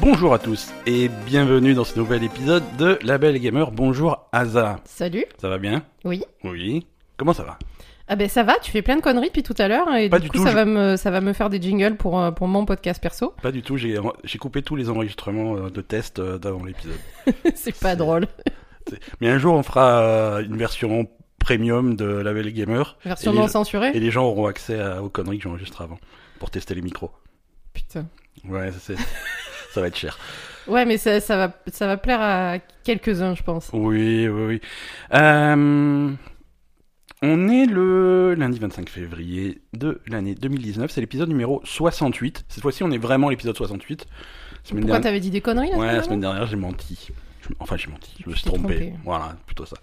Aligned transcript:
Bonjour 0.00 0.32
à 0.34 0.38
tous 0.38 0.72
et 0.86 1.08
bienvenue 1.26 1.74
dans 1.74 1.84
ce 1.84 1.98
nouvel 1.98 2.22
épisode 2.24 2.62
de 2.78 2.98
La 3.02 3.18
Belle 3.18 3.38
Gamer. 3.38 3.70
Bonjour 3.70 4.28
Aza. 4.32 4.80
Salut. 4.84 5.24
Ça 5.38 5.48
va 5.48 5.58
bien? 5.58 5.82
Oui. 6.04 6.22
Oui. 6.44 6.86
Comment 7.16 7.32
ça 7.32 7.42
va? 7.44 7.58
Ah 8.08 8.16
ben 8.16 8.28
ça 8.28 8.42
va, 8.42 8.58
tu 8.60 8.70
fais 8.72 8.82
plein 8.82 8.96
de 8.96 9.02
conneries 9.02 9.28
depuis 9.28 9.42
tout 9.44 9.54
à 9.58 9.68
l'heure 9.68 9.94
et 9.94 10.08
Pas 10.08 10.18
du 10.18 10.24
du 10.24 10.30
coup 10.30 10.38
tout, 10.38 10.44
ça 10.44 10.50
je- 10.50 10.56
va 10.56 10.64
me 10.64 10.96
ça 10.96 11.10
va 11.10 11.20
me 11.20 11.32
faire 11.32 11.48
des 11.48 11.60
jingles 11.62 11.96
pour 11.96 12.20
euh, 12.20 12.30
pour 12.32 12.48
mon 12.48 12.64
podcast 12.64 13.00
perso. 13.00 13.34
Pas 13.42 13.52
du 13.52 13.62
tout, 13.62 13.76
j'ai 13.76 13.98
coupé 14.40 14.62
tous 14.62 14.74
les 14.76 14.90
enregistrements 14.90 15.56
euh, 15.56 15.70
de 15.70 15.80
test 15.80 16.18
euh, 16.18 16.38
d'avant 16.38 16.64
l'épisode. 16.64 16.98
c'est 17.54 17.78
pas 17.78 17.94
drôle. 17.94 18.26
Mais 19.20 19.28
un 19.28 19.38
jour 19.38 19.54
on 19.54 19.62
fera 19.62 20.40
une 20.42 20.56
version 20.56 21.08
premium 21.38 21.94
de 21.94 22.04
La 22.06 22.32
Belle 22.32 22.52
Gamer 22.52 22.96
Version 23.04 23.32
les- 23.32 23.38
non 23.38 23.48
censurée. 23.48 23.92
et 23.94 24.00
les 24.00 24.10
gens 24.10 24.24
auront 24.24 24.46
accès 24.46 24.80
à- 24.80 25.02
aux 25.02 25.08
conneries 25.08 25.38
que 25.38 25.44
j'enregistre 25.44 25.82
avant 25.82 25.98
pour 26.40 26.50
tester 26.50 26.74
les 26.74 26.82
micros. 26.82 27.10
Putain. 27.72 28.06
Ouais, 28.48 28.70
c'est- 28.80 28.96
ça 29.72 29.80
va 29.80 29.88
être 29.88 29.96
cher. 29.96 30.18
Ouais, 30.68 30.84
mais 30.84 30.98
ça 30.98 31.20
ça 31.20 31.36
va 31.36 31.52
ça 31.72 31.86
va 31.86 31.96
plaire 31.96 32.20
à 32.20 32.58
quelques-uns, 32.84 33.34
je 33.34 33.42
pense. 33.42 33.70
Oui, 33.72 34.28
oui, 34.28 34.42
oui. 34.46 34.60
Euh, 35.14 36.10
on 37.22 37.48
est 37.48 37.66
le 37.66 38.34
lundi 38.34 38.58
25 38.58 38.88
février 38.88 39.60
de 39.72 40.00
l'année 40.06 40.34
2019. 40.34 40.90
C'est 40.90 41.00
l'épisode 41.00 41.28
numéro 41.28 41.60
68. 41.64 42.44
Cette 42.48 42.62
fois-ci, 42.62 42.82
on 42.82 42.90
est 42.90 42.98
vraiment 42.98 43.28
l'épisode 43.28 43.56
68. 43.56 44.06
Semaine 44.62 44.82
Pourquoi 44.82 44.82
dernière- 44.86 45.00
t'avais 45.02 45.20
dit 45.20 45.30
des 45.30 45.40
conneries 45.40 45.70
la 45.70 45.76
Ouais, 45.78 45.92
la 45.92 46.02
semaine 46.02 46.20
dernière, 46.20 46.46
j'ai 46.46 46.56
menti. 46.56 47.08
Enfin, 47.58 47.76
j'ai 47.76 47.88
menti. 47.90 48.14
Je 48.24 48.30
me 48.30 48.34
suis 48.34 48.44
trompé. 48.44 48.92
Voilà, 49.04 49.36
plutôt 49.46 49.64
ça. 49.66 49.76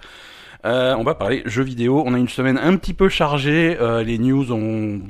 Euh, 0.65 0.95
on 0.95 1.03
va 1.03 1.13
parler 1.15 1.43
jeux 1.45 1.63
vidéo. 1.63 2.01
On 2.05 2.13
a 2.13 2.17
une 2.17 2.29
semaine 2.29 2.57
un 2.57 2.75
petit 2.77 2.93
peu 2.93 3.09
chargée. 3.09 3.77
Euh, 3.79 4.03
les 4.03 4.17
news 4.17 4.51
ont, 4.51 5.01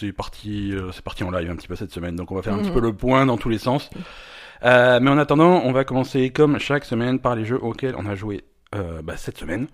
c'est 0.00 0.12
parti, 0.12 0.72
euh, 0.72 0.90
c'est 0.92 1.02
parti 1.04 1.22
en 1.24 1.30
live 1.30 1.50
un 1.50 1.56
petit 1.56 1.68
peu 1.68 1.76
cette 1.76 1.92
semaine. 1.92 2.16
Donc 2.16 2.32
on 2.32 2.34
va 2.36 2.42
faire 2.42 2.54
un 2.54 2.56
Mhm. 2.58 2.62
petit 2.64 2.72
peu 2.72 2.80
le 2.80 2.92
point 2.92 3.26
dans 3.26 3.36
tous 3.36 3.48
les 3.48 3.58
sens. 3.58 3.90
Euh, 4.64 4.98
mais 5.00 5.10
en 5.10 5.18
attendant, 5.18 5.62
on 5.64 5.72
va 5.72 5.84
commencer 5.84 6.30
comme 6.30 6.58
chaque 6.58 6.84
semaine 6.84 7.18
par 7.18 7.34
les 7.36 7.44
jeux 7.44 7.58
auxquels 7.62 7.94
on 7.96 8.06
a 8.06 8.14
joué 8.14 8.44
euh, 8.74 9.00
bah, 9.02 9.16
cette 9.16 9.38
semaine. 9.38 9.66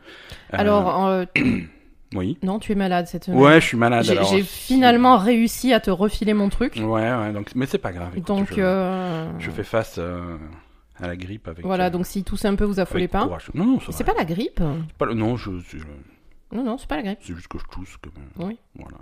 Euh, 0.54 0.56
Alors 0.58 1.24
oui. 2.14 2.38
non, 2.42 2.58
tu 2.58 2.72
es 2.72 2.74
malade 2.74 3.06
cette 3.06 3.24
semaine. 3.24 3.40
Ouais, 3.40 3.60
je 3.60 3.66
suis 3.66 3.76
malade. 3.76 4.04
J'ai 4.04 4.12
alors, 4.12 4.24
j'ai 4.30 4.42
si- 4.42 4.74
finalement 4.74 5.16
réussi 5.18 5.72
à 5.72 5.80
te 5.80 5.90
refiler 5.90 6.34
mon 6.34 6.48
truc. 6.48 6.74
Ouais, 6.76 6.84
ouais. 7.12 7.32
Donc, 7.32 7.50
mais 7.54 7.66
c'est 7.66 7.78
pas 7.78 7.92
grave. 7.92 8.10
écoute, 8.14 8.26
Donc 8.28 8.48
je, 8.54 9.26
je 9.38 9.50
fais 9.50 9.64
face 9.64 9.98
à 9.98 11.06
la 11.06 11.16
grippe 11.16 11.46
avec. 11.48 11.64
voilà, 11.64 11.90
donc 11.90 12.06
si 12.06 12.22
tousse 12.24 12.44
un 12.44 12.54
peu, 12.54 12.64
vous 12.64 12.80
affolez 12.80 13.08
pas. 13.08 13.24
courage. 13.24 13.50
Non, 13.54 13.66
non, 13.66 13.80
ça 13.80 13.92
C'est 13.92 14.04
va. 14.04 14.12
pas 14.14 14.18
la 14.20 14.24
grippe. 14.24 14.60
C'est 14.88 14.96
pas 14.96 15.06
le- 15.06 15.14
Non, 15.14 15.36
je, 15.36 15.50
c'est, 15.68 15.78
Non 16.52 16.62
non, 16.64 16.78
c'est 16.78 16.88
pas 16.88 16.96
la 16.96 17.02
grippe. 17.02 17.18
c'est 17.22 17.34
juste 17.34 17.48
que 17.48 17.58
je 17.58 17.64
tousse. 17.70 17.96
Oui. 18.38 18.56
Voilà. 18.76 18.96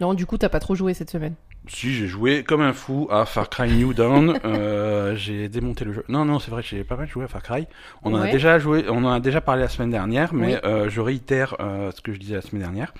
Non, 0.00 0.14
du 0.14 0.26
coup, 0.26 0.38
t'as 0.38 0.48
pas 0.48 0.60
trop 0.60 0.74
joué 0.74 0.94
cette 0.94 1.10
semaine. 1.10 1.34
Si 1.68 1.94
j'ai 1.94 2.08
joué 2.08 2.42
comme 2.42 2.60
un 2.60 2.72
fou 2.72 3.06
à 3.10 3.24
Far 3.24 3.48
Cry 3.48 3.70
New 3.72 3.94
Dawn, 3.94 4.36
euh, 4.44 5.14
j'ai 5.14 5.48
démonté 5.48 5.84
le 5.84 5.92
jeu. 5.92 6.04
Non 6.08 6.24
non 6.24 6.40
c'est 6.40 6.50
vrai 6.50 6.60
j'ai 6.60 6.82
pas 6.82 6.96
mal 6.96 7.08
joué 7.08 7.24
à 7.24 7.28
Far 7.28 7.40
Cry. 7.42 7.68
On 8.02 8.12
en 8.14 8.20
a 8.20 8.26
déjà 8.26 8.58
joué, 8.58 8.84
on 8.88 9.04
en 9.04 9.12
a 9.12 9.20
déjà 9.20 9.40
parlé 9.40 9.62
la 9.62 9.68
semaine 9.68 9.90
dernière, 9.90 10.34
mais 10.34 10.54
Oui. 10.54 10.60
euh, 10.64 10.90
je 10.90 11.00
réitère 11.00 11.54
euh, 11.60 11.92
ce 11.94 12.00
que 12.00 12.12
je 12.12 12.18
disais 12.18 12.34
la 12.34 12.42
semaine 12.42 12.62
dernière. 12.62 12.92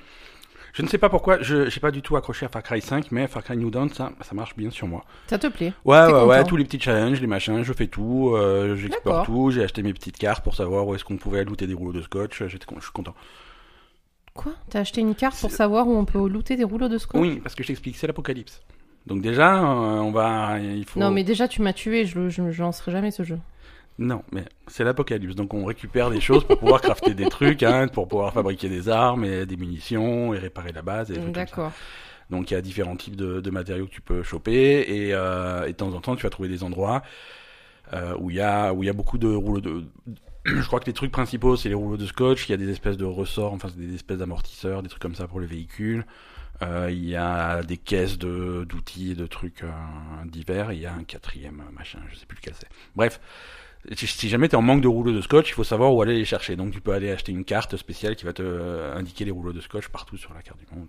Je 0.74 0.82
ne 0.82 0.86
sais 0.86 0.96
pas 0.96 1.08
pourquoi, 1.08 1.42
je 1.42 1.68
j'ai 1.68 1.80
pas 1.80 1.90
du 1.90 2.02
tout 2.02 2.16
accroché 2.16 2.46
à 2.46 2.48
Far 2.48 2.62
Cry 2.62 2.80
5, 2.80 3.10
mais 3.10 3.27
Far 3.27 3.42
Cry 3.42 3.56
New 3.56 3.70
Dawn 3.72 3.88
ça 3.92 4.12
ça 4.20 4.32
marche 4.36 4.54
bien 4.56 4.70
sur 4.70 4.86
moi. 4.86 5.04
Ça 5.27 5.38
te 5.38 5.48
plaît 5.48 5.72
Ouais 5.84 6.06
ouais 6.06 6.22
ouais 6.22 6.44
tous 6.44 6.56
les 6.56 6.64
petits 6.64 6.80
challenges, 6.80 7.20
les 7.20 7.27
machins, 7.27 7.64
je 7.64 7.72
fais 7.72 7.88
tout, 7.88 8.36
j'explore 8.77 9.27
tout, 9.27 9.50
j'ai 9.50 9.64
acheté 9.64 9.82
mes 9.82 9.92
petites 9.92 10.18
cartes 10.18 10.44
pour 10.44 10.54
savoir 10.54 10.86
où 10.86 10.94
est-ce 10.94 11.02
qu'on 11.04 11.16
pouvait 11.16 11.44
looter 11.44 11.66
des 11.66 11.74
rouleaux 11.74 11.92
de 11.92 12.02
scotch, 12.02 12.44
je 12.44 12.46
suis 12.46 12.60
content. 12.94 13.14
Quoi 14.34 14.52
T'as 14.70 14.80
acheté 14.80 15.00
une 15.00 15.14
carte 15.14 15.38
pour 15.41 15.50
savoir 15.50 15.86
où 15.86 15.97
on 15.97 16.05
peut 16.05 16.27
looter 16.28 16.56
des 16.56 16.64
rouleaux 16.64 16.88
de 16.88 16.98
scotch 16.98 17.20
Oui 17.20 17.41
parce 17.41 17.55
que 17.55 17.62
je 17.62 17.69
t'explique 17.69 17.97
c'est 17.97 18.06
l'apocalypse. 18.06 18.62
Donc 19.06 19.20
déjà 19.20 19.58
euh, 19.61 19.64
on 20.00 20.11
va 20.12 20.58
il 20.58 20.84
faut 20.84 21.01
Non, 21.01 21.11
mais 21.11 21.24
déjà, 21.24 21.48
tu 21.48 21.61
m'as 21.61 21.73
tué, 21.73 22.06
je, 22.06 22.29
je, 22.29 22.51
je 22.51 22.62
lancerai 22.62 22.92
jamais 22.92 23.11
ce 23.11 23.24
jeu. 23.24 23.39
Non, 23.98 24.23
mais 24.33 24.45
c'est 24.68 24.84
l'apocalypse, 24.84 25.34
donc 25.34 25.52
on 25.52 25.64
récupère 25.67 26.08
des 26.11 26.20
choses 26.20 26.45
pour 26.45 26.58
pouvoir 26.58 26.80
crafter 26.80 27.12
des 27.14 27.29
trucs, 27.29 27.62
hein, 27.62 27.89
pour 27.89 28.08
pouvoir 28.08 28.33
fabriquer 28.33 28.68
des 28.70 28.89
armes 28.89 29.24
et 29.24 29.45
des 29.45 29.56
munitions 29.56 30.33
et 30.33 30.39
réparer 30.39 30.73
la 30.73 30.83
base 30.83 31.11
et 31.11 31.14
des 31.14 31.20
trucs 31.20 31.35
comme 31.35 31.46
ça. 31.46 31.51
D'accord. 31.51 31.73
Donc 32.30 32.51
il 32.51 32.55
y 32.55 32.56
a 32.56 32.62
différents 32.62 32.96
types 32.96 33.17
de, 33.17 33.40
de 33.40 33.51
matériaux 33.51 33.85
que 33.86 33.90
tu 33.90 34.01
peux 34.01 34.23
choper 34.23 34.80
et, 34.89 35.12
euh, 35.12 35.67
et 35.67 35.73
de 35.73 35.77
temps 35.77 35.92
en 35.92 36.01
temps 36.01 36.17
tu 36.17 36.23
vas 36.23 36.30
trouver 36.30 36.48
des 36.48 36.62
endroits 36.64 37.02
euh, 37.92 38.17
où 38.18 38.30
il 38.30 38.36
y 38.36 38.40
a 38.40 38.73
où 38.73 38.83
il 38.83 38.86
y 38.86 38.89
a 38.89 38.95
beaucoup 38.95 39.18
de 39.18 39.29
rouleaux 39.29 39.61
de. 39.61 39.85
Je 40.45 40.67
crois 40.67 40.80
que 40.80 40.86
les 40.86 40.92
trucs 40.92 41.13
principaux 41.13 41.57
c'est 41.57 41.69
les 41.69 41.75
rouleaux 41.75 41.97
de 41.97 42.07
scotch. 42.07 42.48
Il 42.48 42.53
y 42.53 42.55
a 42.55 42.58
des 42.58 42.70
espèces 42.70 42.97
de 42.97 43.05
ressorts, 43.05 43.53
enfin 43.53 43.69
c'est 43.69 43.79
des 43.79 43.95
espèces 43.95 44.19
d'amortisseurs, 44.19 44.83
des 44.83 44.89
trucs 44.89 45.03
comme 45.03 45.14
ça 45.14 45.27
pour 45.29 45.41
les 45.41 45.47
véhicules. 45.47 46.05
Euh, 46.63 46.89
il 46.91 47.05
y 47.08 47.17
a 47.17 47.63
des 47.63 47.77
caisses 47.77 48.19
de 48.19 48.64
d'outils 48.69 49.13
et 49.13 49.14
de 49.14 49.27
trucs 49.27 49.63
euh, 49.63 49.70
divers. 50.27 50.73
Il 50.73 50.80
y 50.80 50.86
a 50.86 50.95
un 50.95 51.05
quatrième 51.05 51.61
euh, 51.61 51.73
machin, 51.73 51.98
je 52.11 52.17
sais 52.17 52.27
plus 52.27 52.36
lequel 52.36 52.55
c'est. 52.58 52.69
Bref. 52.97 53.20
Si 53.97 54.29
jamais 54.29 54.48
tu 54.48 54.55
es 54.55 54.57
en 54.57 54.63
manque 54.63 54.80
de 54.80 54.86
rouleaux 54.86 55.13
de 55.13 55.20
scotch, 55.20 55.48
il 55.51 55.55
faut 55.55 55.64
savoir 55.64 55.92
où 55.92 56.01
aller 56.03 56.14
les 56.14 56.25
chercher. 56.25 56.55
Donc 56.55 56.70
tu 56.70 56.80
peux 56.80 56.92
aller 56.92 57.11
acheter 57.11 57.33
une 57.33 57.45
carte 57.45 57.77
spéciale 57.77 58.14
qui 58.14 58.24
va 58.24 58.33
te 58.33 58.41
euh, 58.41 58.95
indiquer 58.97 59.24
les 59.24 59.33
rouleaux 59.33 59.53
de 59.53 59.61
scotch 59.61 59.89
partout 59.89 60.17
sur 60.17 60.33
la 60.35 60.42
carte 60.42 60.61
du 60.61 60.67
monde. 60.73 60.86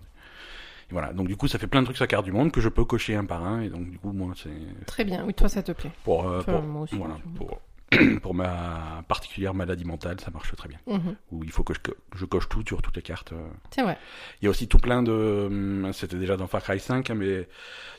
Et 0.90 0.92
voilà, 0.92 1.12
donc 1.12 1.26
du 1.26 1.36
coup 1.36 1.48
ça 1.48 1.58
fait 1.58 1.66
plein 1.66 1.80
de 1.80 1.86
trucs 1.86 1.96
sur 1.96 2.04
la 2.04 2.08
carte 2.08 2.24
du 2.24 2.30
monde 2.30 2.52
que 2.52 2.60
je 2.60 2.68
peux 2.68 2.84
cocher 2.84 3.16
un 3.16 3.24
par 3.24 3.44
un 3.44 3.62
et 3.62 3.68
donc 3.68 3.90
du 3.90 3.98
coup 3.98 4.12
moi 4.12 4.32
c'est 4.36 4.84
Très 4.86 5.04
bien, 5.04 5.24
oui, 5.24 5.34
toi, 5.34 5.48
ça 5.48 5.62
te 5.62 5.72
plaît. 5.72 5.90
pour, 6.04 6.28
euh, 6.28 6.38
Enfin, 6.38 6.52
pour, 6.52 6.62
moi 6.62 6.82
aussi, 6.82 6.94
voilà, 6.94 7.16
pour, 7.34 7.60
pour 8.22 8.34
ma 8.34 9.02
particulière 9.08 9.54
maladie 9.54 9.84
mentale 9.84 10.20
ça 10.20 10.30
marche 10.30 10.54
très 10.56 10.68
bien. 10.68 10.78
Mhm. 10.86 11.14
Où 11.32 11.44
il 11.44 11.50
faut 11.50 11.62
que 11.64 11.74
je, 11.74 11.80
co- 11.80 11.96
je 12.14 12.24
coche 12.24 12.48
tout 12.48 12.62
sur 12.66 12.82
toutes 12.82 12.96
les 12.96 13.02
cartes. 13.02 13.32
euh. 13.32 13.36
C'est 13.70 13.82
vrai. 13.82 13.96
Il 14.40 14.44
y 14.44 14.48
a 14.48 14.50
aussi 14.50 14.68
tout 14.68 14.78
plein 14.78 15.02
de, 15.02 15.12
hum, 15.46 15.90
c'était 15.92 16.16
déjà 16.18 16.36
dans 16.36 16.46
Far 16.46 16.62
Cry 16.62 16.78
5 16.80 17.10
hein, 17.10 17.14
mais 17.14 17.48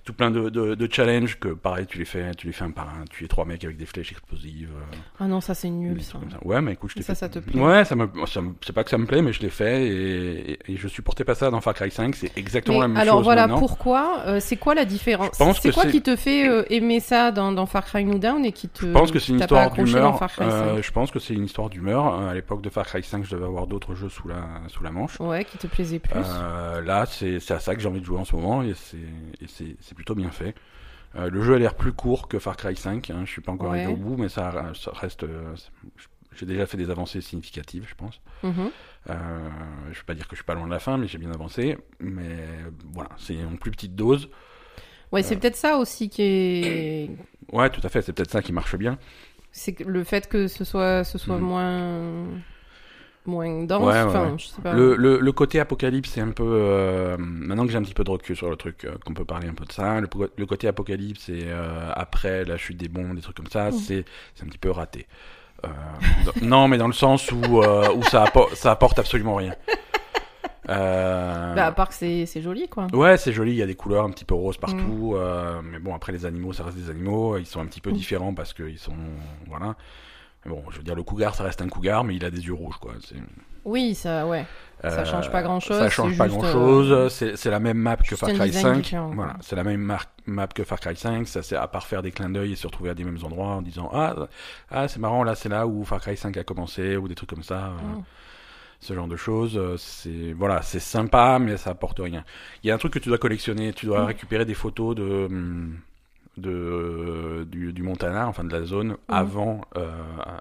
tout 0.03 0.13
plein 0.13 0.29
de, 0.31 0.49
de, 0.49 0.75
de 0.75 0.89
challenges 0.91 1.39
que 1.39 1.49
pareil 1.49 1.85
tu 1.87 1.97
les 1.97 2.05
fais, 2.05 2.31
tu 2.35 2.47
les 2.47 2.53
fais 2.53 2.63
un 2.65 2.71
par 2.71 2.89
un, 2.89 3.05
tu 3.09 3.23
es 3.25 3.27
trois 3.27 3.45
mecs 3.45 3.63
avec 3.63 3.77
des 3.77 3.85
flèches 3.85 4.11
explosives. 4.11 4.69
euh, 4.75 4.97
Ah 5.19 5.27
non, 5.27 5.41
ça, 5.41 5.53
c'est 5.53 5.69
nul, 5.69 6.01
ça. 6.03 6.19
Ouais 6.43 6.61
mais 6.61 6.73
écoute 6.73 6.91
je 6.95 7.01
Ça, 7.01 7.13
fait. 7.13 7.19
ça 7.19 7.29
te 7.29 7.39
plaît. 7.39 7.59
Ouais 7.59 7.85
ça 7.85 7.95
me, 7.95 8.07
ça 8.27 8.41
me- 8.41 8.53
c'est 8.65 8.73
pas 8.73 8.83
que 8.83 8.89
ça 8.89 8.97
me 8.97 9.05
plaît 9.05 9.21
mais 9.21 9.33
je 9.33 9.41
l'ai 9.41 9.49
fait 9.49 9.87
et, 9.87 10.51
et, 10.51 10.59
et 10.73 10.77
je 10.77 10.87
supportais 10.87 11.23
pas 11.23 11.35
ça 11.35 11.49
dans 11.49 11.61
Far 11.61 11.73
Cry 11.73 11.91
5 11.91 12.15
c'est 12.15 12.37
exactement 12.37 12.81
la 12.81 12.87
même 12.87 12.97
alors 12.97 13.15
chose 13.17 13.23
voilà, 13.25 13.43
maintenant. 13.47 13.59
pourquoi 13.59 14.21
euh, 14.27 14.39
C'est 14.39 14.57
quoi 14.57 14.75
la 14.75 14.85
différence? 14.85 15.31
C'est 15.61 15.71
quoi 15.73 15.85
qui 15.85 16.01
te 16.01 16.15
fait 16.15 16.47
euh, 16.47 16.63
aimer 16.69 16.99
ça 16.99 17.31
dans, 17.31 17.51
dans 17.51 17.65
Far 17.65 17.85
Cry 17.85 18.05
New 18.05 18.19
Down 18.19 18.45
et 18.45 18.51
qui 18.51 18.67
te. 18.69 18.85
Je 18.85 18.91
pense 18.91 19.11
que 19.11 19.19
c'est 19.19 19.31
une 19.33 19.39
histoire 19.39 19.71
d'humeur. 19.85 20.21
Euh, 20.41 20.75
5 20.75 20.81
je 20.83 20.91
pense 20.91 21.11
que 21.11 21.19
c'est 21.19 21.33
une 21.33 21.45
histoire 21.45 21.69
d'humeur. 21.69 22.05
À 22.13 22.33
l'époque 22.33 22.61
de 22.61 22.69
Far 22.69 22.85
Cry 22.85 23.03
5, 23.03 23.23
je 23.23 23.31
devais 23.31 23.45
avoir 23.45 23.67
d'autres 23.67 23.95
jeux 23.95 24.09
sous 24.09 24.27
la 24.27 24.43
sous 24.67 24.83
la 24.83 24.91
manche. 24.91 25.19
Ouais, 25.19 25.45
qui 25.45 25.57
te 25.57 25.67
plaisait 25.67 25.99
plus. 25.99 26.13
Euh, 26.15 26.81
là, 26.81 27.05
c'est 27.05 27.39
à 27.51 27.59
ça 27.59 27.75
que 27.75 27.81
j'ai 27.81 27.87
envie 27.87 28.01
de 28.01 28.05
jouer 28.05 28.19
en 28.19 28.25
ce 28.25 28.35
moment 28.35 28.61
et 28.63 28.73
c'est 28.75 29.95
plutôt 29.95 30.15
bien 30.15 30.31
fait. 30.31 30.55
Euh, 31.15 31.29
le 31.29 31.41
jeu 31.41 31.55
a 31.55 31.59
l'air 31.59 31.75
plus 31.75 31.93
court 31.93 32.27
que 32.27 32.39
Far 32.39 32.57
Cry 32.57 32.75
5. 32.75 33.09
Hein. 33.09 33.21
Je 33.25 33.31
suis 33.31 33.41
pas 33.41 33.51
encore 33.53 33.71
Ouais. 33.71 33.79
arrivé 33.83 33.93
au 33.93 33.95
bout, 33.97 34.17
mais 34.17 34.27
ça, 34.29 34.73
ça 34.73 34.91
reste. 34.93 35.25
j'ai 36.35 36.45
déjà 36.45 36.65
fait 36.65 36.75
des 36.77 36.89
avancées 36.89 37.21
significatives, 37.21 37.85
je 37.87 37.95
pense. 37.95 38.19
Mhm. 38.43 38.69
Euh, 39.09 39.13
je 39.91 39.97
vais 39.99 40.03
pas 40.05 40.13
dire 40.15 40.27
que 40.27 40.35
je 40.35 40.41
suis 40.41 40.45
pas 40.45 40.55
loin 40.55 40.65
de 40.65 40.71
la 40.71 40.79
fin, 40.79 40.97
mais 40.97 41.07
j'ai 41.07 41.17
bien 41.17 41.31
avancé. 41.31 41.77
Mais 41.99 42.37
voilà, 42.93 43.09
c'est 43.17 43.37
en 43.45 43.55
plus 43.55 43.71
petite 43.71 43.95
dose. 43.95 44.29
Ouais, 45.11 45.23
c'est 45.23 45.37
peut-être 45.37 45.55
ça 45.55 45.77
aussi 45.77 46.09
qui 46.09 46.21
est. 46.23 47.09
Ouais, 47.53 47.69
tout 47.69 47.81
à 47.83 47.89
fait. 47.89 48.01
C'est 48.01 48.11
peut-être 48.11 48.31
ça 48.31 48.41
qui 48.41 48.51
marche 48.51 48.75
bien. 48.75 48.97
C'est 49.57 49.79
le 49.79 50.03
fait 50.03 50.27
que 50.27 50.47
ce 50.49 50.65
soit, 50.65 51.05
ce 51.05 51.17
soit 51.17 51.37
Mhm. 51.37 51.41
moins. 51.43 52.25
moins 53.25 53.63
dense. 53.63 53.81
Ouais, 53.81 53.93
ouais, 53.93 53.99
enfin, 54.01 54.25
ouais. 54.31 54.37
je 54.37 54.47
sais 54.47 54.61
pas. 54.61 54.73
Le, 54.73 54.95
le, 54.97 55.19
le 55.19 55.31
côté 55.31 55.59
apocalypse, 55.61 56.11
c'est 56.11 56.19
un 56.21 56.31
peu. 56.31 56.43
euh, 56.45 57.15
maintenant 57.17 57.65
que 57.65 57.71
j'ai 57.71 57.77
un 57.77 57.81
petit 57.83 57.93
peu 57.93 58.03
de 58.03 58.11
recul 58.11 58.35
sur 58.35 58.49
le 58.49 58.57
truc, 58.57 58.83
euh, 58.83 58.91
qu'on 59.05 59.13
peut 59.13 59.23
parler 59.25 59.47
un 59.47 59.53
peu 59.53 59.63
de 59.65 59.71
ça. 59.71 59.99
Le, 60.01 60.45
côté 60.45 60.67
apocalypse 60.67 61.29
et 61.29 61.43
euh, 61.45 61.89
après 61.95 62.43
la 62.43 62.57
chute 62.57 62.75
des 62.77 62.89
bombes, 62.89 63.15
des 63.15 63.21
trucs 63.21 63.37
comme 63.37 63.47
ça, 63.47 63.67
Mhm. 63.71 63.71
c'est 63.71 64.05
c'est 64.35 64.43
un 64.43 64.47
petit 64.47 64.57
peu 64.59 64.71
raté. 64.71 65.07
Non, 66.43 66.67
mais 66.67 66.77
dans 66.77 66.85
le 66.87 66.93
sens 66.93 67.31
où, 67.31 67.37
où 67.63 68.03
ça 68.03 68.23
apporte 68.65 68.99
absolument 68.99 69.35
rien. 69.35 69.55
Euh, 70.69 71.53
Bah, 71.55 71.65
à 71.67 71.71
part 71.71 71.89
que 71.89 71.93
c'est 71.95 72.41
joli, 72.41 72.67
quoi. 72.67 72.87
Ouais, 72.93 73.17
c'est 73.17 73.31
joli, 73.31 73.51
il 73.51 73.57
y 73.57 73.61
a 73.63 73.67
des 73.67 73.75
couleurs 73.75 74.03
un 74.05 74.09
petit 74.09 74.25
peu 74.25 74.35
roses 74.35 74.57
partout, 74.57 75.13
euh, 75.15 75.61
mais 75.63 75.79
bon, 75.79 75.93
après 75.95 76.11
les 76.11 76.25
animaux, 76.25 76.53
ça 76.53 76.63
reste 76.63 76.77
des 76.77 76.89
animaux, 76.89 77.37
ils 77.37 77.45
sont 77.45 77.59
un 77.61 77.65
petit 77.65 77.81
peu 77.81 77.91
Mm. 77.91 77.93
différents 77.93 78.33
parce 78.33 78.53
qu'ils 78.53 78.79
sont. 78.79 78.95
Voilà. 79.47 79.75
Mais 80.45 80.51
bon, 80.51 80.63
je 80.69 80.77
veux 80.77 80.83
dire, 80.83 80.95
le 80.95 81.03
cougar, 81.03 81.33
ça 81.35 81.43
reste 81.43 81.61
un 81.61 81.67
cougar, 81.69 82.03
mais 82.03 82.15
il 82.15 82.23
a 82.25 82.29
des 82.29 82.45
yeux 82.45 82.53
rouges, 82.53 82.77
quoi. 82.77 82.93
C'est- 83.03 83.15
Oui, 83.63 83.95
ça, 83.95 84.27
ouais. 84.27 84.45
Ça 84.83 84.89
Euh, 84.99 85.05
change 85.05 85.31
pas 85.31 85.41
grand-chose, 85.41 85.79
Ça 85.79 85.89
change 85.89 86.15
pas 86.17 86.27
grand 86.27 86.43
chose. 86.43 86.91
euh, 86.91 87.09
C'est 87.09 87.49
la 87.49 87.59
même 87.59 87.77
map 87.79 87.95
que 87.97 88.15
Far 88.15 88.29
Cry 88.29 88.45
design 88.51 88.63
5. 88.75 88.75
différent, 88.83 89.07
quoi. 89.07 89.15
Voilà, 89.15 89.33
c'est 89.41 89.55
la 89.55 89.63
même 89.63 89.81
map 90.27 90.47
que 90.47 90.63
Far 90.63 90.79
Cry 90.79 90.95
5. 90.95 91.27
Ça, 91.27 91.41
c'est 91.41 91.55
à 91.55 91.67
part 91.67 91.87
faire 91.87 92.03
des 92.03 92.11
clins 92.11 92.29
d'œil 92.29 92.51
et 92.51 92.55
se 92.55 92.67
retrouver 92.67 92.91
à 92.91 92.93
des 92.93 93.03
mêmes 93.03 93.17
endroits 93.23 93.47
en 93.55 93.61
disant 93.63 93.89
ah 93.91 94.13
ah 94.69 94.87
c'est 94.87 94.99
marrant 94.99 95.23
là 95.23 95.33
c'est 95.33 95.49
là 95.49 95.65
où 95.65 95.83
Far 95.83 95.99
Cry 95.99 96.15
5 96.15 96.37
a 96.37 96.43
commencé 96.43 96.95
ou 96.97 97.07
des 97.07 97.15
trucs 97.15 97.29
comme 97.29 97.41
ça. 97.41 97.55
euh, 97.55 97.69
Mm. 97.97 98.03
Ce 98.79 98.93
genre 98.93 99.07
de 99.07 99.15
choses, 99.15 99.57
euh, 99.57 99.77
c'est 99.77 100.33
voilà, 100.33 100.61
c'est 100.61 100.79
sympa, 100.79 101.39
mais 101.39 101.57
ça 101.57 101.71
apporte 101.71 101.99
rien. 101.99 102.23
Il 102.63 102.67
y 102.67 102.71
a 102.71 102.75
un 102.75 102.77
truc 102.77 102.93
que 102.93 102.99
tu 102.99 103.09
dois 103.09 103.17
collectionner. 103.17 103.73
Tu 103.73 103.85
dois 103.85 104.03
Mm. 104.03 104.05
récupérer 104.05 104.45
des 104.45 104.53
photos 104.53 104.95
de 104.95 105.25
hum, 105.29 105.79
de, 106.37 107.45
du, 107.49 107.73
du 107.73 107.83
Montana, 107.83 108.27
enfin 108.27 108.43
de 108.43 108.51
la 108.51 108.63
zone, 108.65 108.97
avant, 109.07 109.61
euh, 109.77 109.89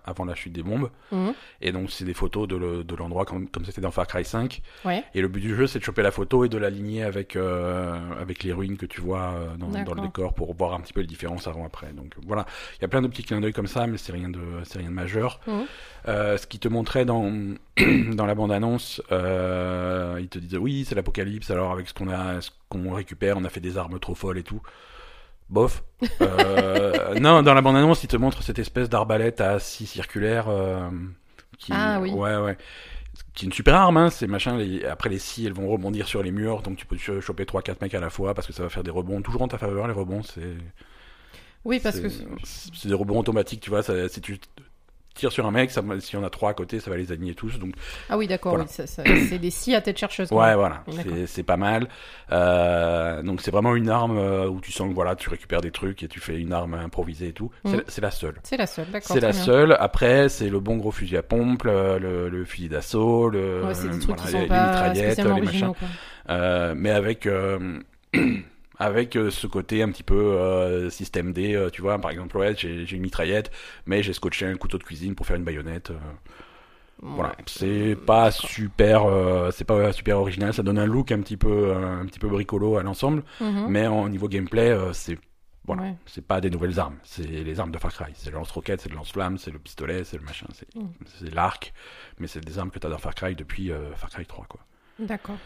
avant 0.05 0.25
la 0.25 0.35
chute 0.35 0.53
des 0.53 0.63
bombes. 0.63 0.91
Mhm. 1.13 1.33
Et 1.61 1.73
donc, 1.73 1.91
c'est 1.91 2.05
des 2.05 2.15
photos 2.15 2.49
de, 2.49 2.57
le- 2.57 2.85
de 2.85 2.95
l'endroit 2.97 3.25
comme 3.25 3.49
comme 3.49 3.65
c'était 3.65 3.81
dans 3.81 3.91
Far 3.91 4.07
Cry 4.07 4.25
5. 4.25 4.61
Ouais. 4.85 5.05
Et 5.15 5.21
le 5.21 5.29
but 5.29 5.41
du 5.41 5.55
jeu, 5.55 5.67
c'est 5.67 5.79
de 5.79 5.85
choper 5.85 6.03
la 6.03 6.11
photo 6.11 6.45
et 6.45 6.49
de 6.49 6.59
l'aligner 6.59 7.03
avec, 7.05 7.37
euh, 7.37 7.99
avec 8.21 8.43
les 8.43 8.53
ruines 8.53 8.77
que 8.77 8.87
tu 8.87 9.01
vois 9.01 9.35
euh, 9.35 9.57
dans, 9.57 9.69
dans 9.85 9.95
le 9.95 10.01
décor 10.03 10.35
pour 10.35 10.55
voir 10.55 10.75
un 10.75 10.81
petit 10.81 10.93
peu 10.93 11.01
les 11.01 11.07
différences 11.07 11.47
avant-après. 11.47 11.93
Donc 11.93 12.15
voilà, 12.27 12.47
il 12.79 12.83
y 12.83 12.85
a 12.85 12.89
plein 12.89 13.03
de 13.03 13.09
petits 13.09 13.23
clins 13.25 13.41
d'œil 13.41 13.53
comme 13.53 13.67
ça, 13.67 13.87
mais 13.87 13.97
c'est 13.99 14.13
rien 14.13 14.29
de, 14.29 14.41
c'est 14.65 14.79
rien 14.79 14.89
de 14.89 14.95
majeur. 14.95 15.41
Euh, 16.09 16.37
ce 16.37 16.47
qui 16.47 16.59
te 16.59 16.69
montrait 16.69 17.05
dans, 17.05 17.31
dans 18.15 18.27
la 18.27 18.35
bande-annonce, 18.35 19.01
euh, 19.13 20.19
il 20.21 20.29
te 20.29 20.39
disait 20.39 20.59
oui, 20.59 20.85
c'est 20.87 20.95
l'apocalypse, 20.95 21.51
alors 21.51 21.73
avec 21.73 21.89
ce 21.89 21.95
qu'on 21.95 22.09
a, 22.09 22.41
ce 22.41 22.51
qu'on 22.69 22.93
récupère, 22.93 23.37
on 23.39 23.45
a 23.45 23.49
fait 23.49 23.61
des 23.61 23.79
armes 23.79 23.99
trop 23.99 24.15
folles 24.15 24.39
et 24.39 24.43
tout. 24.43 24.61
Bof. 25.51 25.85
Euh, 26.21 27.19
non, 27.21 27.43
dans 27.43 27.55
la 27.55 27.61
bande-annonce, 27.63 28.03
il 28.05 28.09
te 28.09 28.17
montre 28.17 28.43
cette 28.43 28.59
espèce 28.59 28.89
d'arbalète 28.89 29.41
à 29.41 29.59
scie 29.59 29.87
circulaire. 29.87 30.47
euh, 30.49 30.89
qui, 31.59 31.73
Ah 31.75 32.01
oui. 32.01 32.11
Ouais, 32.11 32.37
ouais. 32.37 32.57
Qui 33.35 33.45
est 33.45 33.49
une 33.49 33.53
super 33.53 33.75
arme, 33.75 33.97
hein, 33.97 34.11
ces 34.11 34.27
machins. 34.27 34.57
Les, 34.57 34.85
après, 34.85 35.09
les 35.09 35.19
scies, 35.19 35.47
elles 35.47 35.53
vont 35.53 35.69
rebondir 35.69 36.07
sur 36.09 36.23
les 36.23 36.31
murs, 36.33 36.63
donc 36.63 36.77
tu 36.77 36.87
peux 36.87 36.97
ch- 36.97 37.21
choper 37.21 37.45
3-4 37.45 37.77
mecs 37.83 37.95
à 37.95 38.01
la 38.01 38.11
fois 38.11 38.35
parce 38.35 38.47
que 38.47 38.53
ça 38.53 38.63
va 38.63 38.69
faire 38.69 38.83
des 38.83 38.91
rebonds. 38.91 39.23
Toujours 39.23 39.43
en 39.43 39.49
ta 39.49 39.59
faveur, 39.59 39.87
les 39.87 39.93
rebonds, 39.93 40.23
c'est. 40.23 40.55
Oui, 41.65 41.81
parce 41.81 41.99
que 42.01 42.09
c'est- 42.09 42.27
C'est 42.75 42.89
des 42.89 42.95
rebonds 42.95 43.19
automatiques, 43.19 43.61
tu 43.61 43.71
vois. 43.71 43.83
Ça, 43.83 44.09
si 44.09 44.21
tu 44.21 44.39
tires 45.15 45.33
sur 45.33 45.47
un 45.47 45.51
mec, 45.51 45.71
ça, 45.71 45.81
y 45.83 46.17
en 46.17 46.25
a 46.25 46.31
trois 46.31 46.51
à 46.51 46.55
côté, 46.55 46.81
ça 46.81 46.91
va 46.91 46.97
les 46.97 47.13
aligner 47.13 47.35
tous. 47.35 47.59
Donc, 47.59 47.75
ah 48.11 48.19
oui, 48.19 48.27
d'accord. 48.27 48.53
Voilà. 48.57 48.67
oui, 49.07 49.27
c'est 49.29 49.39
des 49.39 49.51
scies 49.51 49.75
à 49.75 49.81
tête 49.81 49.97
chercheuse. 49.99 50.31
ouais, 50.33 50.55
voilà, 50.55 50.83
c'est- 51.27 51.43
pas 51.45 51.57
mal. 51.57 51.89
Euh, 52.33 53.23
donc, 53.23 53.41
c'est 53.41 53.51
vraiment 53.51 53.77
une 53.77 53.89
arme 53.91 54.17
euh, 54.19 54.49
où 54.49 54.61
tu 54.61 54.73
sens 54.73 54.89
que 54.89 54.95
voilà, 54.95 55.15
tu 55.15 55.29
récupères 55.29 55.61
des 55.61 55.71
trucs 55.71 56.03
et 56.03 56.09
tu 56.09 56.21
fais 56.21 56.39
une 56.41 56.53
arme 56.53 56.75
improvisée 56.75 57.29
et 57.29 57.33
tout. 57.33 57.51
C'est 57.65 57.77
la- 57.77 57.83
C'est 57.89 58.01
la 58.01 58.11
seule. 58.11 58.35
C'est 58.43 58.57
la 58.57 58.67
seule, 58.67 58.87
d'accord. 58.91 59.09
C'est 59.13 59.21
la 59.21 59.31
bien. 59.31 59.41
seule. 59.41 59.77
Après, 59.79 60.29
c'est 60.29 60.49
le 60.49 60.61
bon 60.61 60.77
gros 60.77 60.91
fusil 60.91 61.17
à 61.17 61.23
pompe, 61.23 61.65
le, 61.65 61.99
le- 61.99 62.29
le 62.29 62.45
fusil 62.45 62.69
d'assaut, 62.69 63.29
le, 63.29 63.63
Ouais, 63.65 63.73
voilà, 63.73 63.73
les, 63.75 63.89
les 63.89 63.95
mitraillettes, 63.97 65.19
les 65.19 65.41
machins. 65.43 65.73
Euh, 66.31 66.75
mais 66.77 66.91
avec 66.91 67.27
euh, 67.27 67.81
avec 68.79 69.17
euh, 69.17 69.31
ce 69.31 69.47
côté 69.47 69.83
un 69.83 69.91
petit 69.91 70.03
peu 70.03 70.15
euh, 70.17 70.91
système 70.91 71.33
D, 71.33 71.55
euh, 71.55 71.71
tu 71.71 71.81
vois. 71.83 71.99
Par 71.99 72.11
exemple, 72.11 72.37
ouais, 72.37 72.55
j'ai 72.57 72.91
une 72.93 73.03
mitraillette, 73.03 73.51
mais 73.87 74.03
j'ai 74.03 74.13
scotché 74.13 74.47
un 74.47 74.57
couteau 74.57 74.79
de 74.79 74.85
cuisine 74.85 75.15
pour 75.15 75.27
faire 75.27 75.37
une 75.37 75.45
baïonnette. 75.45 75.91
euh, 75.91 75.99
Voilà, 77.03 77.35
c'est 77.47 77.97
pas 78.07 78.31
super, 78.31 79.05
c'est 79.53 79.65
pas 79.65 79.93
super 79.93 80.19
original. 80.19 80.55
Ça 80.55 80.63
donne 80.63 80.79
un 80.79 80.87
look 80.87 81.13
un 81.13 81.21
petit 81.21 81.37
peu 81.37 81.75
un 81.75 82.07
petit 82.07 82.19
peu 82.19 82.29
bricolo 82.29 82.77
à 82.79 82.83
l'ensemble, 82.83 83.25
Mhm. 83.41 83.67
mais 83.69 83.87
en 83.87 84.09
niveau 84.09 84.29
gameplay, 84.29 84.75
c'est 84.93 85.19
voilà, 85.67 85.83
Ouais. 85.83 85.95
c'est 86.07 86.25
pas 86.27 86.41
des 86.41 86.51
nouvelles 86.51 86.79
armes, 86.79 86.97
c'est 87.03 87.27
les 87.27 87.59
armes 87.61 87.71
de 87.73 87.79
Far 87.79 87.93
Cry. 87.93 88.13
C'est 88.15 88.31
le 88.31 88.37
lance-roquette, 88.37 88.81
c'est 88.83 88.91
le 88.91 88.97
lance-flamme, 88.97 89.39
c'est 89.39 89.51
le 89.51 89.59
pistolet, 89.59 90.05
c'est 90.05 90.19
le 90.19 90.23
machin, 90.25 90.47
c'est 90.53 90.69
Mm. 90.79 91.35
l'arc, 91.35 91.73
mais 92.19 92.27
c'est 92.27 92.41
des 92.45 92.59
armes 92.59 92.71
que 92.71 92.79
t'as 92.79 92.89
dans 92.91 92.99
Far 92.99 93.15
Cry 93.15 93.35
depuis 93.35 93.71
Far 93.97 94.11
Cry 94.11 94.25
3 94.27 94.47
quoi. 94.49 94.61
D'accord. 94.99 95.39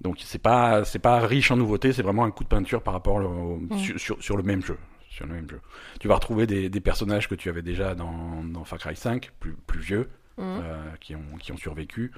Donc 0.00 0.16
c'est 0.20 0.38
pas 0.42 0.84
c'est 0.84 0.98
pas 0.98 1.20
riche 1.20 1.50
en 1.50 1.56
nouveautés, 1.56 1.92
c'est 1.92 2.02
vraiment 2.02 2.24
un 2.24 2.30
coup 2.30 2.44
de 2.44 2.48
peinture 2.48 2.82
par 2.82 2.94
rapport 2.94 3.16
au- 3.16 3.58
Mm. 3.58 3.78
sur, 3.78 3.98
sur, 4.00 4.22
sur 4.22 4.36
le 4.36 4.42
même 4.42 4.62
jeu. 4.62 4.76
Sur 5.08 5.26
le 5.26 5.32
même 5.34 5.48
jeu. 5.48 5.60
Tu 6.00 6.08
vas 6.08 6.14
retrouver 6.16 6.46
des, 6.46 6.68
des 6.68 6.80
personnages 6.80 7.26
que 7.28 7.34
tu 7.34 7.48
avais 7.48 7.62
déjà 7.62 7.94
dans, 7.94 8.42
dans 8.44 8.64
Far 8.64 8.78
Cry 8.78 8.94
5, 8.94 9.30
plus, 9.40 9.54
plus 9.66 9.80
vieux, 9.80 10.10
Mhm. 10.36 10.44
euh, 10.62 10.90
qui, 11.00 11.14
ont, 11.16 11.36
qui 11.40 11.52
ont 11.52 11.56
survécu. 11.56 12.12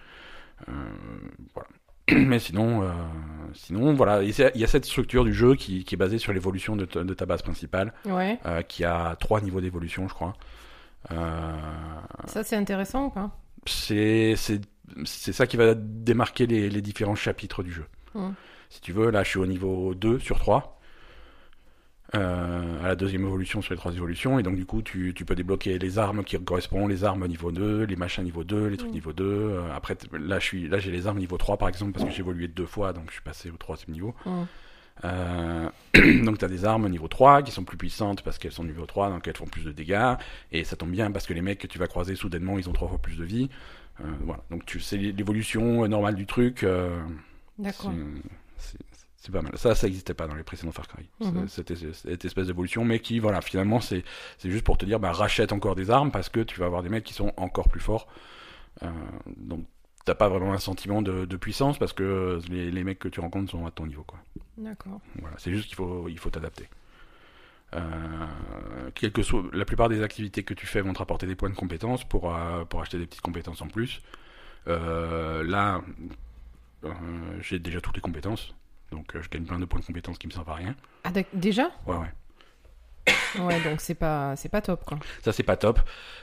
Euh, 0.69 0.73
voilà. 1.55 1.69
Mais 2.29 2.41
sinon, 2.41 2.83
euh, 2.83 2.91
sinon 3.55 3.95
voilà, 3.95 4.23
il 4.25 4.31
y 4.37 4.65
a 4.65 4.67
cette 4.67 4.85
structure 4.87 5.25
du 5.25 5.33
jeu 5.33 5.55
qui, 5.55 5.85
qui 5.85 5.95
est 5.95 5.99
basée 5.99 6.19
sur 6.19 6.33
l'évolution 6.33 6.75
de, 6.75 6.85
ta- 6.87 7.05
de 7.05 7.15
ta 7.15 7.27
base 7.27 7.43
principale, 7.43 7.93
Ouais. 8.07 8.41
qui 8.67 8.83
a 8.85 9.15
trois 9.21 9.41
niveaux 9.43 9.61
d'évolution, 9.61 10.09
je 10.09 10.15
crois. 10.15 10.35
Ça, 12.27 12.43
c'est 12.45 12.57
intéressant 12.57 13.07
ou 13.07 13.11
pas? 13.11 13.31
c'est 13.67 14.35
c'est 15.05 15.33
ça 15.33 15.47
qui 15.47 15.57
va 15.57 15.75
démarquer 15.75 16.47
les, 16.47 16.71
les 16.71 16.81
différents 16.83 17.15
chapitres 17.15 17.63
du 17.63 17.73
jeu. 17.73 17.85
Si 18.71 18.81
tu 18.81 18.93
veux, 18.93 19.11
là 19.11 19.23
je 19.23 19.29
suis 19.31 19.39
au 19.39 19.47
niveau 19.47 19.95
2 19.95 20.19
sur 20.19 20.39
3. 20.39 20.75
Euh, 22.15 22.83
à 22.85 22.89
la 22.89 22.97
deuxième 22.97 23.25
évolution 23.27 23.61
sur 23.61 23.75
les 23.75 23.79
trois 23.79 23.93
évolutions 23.93 24.39
et 24.39 24.43
donc 24.43 24.57
du 24.57 24.65
coup 24.65 24.81
tu, 24.81 25.13
tu 25.15 25.27
peux 25.27 25.35
débloquer 25.35 25.79
les 25.79 25.99
armes 25.99 26.25
qui 26.25 26.43
correspondent 26.43 26.89
les 26.89 27.05
armes 27.05 27.27
niveau 27.27 27.53
2 27.53 27.83
les 27.85 27.97
machins 27.97 28.25
niveau 28.25 28.45
2 28.45 28.67
les 28.69 28.79
trucs 28.79 28.89
Mm. 28.89 28.95
niveau 28.95 29.13
2 29.13 29.25
Euh, 29.27 29.61
après 29.77 29.95
là 30.19 30.39
je 30.39 30.45
suis 30.47 30.69
là 30.69 30.79
j'ai 30.79 30.91
les 30.91 31.07
armes 31.07 31.19
niveau 31.19 31.37
3 31.37 31.59
par 31.59 31.69
exemple 31.69 31.93
parce 31.93 32.07
que 32.07 32.11
j'ai 32.11 32.21
évolué 32.21 32.49
deux 32.49 32.65
fois 32.65 32.95
donc 32.95 33.09
je 33.09 33.13
suis 33.13 33.21
passé 33.23 33.51
au 33.51 33.59
troisième 33.59 33.93
niveau 33.93 34.15
euh, 35.05 35.69
donc 36.25 36.39
tu 36.39 36.45
as 36.47 36.49
des 36.49 36.65
armes 36.65 36.89
niveau 36.89 37.09
3 37.09 37.43
qui 37.43 37.53
sont 37.53 37.65
plus 37.65 37.77
puissantes 37.77 38.23
parce 38.23 38.39
qu'elles 38.39 38.53
sont 38.53 38.65
niveau 38.65 38.87
3, 38.87 39.11
donc 39.11 39.29
elles 39.29 39.37
font 39.37 39.47
plus 39.47 39.65
de 39.65 39.71
dégâts. 39.71 40.15
Et 40.51 40.65
ça 40.65 40.75
tombe 40.77 40.91
bien 40.91 41.11
parce 41.13 41.27
que 41.27 41.35
les 41.35 41.43
mecs 41.43 41.59
que 41.61 41.67
tu 41.69 41.79
vas 41.79 41.87
croiser 41.87 42.17
soudainement, 42.17 42.59
ils 42.59 42.69
ont 42.69 42.73
trois 42.73 42.89
fois 42.89 42.99
plus 42.99 43.17
de 43.17 43.25
vie. 43.25 43.49
Euh, 44.01 44.05
voilà. 44.23 44.43
Donc 44.51 44.65
tu 44.67 44.81
c'est 44.81 44.97
l'évolution 44.97 45.85
euh, 45.85 45.89
normale 45.89 46.15
du 46.15 46.27
truc. 46.27 46.63
euh, 46.63 47.01
D'accord. 47.59 47.93
c'est- 48.57 48.79
pas 49.31 49.43
mal. 49.43 49.53
Ça, 49.59 49.75
ça 49.75 49.87
n'existait 49.87 50.15
pas 50.15 50.27
dans 50.27 50.35
les 50.37 50.43
précédents 50.43 50.73
Far 50.73 50.89
Cry. 50.89 51.07
Mhm. 51.21 51.49
C'était 51.49 51.75
cette 51.77 52.25
espèce 52.25 52.47
d'évolution, 52.47 52.83
mais 52.83 52.99
qui, 53.01 53.19
voilà, 53.19 53.43
finalement, 53.43 53.79
c'est 53.79 54.03
c'est 54.39 54.51
juste 54.51 54.65
pour 54.65 54.79
te 54.79 54.87
dire, 54.87 54.99
bah, 55.01 55.13
rachète 55.13 55.53
encore 55.53 55.75
des 55.75 55.91
armes 55.91 56.11
parce 56.11 56.31
que 56.31 56.41
tu 56.41 56.59
vas 56.59 56.65
avoir 56.65 56.83
des 56.83 56.89
mecs 56.89 57.05
qui 57.05 57.13
sont 57.13 57.35
encore 57.37 57.69
plus 57.69 57.81
forts. 57.81 58.09
Euh, 58.83 58.91
donc, 59.37 59.67
t'as 60.07 60.15
pas 60.15 60.31
vraiment 60.31 60.55
un 60.55 60.59
sentiment 60.59 61.03
de, 61.03 61.27
de 61.27 61.37
puissance 61.37 61.79
parce 61.79 61.93
que 61.93 62.39
les, 62.49 62.71
les 62.71 62.85
mecs 62.85 62.99
que 63.01 63.09
tu 63.09 63.21
rencontres 63.21 63.51
sont 63.51 63.67
à 63.67 63.71
ton 63.71 63.85
niveau, 63.87 64.03
quoi. 64.05 64.19
D'accord. 64.57 64.99
Voilà, 65.21 65.37
c'est 65.39 65.53
juste 65.53 65.67
qu'il 65.67 65.77
faut, 65.77 66.09
il 66.09 66.19
faut 66.19 66.31
t'adapter. 66.31 66.67
Euh, 67.75 67.81
quel 68.95 69.13
que 69.13 69.23
soit, 69.23 69.43
la 69.53 69.65
plupart 69.65 69.89
des 69.89 70.03
activités 70.03 70.43
que 70.43 70.55
tu 70.55 70.67
fais 70.67 70.81
vont 70.81 70.93
te 70.93 70.99
rapporter 70.99 71.27
des 71.27 71.37
points 71.37 71.51
de 71.51 71.55
compétences 71.55 72.05
pour, 72.05 72.35
euh, 72.35 72.65
pour 72.65 72.81
acheter 72.81 72.99
des 72.99 73.07
petites 73.07 73.21
compétences 73.23 73.61
en 73.61 73.69
plus. 73.69 74.01
Euh, 74.67 75.43
là, 75.45 75.83
j'ai 77.41 77.59
déjà 77.59 77.81
toutes 77.81 77.97
les 77.97 78.01
compétences, 78.01 78.55
donc 78.91 79.17
je 79.21 79.29
gagne 79.29 79.45
plein 79.45 79.59
de 79.59 79.65
points 79.65 79.81
de 79.81 79.85
compétences 79.85 80.19
qui 80.19 80.27
me 80.27 80.33
servent 80.33 80.51
à 80.51 80.55
rien. 80.55 80.75
Ah, 81.05 81.11
déjà? 81.33 81.71
Ouais, 81.87 81.97
ouais. 81.97 82.13
Ouais, 83.41 83.61
donc 83.63 83.81
c'est 83.81 83.95
pas, 83.95 84.35
c'est 84.37 84.49
pas 84.49 84.61
top, 84.61 84.85
quoi. 84.85 84.99
Ça, 85.23 85.33
c'est 85.33 85.43
pas 85.43 85.57
top. 85.57 85.81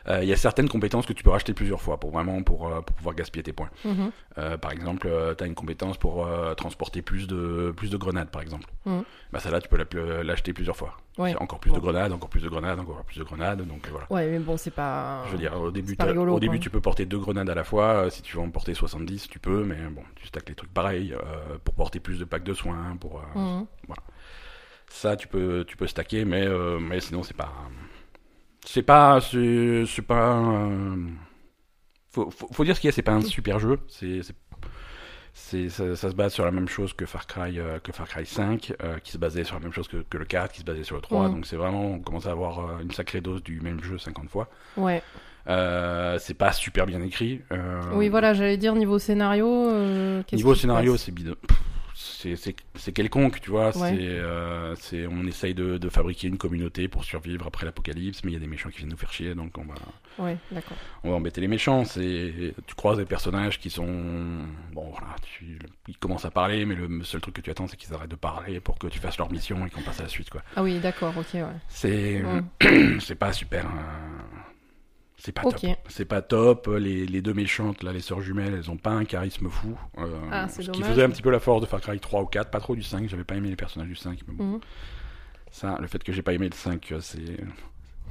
Euh, 0.07 0.19
Il 0.23 0.29
y 0.29 0.33
a 0.33 0.37
certaines 0.37 0.69
compétences 0.69 1.05
que 1.05 1.13
tu 1.13 1.23
peux 1.23 1.29
racheter 1.31 1.53
plusieurs 1.53 1.81
fois 1.81 1.99
pour 1.99 2.11
vraiment 2.11 2.41
pour, 2.43 2.67
euh, 2.67 2.81
pour 2.81 2.95
pouvoir 2.95 3.15
gaspiller 3.15 3.43
tes 3.43 3.53
points. 3.53 3.69
Mhm. 3.83 4.11
Euh, 4.37 4.57
par 4.57 4.71
exemple, 4.71 5.09
tu 5.37 5.43
as 5.43 5.47
une 5.47 5.55
compétence 5.55 5.97
pour 5.97 6.25
euh, 6.25 6.53
transporter 6.53 7.01
plus 7.01 7.27
de, 7.27 7.73
plus 7.75 7.89
de 7.89 7.97
grenades, 7.97 8.29
par 8.29 8.41
exemple. 8.41 8.65
Mhm. 8.85 9.03
Bah, 9.31 9.39
celle-là, 9.39 9.61
tu 9.61 9.67
peux 9.69 9.77
la- 9.77 10.23
l'acheter 10.23 10.53
plusieurs 10.53 10.75
fois. 10.77 10.97
Ouais. 11.17 11.33
Encore 11.39 11.59
plus 11.59 11.71
de 11.71 11.79
grenades, 11.79 12.11
encore 12.11 12.29
plus 12.29 12.41
de 12.41 12.49
grenades, 12.49 12.79
encore 12.79 13.03
plus 13.05 13.19
de 13.19 13.23
grenades. 13.23 13.65
Donc 13.65 13.87
voilà. 13.89 14.05
Ouais, 14.09 14.27
mais 14.27 14.39
bon, 14.39 14.57
c'est 14.57 14.71
pas. 14.71 15.23
Je 15.27 15.31
veux 15.31 15.37
dire, 15.37 15.53
au 15.59 15.71
début, 15.71 15.95
rigolo, 15.99 16.35
au 16.35 16.39
début 16.39 16.57
quoi. 16.57 16.63
tu 16.63 16.69
peux 16.69 16.81
porter 16.81 17.05
deux 17.05 17.19
grenades 17.19 17.49
à 17.49 17.55
la 17.55 17.63
fois. 17.63 18.09
Si 18.11 18.21
tu 18.21 18.35
veux 18.35 18.43
en 18.43 18.49
porter 18.49 18.73
70, 18.73 19.29
tu 19.29 19.39
peux, 19.39 19.63
mais 19.63 19.77
bon, 19.89 20.01
tu 20.15 20.27
stacks 20.27 20.49
les 20.49 20.55
trucs 20.55 20.73
pareils 20.73 21.15
pour 21.63 21.73
porter 21.73 21.99
plus 22.01 22.19
de 22.19 22.25
packs 22.25 22.43
de 22.43 22.53
soins. 22.53 22.97
Pour 22.99 23.19
euh, 23.35 23.39
Mhm. 23.39 23.65
Ça, 24.95 25.15
tu 25.15 25.27
peux, 25.27 25.65
tu 25.67 25.77
peux 25.77 25.87
stacker, 25.87 26.25
mais 26.25 26.45
euh, 26.47 26.79
mais 26.79 26.99
sinon 26.99 27.23
c'est 27.23 27.35
pas, 27.35 27.53
c'est 28.65 28.83
pas, 28.83 29.19
c'est 29.21 30.01
pas. 30.07 30.37
euh, 30.37 31.07
faut, 32.11 32.31
faut, 32.31 32.47
faut 32.51 32.63
dire 32.63 32.75
ce 32.75 32.81
qu'il 32.81 32.87
y 32.87 32.89
a, 32.89 32.93
c'est 32.93 33.01
pas 33.01 33.13
un 33.13 33.21
super 33.21 33.59
jeu. 33.59 33.79
C'est 33.87 34.21
ça, 35.69 35.95
ça 35.97 36.09
se 36.09 36.15
base 36.15 36.33
sur 36.33 36.45
la 36.45 36.51
même 36.51 36.69
chose 36.69 36.93
que 36.93 37.05
Far 37.05 37.27
Cry, 37.27 37.59
euh, 37.59 37.77
que 37.79 37.91
Far 37.91 38.07
Cry 38.07 38.25
5, 38.25 38.73
euh, 38.81 38.99
qui 38.99 39.11
se 39.11 39.17
basait 39.17 39.43
sur 39.43 39.55
la 39.55 39.61
même 39.61 39.73
chose 39.73 39.89
que, 39.89 39.97
que 39.97 40.17
le 40.17 40.23
4, 40.23 40.53
qui 40.53 40.61
se 40.61 40.65
basait 40.65 40.85
sur 40.85 40.95
le 40.95 41.01
3. 41.01 41.27
Mhm. 41.27 41.35
Donc 41.35 41.45
c'est 41.45 41.57
vraiment, 41.57 41.85
on 41.85 41.99
commence 41.99 42.25
à 42.25 42.31
avoir 42.31 42.59
euh, 42.59 42.79
une 42.81 42.91
sacrée 42.91 43.19
dose 43.19 43.43
du 43.43 43.59
même 43.59 43.83
jeu 43.83 43.97
50 43.97 44.29
fois. 44.29 44.47
Ouais. 44.77 45.01
C'est 45.45 46.37
pas 46.37 46.53
super 46.53 46.85
bien 46.85 47.01
écrit. 47.01 47.41
Oui, 47.93 48.07
voilà, 48.07 48.33
j'allais 48.33 48.57
dire 48.57 48.73
niveau 48.75 48.97
scénario. 48.97 49.69
Niveau 50.31 50.55
scénario, 50.55 50.95
c'est 50.95 51.11
bidon. 51.11 51.35
C'est 51.97 52.91
quelconque, 52.93 53.39
tu 53.39 53.49
vois. 53.51 53.67
Ouais. 53.77 53.91
C'est 53.91 53.97
euh, 54.01 54.75
on 55.09 55.25
essaye 55.25 55.53
de, 55.53 55.77
de 55.77 55.89
fabriquer 55.89 56.27
une 56.27 56.37
communauté 56.37 56.87
pour 56.89 57.05
survivre 57.05 57.47
après 57.47 57.65
l'apocalypse, 57.65 58.23
mais 58.23 58.31
il 58.31 58.33
y 58.33 58.37
a 58.37 58.39
des 58.41 58.47
méchants 58.47 58.69
qui 58.69 58.79
viennent 58.79 58.89
nous 58.89 58.97
faire 58.97 59.13
chier, 59.13 59.33
donc 59.33 59.57
on 59.57 59.63
va, 59.63 59.75
Ouais, 60.19 60.37
on 61.03 61.09
va 61.11 61.15
embêter 61.15 61.39
les 61.41 61.47
méchants. 61.47 61.83
Tu 61.85 62.75
croises 62.75 62.97
des 62.97 63.05
personnages 63.05 63.59
qui 63.59 63.69
sont 63.69 63.87
bon, 64.73 64.89
voilà, 64.91 65.15
tu, 65.21 65.57
ils 65.87 65.97
commencent 65.97 66.25
à 66.25 66.31
parler, 66.31 66.65
mais 66.65 66.75
le 66.75 67.03
seul 67.03 67.21
truc 67.21 67.35
que 67.35 67.41
tu 67.41 67.49
attends, 67.49 67.67
c'est 67.67 67.77
qu'ils 67.77 67.93
arrêtent 67.93 68.11
de 68.11 68.15
parler 68.15 68.59
pour 68.59 68.77
que 68.77 68.87
tu 68.87 68.99
fasses 68.99 69.17
leur 69.17 69.31
mission 69.31 69.65
et 69.65 69.69
qu'on 69.69 69.81
passe 69.81 70.01
à 70.01 70.03
la 70.03 70.09
suite, 70.09 70.29
quoi. 70.29 70.41
Ah 70.57 70.63
oui, 70.63 70.79
d'accord, 70.79 71.13
ok, 71.17 71.33
ouais. 71.35 71.43
C'est 71.69 72.21
Mm. 72.25 72.99
c'est 72.99 73.15
pas 73.15 73.31
super. 73.33 73.65
euh, 73.65 73.69
C'est 75.17 75.31
pas 75.31 75.43
Ok. 75.43 75.61
top. 75.61 75.77
C'est 75.87 76.05
pas 76.05 76.21
top. 76.21 76.67
Les, 76.67 77.05
les 77.05 77.21
deux 77.21 77.33
méchantes, 77.33 77.83
là, 77.83 77.91
les 77.93 78.01
sœurs 78.01 78.21
jumelles, 78.21 78.53
elles 78.53 78.69
ont 78.69 78.77
pas 78.77 78.91
un 78.91 79.05
charisme 79.05 79.49
fou. 79.49 79.77
Euh, 79.97 80.19
Ah, 80.31 80.47
ce 80.47 80.59
qui 80.61 80.67
dommage. 80.67 80.87
faisait 80.89 81.03
un 81.03 81.09
petit 81.09 81.21
peu 81.21 81.31
la 81.31 81.39
force 81.39 81.61
de 81.61 81.65
Far 81.65 81.81
Cry 81.81 81.99
3 81.99 82.21
ou 82.21 82.25
4, 82.25 82.51
pas 82.51 82.59
trop 82.59 82.75
du 82.75 82.83
5. 82.83 83.07
J'avais 83.09 83.23
pas 83.23 83.35
aimé 83.35 83.49
les 83.49 83.55
personnages 83.55 83.87
du 83.89 83.95
5. 83.95 84.19
Mais 84.27 84.33
bon, 84.33 84.43
Mhm. 84.43 84.59
ça, 85.51 85.77
le 85.79 85.87
fait 85.87 86.03
que 86.03 86.11
j'ai 86.11 86.21
pas 86.21 86.33
aimé 86.33 86.47
le 86.49 86.55
5, 86.55 86.91
euh, 86.91 86.99
c'est. 87.01 87.37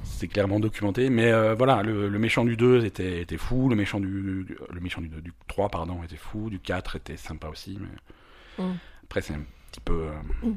C'est 0.03 0.27
clairement 0.27 0.59
documenté, 0.59 1.09
mais 1.09 1.31
euh, 1.31 1.55
voilà, 1.55 1.81
le, 1.81 2.09
le 2.09 2.19
méchant 2.19 2.43
du 2.43 2.57
2 2.57 2.85
était, 2.85 3.21
était 3.21 3.37
fou, 3.37 3.69
le 3.69 3.75
méchant 3.75 3.99
du, 3.99 4.43
du- 4.45 4.57
le 4.71 4.79
méchant 4.81 5.01
du, 5.01 5.07
du 5.07 5.33
3 5.47 5.69
pardon, 5.69 6.03
était 6.03 6.17
fou, 6.17 6.49
du 6.49 6.59
4 6.59 6.97
était 6.97 7.17
sympa 7.17 7.47
aussi, 7.47 7.79
mais 7.79 8.63
Mm. 8.65 8.73
après 9.05 9.21
c'est 9.21 9.33
un 9.33 9.41
petit 9.71 9.79
peu, 9.79 9.93
euh, 10.09 10.11
Mm. 10.47 10.53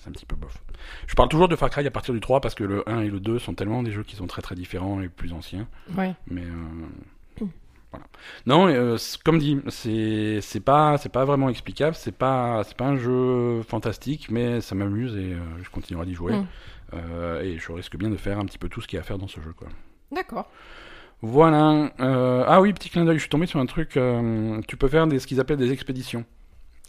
C'est 0.00 0.08
un 0.08 0.12
petit 0.12 0.26
peu 0.26 0.34
bof. 0.36 0.62
Je 1.06 1.14
parle 1.14 1.28
toujours 1.28 1.48
de 1.48 1.56
Far 1.56 1.70
Cry 1.70 1.86
à 1.86 1.90
partir 1.90 2.14
du 2.14 2.20
3 2.20 2.40
parce 2.40 2.54
que 2.54 2.64
le 2.64 2.88
1 2.88 3.02
et 3.02 3.08
le 3.08 3.20
2 3.20 3.38
sont 3.38 3.54
tellement 3.54 3.82
des 3.82 3.92
jeux 3.92 4.02
qui 4.02 4.16
sont 4.16 4.26
très 4.26 4.42
très 4.42 4.54
différents 4.54 5.00
et 5.00 5.08
plus 5.08 5.32
anciens. 5.32 5.68
Ouais. 5.96 6.14
Mais 6.26 6.42
euh, 6.42 7.44
voilà. 7.90 8.06
Non, 8.46 8.68
euh, 8.68 8.96
comme 9.24 9.38
dit, 9.38 9.60
c'est 9.68 10.40
c'est 10.40 10.60
pas 10.60 10.96
c'est 10.98 11.08
pas 11.08 11.24
vraiment 11.24 11.48
explicable. 11.48 11.94
C'est 11.94 12.16
pas 12.16 12.62
c'est 12.64 12.76
pas 12.76 12.86
un 12.86 12.96
jeu 12.96 13.62
fantastique, 13.62 14.28
mais 14.30 14.60
ça 14.60 14.74
m'amuse 14.74 15.16
et 15.16 15.32
euh, 15.32 15.38
je 15.62 15.70
continuerai 15.70 16.06
d'y 16.06 16.14
jouer. 16.14 16.32
Mm. 16.34 16.46
Euh, 16.94 17.42
et 17.42 17.58
je 17.58 17.72
risque 17.72 17.96
bien 17.96 18.10
de 18.10 18.16
faire 18.16 18.38
un 18.38 18.44
petit 18.44 18.58
peu 18.58 18.68
tout 18.68 18.80
ce 18.80 18.88
qu'il 18.88 18.96
y 18.96 18.98
a 18.98 19.02
à 19.02 19.04
faire 19.04 19.18
dans 19.18 19.28
ce 19.28 19.40
jeu, 19.40 19.52
quoi. 19.52 19.68
D'accord. 20.12 20.50
Voilà. 21.22 21.92
Ah 21.98 22.60
oui, 22.60 22.72
petit 22.72 22.88
clin 22.88 23.04
d'œil. 23.04 23.16
Je 23.16 23.22
suis 23.22 23.28
tombé 23.28 23.46
sur 23.46 23.60
un 23.60 23.66
truc. 23.66 23.98
tu 24.66 24.76
peux 24.76 24.88
faire 24.88 25.06
des, 25.06 25.18
ce 25.18 25.26
qu'ils 25.26 25.38
appellent 25.40 25.58
des 25.58 25.72
expéditions. 25.72 26.24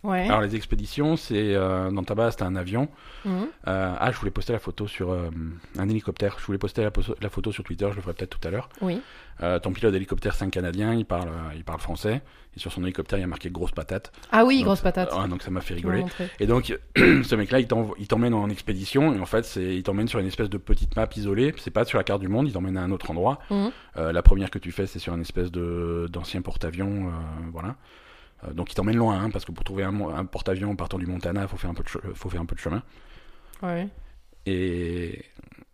Ouais. 0.04 0.26
Alors 0.28 0.42
les 0.42 0.56
expéditions, 0.56 1.16
c'est 1.16 1.54
euh, 1.54 1.92
dans 1.92 2.04
ta 2.04 2.16
base, 2.16 2.36
t'as 2.36 2.46
un 2.46 2.56
avion. 2.56 2.90
Mhm. 3.24 3.48
Euh, 3.68 3.94
ah, 4.00 4.12
je 4.12 4.18
voulais 4.18 4.32
poster 4.32 4.52
la 4.52 4.60
photo 4.60 4.88
sur 4.88 5.12
euh, 5.12 5.30
un 5.78 5.90
hélicoptère. 5.90 6.38
Je 6.40 6.46
voulais 6.46 6.58
poster 6.58 6.84
la, 6.84 7.30
photo 7.30 7.52
sur 7.52 7.64
Twitter. 7.64 7.88
Je 7.92 7.96
le 7.96 8.02
ferai 8.02 8.14
peut-être 8.14 8.40
tout 8.40 8.48
à 8.48 8.52
l'heure. 8.52 8.70
Oui. 8.82 9.02
Ton 9.64 9.74
pilote 9.74 9.92
d'hélicoptère, 9.92 10.36
c'est 10.36 10.46
un 10.46 10.52
Canadien. 10.52 10.94
Il 10.94 11.06
parle, 11.06 11.30
il 11.56 11.64
parle 11.64 11.80
français. 11.80 12.22
Et 12.56 12.60
sur 12.60 12.72
son 12.72 12.84
hélicoptère, 12.84 13.18
il 13.18 13.22
y 13.22 13.24
a 13.24 13.28
marqué 13.28 13.50
grosse 13.50 13.72
patate. 13.72 14.12
Ah 14.32 14.46
oui, 14.46 14.58
Donc, 14.58 14.66
grosse 14.66 14.82
patate. 14.82 15.10
Donc 15.30 15.42
ça 15.42 15.50
m'a 15.50 15.62
fait 15.62 15.74
rigoler. 15.74 16.06
Et 16.40 16.46
donc, 16.46 16.78
ce 16.96 17.36
mec-là, 17.36 17.60
il 17.60 17.68
t'emmène 18.08 18.36
en 18.36 18.50
expédition. 18.50 19.16
Et 19.16 19.20
en 19.20 19.26
fait, 19.26 19.44
c'est, 19.44 19.76
il 19.76 19.82
t'emmène 19.82 20.08
sur 20.08 20.20
une 20.20 20.28
espèce 20.28 20.50
de 20.50 20.60
petite 20.60 20.96
map 20.96 21.10
isolée. 21.16 21.56
C'est 21.58 21.72
pas 21.72 21.86
sur 21.86 21.98
la 21.98 22.04
carte 22.04 22.22
du 22.22 22.28
monde. 22.28 22.48
Il 22.48 22.54
t'emmène 22.54 22.78
à 22.78 22.84
un 22.84 22.92
autre 22.92 23.10
endroit. 23.10 23.40
Euh, 23.52 24.12
la 24.12 24.22
première 24.22 24.52
que 24.52 24.60
tu 24.60 24.72
fais, 24.72 24.86
c'est 24.86 25.00
sur 25.00 25.16
une 25.16 25.22
espèce 25.22 25.52
de, 25.52 26.08
d'ancien 26.12 26.44
porte-avions. 26.44 27.12
voilà. 27.52 27.78
Euh, 28.48 28.54
donc, 28.54 28.72
il 28.72 28.76
t'emmène 28.76 28.98
loin, 28.98 29.20
hein, 29.22 29.30
parce 29.30 29.46
que 29.46 29.52
pour 29.52 29.64
trouver 29.64 29.84
un, 29.84 30.26
porte-avions 30.26 30.76
partant 30.76 30.98
du 30.98 31.06
Montana, 31.06 31.48
faut 31.48 31.58
faire 31.58 31.70
un 31.70 31.74
peu 31.74 31.84
de, 31.84 32.14
faut 32.14 32.30
faire 32.30 32.42
un 32.42 32.46
peu 32.46 32.56
de 32.56 32.60
chemin. 32.60 32.84
Ouais. 33.62 33.88
Et, 34.46 35.26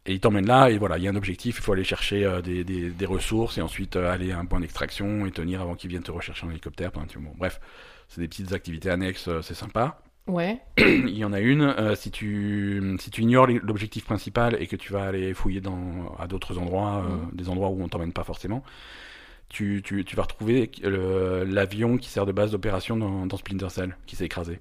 et 0.05 0.13
il 0.13 0.19
t'emmène 0.19 0.45
là, 0.45 0.69
et 0.69 0.77
voilà, 0.77 0.97
il 0.97 1.03
y 1.03 1.07
a 1.07 1.11
un 1.11 1.15
objectif, 1.15 1.57
il 1.57 1.61
faut 1.61 1.71
aller 1.73 1.83
chercher 1.83 2.25
euh, 2.25 2.41
des, 2.41 2.63
des, 2.63 2.89
des 2.89 3.05
ressources, 3.05 3.57
et 3.57 3.61
ensuite 3.61 3.95
euh, 3.95 4.11
aller 4.11 4.31
à 4.31 4.39
un 4.39 4.45
point 4.45 4.59
d'extraction 4.59 5.25
et 5.25 5.31
tenir 5.31 5.61
avant 5.61 5.75
qu'ils 5.75 5.89
viennent 5.89 6.03
te 6.03 6.11
rechercher 6.11 6.45
en 6.45 6.49
hélicoptère. 6.49 6.91
pendant 6.91 7.05
un 7.05 7.07
petit 7.07 7.17
moment. 7.17 7.35
Bref, 7.37 7.59
c'est 8.09 8.21
des 8.21 8.27
petites 8.27 8.51
activités 8.53 8.89
annexes, 8.89 9.27
euh, 9.27 9.41
c'est 9.41 9.53
sympa. 9.53 10.01
Ouais. 10.27 10.59
il 10.77 11.17
y 11.17 11.23
en 11.23 11.31
a 11.31 11.39
une, 11.39 11.73
si, 11.95 12.11
tu, 12.11 12.97
si 12.99 13.09
tu 13.11 13.21
ignores 13.21 13.47
l'objectif 13.47 14.03
principal 14.03 14.57
et 14.61 14.67
que 14.67 14.75
tu 14.75 14.91
vas 14.91 15.05
aller 15.05 15.33
fouiller 15.33 15.61
dans, 15.61 16.13
à 16.19 16.27
d'autres 16.27 16.57
endroits, 16.57 17.01
Mhm. 17.03 17.29
des 17.31 17.47
endroits 17.47 17.69
où 17.69 17.81
on 17.81 17.87
t'emmène 17.87 18.11
pas 18.11 18.25
forcément, 18.25 18.61
tu, 19.49 19.81
tu, 19.83 20.03
tu 20.05 20.15
vas 20.15 20.23
retrouver 20.23 20.69
l'avion 20.83 21.97
qui 21.97 22.09
sert 22.09 22.25
de 22.25 22.31
base 22.31 22.51
d'opération 22.51 22.97
dans, 22.97 23.25
dans 23.25 23.37
Splinter 23.37 23.69
Cell, 23.69 23.97
qui 24.05 24.15
s'est 24.15 24.25
écrasé 24.25 24.59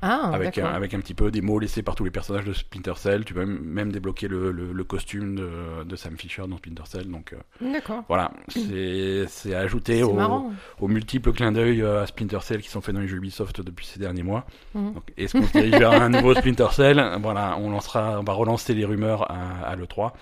Ah, 0.00 0.30
avec, 0.32 0.58
un, 0.58 0.66
avec 0.66 0.94
un 0.94 1.00
petit 1.00 1.14
peu 1.14 1.30
des 1.30 1.40
mots 1.40 1.58
laissés 1.58 1.82
par 1.82 1.94
tous 1.94 2.04
les 2.04 2.10
personnages 2.10 2.44
de 2.44 2.52
Splinter 2.52 2.94
Cell. 2.96 3.24
Tu 3.24 3.34
peux 3.34 3.44
même, 3.44 3.60
même 3.62 3.92
débloquer 3.92 4.28
le, 4.28 4.50
le, 4.52 4.72
le 4.72 4.84
costume 4.84 5.34
de, 5.36 5.84
de 5.84 5.96
Sam 5.96 6.16
Fisher 6.16 6.42
dans 6.48 6.56
Splinter 6.56 6.82
Cell. 6.86 7.08
Donc 7.10 7.32
euh, 7.32 7.70
D'accord. 7.72 8.04
voilà, 8.08 8.32
c'est 8.48 9.54
ajouté 9.54 10.02
aux, 10.02 10.88
multiples 10.88 11.32
clins 11.32 11.52
d'œil 11.52 11.82
euh, 11.82 12.02
à 12.02 12.06
Splinter 12.06 12.40
Cell 12.42 12.62
qui 12.62 12.68
sont 12.68 12.80
faits 12.80 12.94
dans 12.94 13.00
les 13.00 13.08
jeux 13.08 13.16
Ubisoft 13.18 13.60
depuis 13.60 13.86
ces 13.86 13.98
derniers 14.00 14.22
mois. 14.24 14.44
Donc, 14.74 15.02
Est-ce 15.16 15.36
qu'on 15.36 15.46
se 15.46 15.52
dirige 15.52 15.72
vers 15.78 15.92
un 15.92 16.08
nouveau 16.08 16.34
Splinter 16.34 16.68
Cell? 16.72 17.02
Voilà, 17.20 17.56
on, 17.58 17.70
lancera, 17.70 18.20
on 18.20 18.24
va 18.24 18.32
relancer 18.32 18.74
les 18.74 18.84
rumeurs 18.84 19.30
à, 19.30 19.66
à 19.66 19.76
l'E3. 19.76 20.12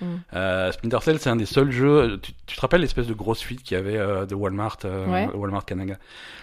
Mhm. 0.00 0.20
Euh, 0.34 0.72
Splinter 0.72 0.98
Cell, 1.02 1.18
c'est 1.18 1.30
un 1.30 1.36
des 1.36 1.46
seuls 1.46 1.70
jeux. 1.70 2.18
Tu, 2.22 2.32
tu 2.46 2.56
te 2.56 2.60
rappelles 2.60 2.80
l'espèce 2.80 3.06
de 3.06 3.14
grosse 3.14 3.40
fuite 3.42 3.62
qu'il 3.62 3.76
y 3.76 3.80
avait 3.80 3.96
euh, 3.98 4.26
de 4.26 4.34
Walmart, 4.34 4.78
euh, 4.84 5.06
Ouais. 5.06 5.28
Walmart 5.34 5.64
Canada 5.64 5.94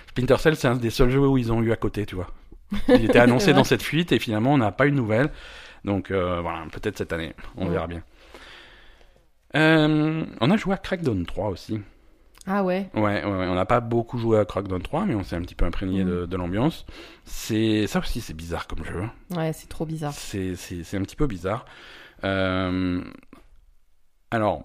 Splinter 0.09 0.37
Cell, 0.37 0.55
c'est 0.55 0.67
un 0.67 0.75
des 0.75 0.89
seuls 0.89 1.09
jeux 1.09 1.27
où 1.27 1.37
ils 1.37 1.51
ont 1.51 1.61
eu 1.61 1.71
à 1.71 1.75
côté, 1.75 2.05
tu 2.05 2.15
vois. 2.15 2.27
Il 2.89 3.05
était 3.05 3.19
annoncé 3.19 3.53
dans 3.53 3.63
cette 3.63 3.83
fuite 3.83 4.11
et 4.11 4.19
finalement 4.19 4.53
on 4.53 4.57
n'a 4.57 4.71
pas 4.71 4.87
eu 4.87 4.91
de 4.91 4.95
nouvelles. 4.95 5.29
Donc 5.85 6.11
voilà, 6.11 6.63
peut-être 6.71 6.97
cette 6.97 7.13
année, 7.13 7.33
on 7.55 7.65
Ouais. 7.65 7.71
verra 7.71 7.87
bien. 7.87 8.01
On 9.53 10.51
a 10.51 10.57
joué 10.57 10.73
à 10.73 10.77
Crackdown 10.77 11.25
3 11.25 11.49
aussi. 11.49 11.79
Ah 12.49 12.63
ouais. 12.63 12.89
Ouais, 12.93 13.01
ouais, 13.01 13.23
ouais, 13.25 13.47
on 13.47 13.55
n'a 13.55 13.65
pas 13.65 13.81
beaucoup 13.81 14.17
joué 14.17 14.39
à 14.39 14.45
Crackdown 14.45 14.81
3, 14.81 15.05
mais 15.05 15.15
on 15.15 15.23
s'est 15.23 15.35
un 15.35 15.41
petit 15.41 15.55
peu 15.55 15.65
imprégné 15.65 16.03
Mhm. 16.05 16.09
de, 16.09 16.25
de 16.27 16.37
l'ambiance. 16.37 16.85
C'est 17.25 17.87
ça 17.87 17.99
aussi, 17.99 18.21
c'est 18.21 18.33
bizarre 18.33 18.67
comme 18.67 18.85
jeu. 18.85 19.03
Ouais, 19.35 19.51
c'est 19.53 19.67
trop 19.67 19.85
bizarre. 19.85 20.13
C'est 20.13 20.53
un 20.93 21.01
petit 21.01 21.15
peu 21.17 21.27
bizarre. 21.27 21.65
Euh, 22.23 23.01
alors, 24.31 24.63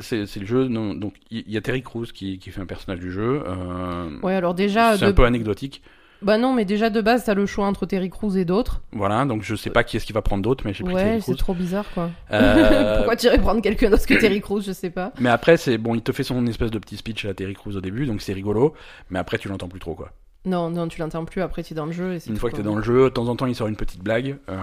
c'est- 0.00 0.36
le 0.36 0.46
jeu. 0.46 0.68
non- 0.68 0.94
donc, 0.94 1.14
il 1.30 1.48
y, 1.50 1.56
a 1.56 1.60
Terry 1.60 1.82
Crews 1.82 2.06
qui, 2.06 2.38
qui 2.38 2.50
fait 2.50 2.60
un 2.60 2.66
personnage 2.66 3.00
du 3.00 3.10
jeu. 3.12 3.42
euh, 3.46 4.18
Ouais, 4.22 4.34
alors 4.34 4.54
déjà, 4.54 4.96
c'est 4.96 5.04
de... 5.04 5.10
un 5.10 5.14
peu 5.14 5.24
anecdotique. 5.24 5.82
bah 6.22 6.38
non, 6.38 6.54
mais 6.54 6.64
déjà 6.64 6.88
de 6.90 7.00
base, 7.02 7.24
t'as 7.24 7.34
le 7.34 7.44
choix 7.46 7.66
entre 7.66 7.84
Terry 7.86 8.08
Crews 8.08 8.36
et 8.38 8.44
d'autres. 8.46 8.80
Voilà, 8.92 9.24
donc 9.26 9.42
je 9.42 9.54
sais 9.54 9.68
pas 9.70 9.84
qui 9.84 9.96
est-ce 9.98 10.06
qui 10.06 10.12
va 10.14 10.22
prendre 10.22 10.42
d'autres, 10.42 10.64
mais 10.66 10.72
j'ai 10.72 10.82
pris 10.82 10.94
Ouais, 10.94 11.02
Terry 11.02 11.22
c'est 11.22 11.36
trop 11.36 11.52
bizarre, 11.54 11.84
quoi. 11.92 12.10
Euh, 12.32 12.96
Pourquoi 12.96 13.16
tu 13.16 13.26
irais 13.26 13.38
prendre 13.38 13.60
quelqu'un 13.60 13.90
d'autre 13.90 14.06
que 14.06 14.14
Terry 14.14 14.40
Crews, 14.40 14.62
je 14.62 14.72
sais 14.72 14.90
pas. 14.90 15.12
mais 15.20 15.28
après, 15.28 15.56
c'est 15.58 15.76
bon, 15.78 15.94
il 15.94 16.00
te 16.02 16.12
fait 16.12 16.22
son 16.24 16.46
espèce 16.46 16.70
de 16.70 16.78
petit 16.78 16.96
speech 16.96 17.26
à 17.26 17.34
Terry 17.34 17.54
Crews 17.54 17.76
au 17.76 17.80
début, 17.82 18.06
donc 18.06 18.22
c'est 18.22 18.32
rigolo. 18.32 18.72
Mais 19.10 19.18
après, 19.18 19.36
tu 19.38 19.48
l'entends 19.48 19.68
plus 19.68 19.80
trop, 19.80 19.94
quoi. 19.94 20.10
Non, 20.46 20.70
non, 20.70 20.86
tu 20.88 21.00
l'entends 21.00 21.24
plus, 21.24 21.42
après 21.42 21.62
tu 21.64 21.72
es 21.74 21.76
dans 21.76 21.86
le 21.86 21.92
jeu 21.92 22.14
et 22.14 22.18
Une 22.28 22.36
fois 22.36 22.50
que 22.50 22.56
t'es 22.56 22.62
dans 22.62 22.76
le 22.76 22.82
jeu, 22.82 23.04
de 23.04 23.08
temps 23.10 23.26
en 23.28 23.34
temps, 23.36 23.46
il 23.46 23.54
sort 23.56 23.66
une 23.66 23.74
petite 23.76 24.00
blague, 24.02 24.36
euh, 24.48 24.56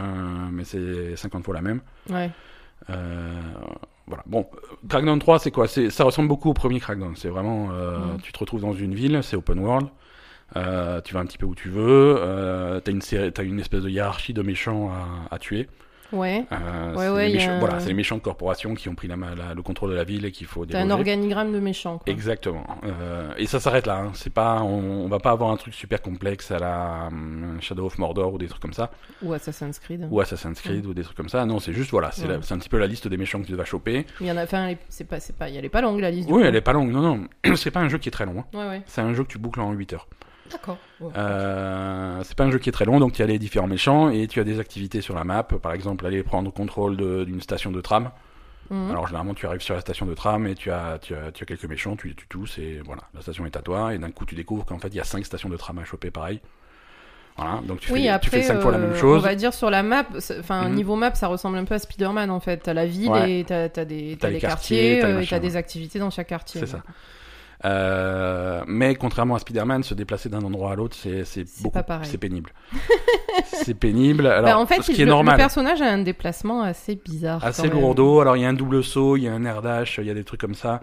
mais 0.52 0.64
c'est 0.64 1.16
50 1.18 1.44
fois 1.44 1.54
la 1.54 1.62
même. 1.62 1.82
Ouais. 2.10 2.32
Euh, 2.90 3.34
voilà. 4.08 4.24
Bon, 4.26 4.46
Crackdown 4.90 5.18
3, 5.20 5.40
c'est 5.40 5.52
quoi? 5.52 5.68
Ça 5.68 6.04
ressemble 6.04 6.28
beaucoup 6.28 6.50
au 6.50 6.54
premier 6.54 6.80
Crackdown. 6.80 7.16
C'est 7.16 7.30
vraiment, 7.30 7.70
euh, 7.72 7.98
tu 8.22 8.32
te 8.34 8.40
retrouves 8.40 8.62
dans 8.62 8.74
une 8.74 8.94
ville, 8.94 9.20
c'est 9.24 9.36
open 9.36 9.60
world. 9.60 9.88
Euh, 10.56 11.02
tu 11.02 11.14
vas 11.14 11.22
un 11.22 11.26
petit 11.26 11.38
peu 11.38 11.46
où 11.46 11.56
tu 11.56 11.70
veux. 11.70 12.16
Euh, 12.20 12.80
t'as 12.80 12.92
une 12.92 13.02
une 13.48 13.60
espèce 13.60 13.82
de 13.82 13.90
hiérarchie 13.90 14.34
de 14.34 14.42
méchants 14.42 14.92
à, 14.92 15.34
à 15.34 15.40
tuer. 15.40 15.68
Ouais. 16.12 16.46
Euh, 16.52 16.94
Ouais, 16.96 17.06
c'est 17.06 17.08
a 17.08 17.34
méchants- 17.34 17.52
un- 17.52 17.60
Voilà, 17.60 17.80
c'est 17.80 17.88
les 17.88 17.94
méchants 17.94 18.18
de 18.18 18.22
corporations 18.22 18.76
qui 18.76 18.90
ont 18.90 18.96
pris 18.96 19.08
la, 19.08 19.16
ma- 19.18 19.34
la- 19.36 19.54
le 19.54 19.62
contrôle 19.62 19.92
de 19.92 19.96
la 19.96 20.04
ville 20.04 20.26
et 20.26 20.32
qu'il 20.32 20.46
faut 20.48 20.66
T'as 20.66 20.80
un 20.82 20.92
organigramme 20.92 21.52
de 21.54 21.60
méchants, 21.60 21.98
quoi. 21.98 22.12
Exactement. 22.14 22.66
Euh, 22.84 23.32
et 23.38 23.46
ça 23.48 23.60
s'arrête 23.60 23.88
là. 23.88 23.98
hein. 24.00 24.12
C'est 24.14 24.32
pas, 24.34 24.62
on, 24.62 25.06
on 25.06 25.08
va 25.08 25.20
pas 25.20 25.32
avoir 25.32 25.52
un 25.52 25.58
truc 25.58 25.74
super 25.74 26.02
complexe 26.02 26.52
à 26.52 26.60
la 26.60 27.08
hum, 27.08 27.58
Shadow 27.62 27.86
of 27.86 27.98
Mordor 27.98 28.34
ou 28.34 28.38
des 28.38 28.48
trucs 28.48 28.62
comme 28.62 28.74
ça, 28.74 28.92
Ou 29.24 29.34
Assassin's 29.34 29.80
Creed. 29.80 30.08
ou 30.12 30.20
Assassin's 30.22 30.60
Creed 30.62 30.86
ou 30.86 30.94
des 30.94 31.04
trucs 31.04 31.18
comme 31.18 31.30
ça. 31.30 31.46
Non, 31.46 31.60
c'est 31.60 31.74
juste 31.74 31.92
voilà, 31.92 32.12
c'est 32.12 32.28
Ouais. 32.28 32.38
c'est 32.42 32.54
un 32.54 32.58
petit 32.60 32.70
peu 32.70 32.78
la 32.78 32.88
liste 32.88 33.08
des 33.08 33.18
méchants 33.18 33.42
que 33.42 33.48
tu 33.48 33.56
vas 33.56 33.66
choper. 33.66 34.06
Il 34.22 34.28
y 34.28 34.32
en 34.32 34.38
a, 34.38 34.44
enfin, 34.44 34.74
c'est 34.90 35.06
pas, 35.08 35.20
c'est 35.20 35.36
pas, 35.36 35.50
elle 35.50 35.66
est 35.66 35.70
pas 35.70 35.82
longue 35.82 36.00
la 36.00 36.12
liste. 36.12 36.28
du 36.28 36.34
Oui, 36.34 36.42
coup. 36.42 36.46
elle 36.48 36.56
est 36.56 36.62
pas 36.62 36.74
longue. 36.74 36.92
Non, 36.92 37.02
non, 37.02 37.28
c'est 37.56 37.72
pas 37.72 37.80
un 37.80 37.90
jeu 37.90 37.98
qui 37.98 38.10
est 38.10 38.12
très 38.12 38.26
long. 38.26 38.40
hein. 38.40 38.58
Ouais, 38.58 38.68
ouais. 38.68 38.82
C'est 38.86 39.02
un 39.02 39.14
jeu 39.14 39.24
que 39.24 39.30
tu 39.30 39.40
boucles 39.40 39.62
en 39.62 39.72
8 39.72 39.94
heures. 39.94 40.08
D'accord. 40.54 40.78
Euh, 41.18 42.22
c'est 42.24 42.36
pas 42.36 42.44
un 42.46 42.52
jeu 42.52 42.60
qui 42.60 42.70
est 42.70 42.74
très 42.74 42.86
long, 42.86 43.00
donc 43.00 43.14
tu 43.14 43.22
as 43.22 43.26
les 43.26 43.40
différents 43.40 43.68
méchants 43.68 44.10
et 44.10 44.28
tu 44.28 44.40
as 44.40 44.44
des 44.44 44.60
activités 44.60 45.02
sur 45.02 45.16
la 45.16 45.24
map. 45.24 45.44
Par 45.44 45.74
exemple, 45.74 46.06
aller 46.06 46.24
prendre 46.24 46.52
contrôle 46.54 46.98
d'une 47.26 47.42
station 47.42 47.72
de 47.72 47.82
tram. 47.82 48.12
Mhm. 48.70 48.92
Alors 48.92 49.08
généralement, 49.08 49.34
tu 49.34 49.46
arrives 49.46 49.62
sur 49.62 49.76
la 49.76 49.82
station 49.82 50.06
de 50.06 50.14
tram 50.14 50.48
et 50.48 50.56
tu 50.56 50.72
as, 50.72 50.98
tu 51.02 51.14
as, 51.16 51.32
tu 51.32 51.44
as 51.44 51.46
quelques 51.46 51.66
méchants, 51.66 51.96
tu 51.96 52.08
les 52.08 52.16
tues 52.16 52.28
tous 52.30 52.58
et 52.60 52.82
voilà, 52.86 53.02
la 53.14 53.22
station 53.22 53.46
est 53.46 53.56
à 53.58 53.62
toi. 53.62 53.94
Et 53.94 53.98
d'un 53.98 54.12
coup, 54.12 54.26
tu 54.26 54.36
découvres 54.36 54.66
qu'en 54.66 54.80
fait, 54.80 54.88
il 54.88 54.96
y 54.96 55.00
a 55.02 55.04
5 55.04 55.26
stations 55.26 55.50
de 55.50 55.58
tram 55.58 55.78
à 55.80 55.84
choper 55.84 56.12
pareil. 56.12 56.40
Voilà, 57.36 57.62
donc 57.68 57.80
tu 57.80 57.92
oui, 57.92 58.04
fais, 58.04 58.10
après, 58.10 58.30
tu 58.30 58.36
fais 58.36 58.44
5 58.44 58.62
fois 58.62 58.72
la 58.72 58.78
même 58.78 58.92
euh, 58.92 58.96
chose. 59.00 59.20
On 59.20 59.26
va 59.26 59.34
dire 59.36 59.54
sur 59.56 59.72
la 59.72 59.82
map, 59.82 60.06
enfin 60.40 60.70
Mhm. 60.70 60.76
niveau 60.76 60.96
map, 60.96 61.16
ça 61.16 61.28
ressemble 61.28 61.58
un 61.58 61.66
peu 61.66 61.74
à 61.74 61.80
Spider-Man 61.80 62.30
en 62.30 62.40
fait. 62.40 62.58
T'as 62.58 62.74
la 62.74 62.86
ville 62.86 63.10
Ouais. 63.10 63.40
et 63.40 63.44
t'as 63.44 63.70
t'as 63.70 63.86
des, 63.86 64.12
T'as 64.12 64.28
t'as 64.28 64.28
les 64.28 64.34
des 64.36 64.40
quartiers, 64.42 65.04
euh, 65.04 65.20
et 65.22 65.26
t'as 65.28 65.40
des 65.40 65.56
activités 65.56 65.98
dans 65.98 66.12
chaque 66.12 66.28
quartier. 66.28 66.62
C'est 66.62 66.68
ça. 66.68 66.84
Euh, 67.66 68.62
mais 68.68 68.96
contrairement 68.96 69.36
à 69.36 69.40
Spider-Man, 69.40 69.84
se 69.84 69.94
déplacer 69.94 70.28
d'un 70.30 70.42
endroit 70.44 70.72
à 70.72 70.76
l'autre, 70.76 70.96
c'est 70.98 71.24
beaucoup, 71.62 71.80
c'est 72.04 72.18
pénible. 72.18 72.52
c'est 73.46 73.74
pénible. 73.74 74.28
Alors, 74.28 74.44
Bah, 74.44 74.60
en 74.60 74.66
fait, 74.66 74.82
ce 74.82 74.92
qui 74.92 74.98
le, 74.98 75.08
est 75.08 75.10
normal. 75.10 75.36
le 75.36 75.38
personnage 75.38 75.82
a 75.82 75.86
un 75.86 76.00
déplacement 76.00 76.62
assez 76.64 76.96
bizarre. 76.96 77.44
assez 77.44 77.70
lourdeau. 77.70 78.20
Alors 78.20 78.36
il 78.36 78.42
y 78.42 78.46
a 78.46 78.50
un 78.50 78.54
double 78.54 78.84
saut, 78.84 79.16
il 79.18 79.24
y 79.24 79.28
a 79.28 79.34
un 79.34 79.46
air 79.46 79.62
dash, 79.62 79.98
il 80.02 80.08
y 80.08 80.12
a 80.12 80.14
des 80.14 80.24
trucs 80.24 80.42
comme 80.42 80.56
ça. 80.56 80.82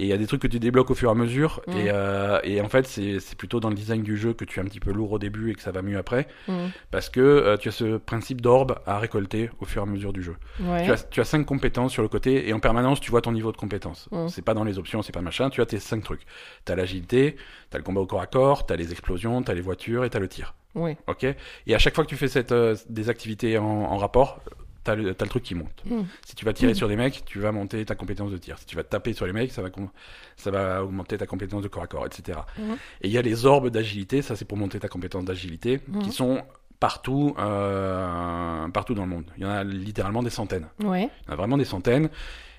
Et 0.00 0.04
il 0.04 0.08
y 0.08 0.14
a 0.14 0.16
des 0.16 0.26
trucs 0.26 0.40
que 0.40 0.46
tu 0.46 0.58
débloques 0.58 0.90
au 0.90 0.94
fur 0.94 1.10
et 1.10 1.12
à 1.12 1.14
mesure. 1.14 1.60
Mm. 1.66 1.72
Et, 1.72 1.90
euh, 1.92 2.40
et 2.42 2.62
en 2.62 2.70
fait, 2.70 2.86
c'est 2.86 3.34
plutôt 3.36 3.60
dans 3.60 3.68
le 3.68 3.74
design 3.74 4.02
du 4.02 4.16
jeu 4.16 4.32
que 4.32 4.46
tu 4.46 4.58
es 4.58 4.62
un 4.62 4.64
petit 4.64 4.80
peu 4.80 4.92
lourd 4.92 5.12
au 5.12 5.18
début 5.18 5.50
et 5.50 5.54
que 5.54 5.60
ça 5.60 5.72
va 5.72 5.82
mieux 5.82 5.98
après. 5.98 6.26
Mhm. 6.48 6.70
Parce 6.90 7.10
que 7.10 7.20
euh, 7.20 7.58
tu 7.58 7.68
as 7.68 7.72
ce 7.72 7.98
principe 7.98 8.40
d'orbe 8.40 8.78
à 8.86 8.98
récolter 8.98 9.50
au 9.60 9.66
fur 9.66 9.82
et 9.82 9.86
à 9.86 9.86
mesure 9.86 10.14
du 10.14 10.22
jeu. 10.22 10.36
Ouais. 10.58 10.84
Tu, 10.86 10.90
as, 10.90 11.06
tu 11.10 11.20
as 11.20 11.24
cinq 11.24 11.44
compétences 11.44 11.92
sur 11.92 12.02
le 12.02 12.08
côté 12.08 12.48
et 12.48 12.54
en 12.54 12.60
permanence, 12.60 12.98
tu 13.00 13.10
vois 13.10 13.20
ton 13.20 13.32
niveau 13.32 13.52
de 13.52 13.58
compétence. 13.58 14.08
Mm. 14.10 14.28
C'est 14.28 14.42
pas 14.42 14.54
dans 14.54 14.64
les 14.64 14.78
options, 14.78 15.02
c'est 15.02 15.12
pas 15.12 15.20
machin. 15.20 15.50
Tu 15.50 15.60
as 15.60 15.66
tes 15.66 15.78
cinq 15.78 16.02
trucs. 16.02 16.22
Tu 16.64 16.72
as 16.72 16.76
l'agilité, 16.76 17.36
tu 17.70 17.76
as 17.76 17.78
le 17.78 17.84
combat 17.84 18.00
au 18.00 18.06
corps 18.06 18.22
à 18.22 18.26
corps, 18.26 18.64
tu 18.64 18.72
as 18.72 18.76
les 18.76 18.92
explosions, 18.92 19.42
tu 19.42 19.50
as 19.50 19.54
les 19.54 19.60
voitures 19.60 20.06
et 20.06 20.08
tu 20.08 20.16
as 20.16 20.20
le 20.20 20.28
tir. 20.28 20.54
Ouais. 20.74 20.96
Ok? 21.08 21.26
Et 21.66 21.74
à 21.74 21.78
chaque 21.78 21.94
fois 21.94 22.04
que 22.04 22.08
tu 22.08 22.16
fais 22.16 22.28
cette, 22.28 22.52
euh, 22.52 22.74
des 22.88 23.10
activités 23.10 23.58
en, 23.58 23.66
en 23.66 23.98
rapport, 23.98 24.40
t'as 24.84 24.94
le, 24.94 25.14
t'as 25.14 25.24
le 25.24 25.30
truc 25.30 25.42
qui 25.42 25.54
monte. 25.54 25.82
Mm. 25.84 26.02
Si 26.26 26.34
tu 26.36 26.44
vas 26.44 26.52
tirer 26.52 26.72
Mm. 26.72 26.76
sur 26.76 26.88
des 26.88 26.96
mecs, 26.96 27.24
tu 27.26 27.38
vas 27.40 27.52
monter 27.52 27.84
ta 27.84 27.94
compétence 27.94 28.30
de 28.30 28.36
tir. 28.38 28.58
Si 28.58 28.66
tu 28.66 28.76
vas 28.76 28.82
taper 28.84 29.12
sur 29.12 29.26
les 29.26 29.32
mecs, 29.32 29.52
ça 29.52 29.62
va, 29.62 29.68
ça 30.36 30.50
va 30.50 30.82
augmenter 30.84 31.18
ta 31.18 31.26
compétence 31.26 31.62
de 31.62 31.68
corps 31.68 31.82
à 31.82 31.86
corps, 31.86 32.06
etc. 32.06 32.38
Mhm. 32.58 32.76
Et 33.02 33.08
il 33.08 33.12
y 33.12 33.18
a 33.18 33.22
les 33.22 33.46
orbes 33.46 33.68
d'agilité, 33.68 34.22
ça 34.22 34.36
c'est 34.36 34.44
pour 34.44 34.56
monter 34.58 34.78
ta 34.80 34.88
compétence 34.88 35.24
d'agilité, 35.24 35.80
qui 36.02 36.10
sont 36.12 36.42
partout, 36.78 37.34
euh, 37.38 38.68
partout 38.68 38.94
dans 38.94 39.02
le 39.04 39.08
monde. 39.10 39.24
Il 39.36 39.42
y 39.42 39.46
en 39.46 39.50
a 39.50 39.64
littéralement 39.64 40.22
des 40.22 40.30
centaines. 40.30 40.66
Ouais. 40.82 41.10
Il 41.22 41.28
y 41.28 41.30
en 41.30 41.32
a 41.34 41.36
vraiment 41.36 41.58
des 41.58 41.64
centaines. 41.64 42.08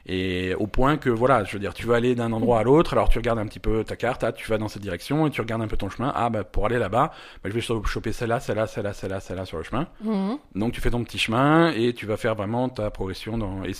Et 0.07 0.55
au 0.55 0.67
point 0.67 0.97
que, 0.97 1.09
voilà, 1.09 1.43
je 1.43 1.53
veux 1.53 1.59
dire, 1.59 1.73
tu 1.73 1.85
vas 1.85 1.95
aller 1.95 2.15
d'un 2.15 2.31
endroit 2.31 2.59
à 2.59 2.63
l'autre, 2.63 2.93
alors 2.93 3.09
tu 3.09 3.17
regardes 3.19 3.39
un 3.39 3.45
petit 3.45 3.59
peu 3.59 3.83
ta 3.83 3.95
carte, 3.95 4.23
ah, 4.23 4.31
tu 4.31 4.49
vas 4.49 4.57
dans 4.57 4.67
cette 4.67 4.81
direction, 4.81 5.27
et 5.27 5.29
tu 5.31 5.41
regardes 5.41 5.61
un 5.61 5.67
peu 5.67 5.77
ton 5.77 5.89
chemin, 5.89 6.11
ah, 6.15 6.29
bah, 6.29 6.43
pour 6.43 6.65
aller 6.65 6.79
là-bas, 6.79 7.11
bah, 7.43 7.49
je 7.49 7.51
vais 7.51 7.61
cho- 7.61 7.83
choper 7.83 8.11
celle-là, 8.11 8.39
celle-là, 8.39 8.67
celle-là, 8.67 8.93
celle-là, 8.93 9.19
celle-là 9.19 9.45
sur 9.45 9.57
le 9.57 9.63
chemin. 9.63 9.87
Mhm. 10.03 10.37
Donc 10.55 10.73
tu 10.73 10.81
fais 10.81 10.89
ton 10.89 11.03
petit 11.03 11.17
chemin, 11.19 11.71
et 11.71 11.93
tu 11.93 12.05
vas 12.05 12.17
faire 12.17 12.35
vraiment 12.35 12.67
ta 12.69 12.89
progression 12.89 13.37
dans... 13.37 13.63
Et 13.63 13.73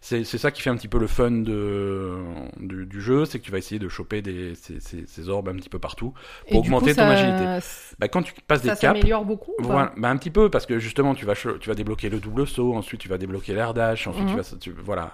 c'est- 0.00 0.24
ça 0.24 0.50
qui 0.50 0.60
fait 0.62 0.70
un 0.70 0.76
petit 0.76 0.88
peu 0.88 0.98
le 0.98 1.06
fun 1.06 1.30
de, 1.30 2.16
du, 2.58 2.86
du 2.86 3.00
jeu, 3.00 3.24
c'est 3.24 3.38
que 3.38 3.44
tu 3.44 3.50
vas 3.52 3.58
essayer 3.58 3.78
de 3.78 3.88
choper 3.88 4.22
des, 4.22 4.54
ces, 4.54 4.80
ces, 4.80 5.06
ces 5.06 5.28
orbes 5.28 5.48
un 5.48 5.54
petit 5.54 5.68
peu 5.68 5.78
partout. 5.78 6.12
Pour 6.50 6.60
augmenter 6.60 6.90
coup, 6.90 6.96
ton 6.96 7.02
ça- 7.06 7.10
agilité. 7.10 7.66
Bah, 7.98 8.08
quand 8.08 8.22
tu 8.22 8.32
passes 8.46 8.62
des 8.62 8.68
Ça 8.70 8.76
caps, 8.76 8.98
s'améliore 8.98 9.24
beaucoup 9.24 9.52
ou 9.58 9.62
pas 9.62 9.68
voilà, 9.68 9.92
bah 9.96 10.08
un 10.10 10.16
petit 10.16 10.30
peu 10.30 10.50
parce 10.50 10.66
que 10.66 10.78
justement 10.78 11.14
tu 11.14 11.24
vas 11.26 11.34
cho- 11.34 11.58
tu 11.58 11.68
vas 11.68 11.74
débloquer 11.74 12.08
le 12.08 12.18
double 12.18 12.46
saut, 12.46 12.74
ensuite 12.74 13.00
tu 13.00 13.08
vas 13.08 13.18
débloquer 13.18 13.54
l'air 13.54 13.74
dash, 13.74 14.06
ensuite 14.06 14.26
tu 14.26 14.32
Mhm. 14.34 14.40
vas 14.40 14.56
tu- 14.60 14.74
voilà, 14.84 15.10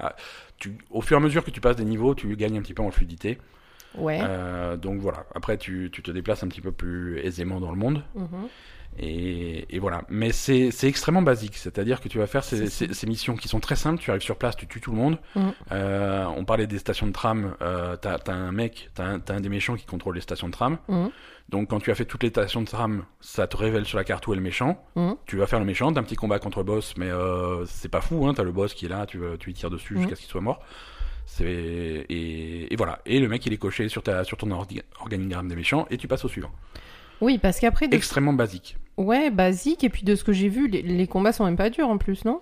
tu 0.59 0.77
au 0.91 1.00
fur 1.00 1.17
et 1.17 1.21
à 1.21 1.23
mesure 1.23 1.45
que 1.45 1.50
tu 1.50 1.61
passes 1.61 1.77
des 1.77 1.85
niveaux, 1.85 2.15
tu 2.15 2.35
gagnes 2.37 2.59
un 2.59 2.62
petit 2.62 2.75
peu 2.75 2.83
en 2.83 2.91
fluidité. 2.91 3.38
Ouais. 3.97 4.19
Euh, 4.23 4.77
donc 4.77 5.00
voilà, 5.00 5.25
après 5.35 5.57
tu, 5.57 5.88
tu 5.93 6.03
te 6.03 6.11
déplaces 6.11 6.43
un 6.43 6.49
petit 6.49 6.61
peu 6.61 6.73
plus 6.73 7.19
aisément 7.21 7.59
dans 7.61 7.71
le 7.71 7.79
monde 7.79 8.03
Mhm. 8.15 8.49
et, 8.99 9.75
et 9.75 9.79
voilà. 9.79 10.03
Mais 10.09 10.31
c'est 10.33 10.71
extrêmement 10.85 11.23
basique, 11.23 11.57
c'est-à-dire 11.57 12.00
que 12.00 12.09
tu 12.09 12.19
vas 12.19 12.27
faire 12.27 12.45
ces, 12.45 12.67
C'est 12.67 12.88
ces, 12.88 12.95
ces 12.95 13.07
missions 13.07 13.37
qui 13.37 13.49
sont 13.49 13.61
très 13.61 13.77
simples. 13.77 14.00
Tu 14.00 14.11
arrives 14.11 14.23
sur 14.23 14.37
place, 14.37 14.57
tu 14.57 14.67
tues 14.67 14.81
tout 14.81 14.91
le 14.91 14.97
monde. 14.99 15.19
Mhm. 15.37 15.53
Euh, 15.73 16.25
on 16.37 16.45
parlait 16.45 16.67
des 16.67 16.79
stations 16.79 17.07
de 17.07 17.12
tram. 17.12 17.55
Euh, 17.62 17.97
t'as 17.97 18.19
t'as 18.19 18.35
un 18.35 18.53
mec, 18.53 18.91
t'as 18.95 19.05
un, 19.07 19.21
un 19.29 19.41
des 19.41 19.49
méchants 19.49 19.77
qui 19.77 19.87
contrôle 19.87 20.17
les 20.17 20.21
stations 20.21 20.49
de 20.49 20.53
tram. 20.53 20.79
Mhm. 20.88 21.11
Donc 21.49 21.71
quand 21.71 21.81
tu 21.81 21.90
as 21.90 21.95
fait 21.95 22.05
toutes 22.05 22.23
les 22.23 22.28
stations 22.28 22.61
de 22.61 22.67
tram, 22.67 23.05
ça 23.21 23.47
te 23.47 23.57
révèle 23.57 23.87
sur 23.87 23.97
la 23.97 24.05
carte 24.05 24.26
où 24.26 24.33
est 24.33 24.37
le 24.37 24.43
méchant. 24.43 24.85
Mhm. 24.97 25.17
Tu 25.26 25.37
vas 25.38 25.47
faire 25.47 25.59
le 25.59 25.64
méchant, 25.64 25.90
t'as 25.93 26.00
un 26.00 26.02
petit 26.02 26.14
combat 26.17 26.38
contre 26.38 26.59
le 26.59 26.64
boss, 26.64 26.95
mais 26.99 27.11
euh, 27.11 27.64
c'est 27.67 27.88
pas 27.88 28.00
fou, 28.02 28.26
hein, 28.26 28.35
t'as 28.35 28.43
le 28.43 28.52
boss 28.52 28.75
qui 28.75 28.85
est 28.87 28.88
là, 28.90 29.07
tu, 29.07 29.19
tu 29.40 29.47
lui 29.47 29.55
tires 29.55 29.71
dessus 29.71 29.95
Mhm. 29.95 30.00
jusqu'à 30.00 30.17
ce 30.17 30.21
qu'il 30.21 30.31
soit 30.31 30.40
mort. 30.43 30.61
Et, 31.40 32.73
et 32.73 32.76
voilà. 32.76 32.99
Et 33.07 33.19
le 33.21 33.28
mec 33.28 33.45
il 33.47 33.52
est 33.52 33.57
coché 33.59 33.88
sur 33.88 34.02
ta 34.02 34.25
sur 34.25 34.37
ton 34.37 34.49
ordi- 34.49 34.83
organigramme 35.00 35.49
des 35.49 35.57
méchants 35.57 35.87
et 35.90 35.97
tu 35.99 36.09
passes 36.09 36.25
au 36.25 36.28
suivant. 36.28 36.50
Oui, 37.21 37.38
parce 37.38 37.59
qu'après, 37.61 37.88
de- 37.88 37.95
Extrêmement 37.97 38.33
basique. 38.33 38.76
ouais, 38.97 39.31
basique, 39.31 39.83
et 39.85 39.88
puis 39.88 40.05
de 40.05 40.14
ce 40.14 40.23
que 40.25 40.33
j'ai 40.33 40.49
vu, 40.49 40.69
les, 40.69 40.83
les 40.83 41.07
combats 41.07 41.33
sont 41.33 41.45
même 41.45 41.57
pas 41.57 41.69
durs 41.71 41.88
en 41.88 41.99
plus, 41.99 42.25
non? 42.25 42.40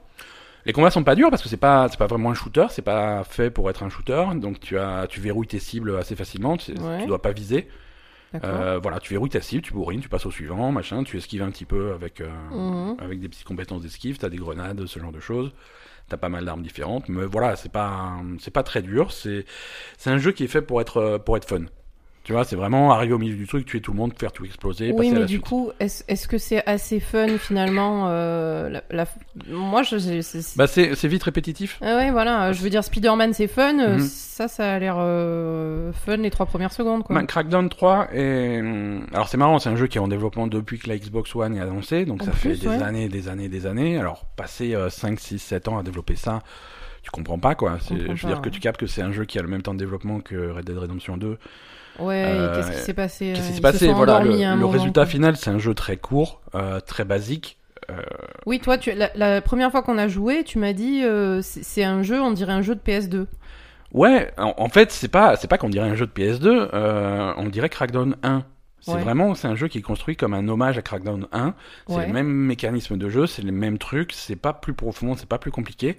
Les 0.67 0.73
combats 0.73 0.91
sont 0.91 1.05
pas 1.05 1.15
durs 1.15 1.31
parce 1.31 1.43
que 1.43 1.49
c'est 1.49 1.57
pas 1.57 1.89
c'est 1.89 1.97
pas 1.99 2.07
vraiment 2.09 2.31
un 2.31 2.35
shooter, 2.35 2.67
c'est 2.71 2.83
pas 2.83 3.23
fait 3.25 3.51
pour 3.51 3.71
être 3.71 3.83
un 3.85 3.89
shooter, 3.89 4.25
donc 4.35 4.59
tu 4.61 4.77
as 4.79 5.07
tu 5.09 5.21
verrouilles 5.21 5.47
tes 5.47 5.61
cibles 5.61 5.97
assez 5.97 6.17
facilement, 6.17 6.57
tu, 6.57 6.73
Ouais. 6.73 7.01
tu 7.03 7.07
dois 7.07 7.23
pas 7.23 7.33
viser. 7.33 7.69
Euh, 8.45 8.79
voilà, 8.83 8.99
tu 9.01 9.13
verrouilles 9.15 9.31
ta 9.31 9.41
cible, 9.41 9.63
tu 9.63 9.73
bourrines, 9.73 10.01
tu 10.01 10.09
passes 10.09 10.27
au 10.27 10.31
suivant, 10.31 10.71
machin, 10.73 11.05
tu 11.05 11.17
esquives 11.17 11.43
un 11.43 11.51
petit 11.51 11.65
peu 11.65 11.93
avec, 11.93 12.21
euh, 12.21 12.29
Mhm. 12.51 12.97
avec 12.99 13.21
des 13.21 13.29
petites 13.29 13.45
compétences 13.45 13.83
d'esquive, 13.83 14.19
t'as 14.19 14.29
des 14.29 14.37
grenades, 14.37 14.85
ce 14.87 14.99
genre 14.99 15.13
de 15.13 15.21
choses. 15.21 15.53
T'as 16.09 16.17
pas 16.17 16.29
mal 16.29 16.45
d'armes 16.45 16.63
différentes, 16.63 17.09
mais 17.09 17.25
voilà, 17.25 17.57
c'est 17.57 17.73
pas, 17.73 18.13
c'est 18.39 18.53
pas 18.53 18.63
très 18.63 18.81
dur. 18.83 19.11
C'est, 19.11 19.45
c'est 19.99 20.11
un 20.11 20.19
jeu 20.19 20.31
qui 20.33 20.45
est 20.45 20.49
fait 20.49 20.63
pour 20.63 20.81
être, 20.81 21.19
pour 21.25 21.37
être 21.37 21.49
fun. 21.49 21.65
Tu 22.27 22.33
vois, 22.33 22.43
c'est 22.43 22.57
vraiment 22.57 22.91
arriver 22.93 23.13
au 23.13 23.19
milieu 23.19 23.37
du 23.37 23.47
truc, 23.47 23.65
tuer 23.67 23.81
tout 23.81 23.93
le 23.93 23.99
monde, 23.99 24.13
faire 24.19 24.33
tout 24.33 24.45
exploser, 24.45 24.91
Oui, 24.91 24.97
passer 24.97 25.11
à 25.11 25.13
mais 25.13 25.21
la 25.21 25.27
du 25.27 25.35
suite. 25.35 25.47
coup, 25.47 25.71
est-ce 25.79 26.03
est-ce 26.09 26.27
que 26.27 26.39
c'est 26.39 26.61
assez 26.67 26.99
fun 26.99 27.39
finalement 27.39 28.07
euh, 28.09 28.69
la, 28.69 28.83
la- 28.91 29.07
Moi, 29.49 29.85
je. 29.85 29.97
c'est- 29.97 30.23
c'est- 30.23 30.59
Bah, 30.59 30.67
c'est, 30.67 30.97
c'est 30.97 31.07
vite 31.07 31.23
répétitif. 31.23 31.79
Ah 31.83 31.95
ouais, 31.95 32.11
voilà. 32.11 32.51
Je 32.53 32.61
veux 32.63 32.69
dire, 32.69 32.83
Spider-Man, 32.83 33.33
c'est 33.33 33.47
fun. 33.47 33.79
euh, 33.79 33.99
Mhm. 33.99 34.01
Ça, 34.01 34.49
ça 34.49 34.73
a 34.75 34.79
l'air 34.81 34.97
euh, 34.99 35.93
fun 35.93 36.17
les 36.17 36.31
trois 36.31 36.47
premières 36.47 36.73
secondes, 36.73 37.05
quoi. 37.05 37.15
Bah, 37.15 37.23
Crackdown 37.23 37.69
3 37.69 38.09
est... 38.13 38.61
Alors 39.13 39.29
c'est 39.29 39.37
marrant, 39.37 39.61
c'est 39.61 39.69
un 39.69 39.77
jeu 39.77 39.87
qui 39.87 39.99
est 39.99 40.01
en 40.01 40.09
développement 40.09 40.49
depuis 40.49 40.81
que 40.81 40.89
la 40.89 40.99
Xbox 40.99 41.33
One 41.37 41.57
est 41.57 41.61
annoncée, 41.61 42.07
donc 42.07 42.23
En 42.23 42.25
ça 42.25 42.33
fait 42.33 42.55
des 42.57 42.67
ouais. 42.67 42.83
années, 42.83 43.09
des 43.09 43.29
années, 43.29 43.49
des 43.49 43.67
années. 43.67 43.99
Alors 43.99 44.25
passer 44.35 44.75
euh, 44.75 44.91
5, 44.91 45.21
6, 45.21 45.39
7 45.39 45.69
ans 45.69 45.79
à 45.79 45.85
développer 45.85 46.17
ça, 46.17 46.43
tu 47.05 47.11
comprends 47.13 47.39
pas 47.39 47.55
quoi. 47.55 47.79
C'est- 47.81 47.95
Je 47.97 48.03
veux 48.03 48.09
pas, 48.09 48.27
dire 48.27 48.43
que 48.43 48.49
tu 48.49 48.59
captes 48.59 48.81
que 48.81 48.89
c'est 48.89 49.03
un 49.03 49.13
jeu 49.13 49.25
qui 49.27 49.39
a 49.39 49.43
le 49.43 49.49
même 49.49 49.63
temps 49.63 49.75
de 49.75 49.79
développement 49.79 50.19
que 50.19 50.51
Red 50.51 50.65
Dead 50.65 50.77
Redemption 50.77 51.17
2. 51.17 51.39
Ouais, 51.99 52.25
Euh, 52.27 52.55
qu'est-ce 52.57 52.71
qui 52.73 52.83
s'est 52.85 52.95
passé 52.95 53.33
Qu'est-ce 53.35 53.41
euh, 53.41 53.43
qui 53.43 53.49
ils 53.49 53.51
s'est 53.53 53.57
se 53.57 53.63
passé 53.63 53.93
Voilà, 53.93 54.21
le, 54.21 54.31
moment, 54.57 54.69
résultat 54.69 55.03
quoi. 55.03 55.07
final, 55.07 55.37
c'est 55.37 55.51
un 55.51 55.59
jeu 55.59 55.75
très 55.75 55.97
court, 55.97 56.41
euh, 56.55 56.81
très 56.81 57.05
basique. 57.05 57.59
Euh, 57.91 57.95
Oui, 58.47 58.59
toi, 58.61 58.79
tu, 58.79 58.93
la, 58.93 59.11
la 59.15 59.41
première 59.41 59.71
fois 59.71 59.83
qu'on 59.83 59.99
a 59.99 60.09
joué, 60.09 60.43
tu 60.45 60.59
m'as 60.59 60.73
dit 60.73 61.03
euh, 61.05 61.41
c'est 61.43 61.63
c'est 61.63 61.85
un 61.85 62.03
jeu, 62.03 62.21
on 62.21 62.33
dirait 62.33 62.53
un 62.53 62.63
jeu 62.63 62.75
de 62.75 62.81
PS2. 62.81 63.27
Ouais, 63.93 64.31
en, 64.37 64.55
en 64.57 64.69
fait, 64.69 64.91
c'est 64.91 65.09
pas, 65.09 65.37
c'est 65.37 65.49
pas 65.49 65.57
qu'on 65.59 65.69
dirait 65.69 65.89
un 65.89 65.95
jeu 65.95 66.07
de 66.07 66.13
PS2, 66.13 66.69
euh, 66.75 67.33
on 67.37 67.47
dirait 67.49 67.69
Crackdown 67.69 68.17
1. 68.23 68.45
C'est 68.81 68.93
Ouais. 68.93 69.01
vraiment, 69.01 69.35
c'est 69.35 69.49
un 69.49 69.55
jeu 69.57 69.67
qui 69.69 69.79
est 69.79 69.83
construit 69.83 70.17
comme 70.17 70.35
un 70.35 70.47
hommage 70.49 70.79
à 70.79 70.83
Crackdown 70.83 71.27
1. 71.33 71.55
C'est 71.89 71.95
Ouais. 71.95 72.07
le 72.07 72.13
même 72.13 72.29
mécanisme 72.29 72.97
de 72.97 73.09
jeu, 73.09 73.27
c'est 73.27 73.43
les 73.43 73.51
mêmes 73.53 73.79
trucs, 73.79 74.13
c'est 74.13 74.37
pas 74.37 74.53
plus 74.53 74.75
profond, 74.75 75.15
c'est 75.17 75.29
pas 75.29 75.39
plus 75.39 75.51
compliqué. 75.51 75.97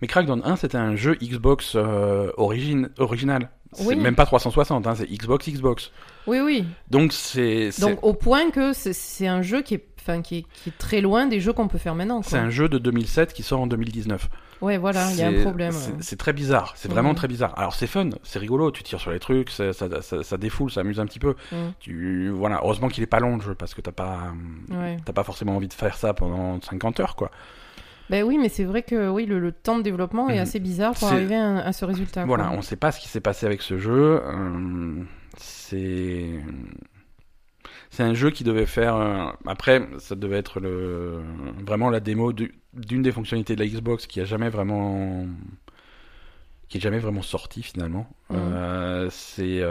Mais 0.00 0.08
Crackdown 0.08 0.42
1, 0.44 0.56
c'était 0.56 0.78
un 0.78 0.96
jeu 0.96 1.14
Xbox 1.22 1.72
euh, 1.76 2.30
origine, 2.36 2.88
original. 2.98 3.48
C'est 3.72 3.84
Oui. 3.86 3.96
même 3.96 4.14
pas 4.14 4.26
360, 4.26 4.86
hein, 4.86 4.94
c'est 4.96 5.06
Xbox 5.06 5.48
Xbox. 5.48 5.90
Oui, 6.26 6.40
oui. 6.40 6.64
Donc 6.90 7.12
c'est 7.12 7.70
Donc 7.80 8.02
au 8.04 8.14
point 8.14 8.50
que 8.50 8.72
c'est- 8.72 9.26
un 9.26 9.42
jeu 9.42 9.62
qui 9.62 9.74
est, 9.74 9.84
enfin, 10.00 10.22
qui, 10.22 10.38
est, 10.38 10.42
qui 10.54 10.70
est 10.70 10.78
très 10.78 11.00
loin 11.00 11.26
des 11.26 11.40
jeux 11.40 11.52
qu'on 11.52 11.68
peut 11.68 11.78
faire 11.78 11.94
maintenant. 11.94 12.22
c'est 12.22 12.38
un 12.38 12.50
jeu 12.50 12.68
de 12.68 12.78
2007 12.78 13.32
qui 13.32 13.42
sort 13.42 13.60
en 13.60 13.66
2019. 13.66 14.28
Ouais, 14.62 14.78
voilà, 14.78 15.10
il 15.12 15.18
y 15.18 15.22
a 15.22 15.28
un 15.28 15.42
problème. 15.42 15.72
C'est 15.72 15.90
euh. 15.90 15.96
c'est 16.00 16.16
très 16.16 16.32
bizarre, 16.32 16.72
c'est 16.76 16.90
vraiment 16.90 17.10
Mhm. 17.10 17.16
très 17.16 17.28
bizarre. 17.28 17.52
Alors 17.58 17.74
c'est 17.74 17.86
fun, 17.86 18.08
c'est 18.22 18.38
rigolo, 18.38 18.70
tu 18.70 18.82
tires 18.82 19.00
sur 19.00 19.10
les 19.10 19.18
trucs, 19.20 19.50
ça, 19.50 19.74
ça, 19.74 20.00
ça, 20.00 20.22
ça 20.22 20.36
défoule, 20.38 20.70
ça 20.70 20.80
amuse 20.80 20.98
un 20.98 21.04
petit 21.06 21.18
peu. 21.18 21.34
Mhm. 21.52 21.72
Tu 21.78 22.30
voilà, 22.30 22.60
heureusement 22.62 22.88
qu'il 22.88 23.02
est 23.02 23.06
pas 23.06 23.20
long 23.20 23.36
le 23.36 23.42
jeu 23.42 23.54
parce 23.54 23.74
que 23.74 23.82
t'as 23.82 23.92
pas 23.92 24.32
Ouais. 24.70 24.96
t'as 25.04 25.12
pas 25.12 25.24
forcément 25.24 25.56
envie 25.56 25.68
de 25.68 25.74
faire 25.74 25.96
ça 25.98 26.14
pendant 26.14 26.58
50 26.62 27.00
heures 27.00 27.16
quoi. 27.16 27.30
Ben 28.10 28.22
oui, 28.24 28.38
mais 28.38 28.48
c'est 28.48 28.64
vrai 28.64 28.82
que 28.82 29.08
oui, 29.08 29.26
le, 29.26 29.38
le 29.40 29.50
temps 29.52 29.78
de 29.78 29.82
développement 29.82 30.28
est 30.28 30.34
Mhm. 30.36 30.40
assez 30.42 30.60
bizarre 30.60 30.94
pour 30.94 31.08
arriver 31.08 31.34
à, 31.36 31.58
à 31.58 31.72
ce 31.72 31.84
résultat. 31.84 32.20
quoi. 32.24 32.36
Voilà, 32.36 32.52
on 32.52 32.62
sait 32.62 32.76
pas 32.76 32.92
ce 32.92 33.00
qui 33.00 33.08
s'est 33.08 33.20
passé 33.20 33.46
avec 33.46 33.62
ce 33.62 33.78
jeu. 33.78 34.20
euh, 34.24 35.02
c'est 35.38 36.30
c'est 37.90 38.02
un 38.02 38.14
jeu 38.14 38.30
qui 38.30 38.44
devait 38.44 38.66
faire. 38.66 38.94
euh, 38.96 39.26
Après, 39.46 39.88
ça 39.98 40.14
devait 40.14 40.38
être 40.38 40.60
le 40.60 41.20
vraiment 41.66 41.90
la 41.90 42.00
démo 42.00 42.32
du- 42.32 42.54
d'une 42.74 43.02
des 43.02 43.12
fonctionnalités 43.12 43.56
de 43.56 43.60
la 43.62 43.68
Xbox 43.68 44.06
qui 44.06 44.20
a 44.20 44.24
jamais 44.24 44.50
vraiment 44.50 45.26
qui 46.68 46.78
est 46.78 46.80
jamais 46.80 46.98
vraiment 46.98 47.22
sortie 47.22 47.62
finalement. 47.62 48.08
Mhm. 48.30 48.36
Euh, 48.38 49.08
c'est 49.10 49.62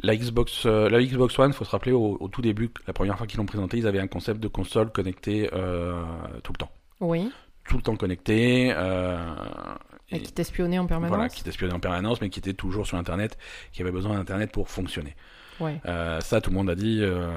la 0.00 0.14
Xbox, 0.16 0.66
la 0.66 1.02
Xbox 1.02 1.38
One. 1.38 1.52
Faut 1.52 1.64
se 1.64 1.70
rappeler 1.70 1.92
au, 1.92 2.16
au 2.20 2.28
tout 2.28 2.42
début, 2.42 2.70
la 2.86 2.92
première 2.92 3.16
fois 3.16 3.26
qu'ils 3.26 3.38
l'ont 3.38 3.46
présenté, 3.46 3.78
ils 3.78 3.86
avaient 3.86 4.00
un 4.00 4.06
concept 4.08 4.40
de 4.40 4.48
console 4.48 4.90
connectée 4.92 5.48
euh, 5.54 6.02
tout 6.42 6.52
le 6.52 6.58
temps, 6.58 6.70
Oui, 7.00 7.30
tout 7.68 7.76
le 7.76 7.82
temps 7.82 7.96
connecté. 7.96 8.72
euh, 8.74 9.18
et 10.10 10.20
qui 10.20 10.32
t'espionnait 10.32 10.78
en 10.78 10.86
permanence. 10.86 11.16
voilà, 11.16 11.28
qui 11.28 11.42
t'espionnait 11.42 11.74
en 11.74 11.80
permanence, 11.80 12.20
mais 12.20 12.28
qui 12.30 12.38
était 12.38 12.52
toujours 12.54 12.86
sur 12.86 12.96
Internet, 12.96 13.36
qui 13.72 13.82
avait 13.82 13.90
besoin 13.90 14.14
d'Internet 14.14 14.52
pour 14.52 14.68
fonctionner. 14.68 15.16
Ouais. 15.58 15.80
Euh, 15.86 16.20
ça, 16.20 16.40
tout 16.40 16.50
le 16.50 16.56
monde 16.56 16.70
a 16.70 16.74
dit, 16.74 16.98
euh, 17.00 17.28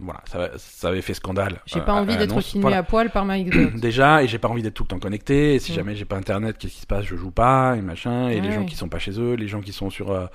voilà, 0.00 0.20
ça, 0.24 0.50
ça 0.56 0.88
avait 0.88 1.02
fait 1.02 1.14
scandale. 1.14 1.60
J'ai 1.66 1.80
pas 1.82 1.92
envie 1.92 2.16
d'être 2.16 2.40
filmé 2.40 2.62
Voilà. 2.62 2.78
à 2.78 2.82
poil 2.82 3.10
par 3.10 3.24
Xbox. 3.26 3.74
Déjà, 3.80 4.22
et 4.24 4.26
j'ai 4.26 4.38
pas 4.38 4.48
envie 4.48 4.62
d'être 4.62 4.74
tout 4.74 4.82
le 4.84 4.88
temps 4.88 4.98
connecté. 4.98 5.54
Et 5.54 5.58
si 5.60 5.70
Mm. 5.70 5.74
jamais 5.76 5.94
j'ai 5.94 6.06
pas 6.06 6.16
Internet, 6.16 6.56
qu'est-ce 6.58 6.72
qui 6.74 6.80
se 6.80 6.86
passe? 6.86 7.04
Je 7.04 7.14
joue 7.14 7.30
pas 7.30 7.76
et 7.76 7.82
machin. 7.82 8.30
Et 8.30 8.40
les 8.40 8.48
Ouais. 8.48 8.54
gens 8.54 8.64
qui 8.64 8.74
sont 8.74 8.88
pas 8.88 8.98
chez 8.98 9.20
eux, 9.20 9.34
les 9.34 9.46
gens 9.48 9.60
qui 9.60 9.72
sont 9.72 9.90
sur 9.90 10.28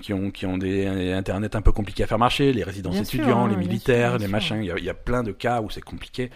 qui 0.00 0.12
ont 0.12 0.30
qui 0.30 0.44
ont 0.46 0.58
des 0.58 0.90
des 0.90 1.12
internet 1.12 1.54
un 1.54 1.62
peu 1.62 1.70
compliqués 1.72 2.02
à 2.02 2.06
faire 2.06 2.18
marcher, 2.18 2.52
les 2.52 2.64
résidences 2.64 2.94
Bien 2.94 3.04
sûr, 3.04 3.20
étudiants, 3.20 3.44
hein, 3.44 3.48
les 3.48 3.56
militaires, 3.56 4.10
sûr, 4.12 4.18
les 4.20 4.28
machins. 4.28 4.58
Il 4.62 4.66
y, 4.66 4.70
a, 4.72 4.78
il 4.78 4.84
y 4.84 4.90
a 4.90 4.94
plein 4.94 5.22
de 5.22 5.32
cas 5.32 5.60
où 5.60 5.70
c'est 5.70 5.80
compliqué. 5.82 6.30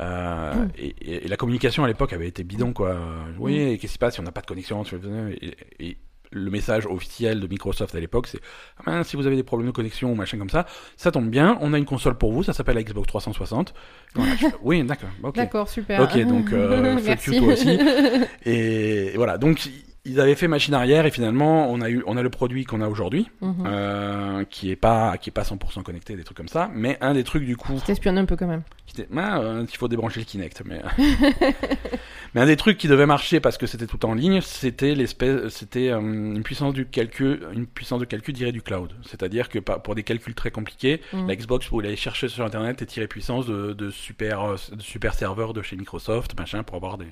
Euh, 0.00 0.54
Mm. 0.54 0.68
et, 0.78 1.28
la 1.28 1.36
communication 1.36 1.84
à 1.84 1.88
l'époque 1.88 2.12
avait 2.12 2.28
été 2.28 2.42
bidon 2.42 2.72
quoi. 2.72 2.96
Oui, 3.38 3.52
Mm. 3.54 3.68
qu'est-ce 3.72 3.80
qui 3.80 3.88
se 3.88 3.98
passe 3.98 4.14
si 4.14 4.20
on 4.20 4.24
n'a 4.24 4.32
pas 4.32 4.40
de 4.40 4.46
connexion 4.46 4.82
et, 4.82 5.54
et 5.78 5.96
le 6.32 6.50
message 6.50 6.86
officiel 6.86 7.40
de 7.40 7.46
Microsoft 7.48 7.92
à 7.94 8.00
l'époque, 8.00 8.28
c'est 8.28 8.38
ah 8.78 8.82
ben, 8.86 9.02
si 9.02 9.16
vous 9.16 9.26
avez 9.26 9.34
des 9.36 9.42
problèmes 9.42 9.66
de 9.68 9.72
connexion 9.74 10.12
ou 10.12 10.14
machin 10.14 10.38
comme 10.38 10.48
ça, 10.48 10.64
ça 10.96 11.10
tombe 11.10 11.28
bien, 11.28 11.58
on 11.60 11.72
a 11.74 11.78
une 11.78 11.84
console 11.84 12.16
pour 12.16 12.32
vous, 12.32 12.42
ça 12.44 12.52
s'appelle 12.52 12.76
la 12.76 12.84
Xbox 12.84 13.08
360. 13.08 13.74
Voilà, 14.14 14.32
je 14.36 14.46
fais, 14.46 14.54
oui, 14.62 14.84
d'accord, 14.84 15.08
ok. 15.24 15.34
D'accord, 15.36 15.68
super. 15.68 16.00
Ok, 16.02 16.16
donc, 16.26 16.52
euh, 16.52 16.96
fuck 16.98 17.26
you, 17.26 17.38
toi 17.40 17.52
aussi. 17.52 17.76
Et 18.46 19.12
voilà, 19.16 19.38
donc 19.38 19.68
ils 20.06 20.18
avaient 20.18 20.34
fait 20.34 20.48
machine 20.48 20.72
arrière 20.72 21.04
et 21.04 21.10
finalement 21.10 21.70
on 21.70 21.80
a 21.82 21.90
eu 21.90 22.02
on 22.06 22.16
a 22.16 22.22
le 22.22 22.30
produit 22.30 22.64
qu'on 22.64 22.80
a 22.80 22.88
aujourd'hui 22.88 23.28
Mhm. 23.42 23.64
euh, 23.66 24.44
qui 24.48 24.70
est 24.70 24.76
pas 24.76 25.18
qui 25.18 25.28
est 25.28 25.32
pas 25.32 25.42
100% 25.42 25.82
connecté 25.82 26.16
des 26.16 26.24
trucs 26.24 26.36
comme 26.38 26.48
ça 26.48 26.70
mais 26.74 26.96
un 27.02 27.12
des 27.14 27.24
trucs 27.24 27.44
du 27.44 27.56
coup 27.56 27.76
Je 27.78 27.84
t'espionne 27.84 28.16
un 28.16 28.24
peu 28.24 28.34
quand 28.36 28.46
même. 28.46 28.62
qui 28.86 29.02
euh, 29.14 29.66
il 29.70 29.76
faut 29.76 29.88
débrancher 29.88 30.20
le 30.20 30.24
Kinect 30.26 30.62
mais 30.64 30.80
mais 32.34 32.40
un 32.40 32.46
des 32.46 32.56
trucs 32.56 32.78
qui 32.78 32.88
devait 32.88 33.06
marcher 33.06 33.40
parce 33.40 33.58
que 33.58 33.66
c'était 33.66 33.86
tout 33.86 34.04
en 34.06 34.14
ligne 34.14 34.40
c'était 34.40 34.94
l'espèce 34.94 35.48
c'était 35.52 35.90
euh, 35.90 36.00
une 36.00 36.42
puissance 36.42 36.72
du 36.72 36.86
calcul 36.86 37.40
une 37.52 37.66
puissance 37.66 38.00
de 38.00 38.04
calcul 38.06 38.34
tirée 38.34 38.52
du 38.52 38.62
cloud 38.62 38.92
c'est-à-dire 39.02 39.48
que 39.48 39.58
pour 39.58 39.94
des 39.94 40.02
calculs 40.02 40.34
très 40.34 40.50
compliqués 40.50 41.00
Mhm. 41.12 41.28
la 41.28 41.36
Xbox 41.36 41.66
pouvait 41.66 41.86
aller 41.88 41.96
chercher 41.96 42.28
sur 42.28 42.44
internet 42.44 42.80
et 42.82 42.86
tirer 42.86 43.06
puissance 43.06 43.46
de, 43.46 43.72
de 43.74 43.90
super 43.90 44.54
de 44.54 44.80
super 44.82 45.14
serveurs 45.14 45.52
de 45.52 45.62
chez 45.62 45.76
Microsoft 45.76 46.38
machin 46.38 46.62
pour 46.62 46.76
avoir 46.76 46.96
des 46.98 47.06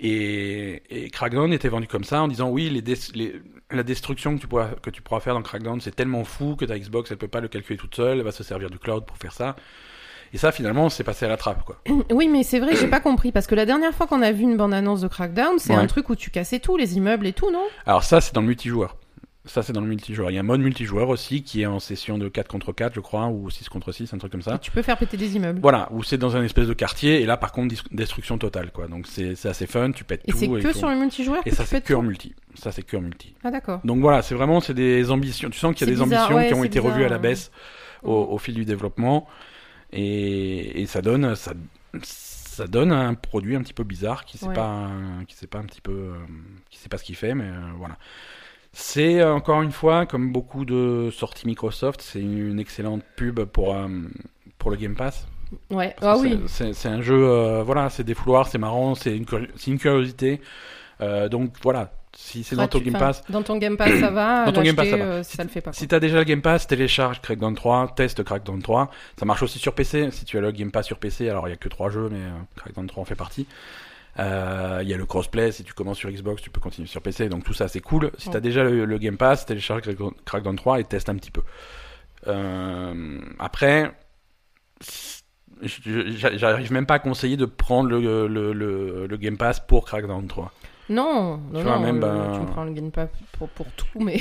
et, 0.00 0.82
et 0.90 1.10
Crackdown 1.10 1.52
était 1.52 1.68
vendu 1.68 1.86
comme 1.86 2.04
ça 2.04 2.22
en 2.22 2.28
disant 2.28 2.48
oui 2.50 2.68
les, 2.70 2.82
des- 2.82 2.94
les- 3.14 3.40
la 3.70 3.82
destruction 3.82 4.36
que 4.36 4.40
tu 4.40 4.46
pourras 4.46 4.68
que 4.82 4.90
tu 4.90 5.02
pourras 5.02 5.20
faire 5.20 5.34
dans 5.34 5.42
Crackdown 5.42 5.80
c'est 5.80 5.94
tellement 5.96 6.24
fou 6.24 6.54
que 6.56 6.64
ta 6.64 6.78
Xbox 6.78 7.10
elle 7.10 7.16
peut 7.16 7.28
pas 7.28 7.40
le 7.40 7.48
calculer 7.48 7.76
toute 7.78 7.94
seule 7.96 8.18
elle 8.18 8.24
va 8.24 8.32
se 8.32 8.44
servir 8.44 8.70
du 8.70 8.78
cloud 8.78 9.04
pour 9.06 9.16
faire 9.16 9.32
ça 9.32 9.56
Et 10.34 10.38
ça, 10.38 10.50
finalement, 10.50 10.90
c'est 10.90 11.04
passé 11.04 11.24
à 11.24 11.28
la 11.28 11.36
trappe, 11.36 11.64
quoi. 11.64 11.76
Oui, 12.10 12.26
mais 12.28 12.42
c'est 12.42 12.58
vrai, 12.58 12.74
j'ai 12.74 12.88
pas 12.88 12.98
compris 13.00 13.30
parce 13.32 13.46
que 13.46 13.54
la 13.54 13.64
dernière 13.64 13.94
fois 13.94 14.06
qu'on 14.08 14.22
a 14.22 14.32
vu 14.32 14.42
une 14.42 14.56
bande-annonce 14.56 15.00
de 15.00 15.08
Crackdown, 15.08 15.58
c'est 15.60 15.72
Ouais. 15.72 15.78
un 15.78 15.86
truc 15.86 16.08
où 16.10 16.16
tu 16.16 16.30
cassais 16.30 16.58
tout, 16.58 16.76
les 16.76 16.96
immeubles 16.96 17.28
et 17.28 17.32
tout, 17.32 17.50
non? 17.52 17.62
Alors 17.86 18.02
ça, 18.02 18.20
c'est 18.20 18.34
dans 18.34 18.40
le 18.40 18.48
multijoueur. 18.48 18.96
Ça, 19.46 19.62
c'est 19.62 19.72
dans 19.72 19.80
le 19.80 19.86
multijoueur. 19.86 20.30
Il 20.30 20.34
y 20.34 20.36
a 20.36 20.40
un 20.40 20.44
mode 20.44 20.60
multijoueur 20.60 21.08
aussi 21.08 21.42
qui 21.44 21.62
est 21.62 21.66
en 21.66 21.78
session 21.78 22.18
de 22.18 22.28
4 22.28 22.48
contre 22.48 22.72
4, 22.72 22.94
je 22.94 23.00
crois, 23.00 23.28
ou 23.28 23.48
6 23.48 23.68
contre 23.68 23.92
6, 23.92 24.12
un 24.12 24.18
truc 24.18 24.32
comme 24.32 24.42
ça. 24.42 24.56
Et 24.56 24.58
Tu 24.58 24.72
peux 24.72 24.82
faire 24.82 24.98
péter 24.98 25.16
des 25.16 25.36
immeubles. 25.36 25.60
Voilà, 25.60 25.88
où 25.92 26.02
c'est 26.02 26.18
dans 26.18 26.36
un 26.36 26.42
espèce 26.42 26.66
de 26.66 26.72
quartier, 26.74 27.22
et 27.22 27.26
là, 27.26 27.36
par 27.36 27.52
contre, 27.52 27.74
destruction 27.92 28.38
totale, 28.38 28.72
quoi. 28.72 28.88
Donc 28.88 29.06
c'est 29.06 29.46
assez 29.46 29.66
fun, 29.66 29.92
tu 29.92 30.02
pètes 30.04 30.22
Et 30.26 30.32
tout. 30.32 30.38
c'est 30.38 30.48
que 30.48 30.72
sur 30.72 30.88
le 30.88 30.96
multijoueur 30.96 31.42
Et 31.46 31.50
ça, 31.52 31.64
c'est 31.64 31.80
que 31.82 31.94
en 31.94 32.02
multi. 32.02 32.34
Ça, 32.54 32.72
c'est 32.72 32.82
que 32.82 32.96
en 32.96 33.00
multi. 33.02 33.34
Ah 33.44 33.50
d'accord. 33.52 33.80
Donc 33.84 34.00
voilà, 34.00 34.22
c'est 34.22 34.34
vraiment 34.34 34.60
c'est 34.60 34.74
des 34.74 35.10
ambitions. 35.10 35.48
Tu 35.48 35.58
sens 35.58 35.74
qu'il 35.74 35.86
y 35.86 35.90
a 35.90 35.94
des 35.94 36.00
bizarre, 36.02 36.24
ambitions 36.26 36.36
ouais, 36.36 36.48
qui 36.48 36.54
ont 36.54 36.64
été 36.64 36.78
revues 36.80 37.04
à 37.04 37.08
la 37.08 37.18
baisse 37.18 37.52
au, 38.02 38.12
au 38.14 38.38
fil 38.38 38.54
du 38.54 38.64
développement, 38.64 39.28
et, 39.92 40.82
et 40.82 40.86
ça 40.86 41.02
donne 41.02 41.34
ça, 41.36 41.52
ça 42.02 42.66
donne 42.66 42.90
un 42.92 43.14
produit 43.14 43.54
un 43.54 43.62
petit 43.62 43.74
peu 43.74 43.84
bizarre 43.84 44.24
qui 44.24 44.38
sait 44.38 44.46
Ouais. 44.48 44.54
pas 44.54 44.90
qui 45.28 45.36
sait 45.36 45.46
pas 45.46 45.58
un 45.58 45.64
petit 45.64 45.80
peu 45.80 45.92
euh, 45.92 46.14
qui 46.70 46.78
sait 46.78 46.88
pas 46.88 46.98
ce 46.98 47.04
qu'il 47.04 47.16
fait, 47.16 47.34
mais 47.34 47.44
euh, 47.44 47.60
voilà. 47.78 47.96
C'est 48.78 49.22
euh, 49.22 49.32
encore 49.32 49.62
une 49.62 49.72
fois 49.72 50.04
comme 50.04 50.32
beaucoup 50.32 50.66
de 50.66 51.08
sorties 51.10 51.46
Microsoft, 51.46 52.02
c'est 52.02 52.20
une 52.20 52.60
excellente 52.60 53.02
pub 53.16 53.40
pour 53.44 53.74
euh, 53.74 53.88
pour 54.58 54.70
le 54.70 54.76
Game 54.76 54.94
Pass. 54.94 55.26
Ouais. 55.70 55.96
Ah 56.02 56.18
oui. 56.18 56.38
c'est- 56.46 56.86
un 56.86 57.00
jeu, 57.00 57.26
euh, 57.26 57.62
voilà, 57.62 57.88
c'est 57.88 58.04
des 58.04 58.12
fouloirs, 58.12 58.48
c'est 58.48 58.58
marrant, 58.58 58.94
c'est 58.94 59.16
une, 59.16 59.24
curiosité. 59.78 60.42
Euh, 61.00 61.30
donc 61.30 61.54
voilà, 61.62 61.90
si 62.14 62.44
c'est 62.44 62.54
dans 62.54 62.68
ton. 62.68 62.80
Game 62.80 62.98
Pass, 62.98 63.22
Dans 63.30 63.42
ton 63.42 63.56
Game 63.56 63.78
Pass, 63.78 63.98
ça 63.98 64.10
va. 64.10 64.44
Dans 64.46 64.52
ton 64.52 64.62
Game 64.62 64.76
Pass, 64.76 64.90
ça 64.90 64.96
va. 64.98 65.22
Si 65.22 65.36
ça 65.38 65.42
le 65.44 65.48
fait 65.48 65.62
pas. 65.62 65.70
quoi. 65.70 65.78
si 65.78 65.88
t'as 65.88 65.98
déjà 65.98 66.18
le 66.18 66.24
Game 66.24 66.42
Pass, 66.42 66.66
télécharge 66.66 67.22
Crackdown 67.22 67.54
3, 67.54 67.94
teste 67.96 68.24
Crackdown 68.24 68.60
3. 68.60 68.90
Ça 69.18 69.24
marche 69.24 69.42
aussi 69.42 69.58
sur 69.58 69.74
PC. 69.74 70.10
Si 70.10 70.26
tu 70.26 70.36
as 70.36 70.42
le 70.42 70.50
Game 70.50 70.70
Pass 70.70 70.84
sur 70.84 70.98
PC, 70.98 71.30
alors 71.30 71.48
il 71.48 71.52
y 71.52 71.54
a 71.54 71.56
que 71.56 71.70
3 71.70 71.88
jeux, 71.88 72.10
mais 72.12 72.20
Crackdown 72.56 72.86
3 72.86 73.00
en 73.00 73.06
fait 73.06 73.14
partie. 73.14 73.46
Euh, 74.18 74.80
Il 74.82 74.88
y 74.88 74.94
a 74.94 74.96
le 74.96 75.04
crossplay, 75.06 75.52
si 75.52 75.62
tu 75.64 75.72
commences 75.74 75.98
sur 75.98 76.10
Xbox, 76.10 76.40
tu 76.42 76.50
peux 76.50 76.60
continuer 76.60 76.88
sur 76.88 77.02
PC, 77.02 77.28
donc 77.28 77.44
tout 77.44 77.52
ça 77.54 77.68
c'est 77.68 77.80
cool. 77.80 78.10
Si 78.18 78.28
t'as 78.30 78.36
Ouais. 78.36 78.40
déjà 78.40 78.64
le, 78.64 78.84
le 78.84 78.98
Game 78.98 79.16
Pass, 79.16 79.44
télécharge 79.46 79.82
Crackdown- 79.82 80.14
Crackdown 80.24 80.56
3 80.56 80.80
et 80.80 80.84
teste 80.84 81.08
un 81.08 81.16
petit 81.16 81.30
peu. 81.30 81.42
Euh, 82.26 83.20
après, 83.38 83.92
j'arrive 85.62 86.72
même 86.72 86.86
pas 86.86 86.94
à 86.94 86.98
conseiller 86.98 87.36
de 87.36 87.44
prendre 87.46 87.90
le, 87.90 88.26
le, 88.26 88.52
le, 88.52 89.06
le 89.06 89.16
Game 89.16 89.36
Pass 89.36 89.60
pour 89.60 89.84
Crackdown 89.86 90.26
3. 90.26 90.52
Non, 90.88 91.38
non, 91.52 91.58
Tu 91.58 91.62
vois, 91.64 91.76
non, 91.78 91.80
même, 91.82 92.04
euh, 92.04 92.28
ben- 92.28 92.32
tu 92.34 92.40
me 92.40 92.46
prends 92.46 92.64
le 92.64 92.72
Game 92.72 92.90
Pass 92.92 93.08
pour, 93.32 93.48
pour 93.50 93.66
tout, 93.72 93.86
mais 94.00 94.20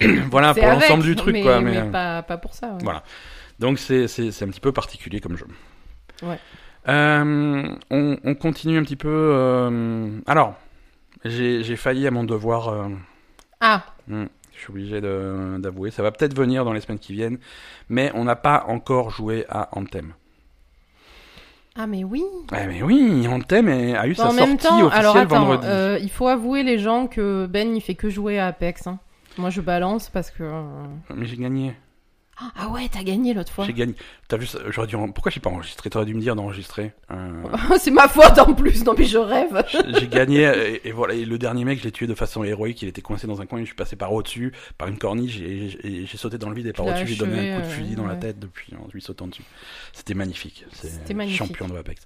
voilà, 0.30 0.52
pour 0.52 0.66
l'ensemble 0.66 1.02
du 1.02 1.16
truc, 1.16 1.32
mais, 1.32 1.42
quoi. 1.42 1.60
mais 1.60 1.82
mais- 1.82 1.90
pas, 1.90 2.22
pas 2.22 2.36
pour 2.36 2.52
ça. 2.54 2.72
ouais. 2.74 2.78
Voilà. 2.82 3.02
Donc 3.58 3.78
c'est 3.78 4.04
un 4.04 4.48
petit 4.48 4.60
peu 4.60 4.72
particulier 4.72 5.20
comme 5.20 5.36
jeu. 5.36 5.46
Ouais. 6.22 6.38
Euh, 6.88 7.64
on, 7.90 8.16
on 8.24 8.34
continue 8.34 8.78
un 8.78 8.82
petit 8.82 8.96
peu. 8.96 9.08
euh, 9.08 10.10
Alors, 10.26 10.54
j'ai 11.24 11.62
j'ai 11.62 11.76
failli 11.76 12.06
à 12.06 12.10
mon 12.10 12.24
devoir. 12.24 12.68
euh, 12.68 12.88
Ah, 13.60 13.84
hmm, 14.08 14.24
je 14.54 14.58
suis 14.60 14.70
obligé 14.70 15.00
de- 15.00 15.56
d'avouer. 15.58 15.90
Ça 15.90 16.02
va 16.02 16.12
peut-être 16.12 16.36
venir 16.36 16.64
dans 16.64 16.72
les 16.72 16.80
semaines 16.80 16.98
qui 16.98 17.12
viennent. 17.14 17.38
Mais 17.88 18.10
on 18.14 18.24
n'a 18.24 18.36
pas 18.36 18.64
encore 18.68 19.10
joué 19.10 19.46
à 19.48 19.68
Anthem. 19.72 20.12
ah 21.76 21.86
mais 21.86 22.04
oui. 22.04 22.22
Eh 22.52 22.66
mais 22.66 22.82
oui, 22.82 23.26
Anthem 23.28 23.68
est- 23.68 23.96
a 23.96 24.06
eu 24.06 24.14
sa 24.14 24.28
en 24.28 24.32
même 24.32 24.50
sortie 24.50 24.68
temps, 24.68 24.86
officielle 24.86 25.00
alors 25.00 25.16
attends, 25.16 25.40
vendredi. 25.46 25.66
euh, 25.68 25.98
il 26.00 26.10
faut 26.10 26.28
avouer 26.28 26.62
les 26.62 26.78
gens 26.78 27.06
que 27.06 27.46
Ben 27.46 27.74
il 27.74 27.80
fait 27.80 27.94
que 27.96 28.10
jouer 28.10 28.38
à 28.38 28.48
Apex. 28.48 28.86
hein. 28.86 28.98
Moi 29.38 29.50
je 29.50 29.60
balance 29.60 30.10
parce 30.10 30.30
que. 30.30 30.42
euh, 30.44 30.62
Mais 31.16 31.24
j'ai 31.26 31.36
gagné. 31.36 31.74
Ah 32.36 32.68
ouais, 32.68 32.88
t'as 32.90 33.02
gagné 33.04 33.32
l'autre 33.32 33.52
fois. 33.52 33.64
J'ai 33.64 33.72
gagné. 33.72 33.94
T'as 34.26 34.36
vu 34.36 34.46
J'aurais 34.70 34.86
dû. 34.88 34.96
en- 34.96 35.10
Pourquoi 35.12 35.30
j'ai 35.30 35.38
pas 35.40 35.50
enregistré? 35.50 35.88
T'aurais 35.90 36.04
dû 36.06 36.14
me 36.14 36.20
dire 36.20 36.34
d'enregistrer. 36.34 36.92
Euh, 37.12 37.42
c'est 37.78 37.90
ma 37.92 38.08
faute 38.08 38.38
en 38.38 38.54
plus, 38.54 38.84
non 38.84 38.94
mais 38.98 39.04
je 39.04 39.18
rêve. 39.18 39.64
J'ai 39.98 40.08
gagné 40.08 40.42
et, 40.42 40.88
et 40.88 40.92
voilà. 40.92 41.14
Et 41.14 41.24
le 41.24 41.38
dernier 41.38 41.64
mec, 41.64 41.78
je 41.78 41.84
l'ai 41.84 41.92
tué 41.92 42.06
de 42.08 42.14
façon 42.14 42.42
héroïque. 42.42 42.82
Il 42.82 42.88
était 42.88 43.02
coincé 43.02 43.26
dans 43.28 43.40
un 43.40 43.46
coin. 43.46 43.58
et 43.58 43.62
Je 43.62 43.66
suis 43.66 43.74
passé 43.76 43.94
par 43.96 44.12
au-dessus, 44.12 44.52
par 44.78 44.88
une 44.88 44.98
corniche, 44.98 45.38
et 45.40 46.06
j'ai- 46.06 46.16
sauté 46.16 46.38
dans 46.38 46.48
le 46.48 46.56
vide 46.56 46.66
et 46.66 46.72
par 46.72 46.86
au-dessus, 46.86 47.06
j'ai 47.06 47.16
donné 47.16 47.52
un 47.52 47.56
coup 47.56 47.60
de 47.62 47.66
achevé, 47.66 47.82
fusil 47.82 47.94
dans 47.96 48.06
la 48.06 48.16
tête 48.16 48.38
depuis 48.38 48.72
en 48.74 48.88
lui 48.92 49.02
sautant 49.02 49.26
dessus. 49.28 49.42
C'était 49.92 50.14
magnifique. 50.14 50.64
C'est 50.72 50.88
C'était 50.88 51.14
magnifique. 51.14 51.38
champion 51.38 51.68
de 51.68 51.76
Apex. 51.76 52.02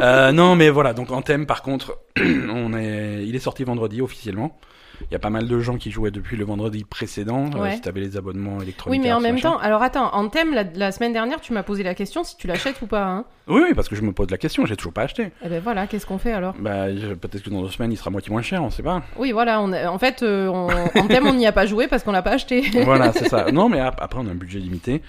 euh, 0.00 0.32
non, 0.32 0.54
mais 0.56 0.68
voilà. 0.70 0.92
Donc 0.94 1.10
Anthem, 1.12 1.46
par 1.46 1.62
contre, 1.62 1.98
on 2.20 2.74
est, 2.74 3.24
il 3.26 3.34
est 3.34 3.38
sorti 3.40 3.64
vendredi 3.64 4.00
officiellement. 4.02 4.58
Il 5.00 5.12
y 5.12 5.16
a 5.16 5.18
pas 5.18 5.30
mal 5.30 5.46
de 5.48 5.58
gens 5.60 5.76
qui 5.76 5.90
jouaient 5.90 6.10
depuis 6.10 6.36
le 6.36 6.44
vendredi 6.44 6.84
précédent. 6.84 7.50
euh, 7.56 7.70
si 7.72 7.80
t'avais 7.80 8.00
les 8.00 8.16
abonnements 8.16 8.60
électroniques. 8.60 9.00
Oui, 9.00 9.04
mais 9.06 9.12
en 9.12 9.20
même 9.20 9.34
machin. 9.34 9.52
temps, 9.52 9.58
alors 9.58 9.82
attends, 9.82 10.14
en 10.14 10.28
thème, 10.28 10.54
la, 10.54 10.64
la 10.64 10.92
semaine 10.92 11.12
dernière, 11.12 11.40
tu 11.40 11.52
m'as 11.52 11.62
posé 11.62 11.82
la 11.82 11.94
question 11.94 12.24
si 12.24 12.36
tu 12.36 12.46
l'achètes 12.46 12.80
ou 12.82 12.86
pas. 12.86 13.04
Hein. 13.04 13.24
Oui, 13.48 13.60
oui, 13.68 13.74
parce 13.74 13.88
que 13.88 13.96
je 13.96 14.02
me 14.02 14.12
pose 14.12 14.30
la 14.30 14.38
question. 14.38 14.64
J'ai 14.66 14.76
toujours 14.76 14.92
pas 14.92 15.02
acheté. 15.02 15.32
Eh 15.44 15.48
ben 15.48 15.60
voilà, 15.62 15.86
qu'est-ce 15.86 16.06
qu'on 16.06 16.18
fait 16.18 16.32
alors? 16.32 16.54
Bah, 16.58 16.86
peut-être 17.20 17.42
que 17.42 17.50
dans 17.50 17.62
deux 17.62 17.68
semaines, 17.70 17.92
il 17.92 17.96
sera 17.96 18.10
moitié 18.10 18.30
moins 18.30 18.42
cher. 18.42 18.62
On 18.62 18.70
sait 18.70 18.82
pas. 18.82 19.02
Oui, 19.16 19.32
voilà, 19.32 19.60
on 19.60 19.72
en 19.72 19.98
fait, 19.98 20.22
euh, 20.22 20.46
on- 20.48 20.68
en 20.68 21.06
thème, 21.08 21.26
on 21.26 21.34
n'y 21.34 21.46
a 21.46 21.52
pas 21.52 21.66
joué 21.66 21.88
parce 21.88 22.02
qu'on 22.04 22.12
l'a 22.12 22.22
pas 22.22 22.32
acheté. 22.32 22.60
voilà, 22.84 23.12
c'est 23.12 23.28
ça. 23.28 23.46
Non, 23.52 23.68
mais 23.68 23.80
ap- 23.80 23.98
après, 24.00 24.20
on 24.22 24.26
a 24.28 24.30
un 24.30 24.34
budget 24.36 24.58
limité. 24.60 25.02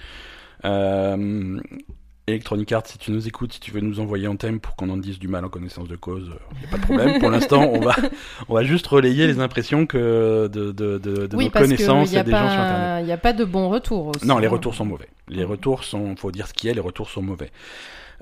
Euh, 0.64 1.60
Electronic 2.26 2.72
Arts, 2.72 2.86
si 2.86 2.96
tu 2.96 3.10
nous 3.10 3.28
écoutes, 3.28 3.52
si 3.52 3.60
tu 3.60 3.70
veux 3.70 3.80
nous 3.82 4.00
envoyer 4.00 4.26
en 4.28 4.36
thème 4.36 4.58
pour 4.58 4.76
qu'on 4.76 4.88
en 4.88 4.96
dise 4.96 5.18
du 5.18 5.28
mal 5.28 5.44
en 5.44 5.50
connaissance 5.50 5.88
de 5.88 5.96
cause, 5.96 6.30
il 6.54 6.58
n'y 6.60 6.64
a 6.66 6.70
pas 6.70 6.78
de 6.78 6.82
problème. 6.82 7.18
Pour 7.20 7.30
l'instant, 7.30 7.62
on 7.70 7.80
va, 7.80 7.94
on 8.48 8.54
va 8.54 8.62
juste 8.64 8.86
relayer 8.86 9.26
les 9.26 9.40
impressions 9.40 9.84
que 9.84 10.48
de, 10.50 10.72
de, 10.72 10.96
de, 10.98 11.26
de 11.26 11.36
oui, 11.36 11.44
nos 11.46 11.50
parce 11.50 11.66
qu'il 11.66 11.76
connaissances 11.76 12.12
n'y 12.12 12.16
a, 12.16 12.20
et 12.22 12.24
des 12.24 12.30
gens 12.30 12.48
sur 12.50 12.60
Internet. 12.60 13.02
pas- 13.04 13.08
y 13.08 13.12
a 13.12 13.16
pas 13.18 13.32
de 13.34 13.44
bons 13.44 13.68
retours 13.68 14.06
aussi. 14.06 14.26
Non, 14.26 14.38
les 14.38 14.46
hein. 14.46 14.50
retours 14.50 14.74
sont 14.74 14.86
mauvais. 14.86 15.08
Les 15.28 15.44
retours 15.44 15.84
sont, 15.84 16.16
faut 16.16 16.30
dire 16.30 16.46
ce 16.48 16.54
qui 16.54 16.68
est, 16.68 16.72
les 16.74 16.80
retours 16.80 17.10
sont 17.10 17.20
mauvais. 17.22 17.50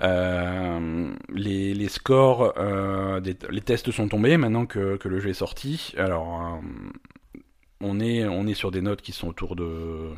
Euh, 0.02 1.12
les, 1.32 1.72
les 1.74 1.88
scores, 1.88 2.54
euh, 2.56 3.20
des- 3.20 3.36
les 3.50 3.60
tests 3.60 3.92
sont 3.92 4.08
tombés 4.08 4.36
maintenant 4.36 4.66
que, 4.66 4.96
que 4.96 5.08
le 5.08 5.20
jeu 5.20 5.30
est 5.30 5.34
sorti. 5.34 5.92
Alors, 5.96 6.58
euh, 7.36 7.40
on 7.80 8.00
est, 8.00 8.24
on 8.26 8.48
est 8.48 8.54
sur 8.54 8.72
des 8.72 8.80
notes 8.80 9.00
qui 9.02 9.12
sont 9.12 9.28
autour 9.28 9.54
de, 9.54 10.08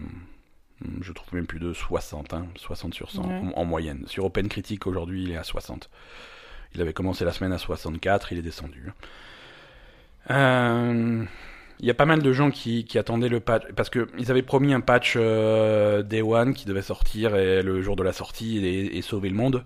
je 1.01 1.13
trouve 1.13 1.35
même 1.35 1.47
plus 1.47 1.59
de 1.61 1.73
60, 1.73 2.33
hein, 2.35 2.47
60 2.57 2.95
sur 2.95 3.11
100 3.11 3.23
Ouais. 3.23 3.35
en, 3.55 3.61
en 3.61 3.65
moyenne. 3.65 4.05
Sur 4.07 4.25
OpenCritic 4.25 4.87
aujourd'hui, 4.87 5.23
il 5.25 5.31
est 5.33 5.37
à 5.37 5.45
60. 5.45 5.89
Il 6.75 6.81
avait 6.81 6.93
commencé 6.93 7.25
la 7.25 7.33
semaine 7.33 7.53
à 7.53 7.59
64, 7.59 8.33
il 8.33 8.39
est 8.39 8.43
descendu. 8.43 8.91
Euh, 10.31 11.25
il 11.81 11.87
y 11.87 11.91
a 11.91 11.95
pas 11.95 12.07
mal 12.07 12.23
de 12.23 12.33
gens 12.33 12.51
qui, 12.51 12.85
qui 12.85 12.99
attendaient 12.99 13.29
le 13.29 13.41
patch 13.41 13.65
parce 13.77 13.91
que 13.91 14.09
ils 14.17 14.31
avaient 14.31 14.43
promis 14.43 14.73
un 14.73 14.81
patch 14.81 15.15
euh, 15.17 16.03
Day 16.03 16.23
One 16.23 16.55
qui 16.55 16.67
devait 16.67 16.83
sortir 16.83 17.35
et 17.37 17.63
le 17.63 17.83
jour 17.83 17.97
de 17.97 18.03
la 18.03 18.13
sortie 18.13 18.65
et, 18.65 18.97
et 18.97 19.03
sauver 19.03 19.29
le 19.29 19.35
monde. 19.35 19.65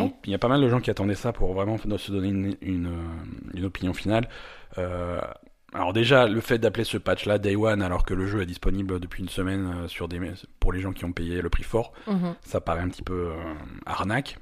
Donc, 0.00 0.14
il 0.24 0.32
y 0.32 0.34
a 0.34 0.38
pas 0.38 0.48
mal 0.48 0.60
de 0.60 0.68
gens 0.68 0.80
qui 0.80 0.90
attendaient 0.90 1.14
ça 1.14 1.32
pour 1.32 1.52
vraiment 1.52 1.76
se 1.78 2.10
donner 2.12 2.28
une, 2.28 2.56
une, 2.62 2.90
une 3.54 3.64
opinion 3.64 3.92
finale. 3.92 4.28
Euh, 4.78 5.20
alors 5.72 5.92
déjà, 5.92 6.26
le 6.26 6.40
fait 6.40 6.58
d'appeler 6.58 6.84
ce 6.84 6.98
patch-là 6.98 7.38
Day 7.38 7.56
One 7.56 7.82
alors 7.82 8.04
que 8.04 8.14
le 8.14 8.26
jeu 8.26 8.42
est 8.42 8.46
disponible 8.46 8.98
depuis 9.00 9.22
une 9.22 9.28
semaine 9.28 9.72
euh, 9.84 9.88
sur 9.88 10.08
des 10.08 10.20
pour 10.58 10.72
les 10.72 10.80
gens 10.80 10.92
qui 10.92 11.04
ont 11.04 11.12
payé 11.12 11.40
le 11.42 11.48
prix 11.50 11.62
fort, 11.62 11.92
Mhm. 12.06 12.34
ça 12.42 12.60
paraît 12.60 12.80
un 12.82 12.88
petit 12.88 13.02
peu 13.02 13.28
euh, 13.32 13.54
arnaque. 13.86 14.38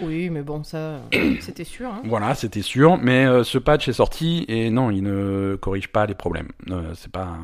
Oui, 0.00 0.30
mais 0.30 0.42
bon, 0.42 0.62
ça, 0.64 1.00
c'était 1.40 1.64
sûr. 1.64 1.88
Hein. 1.88 2.02
Voilà, 2.04 2.34
c'était 2.34 2.62
sûr, 2.62 2.98
mais 2.98 3.24
euh, 3.26 3.44
ce 3.44 3.58
patch 3.58 3.88
est 3.88 3.92
sorti 3.94 4.44
et 4.48 4.70
non, 4.70 4.90
il 4.90 5.02
ne 5.02 5.56
corrige 5.60 5.88
pas 5.88 6.04
les 6.06 6.14
problèmes. 6.14 6.48
Euh, 6.70 6.92
c'est 6.94 7.10
pas, 7.12 7.38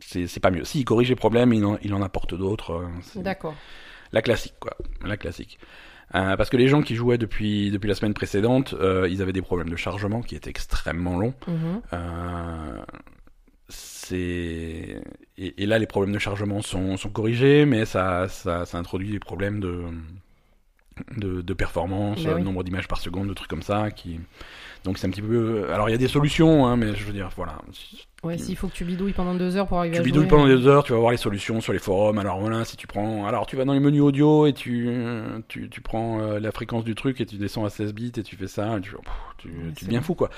c'est 0.00 0.40
pas 0.40 0.50
mieux. 0.50 0.64
Si, 0.64 0.80
il 0.80 0.84
corrige 0.84 1.08
les 1.08 1.16
problèmes, 1.16 1.52
il 1.52 1.64
en, 1.64 1.78
il 1.82 1.92
en 1.94 2.02
apporte 2.02 2.34
d'autres. 2.34 2.84
D'accord. 3.16 3.54
la 4.12 4.22
classique, 4.22 4.54
quoi. 4.60 4.76
La 5.04 5.16
classique. 5.16 5.58
Euh, 6.14 6.36
parce 6.36 6.50
que 6.50 6.56
les 6.56 6.68
gens 6.68 6.82
qui 6.82 6.94
jouaient 6.94 7.18
depuis 7.18 7.70
depuis 7.70 7.88
la 7.88 7.94
semaine 7.94 8.14
précédente, 8.14 8.74
euh, 8.74 9.08
ils 9.10 9.22
avaient 9.22 9.32
des 9.32 9.42
problèmes 9.42 9.70
de 9.70 9.76
chargement 9.76 10.22
qui 10.22 10.36
étaient 10.36 10.50
extrêmement 10.50 11.18
longs. 11.18 11.34
Mhm. 11.48 11.80
Euh, 11.92 12.82
c'est 13.68 15.02
et, 15.38 15.62
et 15.62 15.66
là 15.66 15.78
les 15.78 15.86
problèmes 15.86 16.12
de 16.14 16.18
chargement 16.18 16.60
sont, 16.62 16.96
sont 16.96 17.08
corrigés, 17.08 17.64
mais 17.64 17.84
ça, 17.86 18.28
ça 18.28 18.66
ça 18.66 18.78
introduit 18.78 19.10
des 19.10 19.18
problèmes 19.18 19.60
de 19.60 19.84
de, 21.16 21.40
de 21.42 21.54
performance, 21.54 22.22
Bah 22.22 22.34
oui. 22.36 22.42
nombre 22.42 22.62
d'images 22.62 22.86
par 22.86 22.98
seconde, 22.98 23.28
de 23.28 23.34
trucs 23.34 23.50
comme 23.50 23.62
ça 23.62 23.90
qui 23.90 24.20
donc 24.84 24.98
c'est 24.98 25.06
un 25.06 25.10
petit 25.10 25.22
peu 25.22 25.70
alors 25.72 25.88
il 25.88 25.92
y 25.92 25.94
a 25.94 25.98
des 25.98 26.08
solutions 26.08 26.66
hein, 26.66 26.76
mais 26.76 26.94
je 26.94 27.04
veux 27.04 27.12
dire 27.12 27.30
voilà 27.36 27.56
Ouais, 28.22 28.38
s'il 28.38 28.56
faut 28.56 28.68
que 28.68 28.72
tu 28.72 28.86
bidouilles 28.86 29.12
pendant 29.12 29.34
deux 29.34 29.54
heures 29.58 29.66
pour 29.66 29.78
arriver 29.80 29.96
tu 29.96 30.00
à 30.00 30.02
bidouilles 30.02 30.22
jouer, 30.22 30.30
pendant 30.30 30.48
euh, 30.48 30.56
des 30.56 30.66
heures, 30.66 30.82
tu 30.82 30.92
vas 30.94 30.98
voir 30.98 31.10
les 31.10 31.18
solutions 31.18 31.60
sur 31.60 31.74
les 31.74 31.78
forums. 31.78 32.16
Alors 32.18 32.40
voilà, 32.40 32.64
si 32.64 32.74
tu 32.74 32.86
prends, 32.86 33.26
alors 33.26 33.44
tu 33.44 33.54
vas 33.54 33.66
dans 33.66 33.74
les 33.74 33.80
menus 33.80 34.00
audio 34.00 34.46
et 34.46 34.54
tu 34.54 34.88
tu, 35.46 35.68
tu 35.68 35.80
prends 35.82 36.20
euh, 36.20 36.40
la 36.40 36.50
fréquence 36.50 36.84
du 36.84 36.94
truc 36.94 37.20
et 37.20 37.26
tu 37.26 37.36
descends 37.36 37.66
à 37.66 37.68
16 37.68 37.92
bits 37.92 38.12
et 38.16 38.22
tu 38.22 38.36
fais 38.36 38.46
ça, 38.46 38.78
et 38.78 38.80
tu, 38.80 38.92
pff, 38.92 39.02
tu, 39.36 39.48
Ouais, 39.48 39.72
tu 39.76 39.84
deviens 39.84 39.98
bon. 39.98 40.04
fou 40.06 40.14
quoi. 40.14 40.30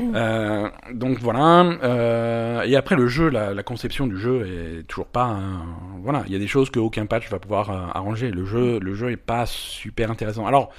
Mm. 0.00 0.12
Euh, 0.16 0.68
donc 0.94 1.18
voilà. 1.20 1.62
euh, 1.84 2.62
et 2.62 2.74
après 2.74 2.96
le 2.96 3.06
jeu, 3.06 3.28
la, 3.28 3.54
la 3.54 3.62
conception 3.62 4.08
du 4.08 4.18
jeu 4.18 4.44
est 4.80 4.82
toujours 4.88 5.06
pas. 5.06 5.26
un- 5.26 5.64
voilà, 6.02 6.24
il 6.26 6.32
y 6.32 6.36
a 6.36 6.40
des 6.40 6.48
choses 6.48 6.70
qu'aucun 6.70 7.06
patch 7.06 7.30
va 7.30 7.38
pouvoir 7.38 7.70
euh, 7.70 7.86
arranger. 7.94 8.32
Le 8.32 8.44
jeu, 8.46 8.80
le 8.80 8.94
jeu 8.94 9.12
est 9.12 9.16
pas 9.16 9.46
super 9.46 10.10
intéressant. 10.10 10.44
Alors, 10.44 10.70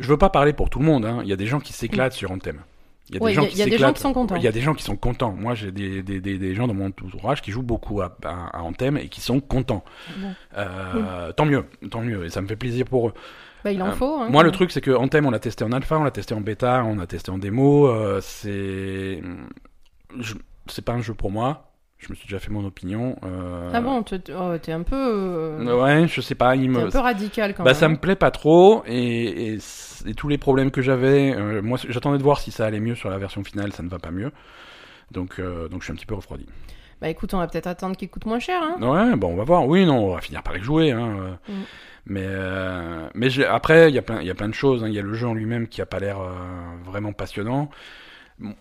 je 0.00 0.08
veux 0.08 0.16
pas 0.16 0.30
parler 0.30 0.52
pour 0.52 0.68
tout 0.70 0.78
le 0.80 0.84
monde. 0.84 1.04
hein. 1.04 1.20
Il 1.22 1.28
y 1.28 1.32
a 1.32 1.36
des 1.36 1.46
gens 1.46 1.60
qui 1.60 1.72
s'éclatent 1.72 2.12
sur 2.14 2.30
Anthem. 2.32 2.60
Il 3.08 3.16
y 3.16 3.18
a 3.18 3.22
Ouais, 3.22 3.30
des 3.30 3.34
gens 3.34 3.42
il 3.42 3.44
y 3.44 3.46
a- 3.46 3.50
qui 3.50 3.56
il 3.56 3.58
y 3.58 3.62
a 3.62 3.64
des 3.66 3.70
gens 3.72 3.76
s'éclatent. 3.78 3.94
qui 3.96 4.02
sont 4.02 4.12
contents. 4.12 4.36
Il 4.36 4.42
y 4.42 4.46
a 4.48 4.52
des 4.52 4.60
gens 4.60 4.74
qui 4.74 4.82
sont 4.84 4.96
contents. 4.96 5.32
Moi, 5.32 5.54
j'ai 5.54 5.72
des, 5.72 6.02
des, 6.02 6.20
des, 6.20 6.38
des 6.38 6.54
gens 6.54 6.66
dans 6.68 6.74
mon 6.74 6.86
entourage 6.86 7.42
qui 7.42 7.50
jouent 7.50 7.62
beaucoup 7.62 8.00
à, 8.02 8.16
à, 8.24 8.58
à 8.58 8.62
Anthem 8.62 8.96
et 8.96 9.08
qui 9.08 9.20
sont 9.20 9.40
contents. 9.40 9.84
Bon. 10.18 10.28
Euh, 10.56 11.32
Tant 11.32 11.44
mieux, 11.44 11.64
tant 11.90 12.00
mieux. 12.02 12.24
Et 12.24 12.30
ça 12.30 12.40
me 12.40 12.46
fait 12.46 12.56
plaisir 12.56 12.84
pour 12.86 13.08
eux. 13.08 13.14
Bah, 13.64 13.72
il 13.72 13.82
en 13.82 13.88
Euh, 13.88 13.92
faut. 13.92 14.16
hein, 14.20 14.28
Moi, 14.30 14.42
le 14.42 14.52
truc, 14.52 14.70
c'est 14.70 14.80
que 14.80 14.92
Anthem, 14.92 15.26
on 15.26 15.30
l'a 15.30 15.38
testé 15.40 15.64
en 15.64 15.72
alpha, 15.72 15.98
on 15.98 16.04
l'a 16.04 16.10
testé 16.12 16.34
en 16.34 16.40
bêta, 16.40 16.82
on 16.84 16.96
l'a 16.96 17.06
testé 17.06 17.30
en 17.30 17.38
démo. 17.38 17.88
euh, 17.88 18.20
c'est. 18.22 19.20
je- 20.18 20.34
C'est 20.68 20.84
pas 20.84 20.92
un 20.92 21.00
jeu 21.02 21.14
pour 21.14 21.30
moi. 21.32 21.69
Je 22.00 22.08
me 22.08 22.14
suis 22.14 22.26
déjà 22.26 22.38
fait 22.38 22.50
mon 22.50 22.64
opinion. 22.64 23.16
euh. 23.24 23.70
Ah 23.74 23.80
bon, 23.82 24.02
te- 24.02 24.14
te- 24.16 24.32
oh, 24.32 24.56
t'es 24.58 24.72
un 24.72 24.82
peu. 24.82 24.96
euh, 24.96 25.80
Ouais, 25.82 26.08
je 26.08 26.20
sais 26.22 26.34
pas. 26.34 26.56
Il 26.56 26.62
T'es 26.62 26.68
me. 26.68 26.86
un 26.86 26.90
peu 26.90 26.98
radical 26.98 27.54
quand 27.54 27.62
Bah 27.62 27.70
même. 27.72 27.78
ça 27.78 27.88
me 27.88 27.96
plaît 27.98 28.16
pas 28.16 28.30
trop 28.30 28.82
et, 28.86 29.54
et, 29.54 30.14
tous 30.16 30.28
les 30.28 30.38
problèmes 30.38 30.70
que 30.70 30.80
j'avais, 30.80 31.34
euh, 31.36 31.60
moi 31.60 31.78
j'attendais 31.88 32.16
de 32.18 32.22
voir 32.22 32.40
si 32.40 32.50
ça 32.52 32.64
allait 32.64 32.80
mieux 32.80 32.94
sur 32.94 33.10
la 33.10 33.18
version 33.18 33.44
finale, 33.44 33.72
ça 33.72 33.82
ne 33.82 33.88
va 33.90 33.98
pas 33.98 34.10
mieux. 34.10 34.32
Donc, 35.12 35.40
donc 35.40 35.80
je 35.80 35.84
suis 35.84 35.92
un 35.92 35.96
petit 35.96 36.06
peu 36.06 36.14
refroidi. 36.14 36.46
Bah 37.02 37.08
écoute, 37.08 37.34
on 37.34 37.38
va 37.38 37.46
peut-être 37.48 37.66
attendre 37.66 37.96
qu'il 37.96 38.08
coûte 38.08 38.24
moins 38.26 38.38
cher. 38.38 38.62
Hein. 38.62 38.76
Ouais, 38.80 39.16
bon 39.16 39.32
on 39.32 39.36
va 39.36 39.44
voir. 39.44 39.66
Oui, 39.66 39.84
non, 39.84 39.98
on 40.10 40.14
va 40.14 40.20
finir 40.22 40.42
par 40.42 40.56
y 40.56 40.62
jouer. 40.62 40.92
Hein. 40.92 41.38
Mm. 41.48 41.52
Mais, 42.06 42.26
mais 43.14 43.44
après 43.44 43.90
il 43.90 43.94
y 43.94 43.98
a 43.98 44.02
plein, 44.02 44.48
de 44.48 44.54
choses. 44.54 44.82
hein. 44.84 44.88
Il 44.88 44.94
y 44.94 44.98
a 44.98 45.02
le 45.02 45.12
jeu 45.12 45.26
en 45.26 45.34
lui-même 45.34 45.68
qui 45.68 45.82
a 45.82 45.86
pas 45.86 45.98
l'air 45.98 46.16
vraiment 46.84 47.12
passionnant. 47.12 47.68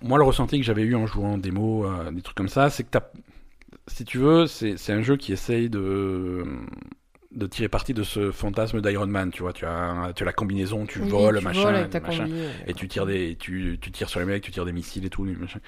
Moi 0.01 0.17
le 0.17 0.25
ressenti 0.25 0.59
que 0.59 0.65
j'avais 0.65 0.81
eu 0.83 0.93
en 0.95 1.07
jouant 1.07 1.37
démo, 1.37 1.85
euh, 1.85 2.11
des 2.11 2.21
trucs 2.21 2.35
comme 2.35 2.49
ça, 2.49 2.69
c'est 2.69 2.83
que 2.83 2.89
t'as, 2.91 3.03
si 3.89 4.05
tu 4.05 4.17
veux, 4.17 4.47
c'est 4.47 4.91
un 4.91 5.01
jeu 5.01 5.17
qui 5.17 5.33
essaye 5.33 5.69
de 5.69 6.45
de 7.31 7.45
tirer 7.45 7.67
parti 7.69 7.93
de 7.93 8.01
ce 8.01 8.31
fantasme 8.31 8.81
d'Iron 8.81 9.05
Man, 9.05 9.29
tu 9.29 9.43
vois, 9.43 9.53
tu 9.53 9.63
as, 9.63 10.13
tu 10.15 10.23
as 10.23 10.25
la 10.25 10.33
combinaison, 10.33 10.87
tu 10.87 10.99
Oui, 10.99 11.09
voles, 11.09 11.37
tu 11.37 11.43
machin, 11.43 11.61
voles 11.61 11.75
ouais. 11.75 12.47
et 12.65 12.73
tu 12.73 12.87
tires 12.87 13.05
des, 13.05 13.35
tu, 13.39 13.77
tu 13.79 13.91
tires 13.91 14.09
sur 14.09 14.19
les 14.19 14.25
mecs, 14.25 14.41
tu 14.41 14.49
tires 14.51 14.65
des 14.65 14.71
missiles 14.71 15.05
et 15.05 15.11
tout, 15.11 15.25
machin. 15.25 15.59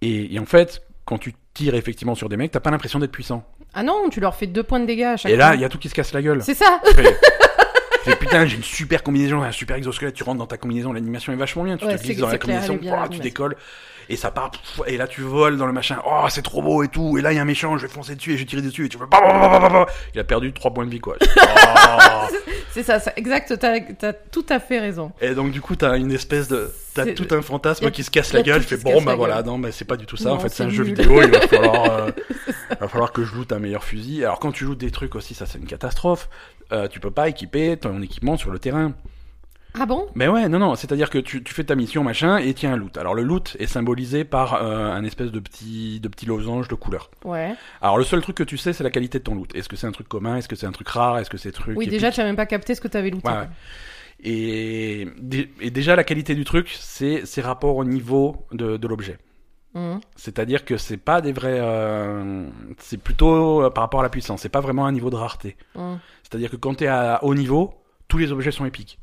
Et, 0.00 0.32
et 0.32 0.38
en 0.38 0.46
fait, 0.46 0.82
quand 1.04 1.18
tu 1.18 1.34
tires 1.54 1.74
effectivement 1.74 2.14
sur 2.14 2.28
des 2.28 2.36
mecs, 2.36 2.52
t'as 2.52 2.60
pas 2.60 2.70
l'impression 2.70 3.00
d'être 3.00 3.10
puissant. 3.10 3.44
Ah 3.74 3.82
non, 3.82 4.08
tu 4.10 4.20
leur 4.20 4.36
fais 4.36 4.46
deux 4.46 4.62
points 4.62 4.78
de 4.80 4.86
dégâts 4.86 5.02
à 5.02 5.16
chaque 5.16 5.32
Et 5.32 5.36
là, 5.36 5.56
il 5.56 5.60
y 5.60 5.64
a 5.64 5.68
tout 5.68 5.78
qui 5.78 5.88
se 5.88 5.94
casse 5.94 6.12
la 6.12 6.22
gueule. 6.22 6.40
C'est 6.42 6.54
ça 6.54 6.80
putain, 8.04 8.46
j'ai 8.46 8.56
une 8.56 8.62
super 8.62 9.02
combinaison, 9.02 9.42
un 9.42 9.52
super 9.52 9.76
exosquelette, 9.76 10.14
tu 10.14 10.22
rentres 10.22 10.38
dans 10.38 10.46
ta 10.46 10.56
combinaison, 10.56 10.92
l'animation 10.92 11.32
est 11.32 11.36
vachement 11.36 11.64
bien, 11.64 11.76
tu 11.76 11.84
Ouais, 11.84 11.96
te 11.96 12.02
glisses 12.02 12.18
dans 12.18 12.28
la 12.28 12.38
clair, 12.38 12.60
combinaison, 12.66 13.08
tu 13.10 13.18
décolles, 13.20 13.56
et 14.08 14.16
ça 14.16 14.30
part, 14.30 14.50
pff, 14.50 14.80
et 14.86 14.96
là 14.96 15.06
tu 15.06 15.20
voles 15.22 15.56
dans 15.56 15.66
le 15.66 15.72
machin, 15.72 15.98
oh 16.06 16.24
c'est 16.28 16.42
trop 16.42 16.62
beau 16.62 16.82
et 16.82 16.88
tout, 16.88 17.16
et 17.18 17.22
là 17.22 17.32
il 17.32 17.36
y 17.36 17.38
a 17.38 17.42
un 17.42 17.44
méchant, 17.44 17.76
je 17.78 17.86
vais 17.86 17.92
foncer 17.92 18.14
dessus 18.16 18.32
et 18.32 18.36
je 18.36 18.40
vais 18.42 18.46
tirer 18.46 18.62
dessus, 18.62 18.86
et 18.86 18.88
tu 18.88 18.98
fais, 18.98 19.04
bah, 19.10 19.18
bah, 19.22 19.68
bah, 19.68 19.86
il 20.14 20.20
a 20.20 20.24
perdu 20.24 20.52
3 20.52 20.72
points 20.74 20.84
de 20.86 20.90
vie 20.90 21.00
quoi. 21.00 21.16
Oh. 21.92 22.36
C'est 22.72 22.82
ça, 22.84 23.00
ça, 23.00 23.12
exact, 23.16 23.58
t'as 23.58 23.78
as 24.08 24.12
tout 24.12 24.46
à 24.48 24.60
fait 24.60 24.78
raison. 24.78 25.10
Et 25.20 25.34
donc 25.34 25.50
du 25.50 25.60
coup 25.60 25.74
t'as 25.74 25.96
une 25.96 26.12
espèce 26.12 26.46
de, 26.46 26.70
t'as 26.94 27.06
tout 27.14 27.26
un 27.32 27.42
fantasme 27.42 27.86
a- 27.86 27.90
qui 27.90 28.04
se 28.04 28.10
casse 28.10 28.32
la 28.32 28.42
gueule, 28.42 28.62
je 28.62 28.66
fais 28.68 28.76
bon 28.76 29.02
bah 29.02 29.16
voilà, 29.16 29.42
non 29.42 29.58
mais 29.58 29.72
c'est 29.72 29.84
pas 29.84 29.96
du 29.96 30.06
tout 30.06 30.16
ça, 30.16 30.32
en 30.32 30.38
fait 30.38 30.50
c'est 30.50 30.62
un 30.62 30.68
jeu 30.70 30.84
vidéo, 30.84 31.20
il 31.22 31.30
va 31.30 31.40
falloir, 31.48 31.92
euh, 31.96 32.10
va 32.80 32.88
falloir 32.88 33.12
que 33.12 33.24
je 33.24 33.34
loot 33.34 33.52
un 33.52 33.58
meilleur 33.58 33.82
fusil. 33.82 34.24
Alors 34.24 34.38
quand 34.38 34.52
tu 34.52 34.64
lootes 34.64 34.78
des 34.78 34.90
trucs 34.92 35.14
aussi, 35.16 35.34
ça 35.34 35.46
c'est 35.46 35.58
une 35.58 35.66
catastrophe. 35.66 36.28
Euh, 36.72 36.88
tu 36.88 37.00
peux 37.00 37.10
pas 37.10 37.28
équiper 37.28 37.76
ton 37.76 38.00
équipement 38.02 38.36
sur 38.36 38.50
le 38.50 38.58
terrain. 38.58 38.92
Ah 39.78 39.86
bon? 39.86 40.08
Mais 40.16 40.26
ouais, 40.26 40.48
non, 40.48 40.58
non, 40.58 40.74
c'est-à-dire 40.74 41.10
que 41.10 41.18
tu, 41.18 41.44
tu 41.44 41.54
fais 41.54 41.62
ta 41.62 41.76
mission, 41.76 42.02
machin, 42.02 42.38
et 42.38 42.52
tiens 42.54 42.72
un 42.72 42.76
loot. 42.76 42.96
Alors 42.98 43.14
le 43.14 43.22
loot 43.22 43.56
est 43.60 43.68
symbolisé 43.68 44.24
par 44.24 44.54
euh, 44.54 44.90
un 44.90 45.04
espèce 45.04 45.30
de 45.30 45.38
petit, 45.38 46.00
de 46.00 46.08
petit 46.08 46.26
losange 46.26 46.66
de 46.66 46.74
couleur. 46.74 47.08
Ouais. 47.24 47.54
Alors 47.80 47.96
le 47.96 48.02
seul 48.02 48.20
truc 48.20 48.36
que 48.36 48.42
tu 48.42 48.58
sais, 48.58 48.72
c'est 48.72 48.82
la 48.82 48.90
qualité 48.90 49.18
de 49.20 49.24
ton 49.24 49.36
loot. 49.36 49.54
Est-ce 49.54 49.68
que 49.68 49.76
c'est 49.76 49.86
un 49.86 49.92
truc 49.92 50.08
commun? 50.08 50.36
Est-ce 50.36 50.48
que 50.48 50.56
c'est 50.56 50.66
un 50.66 50.72
truc 50.72 50.88
rare? 50.88 51.18
Est-ce 51.18 51.30
que 51.30 51.38
c'est 51.38 51.52
truc 51.52 51.76
Oui, 51.78 51.84
épique? 51.84 51.90
déjà, 51.92 52.10
tu 52.10 52.20
as 52.20 52.24
même 52.24 52.34
pas 52.34 52.46
capté 52.46 52.74
ce 52.74 52.80
que 52.80 52.88
t'avais 52.88 53.10
looté. 53.10 53.28
Ouais, 53.28 53.34
ouais. 53.34 53.48
Et, 54.22 55.08
dé- 55.20 55.50
et 55.60 55.70
déjà 55.70 55.96
la 55.96 56.04
qualité 56.04 56.34
du 56.34 56.44
truc, 56.44 56.68
c'est 56.78 57.24
ses 57.24 57.40
rapports 57.40 57.76
au 57.76 57.84
niveau 57.84 58.44
de, 58.52 58.76
de 58.76 58.88
l'objet. 58.88 59.18
Mhm. 59.74 60.00
C'est-à-dire 60.16 60.64
que 60.64 60.76
c'est 60.76 60.96
pas 60.96 61.20
des 61.20 61.32
vrais, 61.32 61.58
euh, 61.60 62.44
c'est 62.78 63.00
plutôt 63.00 63.62
euh, 63.62 63.70
par 63.70 63.84
rapport 63.84 64.00
à 64.00 64.02
la 64.02 64.08
puissance. 64.08 64.42
C'est 64.42 64.48
pas 64.48 64.60
vraiment 64.60 64.84
un 64.84 64.92
niveau 64.92 65.10
de 65.10 65.16
rareté. 65.16 65.56
Mhm. 65.76 66.00
C'est-à-dire 66.30 66.50
que 66.50 66.56
quand 66.56 66.74
t'es 66.74 66.86
à 66.86 67.18
haut 67.24 67.34
niveau, 67.34 67.74
tous 68.08 68.18
les 68.18 68.30
objets 68.32 68.52
sont 68.52 68.64
épiques. 68.64 68.98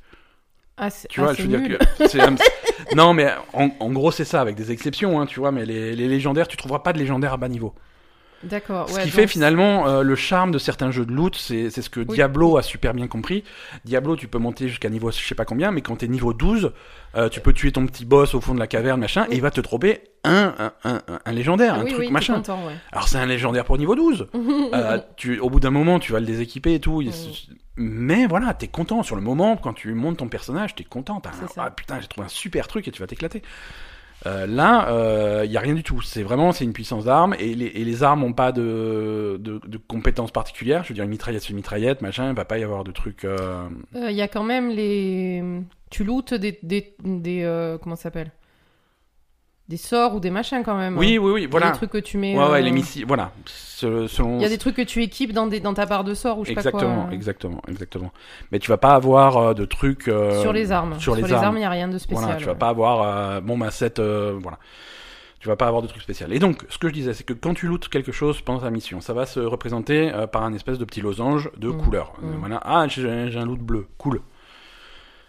Ah, 0.78 0.90
c'est 0.90 1.08
Tu 1.08 1.20
ah, 1.20 1.24
vois, 1.26 1.36
c'est 1.36 1.44
je 1.44 1.48
veux 1.48 1.58
nul. 1.58 1.68
dire 1.70 1.80
que 1.98 2.08
c'est 2.08 2.22
un- 2.22 2.36
non, 2.96 3.13
mais 3.13 3.32
en, 3.54 3.70
en 3.80 3.92
gros 3.92 4.12
c'est 4.12 4.26
ça, 4.26 4.42
avec 4.42 4.56
des 4.56 4.72
exceptions, 4.72 5.20
hein, 5.20 5.26
tu 5.26 5.40
vois. 5.40 5.52
Mais 5.52 5.66
les, 5.66 5.96
les 5.96 6.08
légendaires, 6.08 6.48
tu 6.48 6.56
trouveras 6.56 6.80
pas 6.80 6.94
de 6.94 7.00
légendaires 7.00 7.34
à 7.34 7.38
bas 7.38 7.50
niveau. 7.50 7.74
D'accord. 8.43 8.89
Ce 8.89 9.00
qui 9.00 9.10
fait 9.10 9.28
finalement 9.28 9.88
euh, 9.88 10.04
le 10.04 10.15
charme 10.15 10.52
de 10.52 10.60
certains 10.60 10.91
jeux 10.91 11.06
de 11.06 11.12
loot, 11.12 11.36
c'est 11.36 11.69
ce 11.69 11.89
que 11.89 12.02
Oui. 12.02 12.06
Diablo 12.15 12.58
a 12.58 12.62
super 12.62 12.93
bien 12.93 13.08
compris. 13.08 13.43
Diablo, 13.86 14.15
tu 14.15 14.28
peux 14.28 14.38
monter 14.38 14.67
jusqu'à 14.67 14.89
niveau 14.89 15.12
je 15.12 15.17
sais 15.26 15.36
pas 15.36 15.45
combien, 15.45 15.71
mais 15.71 15.82
quand 15.82 15.97
t'es 15.97 16.08
niveau 16.08 16.34
12, 16.34 16.71
euh, 17.15 17.30
tu 17.30 17.39
peux 17.39 17.54
tuer 17.54 17.71
ton 17.71 17.86
petit 17.88 18.06
boss 18.06 18.36
au 18.36 18.41
fond 18.41 18.54
de 18.54 18.60
la 18.60 18.67
caverne, 18.67 19.00
machin, 19.00 19.26
et 19.32 19.36
il 19.36 19.41
va 19.41 19.52
te 19.52 19.62
dropper 19.62 20.02
un, 20.23 20.54
un, 20.84 21.02
un, 21.26 21.32
légendaire, 21.32 21.76
Ah 21.78 21.82
un 21.82 21.86
oui, 21.86 21.93
truc 21.93 22.10
machin. 22.12 22.36
content, 22.36 22.65
ouais. 22.67 22.73
Alors 22.91 23.08
c'est 23.08 23.17
un 23.17 23.26
légendaire 23.26 23.65
pour 23.65 23.78
niveau 23.78 23.95
12. 23.95 24.28
Euh, 24.73 25.00
tu, 25.15 25.39
au 25.39 25.50
bout 25.50 25.60
d'un 25.60 25.71
moment, 25.71 25.97
tu 25.97 26.12
vas 26.12 26.19
le 26.19 26.26
déséquiper 26.26 26.73
et 26.76 26.80
tout. 26.80 27.02
Mm. 27.02 27.12
Mais 27.78 28.26
voilà, 28.26 28.54
t'es 28.54 28.67
content 28.67 29.02
sur 29.04 29.15
le 29.15 29.21
moment 29.21 29.56
quand 29.56 29.73
tu 29.73 29.93
montes 29.93 30.17
ton 30.17 30.28
personnage, 30.28 30.76
t'es 30.76 30.84
content. 30.84 31.21
Ah 31.58 31.69
putain, 31.71 32.00
j'ai 32.02 32.08
trouvé 32.08 32.26
un 32.26 32.30
super 32.30 32.67
truc 32.67 32.88
et 32.88 32.91
tu 32.91 33.00
vas 33.02 33.08
t'éclater. 33.08 33.41
Euh, 34.26 34.48
là, 34.48 35.44
il 35.44 35.52
y 35.52 35.58
a 35.58 35.60
rien 35.60 35.74
du 35.74 35.84
tout. 35.84 36.02
C'est 36.02 36.24
vraiment, 36.24 36.52
c'est 36.52 36.64
une 36.64 36.74
puissance 36.74 37.06
d'armes 37.06 37.36
et 37.40 37.54
les, 37.56 38.04
armes 38.04 38.24
ont 38.24 38.34
pas 38.34 38.52
de, 38.52 39.40
compétences 39.88 40.32
particulières. 40.32 40.84
Je 40.84 40.90
veux 40.90 40.96
dire, 40.96 41.04
une 41.04 41.10
mitraillette, 41.10 41.44
c'est 41.44 41.50
une 41.50 41.58
mitraillette, 41.58 42.02
machin. 42.02 42.30
Il 42.30 42.36
va 42.36 42.46
pas 42.46 42.58
y 42.58 42.64
avoir 42.64 42.84
de 42.84 42.92
trucs. 42.92 43.26
euh, 43.26 43.68
Il 43.94 44.12
y 44.12 44.22
a 44.22 44.28
quand 44.28 44.44
même 44.44 44.70
les. 44.70 45.44
Tu 45.90 46.04
lootes 46.04 46.34
des. 46.34 46.60
des, 46.64 46.96
des 47.04 47.44
euh, 47.44 47.78
comment 47.78 47.96
ça 47.96 48.04
s'appelle? 48.04 48.32
Des 49.70 49.76
sorts 49.78 50.16
ou 50.16 50.20
des 50.22 50.30
machins 50.30 50.64
quand 50.64 50.78
même. 50.78 50.98
Oui, 50.98 51.16
hein. 51.18 51.20
oui, 51.22 51.32
oui, 51.32 51.40
Il 51.42 51.44
y 51.44 51.48
a 51.48 51.50
voilà. 51.50 51.72
des 51.72 51.78
trucs 51.78 51.90
que 51.92 51.98
tu 51.98 52.18
mets. 52.18 52.38
Ouais, 52.38 52.46
ouais, 52.46 52.60
euh, 52.60 52.62
les 52.62 52.72
missiles, 52.72 53.04
voilà. 53.06 53.32
Selon. 53.46 54.38
Il 54.38 54.42
y 54.42 54.46
a 54.46 54.50
des 54.50 54.58
trucs 54.58 54.76
que 54.78 54.82
tu 54.82 55.04
équipes 55.04 55.34
dans, 55.34 55.46
des, 55.48 55.60
dans 55.60 55.74
ta 55.74 55.86
barre 55.86 56.04
de 56.06 56.14
sorts 56.14 56.40
ou 56.40 56.44
je 56.46 56.48
sais 56.48 56.54
Exactement, 56.54 56.82
pas 56.96 57.02
quoi. 57.02 57.10
euh, 57.10 57.14
exactement, 57.16 57.62
exactement. 57.68 58.12
Mais 58.52 58.60
tu 58.60 58.70
vas 58.70 58.78
pas 58.78 58.96
avoir 58.96 59.38
euh, 59.38 59.54
de 59.54 59.66
trucs. 59.66 60.08
euh, 60.08 60.42
Sur 60.42 60.54
les 60.54 60.72
armes. 60.72 60.98
sur 61.00 61.16
les 61.16 61.32
armes. 61.34 61.58
il 61.58 61.60
n'y 61.60 61.66
a 61.66 61.70
rien 61.70 61.90
de 61.90 61.98
spécial. 61.98 62.24
Voilà, 62.24 62.40
tu 62.40 62.46
vas 62.46 62.56
pas 62.56 62.70
avoir 62.70 63.42
bon 63.42 63.58
bah 63.58 63.70
cette 63.72 64.00
voilà. 64.00 64.58
Tu 65.40 65.48
vas 65.50 65.56
pas 65.56 65.68
avoir 65.68 65.84
de 65.84 65.88
truc 65.88 66.02
spécial. 66.02 66.34
Et 66.34 66.40
donc, 66.40 66.66
ce 66.68 66.80
que 66.80 66.88
je 66.88 66.94
disais, 66.94 67.14
c'est 67.14 67.24
que 67.24 67.34
quand 67.34 67.54
tu 67.54 67.68
lootes 67.68 67.90
quelque 67.90 68.12
chose 68.12 68.42
pendant 68.42 68.60
ta 68.62 68.72
mission, 68.72 69.02
ça 69.02 69.14
va 69.14 69.28
se 69.28 69.40
représenter 69.40 70.12
par 70.32 70.44
un 70.44 70.52
espèce 70.54 70.80
de 70.80 70.86
petit 70.86 71.00
losange 71.02 71.52
de 71.58 71.70
Mm. 71.70 71.78
couleurs. 71.78 72.14
Mm. 72.22 72.26
Euh, 72.26 72.36
voilà. 72.40 72.60
Ah, 72.64 72.88
j'ai 72.88 73.08
un 73.08 73.46
loot 73.46 73.60
bleu. 73.60 73.88
Cool. 74.00 74.22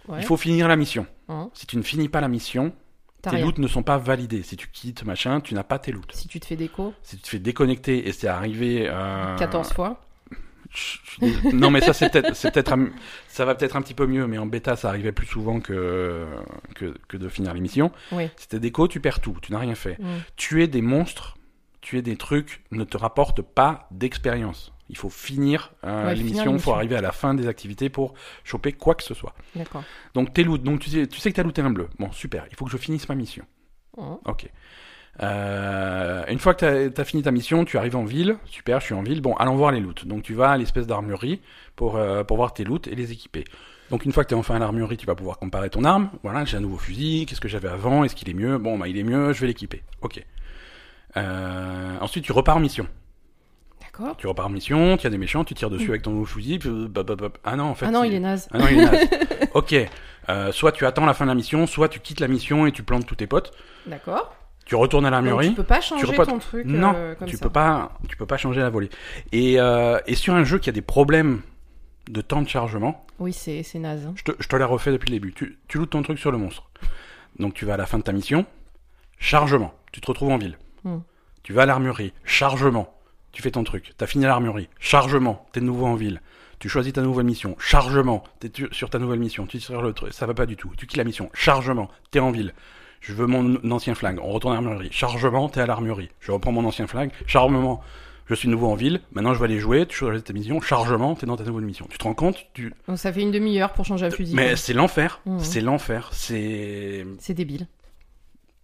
Ouais. 0.09 0.19
Il 0.21 0.25
faut 0.25 0.39
finir 0.39 0.67
la 0.69 0.77
mission. 0.77 1.07
Hein, 1.29 1.51
Si 1.53 1.67
tu 1.67 1.77
ne 1.77 1.83
finis 1.83 2.09
pas 2.09 2.23
la 2.23 2.29
mission, 2.29 2.73
tes 3.23 3.31
rien. 3.31 3.45
loots 3.47 3.59
ne 3.59 3.67
sont 3.69 3.83
pas 3.83 3.99
validés. 3.99 4.43
Si 4.43 4.57
tu 4.57 4.69
quittes 4.69 5.05
machin, 5.05 5.41
tu 5.41 5.55
n'as 5.55 5.65
pas 5.65 5.79
tes 5.79 5.93
loots. 5.93 6.13
Si 6.13 6.29
tu 6.29 6.39
te 6.41 6.47
fais 6.47 6.57
déco 6.57 6.95
Si 7.03 7.17
tu 7.17 7.23
te 7.23 7.29
fais 7.29 7.39
déconnecter 7.39 8.09
et 8.09 8.13
c'est 8.13 8.29
arrivé 8.29 8.87
euh, 8.89 9.37
14 9.37 9.73
fois. 9.73 10.01
non 11.55 11.71
mais 11.71 11.81
ça 11.81 11.95
c'est 11.95 12.11
peut-être 12.11 12.37
c'est 12.37 12.51
peut-être 12.51 12.75
un- 12.75 12.91
ça 13.27 13.45
va 13.47 13.55
peut-être 13.55 13.77
un 13.77 13.81
petit 13.83 13.95
peu 13.95 14.07
mieux 14.07 14.27
mais 14.27 14.37
en 14.37 14.45
bêta 14.45 14.77
ça 14.77 14.91
arrivait 14.91 15.13
plus 15.13 15.27
souvent 15.27 15.61
que 15.61 16.27
que, 16.75 16.95
que 17.09 17.17
de 17.17 17.29
finir 17.29 17.55
l'émission. 17.55 17.91
Oui. 18.13 18.29
T'es 18.49 18.59
déco, 18.61 18.87
tu 18.87 19.01
perds 19.01 19.21
tout, 19.21 19.37
tu 19.41 19.53
n'as 19.53 19.59
rien 19.61 19.75
fait. 19.75 19.99
Mm. 19.99 20.05
Tuer 20.37 20.67
des 20.67 20.83
monstres, 20.83 21.39
tuer 21.81 22.03
des 22.03 22.17
trucs 22.17 22.63
ne 22.71 22.85
te 22.85 22.97
rapporte 22.99 23.41
pas 23.43 23.89
d'expérience. 23.91 24.73
Il 24.91 24.97
faut 24.97 25.11
finir 25.11 25.73
euh, 25.85 26.07
Ouais, 26.07 26.15
l'émission, 26.15 26.55
il 26.55 26.61
faut 26.61 26.73
arriver 26.73 26.97
à 26.97 27.01
la 27.01 27.13
fin 27.13 27.35
des 27.35 27.47
activités 27.47 27.89
pour 27.89 28.15
choper 28.45 28.73
quoi 28.73 28.95
que 28.95 29.03
ce 29.03 29.15
soit. 29.15 29.35
D'accord. 29.55 29.85
Donc 30.15 30.33
t'es 30.33 30.43
loot, 30.43 30.63
donc 30.63 30.81
tu 30.81 30.91
sais, 30.91 31.07
tu 31.07 31.21
sais 31.21 31.31
que 31.31 31.37
t'as 31.37 31.43
looté 31.43 31.63
un 31.63 31.71
bleu. 31.71 31.89
Bon, 31.99 32.11
super, 32.13 32.47
il 32.51 32.57
faut 32.57 32.65
que 32.65 32.71
je 32.71 32.77
finisse 32.77 33.09
ma 33.09 33.15
mission. 33.15 33.45
Hein. 33.99 34.19
Ok. 34.25 34.49
Euh, 35.21 36.25
une 36.29 36.39
fois 36.39 36.55
que 36.55 36.89
tu 36.89 37.01
as, 37.01 37.05
fini 37.05 37.23
ta 37.23 37.31
mission, 37.31 37.65
tu 37.65 37.77
arrives 37.77 37.97
en 37.97 38.05
ville. 38.05 38.37
Super, 38.45 38.81
je 38.81 38.87
suis 38.87 38.95
en 38.95 39.03
ville. 39.03 39.21
Bon, 39.21 39.35
allons 39.35 39.57
voir 39.57 39.73
les 39.73 39.81
loots. 39.81 40.07
Donc 40.07 40.23
tu 40.23 40.35
vas 40.35 40.51
à 40.51 40.57
l'espèce 40.57 40.87
d'armurerie 40.87 41.41
pour, 41.77 41.97
euh, 41.97 42.25
pour 42.25 42.37
voir 42.37 42.55
tes 42.55 42.65
loots 42.65 42.87
et 42.87 42.95
les 42.95 43.13
équiper. 43.13 43.45
Donc 43.91 44.05
une 44.05 44.13
fois 44.13 44.23
que 44.23 44.29
tu 44.29 44.35
es 44.35 44.39
enfin 44.39 44.57
à 44.57 44.59
l'armurerie, 44.59 44.97
tu 44.97 45.07
vas 45.07 45.15
pouvoir 45.15 45.39
comparer 45.39 45.71
ton 45.71 45.85
arme. 45.85 46.11
Voilà, 46.23 46.45
j'ai 46.45 46.57
un 46.57 46.61
nouveau 46.61 46.77
fusil. 46.77 47.27
Qu'est-ce 47.27 47.41
que 47.41 47.49
j'avais 47.49 47.69
avant? 47.69 48.05
Est-ce 48.05 48.15
qu'il 48.15 48.29
est 48.29 48.35
mieux? 48.35 48.59
Bon, 48.59 48.79
bah 48.79 48.89
il 48.89 48.97
est 48.97 49.03
mieux, 49.03 49.33
je 49.33 49.41
vais 49.41 49.47
l'équiper. 49.49 49.83
Ok. 50.03 50.23
Euh, 51.17 51.97
ensuite, 52.01 52.25
tu 52.25 52.33
repars 52.33 52.57
en 52.57 52.61
mission. 52.61 52.87
D'accord. 53.99 54.17
Tu 54.17 54.27
repars 54.27 54.47
en 54.47 54.51
mission, 54.51 54.97
tu 54.97 55.07
as 55.07 55.11
des 55.11 55.19
méchants, 55.19 55.45
tu 55.45 55.55
tires 55.55 55.71
dessus 55.71 55.91
avec 55.91 56.03
ton 56.03 56.25
fusil. 56.25 56.59
bah, 56.59 57.03
bah, 57.03 57.17
bah. 57.17 57.29
Ah 57.45 57.57
non, 57.57 57.65
en 57.65 57.75
fait. 57.75 57.87
ah 57.87 57.91
non, 57.91 58.05
il 58.05 58.15
est 58.15 58.21
naze. 58.21 58.49
Ah 58.53 58.59
non, 58.59 58.67
il 58.71 58.79
est 58.81 58.85
naze. 58.85 59.09
ok. 59.55 59.75
Euh, 60.29 60.53
soit 60.53 60.73
tu 60.73 60.85
attends 60.87 61.07
la 61.07 61.15
fin 61.15 61.25
de 61.25 61.31
la 61.31 61.35
mission, 61.35 61.67
soit 61.67 61.89
tu 61.89 62.01
quittes 62.01 62.21
la 62.21 62.29
mission 62.29 62.67
et 62.67 62.73
tu 62.73 62.83
plantes 62.83 63.07
tous 63.07 63.15
tes 63.17 63.27
potes. 63.27 63.53
D'accord. 63.87 64.35
Tu 64.67 64.75
retournes 64.75 65.07
à 65.07 65.11
l'armurerie. 65.11 65.49
tu 65.49 65.55
peux 65.55 65.63
pas 65.63 65.81
changer 65.81 66.15
ton 66.15 66.39
truc 66.39 66.67
Non, 66.67 66.93
euh, 66.95 67.15
comme 67.15 67.27
tu 67.27 67.37
ça. 67.39 67.45
peux 67.47 67.51
pas, 67.51 67.93
tu 68.09 68.17
peux 68.19 68.27
pas 68.27 68.37
changer 68.37 68.61
la 68.61 68.69
volée. 68.69 68.91
Et, 69.33 69.59
euh, 69.59 69.99
et 70.07 70.15
sur 70.15 70.35
un 70.35 70.45
jeu 70.45 70.59
qui 70.59 70.69
a 70.69 70.73
des 70.73 70.83
problèmes 70.83 71.41
de 72.11 72.21
temps 72.21 72.43
de 72.43 72.49
chargement, 72.49 73.07
Oui, 73.19 73.33
c'est 73.33 73.63
c'est 73.63 73.79
naze. 73.79 74.07
hein. 74.07 74.13
je 74.17 74.25
te, 74.25 74.33
je 74.39 74.47
te 74.49 74.57
l'ai 74.57 74.65
refait 74.65 74.93
depuis 74.93 75.09
le 75.09 75.17
début. 75.17 75.33
Tu, 75.33 75.59
tu 75.69 75.79
lootes 75.79 75.91
ton 75.91 76.03
truc 76.03 76.19
sur 76.19 76.31
le 76.31 76.37
monstre. 76.39 76.71
Donc 77.39 77.55
tu 77.55 77.65
vas 77.65 77.75
à 77.75 77.77
la 77.79 77.87
fin 77.87 77.97
de 77.99 78.03
ta 78.03 78.13
mission, 78.13 78.45
chargement. 79.19 79.73
Tu 79.93 80.01
te 80.03 80.07
retrouves 80.07 80.31
en 80.31 80.39
ville. 80.39 80.59
Hmm. 80.85 80.99
Tu 81.43 81.55
vas 81.55 81.63
à 81.63 81.67
l'armurerie, 81.67 82.13
chargement. 82.25 82.95
Tu 83.39 83.43
fais 83.43 83.53
ton 83.53 83.63
truc. 83.63 83.93
T'as 83.97 84.09
fini 84.09 84.25
l'armurerie, 84.25 84.69
chargement. 84.81 85.47
T'es 85.53 85.61
de 85.61 85.65
nouveau 85.65 85.87
en 85.87 85.95
ville. 85.95 86.21
Tu 86.59 86.69
choisis 86.69 86.93
ta 86.93 87.03
nouvelle 87.03 87.25
mission, 87.25 87.55
chargement. 87.61 88.25
T'es 88.41 88.51
sur 88.73 88.91
ta 88.91 88.99
nouvelle 88.99 89.21
mission. 89.21 89.47
Tu 89.47 89.59
tires 89.59 89.81
le 89.81 89.93
truc, 89.93 90.13
ça 90.13 90.27
va 90.27 90.35
pas 90.35 90.45
du 90.45 90.57
tout. 90.57 90.73
Tu 90.77 90.89
quittes 90.89 90.97
la 90.97 91.05
mission, 91.05 91.31
chargement. 91.35 91.89
T'es 92.11 92.19
en 92.19 92.33
ville. 92.33 92.53
Je 93.01 93.13
veux 93.13 93.29
mon 93.29 93.61
ancien 93.71 93.95
flingue. 93.95 94.19
On 94.21 94.33
retourne 94.33 94.55
à 94.55 94.61
l'armurerie. 94.61 94.89
Chargement, 94.91 95.49
t'es 95.49 95.61
à 95.61 95.67
l'armurerie. 95.67 96.09
Je 96.19 96.33
reprends 96.33 96.51
mon 96.51 96.65
ancien 96.65 96.89
flingue. 96.89 97.13
Chargement, 97.29 97.81
je 98.27 98.35
suis 98.35 98.49
de 98.49 98.53
nouveau 98.55 98.67
en 98.73 98.75
ville. 98.75 99.03
Maintenant, 99.13 99.35
je 99.35 99.39
vais 99.39 99.45
aller 99.45 99.61
jouer. 99.61 99.87
Tu 99.87 99.95
choisis 99.97 100.25
ta 100.25 100.33
mission. 100.33 100.61
Chargement, 100.61 101.15
t'es 101.15 101.27
dans 101.27 101.37
ta 101.37 101.45
nouvelle 101.45 101.65
mission. 101.65 101.87
Tu 101.89 101.97
te 101.97 102.03
rends 102.03 102.15
compte? 102.15 102.45
Tu... 102.55 102.75
Donc 102.89 102.99
ça 102.99 103.13
fait 103.13 103.23
une 103.23 103.31
demi-heure 103.31 103.73
pour 103.73 103.85
changer 103.85 104.07
un 104.07 104.11
fusil. 104.11 104.35
Mais 104.35 104.57
c'est 104.57 104.73
l'enfer. 104.73 105.21
Mhm. 105.27 105.39
C'est 105.39 105.61
l'enfer. 105.61 106.11
C'est. 106.13 107.07
C'est 107.21 107.35
débile. 107.35 107.69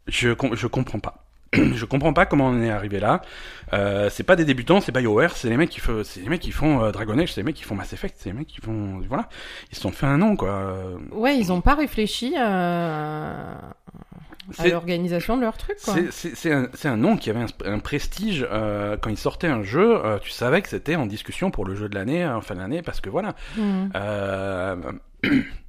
Je, 0.08 0.30
com- 0.32 0.56
je 0.56 0.66
comprends 0.66 0.98
pas. 0.98 1.24
je 1.74 1.84
comprends 1.84 2.12
pas 2.12 2.26
comment 2.26 2.46
on 2.48 2.60
est 2.62 2.70
arrivé 2.70 3.00
là. 3.00 3.22
Euh, 3.72 4.08
c'est 4.10 4.22
pas 4.24 4.36
des 4.36 4.44
débutants, 4.44 4.80
c'est 4.80 4.92
BioWare, 4.92 5.36
c'est 5.36 5.48
les 5.48 5.56
mecs 5.56 5.70
qui 5.70 5.80
font, 5.80 6.02
c'est 6.04 6.20
les 6.20 6.28
mecs 6.28 6.40
qui 6.42 6.52
font 6.52 6.82
euh, 6.84 6.92
Dragon 6.92 7.18
Age, 7.18 7.32
c'est 7.32 7.40
les 7.40 7.44
mecs 7.44 7.56
qui 7.56 7.64
font 7.64 7.74
Mass 7.74 7.92
Effect, 7.92 8.14
c'est 8.18 8.30
les 8.30 8.34
mecs 8.36 8.46
qui 8.46 8.60
font, 8.60 9.00
voilà, 9.08 9.28
ils 9.70 9.74
se 9.74 9.80
sont 9.80 9.90
fait 9.90 10.06
un 10.06 10.18
nom 10.18 10.36
quoi. 10.36 10.50
Euh, 10.50 10.96
Ouais, 11.12 11.36
ils 11.38 11.50
ont 11.52 11.60
pas 11.60 11.74
réfléchi 11.74 12.34
à, 12.36 13.56
à 14.58 14.68
l'organisation 14.68 15.36
de 15.36 15.42
leur 15.42 15.56
truc, 15.56 15.76
quoi. 15.82 15.94
C'est- 16.10 16.52
un, 16.86 16.96
nom 16.96 17.16
qui 17.16 17.30
avait 17.30 17.40
un, 17.40 17.46
un 17.72 17.78
prestige 17.78 18.46
euh, 18.52 18.96
quand 19.00 19.08
il 19.10 19.16
sortait 19.18 19.46
un 19.48 19.62
jeu. 19.62 19.96
euh, 20.04 20.18
tu 20.18 20.30
savais 20.30 20.60
que 20.62 20.68
c'était 20.68 20.96
en 20.96 21.06
discussion 21.06 21.50
pour 21.50 21.64
le 21.64 21.74
jeu 21.74 21.88
de 21.88 21.94
l'année, 21.94 22.24
en 22.26 22.42
fin 22.42 22.54
d'année, 22.56 22.82
parce 22.82 23.00
que 23.00 23.08
voilà. 23.10 23.34
Mhm. 23.56 23.90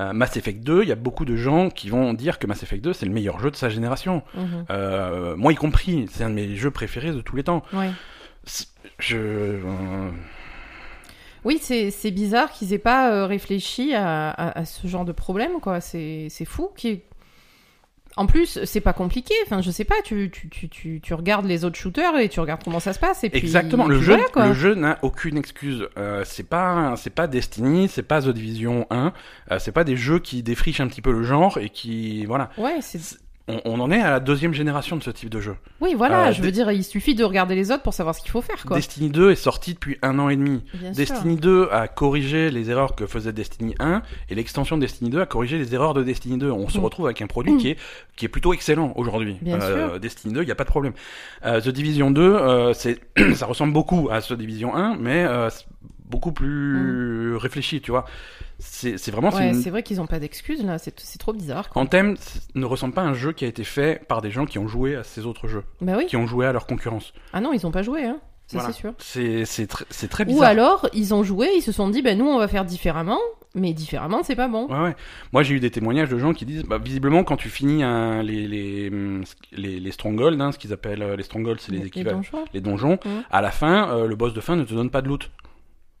Euh, 0.00 0.12
Mass 0.12 0.36
Effect 0.36 0.62
2, 0.62 0.82
il 0.84 0.88
y 0.88 0.92
a 0.92 0.96
beaucoup 0.96 1.24
de 1.24 1.34
gens 1.36 1.70
qui 1.70 1.88
vont 1.90 2.12
dire 2.14 2.38
que 2.38 2.46
Mass 2.46 2.62
Effect 2.62 2.82
2 2.84 2.92
c'est 2.92 3.06
le 3.06 3.12
meilleur 3.12 3.40
jeu 3.40 3.50
de 3.50 3.56
sa 3.56 3.68
génération. 3.68 4.22
Mhm. 4.34 4.64
Euh, 4.70 5.36
moi 5.36 5.52
y 5.52 5.56
compris, 5.56 6.06
c'est 6.10 6.22
un 6.24 6.30
de 6.30 6.34
mes 6.34 6.54
jeux 6.56 6.70
préférés 6.70 7.10
de 7.12 7.20
tous 7.20 7.34
les 7.36 7.42
temps. 7.44 7.62
Ouais. 7.72 7.90
C'est- 8.44 8.68
Je 8.98 9.16
euh, 9.18 10.10
Oui, 11.44 11.58
c'est 11.60 12.10
bizarre 12.10 12.50
qu'ils 12.50 12.72
aient 12.72 12.78
pas 12.78 13.26
réfléchi 13.26 13.94
à, 13.94 14.30
à- 14.30 14.58
à 14.58 14.64
ce 14.64 14.86
genre 14.86 15.04
de 15.04 15.12
problème, 15.12 15.60
quoi. 15.60 15.80
C'est 15.80 16.28
fou. 16.44 16.70
En 18.18 18.26
plus, 18.26 18.62
c'est 18.64 18.80
pas 18.80 18.92
compliqué. 18.92 19.32
Enfin, 19.46 19.62
je 19.62 19.70
sais 19.70 19.84
pas, 19.84 19.94
tu, 20.04 20.30
tu, 20.30 20.48
tu, 20.48 20.68
tu, 20.68 21.00
tu 21.00 21.14
regardes 21.14 21.46
les 21.46 21.64
autres 21.64 21.76
shooters 21.78 22.18
et 22.18 22.28
tu 22.28 22.40
regardes 22.40 22.62
comment 22.64 22.80
ça 22.80 22.92
se 22.92 22.98
passe. 22.98 23.24
Et 23.24 23.30
puis, 23.30 23.38
Exactement. 23.38 23.86
et 23.86 23.88
Le 23.88 23.96
puis 23.96 24.06
jeu, 24.06 24.16
voilà, 24.32 24.48
le 24.48 24.54
jeu 24.54 24.74
n'a 24.74 24.98
aucune 25.02 25.36
excuse. 25.38 25.88
Euh, 25.96 26.22
c'est 26.26 26.42
pas, 26.48 26.94
c'est 26.96 27.10
pas 27.14 27.26
Destiny, 27.26 27.88
c'est 27.88 28.02
pas 28.02 28.20
The 28.22 28.28
Division 28.28 28.86
1. 28.90 29.12
euh, 29.52 29.58
c'est 29.58 29.72
pas 29.72 29.84
des 29.84 29.96
jeux 29.96 30.18
qui 30.18 30.42
défrichent 30.42 30.80
un 30.80 30.88
petit 30.88 31.02
peu 31.02 31.12
le 31.12 31.22
genre 31.22 31.58
et 31.58 31.70
qui, 31.70 32.26
voilà. 32.26 32.50
Ouais, 32.58 32.78
c'est... 32.80 33.00
On, 33.48 33.60
on 33.64 33.80
en 33.80 33.90
est 33.90 34.00
à 34.00 34.10
la 34.10 34.20
deuxième 34.20 34.52
génération 34.52 34.96
de 34.96 35.02
ce 35.02 35.10
type 35.10 35.30
de 35.30 35.40
jeu. 35.40 35.56
Oui, 35.80 35.94
voilà, 35.96 36.28
Euh, 36.28 36.32
je 36.32 36.42
veux 36.42 36.50
dire, 36.52 36.70
il 36.70 36.84
suffit 36.84 37.14
de 37.14 37.24
regarder 37.24 37.54
les 37.54 37.70
autres 37.70 37.82
pour 37.82 37.94
savoir 37.94 38.14
ce 38.14 38.20
qu'il 38.20 38.30
faut 38.30 38.42
faire, 38.42 38.64
quoi. 38.66 38.76
Destiny 38.76 39.08
2 39.10 39.30
est 39.30 39.34
sorti 39.36 39.74
depuis 39.74 39.96
un 40.02 40.18
an 40.18 40.28
et 40.28 40.36
demi. 40.36 40.62
Bien 40.74 40.92
sûr. 40.92 40.94
Destiny 40.94 41.36
2 41.36 41.68
a 41.72 41.88
corrigé 41.88 42.50
les 42.50 42.70
erreurs 42.70 42.94
que 42.94 43.06
faisait 43.06 43.32
Destiny 43.32 43.74
1 43.80 44.02
et 44.28 44.34
l'extension 44.34 44.76
de 44.76 44.82
Destiny 44.82 45.10
2 45.10 45.20
a 45.20 45.26
corrigé 45.26 45.56
les 45.58 45.74
erreurs 45.74 45.94
de 45.94 46.02
Destiny 46.02 46.36
2. 46.38 46.50
On 46.50 46.68
se 46.68 46.78
Mm. 46.78 46.84
retrouve 46.84 47.06
avec 47.06 47.22
un 47.22 47.26
produit 47.26 47.56
qui 47.56 47.70
est 47.70 47.76
qui 48.16 48.24
est 48.24 48.28
plutôt 48.28 48.52
excellent 48.52 48.92
aujourd'hui. 48.96 49.38
Euh, 49.46 49.98
Destiny 49.98 50.34
2, 50.34 50.42
il 50.42 50.48
y 50.48 50.52
a 50.52 50.54
pas 50.54 50.64
de 50.64 50.68
problème. 50.68 50.92
Euh, 51.46 51.60
The 51.60 51.68
Division 51.68 52.10
2, 52.10 52.20
euh, 52.22 52.72
c'est 52.74 53.00
ça 53.34 53.46
ressemble 53.46 53.72
beaucoup 53.72 54.08
à 54.10 54.20
The 54.20 54.32
Division 54.34 54.74
1, 54.74 54.96
mais 54.96 55.24
euh, 55.24 55.48
beaucoup 56.10 56.32
plus 56.32 57.36
réfléchi, 57.36 57.80
tu 57.80 57.90
vois. 57.90 58.04
C'est 58.58 58.96
vraiment 59.10 59.30
c'est. 59.30 59.38
Ouais, 59.38 59.48
une- 59.50 59.62
c'est 59.62 59.70
vrai 59.70 59.82
qu'ils 59.82 60.00
ont 60.00 60.06
pas 60.06 60.18
d'excuses, 60.18 60.64
là. 60.64 60.78
C'est 60.78 61.18
trop 61.18 61.32
bizarre, 61.32 61.68
quoi. 61.68 61.82
c- 62.16 62.40
ne 62.54 62.64
ressemble 62.64 62.94
pas 62.94 63.02
à 63.02 63.06
un 63.06 63.14
jeu 63.14 63.32
qui 63.32 63.44
a 63.44 63.48
été 63.48 63.64
fait 63.64 64.04
par 64.08 64.20
des 64.22 64.30
gens 64.30 64.46
qui 64.46 64.58
ont 64.58 64.68
joué 64.68 64.96
à 64.96 65.04
ces 65.04 65.26
autres 65.26 65.46
jeux, 65.48 65.64
Bah 65.80 65.94
oui. 65.96 66.06
qui 66.06 66.16
ont 66.16 66.26
joué 66.26 66.46
à 66.46 66.52
leur 66.52 66.66
concurrence. 66.66 67.12
Ah 67.32 67.40
non, 67.40 67.52
ils 67.52 67.66
ont 67.66 67.70
pas 67.70 67.82
joué, 67.82 68.04
hein. 68.04 68.18
Ça, 68.46 68.58
Voilà. 68.58 68.72
c'est 68.72 68.78
sûr. 68.80 68.94
C'est 68.98 69.44
c'est 69.44 69.70
tr- 69.70 69.84
c'est 69.90 70.08
très 70.08 70.24
Ou 70.24 70.28
bizarre. 70.28 70.48
alors, 70.48 70.88
ils 70.94 71.12
ont 71.12 71.22
joué, 71.22 71.48
ils 71.56 71.60
se 71.60 71.70
sont 71.70 71.88
dit, 71.90 72.00
ben 72.00 72.16
nous, 72.16 72.24
on 72.26 72.38
va 72.38 72.48
faire 72.48 72.64
différemment, 72.64 73.18
mais 73.54 73.74
différemment, 73.74 74.22
c'est 74.22 74.36
pas 74.36 74.48
bon. 74.48 74.66
Ouais, 74.68 74.80
ouais. 74.84 74.96
Moi, 75.34 75.42
j'ai 75.42 75.54
eu 75.54 75.60
des 75.60 75.70
témoignages 75.70 76.08
de 76.08 76.16
gens 76.18 76.32
qui 76.32 76.46
disent, 76.46 76.62
bah, 76.64 76.78
visiblement, 76.78 77.24
quand 77.24 77.36
tu 77.36 77.50
finis 77.50 77.82
les, 78.24 78.48
les, 78.48 78.88
hum, 78.88 79.22
les, 79.52 79.78
les 79.78 79.90
strongholds, 79.92 80.40
hein, 80.40 80.50
ce 80.52 80.58
qu'ils 80.58 80.72
appellent 80.72 81.02
euh, 81.02 81.14
les 81.14 81.24
strongholds, 81.24 81.58
c'est 81.60 81.72
les, 81.72 81.86
équivalents, 81.86 82.16
donjons 82.18 82.44
les 82.54 82.60
donjons, 82.62 82.98
Mhm. 83.04 83.22
à 83.30 83.42
la 83.42 83.50
fin, 83.50 83.90
euh, 83.90 84.06
le 84.06 84.16
boss 84.16 84.32
de 84.32 84.40
fin 84.40 84.56
ne 84.56 84.64
te 84.64 84.72
donne 84.72 84.88
pas 84.90 85.02
de 85.02 85.08
loot. 85.08 85.30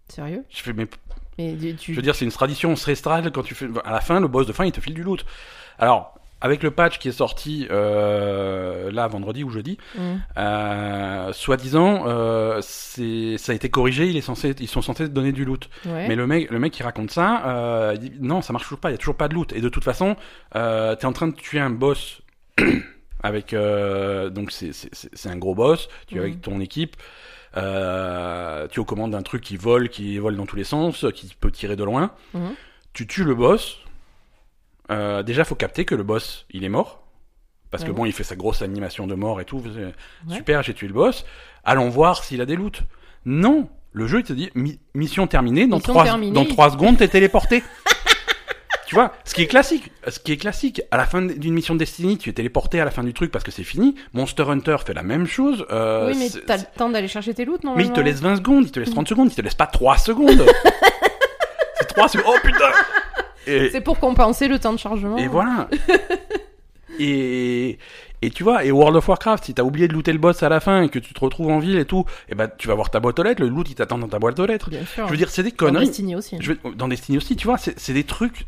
Sérieux 0.08 0.44
Je 0.50 0.62
fais, 0.62 0.72
mais, 0.72 0.86
Mais 1.38 1.54
tu- 1.56 1.74
tu... 1.76 1.92
je 1.92 1.96
veux 1.96 2.02
dire, 2.02 2.14
c'est 2.14 2.24
une 2.24 2.32
tradition 2.32 2.72
ancestrale 2.72 3.30
quand 3.32 3.42
tu 3.42 3.54
fais, 3.54 3.66
à 3.84 3.92
la 3.92 4.00
fin, 4.00 4.20
le 4.20 4.28
boss 4.28 4.46
de 4.46 4.52
fin, 4.52 4.64
il 4.64 4.72
te 4.72 4.80
file 4.80 4.94
du 4.94 5.02
loot. 5.02 5.24
Alors, 5.78 6.14
avec 6.40 6.62
le 6.62 6.70
patch 6.70 6.98
qui 7.00 7.08
est 7.08 7.12
sorti, 7.12 7.66
euh, 7.70 8.90
là, 8.92 9.08
vendredi 9.08 9.42
ou 9.44 9.50
jeudi, 9.50 9.76
Mhm. 9.96 10.20
euh, 10.38 11.32
soi-disant, 11.32 12.04
euh, 12.06 12.60
ça 12.62 13.52
a 13.52 13.54
été 13.54 13.68
corrigé, 13.70 14.06
il 14.08 14.16
est 14.16 14.20
censé, 14.20 14.54
ils 14.60 14.68
sont 14.68 14.80
censés 14.82 15.08
donner 15.08 15.32
du 15.32 15.44
loot. 15.44 15.68
Ouais. 15.84 16.06
Mais 16.08 16.14
le 16.14 16.26
mec, 16.28 16.50
le 16.50 16.58
mec 16.60 16.72
qui 16.72 16.82
raconte 16.84 17.10
ça, 17.10 17.92
il 17.94 17.98
dit 17.98 18.12
non, 18.20 18.40
ça 18.40 18.52
marche 18.52 18.64
toujours 18.66 18.78
pas, 18.80 18.90
il 18.90 18.92
y 18.92 18.94
a 18.94 18.98
toujours 18.98 19.16
pas 19.16 19.28
de 19.28 19.34
loot. 19.34 19.52
Et 19.52 19.60
de 19.60 19.68
toute 19.68 19.84
façon, 19.84 20.16
euh, 20.54 20.94
t'es 20.94 21.06
en 21.06 21.12
train 21.12 21.26
de 21.28 21.34
tuer 21.34 21.58
un 21.60 21.70
boss 21.70 22.22
avec 23.22 23.52
donc 23.52 24.52
c'est 24.52 25.28
un 25.28 25.36
gros 25.36 25.54
boss. 25.54 25.88
Tu 26.06 26.16
es 26.16 26.20
avec 26.20 26.40
ton 26.40 26.60
équipe. 26.60 26.96
Euh, 27.58 28.68
tu 28.68 28.76
es 28.76 28.78
aux 28.80 28.84
commandes 28.84 29.10
d'un 29.12 29.22
truc 29.22 29.42
qui 29.42 29.56
vole, 29.56 29.88
qui 29.88 30.18
vole 30.18 30.36
dans 30.36 30.46
tous 30.46 30.56
les 30.56 30.64
sens, 30.64 31.04
qui 31.14 31.34
peut 31.40 31.50
tirer 31.50 31.76
de 31.76 31.84
loin. 31.84 32.12
Mhm. 32.34 32.54
Tu 32.92 33.06
tues 33.06 33.24
le 33.24 33.34
boss. 33.34 33.78
Euh, 34.90 35.22
déjà, 35.22 35.44
faut 35.44 35.54
capter 35.54 35.84
que 35.84 35.94
le 35.94 36.02
boss, 36.02 36.46
il 36.50 36.64
est 36.64 36.68
mort. 36.68 37.02
Parce 37.70 37.84
que 37.84 37.90
bon, 37.90 38.06
il 38.06 38.12
fait 38.12 38.24
sa 38.24 38.34
grosse 38.34 38.62
animation 38.62 39.06
de 39.06 39.14
mort 39.14 39.42
et 39.42 39.44
tout. 39.44 39.58
Ouais. 39.58 39.92
Super, 40.34 40.62
j'ai 40.62 40.72
tué 40.72 40.86
le 40.88 40.94
boss. 40.94 41.26
Allons 41.64 41.90
voir 41.90 42.24
s'il 42.24 42.40
a 42.40 42.46
des 42.46 42.56
loots. 42.56 42.80
Non, 43.26 43.68
le 43.92 44.06
jeu 44.06 44.20
il 44.20 44.24
te 44.24 44.32
dit 44.32 44.48
mi- 44.54 44.80
mission 44.94 45.26
terminée. 45.26 45.66
Dans 45.66 45.76
Mission 45.76 45.92
trois 45.92 46.04
terminée. 46.04 46.32
dans 46.32 46.46
trois 46.46 46.70
secondes, 46.70 46.96
t'es 46.96 47.08
téléporté. 47.08 47.62
tu 48.88 48.94
vois, 48.94 49.12
ce 49.26 49.34
qui 49.34 49.42
est 49.42 49.46
classique, 49.46 49.92
ce 50.08 50.18
qui 50.18 50.32
est 50.32 50.38
classique. 50.38 50.80
À 50.90 50.96
la 50.96 51.04
fin 51.04 51.20
d'une 51.20 51.52
mission 51.52 51.74
de 51.74 51.78
Destiny, 51.78 52.16
tu 52.16 52.30
es 52.30 52.32
téléporté 52.32 52.80
à 52.80 52.86
la 52.86 52.90
fin 52.90 53.04
du 53.04 53.12
truc 53.12 53.30
parce 53.30 53.44
que 53.44 53.50
c'est 53.50 53.62
fini. 53.62 53.94
Monster 54.14 54.44
Hunter 54.48 54.76
fait 54.86 54.94
la 54.94 55.02
même 55.02 55.26
chose. 55.26 55.66
euh, 55.70 56.10
oui, 56.10 56.16
mais 56.18 56.30
t'as 56.46 56.56
le 56.56 56.62
temps 56.74 56.88
d'aller 56.88 57.06
chercher 57.06 57.34
tes 57.34 57.44
loots, 57.44 57.62
non 57.64 57.74
mais 57.76 57.84
il 57.84 57.92
te 57.92 58.00
laisse 58.00 58.20
20 58.20 58.36
secondes, 58.36 58.64
il 58.64 58.72
te 58.72 58.80
laisse 58.80 58.88
30 58.90 59.06
secondes, 59.06 59.28
il 59.30 59.34
te 59.34 59.42
laisse 59.42 59.54
pas 59.54 59.66
3 59.66 59.98
secondes. 59.98 60.42
c'est 61.78 61.88
3 61.88 62.08
secondes. 62.08 62.24
Oh 62.34 62.38
putain. 62.42 62.70
Et, 63.46 63.68
C'est 63.70 63.82
pour 63.82 63.98
compenser 63.98 64.48
le 64.48 64.58
temps 64.58 64.72
de 64.72 64.78
chargement. 64.78 65.18
et 65.18 65.26
voilà. 65.26 65.68
et, 66.98 67.78
et 68.22 68.30
tu 68.30 68.42
vois, 68.42 68.64
et 68.64 68.72
World 68.72 68.96
of 68.96 69.08
Warcraft, 69.08 69.44
si 69.44 69.54
t'as 69.54 69.62
oublié 69.62 69.86
de 69.88 69.92
looter 69.92 70.12
le 70.12 70.18
boss 70.18 70.42
à 70.42 70.48
la 70.48 70.60
fin 70.60 70.82
et 70.82 70.88
que 70.88 70.98
tu 70.98 71.14
te 71.14 71.20
retrouves 71.20 71.50
en 71.50 71.58
ville 71.58 71.78
et 71.78 71.84
tout, 71.84 72.04
et 72.28 72.34
ben 72.34 72.50
tu 72.58 72.68
vas 72.68 72.74
voir 72.74 72.90
ta 72.90 73.00
boîte 73.00 73.18
aux 73.18 73.22
lettres, 73.22 73.42
le 73.42 73.48
loot 73.48 73.68
il 73.70 73.74
t'attend 73.74 73.98
dans 73.98 74.08
ta 74.08 74.18
boîte 74.18 74.38
aux 74.38 74.46
lettres. 74.46 74.70
Bien 74.70 74.84
sûr. 74.84 75.06
Je 75.06 75.10
veux 75.12 75.16
dire, 75.16 75.30
c'est 75.30 75.42
des 75.42 75.50
Dans 75.50 75.56
conneries. 75.56 75.86
Destiny 75.86 76.16
aussi. 76.16 76.36
Je 76.40 76.52
veux- 76.52 76.74
dans 76.74 76.88
Destiny 76.88 77.18
aussi, 77.18 77.36
tu 77.36 77.46
vois, 77.46 77.58
c'est 77.58 77.92
des 77.92 78.04
trucs. 78.04 78.46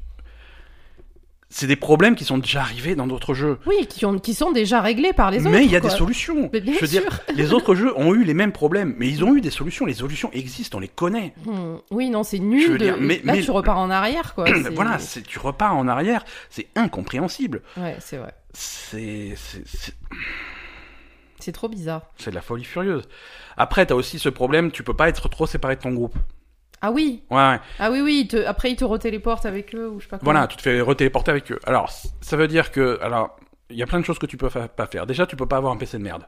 C'est 1.53 1.67
des 1.67 1.75
problèmes 1.75 2.15
qui 2.15 2.25
sont 2.25 2.39
déjà 2.39 2.61
arrivés 2.61 2.95
dans 2.95 3.09
d'autres 3.09 3.35
jeux. 3.35 3.59
Oui, 3.67 3.87
qui, 3.89 4.07
ont, 4.07 4.21
qui 4.21 4.35
sont 4.35 4.53
déjà 4.53 4.81
réglés 4.81 5.13
par 5.13 5.33
les 5.33 5.41
autres. 5.41 5.51
mais 5.51 5.65
il 5.65 5.71
y 5.71 5.75
a 5.75 5.81
quoi. 5.81 5.91
des 5.91 5.97
solutions. 5.97 6.49
Mais 6.53 6.61
bien 6.61 6.75
Je 6.75 6.79
veux 6.81 6.87
sûr. 6.87 7.01
dire, 7.03 7.21
les 7.35 7.53
autres 7.53 7.75
jeux 7.75 7.93
ont 7.99 8.15
eu 8.15 8.23
les 8.23 8.35
mêmes 8.35 8.53
problèmes, 8.53 8.95
mais 8.99 9.09
ils 9.09 9.25
ont 9.25 9.35
eu 9.35 9.41
des 9.41 9.51
solutions. 9.51 9.85
Les 9.85 9.95
solutions 9.95 10.31
existent, 10.33 10.79
on 10.79 10.81
les 10.81 10.87
connaît. 10.89 11.35
Hmm, 11.45 11.77
Oui, 11.91 12.09
non, 12.09 12.23
c'est 12.23 12.37
Je 12.37 12.43
nul. 12.43 12.71
veux 12.71 12.79
de... 12.79 12.85
dire, 12.85 12.97
mais- 13.01 13.21
Là, 13.25 13.33
mais- 13.35 13.43
tu 13.43 13.51
repars 13.51 13.79
en 13.79 13.91
arrière, 13.91 14.35
quoi. 14.35 14.45
Voilà, 14.75 14.99
tu 15.27 15.39
repars 15.41 15.77
en 15.77 15.89
arrière, 15.89 16.25
c'est 16.51 16.69
incompréhensible. 16.77 17.63
Ouais, 17.77 17.97
c'est 17.99 18.17
vrai. 18.19 18.33
C'est 18.53 19.35
c'est- 19.37 19.67
c'est- 19.67 19.95
C'est 21.41 21.53
trop 21.53 21.69
bizarre. 21.69 22.03
c'est 22.17 22.31
de 22.31 22.35
la 22.37 22.43
folie 22.43 22.65
furieuse. 22.65 23.09
Après, 23.57 23.87
t'as 23.87 23.95
aussi 23.95 24.19
ce 24.19 24.29
problème, 24.29 24.71
tu 24.71 24.83
peux 24.83 24.95
pas 24.95 25.09
être 25.09 25.29
trop 25.29 25.47
séparé 25.47 25.75
de 25.77 25.81
ton 25.81 25.91
groupe. 25.93 26.15
Ah 26.83 26.91
oui, 26.93 27.23
Ouais, 27.31 27.37
ouais. 27.37 27.61
ah 27.79 27.91
oui, 27.91 28.01
oui. 28.01 28.27
te- 28.29 28.45
Après, 28.47 28.71
ils 28.71 28.77
te 28.77 28.85
retéléportent 28.85 29.45
avec 29.47 29.75
eux 29.75 29.89
ou 29.89 29.99
je 30.01 30.05
sais 30.05 30.09
pas 30.11 30.19
quoi. 30.19 30.25
Voilà, 30.25 30.47
tu 30.47 30.57
te 30.57 30.63
fais 30.63 30.81
retéléporter 30.81 31.31
avec 31.31 31.53
eux. 31.53 31.59
Alors, 31.67 31.91
ça 32.21 32.37
veut 32.37 32.49
dire 32.49 32.71
que, 32.73 32.99
alors, 33.03 33.37
il 33.69 33.77
y 33.77 33.83
a 33.83 33.87
plein 33.87 34.01
de 34.01 34.05
choses 34.05 34.19
que 34.19 34.27
tu 34.27 34.37
peux 34.39 34.49
fa- 34.49 34.69
pas 34.69 34.87
faire. 34.87 35.07
Déjà, 35.07 35.27
tu 35.27 35.37
peux 35.37 35.47
pas 35.47 35.59
avoir 35.59 35.73
un 35.73 35.77
PC 35.77 35.99
de 35.99 36.03
merde. 36.03 36.25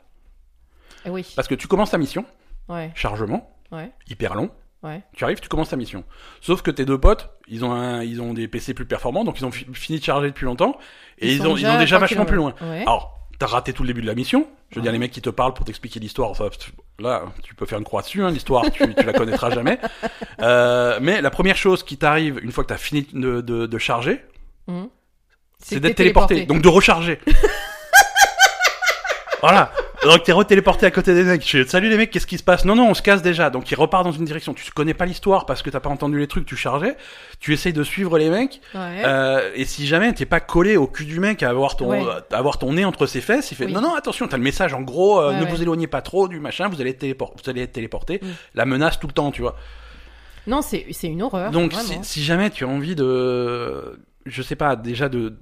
Eh 1.07 1.11
oui. 1.11 1.27
Parce 1.35 1.49
que 1.49 1.55
tu 1.55 1.67
commences 1.69 1.91
ta 1.91 1.99
mission, 1.99 2.25
Ouais, 2.69 2.93
chargement, 2.95 3.57
ouais, 3.73 3.91
hyper 4.09 4.35
long. 4.35 4.51
ouais. 4.83 5.03
Tu 5.15 5.25
arrives, 5.25 5.41
tu 5.41 5.49
commences 5.49 5.71
ta 5.71 5.77
mission. 5.77 6.05
Sauf 6.41 6.63
que 6.63 6.71
tes 6.71 6.85
deux 6.85 6.99
potes, 6.99 7.31
ils 7.49 7.65
ont 7.65 7.73
un, 7.73 8.03
ils 8.03 8.21
ont 8.21 8.35
des 8.35 8.47
PC 8.47 8.75
plus 8.75 8.85
performants, 8.87 9.25
donc 9.25 9.41
ils 9.41 9.45
ont 9.47 9.51
fi- 9.51 9.67
fini 9.73 9.99
de 9.99 10.05
charger 10.05 10.29
depuis 10.29 10.45
longtemps, 10.45 10.77
et 11.19 11.33
ils, 11.33 11.39
sont 11.43 11.47
ont, 11.53 11.57
ils 11.57 11.67
ont 11.67 11.79
déjà 11.79 11.99
vachement 11.99 12.25
plus 12.27 12.37
loin. 12.37 12.53
kilomètres. 12.53 12.77
Ouais. 12.79 12.83
Alors, 12.83 13.19
t'as 13.39 13.47
raté 13.47 13.73
tout 13.73 13.83
le 13.83 13.89
début 13.89 14.03
de 14.03 14.07
la 14.07 14.15
mission. 14.15 14.47
Je 14.71 14.77
veux 14.77 14.83
dire, 14.83 14.93
les 14.93 14.99
mecs 14.99 15.11
qui 15.13 15.21
te 15.23 15.31
parlent 15.31 15.55
pour 15.55 15.65
t'expliquer 15.65 15.99
l'histoire, 15.99 16.37
ça, 16.37 16.45
là, 16.99 17.25
tu 17.43 17.55
peux 17.55 17.67
faire 17.67 17.79
une 17.79 17.85
croix 17.85 18.03
dessus, 18.03 18.23
hein, 18.23 18.31
l'histoire, 18.31 18.65
tu, 18.71 18.95
tu 18.95 19.05
la 19.05 19.13
connaîtras 19.13 19.51
jamais. 19.55 19.79
Euh, 20.41 20.99
mais 21.01 21.21
la 21.21 21.31
première 21.31 21.57
chose 21.57 21.83
qui 21.83 21.97
t'arrive, 21.97 22.39
une 22.43 22.53
fois 22.53 22.65
que 22.65 22.69
t'as 22.69 22.77
fini 22.79 23.07
de, 23.13 23.41
de, 23.41 23.67
de 23.67 23.79
charger, 23.79 24.25
Hmm. 24.69 24.85
c'est 25.59 25.81
d'être 25.81 25.97
téléporté. 25.97 26.47
Donc 26.47 26.63
de 26.63 26.69
recharger. 26.69 27.19
voilà. 29.43 29.73
Donc 30.05 30.25
t'es 30.25 30.33
re-téléporté 30.33 30.85
à 30.87 30.91
côté 30.91 31.15
des 31.15 31.23
mecs. 31.23 31.47
Je 31.47 31.63
fais, 31.63 31.69
Salut 31.69 31.89
les 31.89 31.97
mecs, 31.97 32.11
qu'est-ce 32.11 32.27
qui 32.27 32.37
se 32.39 32.43
passe? 32.43 32.65
Non, 32.65 32.75
non, 32.75 32.89
on 32.91 32.95
se 32.95 33.03
casse 33.03 33.23
déjà. 33.23 33.51
Donc 33.51 33.71
il 33.71 33.75
repart 33.77 34.03
dans 34.05 34.11
une 34.13 34.25
direction. 34.25 34.53
Tu 34.53 34.71
connais 34.73 34.95
pas 34.95 35.07
l'histoire 35.07 35.47
parce 35.47 35.63
que 35.63 35.71
t'as 35.71 35.81
pas 35.81 35.91
entendu 35.91 36.19
les 36.19 36.27
trucs, 36.27 36.45
tu 36.45 36.57
chargeais. 36.57 36.97
Tu 37.39 37.53
essayes 37.53 37.73
de 37.73 37.85
suivre 37.85 38.19
les 38.19 38.29
mecs. 38.29 38.61
Ouais. 38.75 39.03
Euh, 39.05 39.51
et 39.55 39.65
si 39.65 39.87
jamais 39.87 40.13
t'es 40.13 40.27
pas 40.27 40.41
collé 40.41 40.77
au 40.77 40.87
cul 40.89 41.05
du 41.05 41.21
mec 41.21 41.43
à 41.43 41.51
avoir 41.51 41.77
ton, 41.77 41.91
Ouais. 41.91 42.03
à 42.33 42.37
avoir 42.37 42.59
ton 42.59 42.73
nez 42.73 42.85
entre 42.85 43.07
ses 43.07 43.21
fesses, 43.21 43.51
il 43.53 43.55
fait 43.55 43.67
Oui. 43.67 43.73
non 43.73 43.81
non 43.81 43.95
attention, 43.95 44.27
t'as 44.27 44.37
le 44.39 44.43
message 44.43 44.75
en 44.75 44.81
gros, 44.83 45.21
euh, 45.21 45.31
Ouais, 45.31 45.41
ne 45.41 45.47
vous 45.47 45.63
éloignez 45.63 45.87
pas 45.87 46.03
trop 46.03 46.27
du 46.29 46.41
machin, 46.41 46.69
vous 46.69 46.81
allez 46.81 46.91
être 46.91 47.01
télépor- 47.03 47.33
vous 47.43 47.49
allez 47.51 47.63
être 47.63 47.73
téléporté. 47.73 48.19
Mm. 48.23 48.27
La 48.55 48.65
menace 48.65 48.99
tout 48.99 49.07
le 49.07 49.13
temps, 49.13 49.31
tu 49.31 49.43
vois. 49.43 49.57
Non, 50.49 50.63
c'est 50.63 50.87
c'est 50.91 51.07
une 51.07 51.23
horreur. 51.23 51.53
Donc 51.53 51.73
si, 51.75 51.99
si 52.03 52.25
jamais 52.25 52.51
tu 52.51 52.65
as 52.65 52.69
envie 52.69 52.97
de, 52.97 54.01
je 54.27 54.43
sais 54.43 54.57
pas, 54.57 54.75
déjà 54.75 55.09
de 55.09 55.37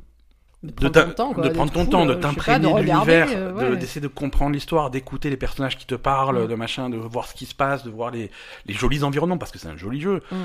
De 0.62 0.68
de, 0.68 0.74
prendre 0.74 0.92
ta- 0.92 1.02
ton 1.04 1.12
temps, 1.14 1.32
quoi, 1.32 1.42
de 1.44 1.48
prendre 1.48 1.72
ton 1.72 1.80
cool, 1.84 1.88
temps, 1.90 2.04
de 2.06 2.10
euh, 2.12 2.14
pas, 2.16 2.20
t'imprégner 2.28 2.58
de 2.70 2.78
de 2.78 2.82
l'univers, 2.82 3.28
euh, 3.30 3.48
de- 3.50 3.70
ouais. 3.70 3.76
d'essayer 3.78 4.02
de 4.02 4.08
comprendre 4.08 4.52
l'histoire, 4.52 4.90
d'écouter 4.90 5.30
les 5.30 5.38
personnages 5.38 5.78
qui 5.78 5.86
te 5.86 5.94
parlent, 5.94 6.44
Mm. 6.44 6.48
de 6.48 6.54
machin, 6.54 6.90
de 6.90 6.98
voir 6.98 7.26
ce 7.28 7.34
qui 7.34 7.46
se 7.46 7.54
passe, 7.54 7.82
de 7.82 7.90
voir 7.90 8.10
les, 8.10 8.30
les 8.66 8.74
jolis 8.74 9.02
environnements, 9.02 9.38
parce 9.38 9.52
que 9.52 9.58
c'est 9.58 9.68
un 9.68 9.76
joli 9.78 10.02
jeu. 10.02 10.22
Mhm. 10.30 10.38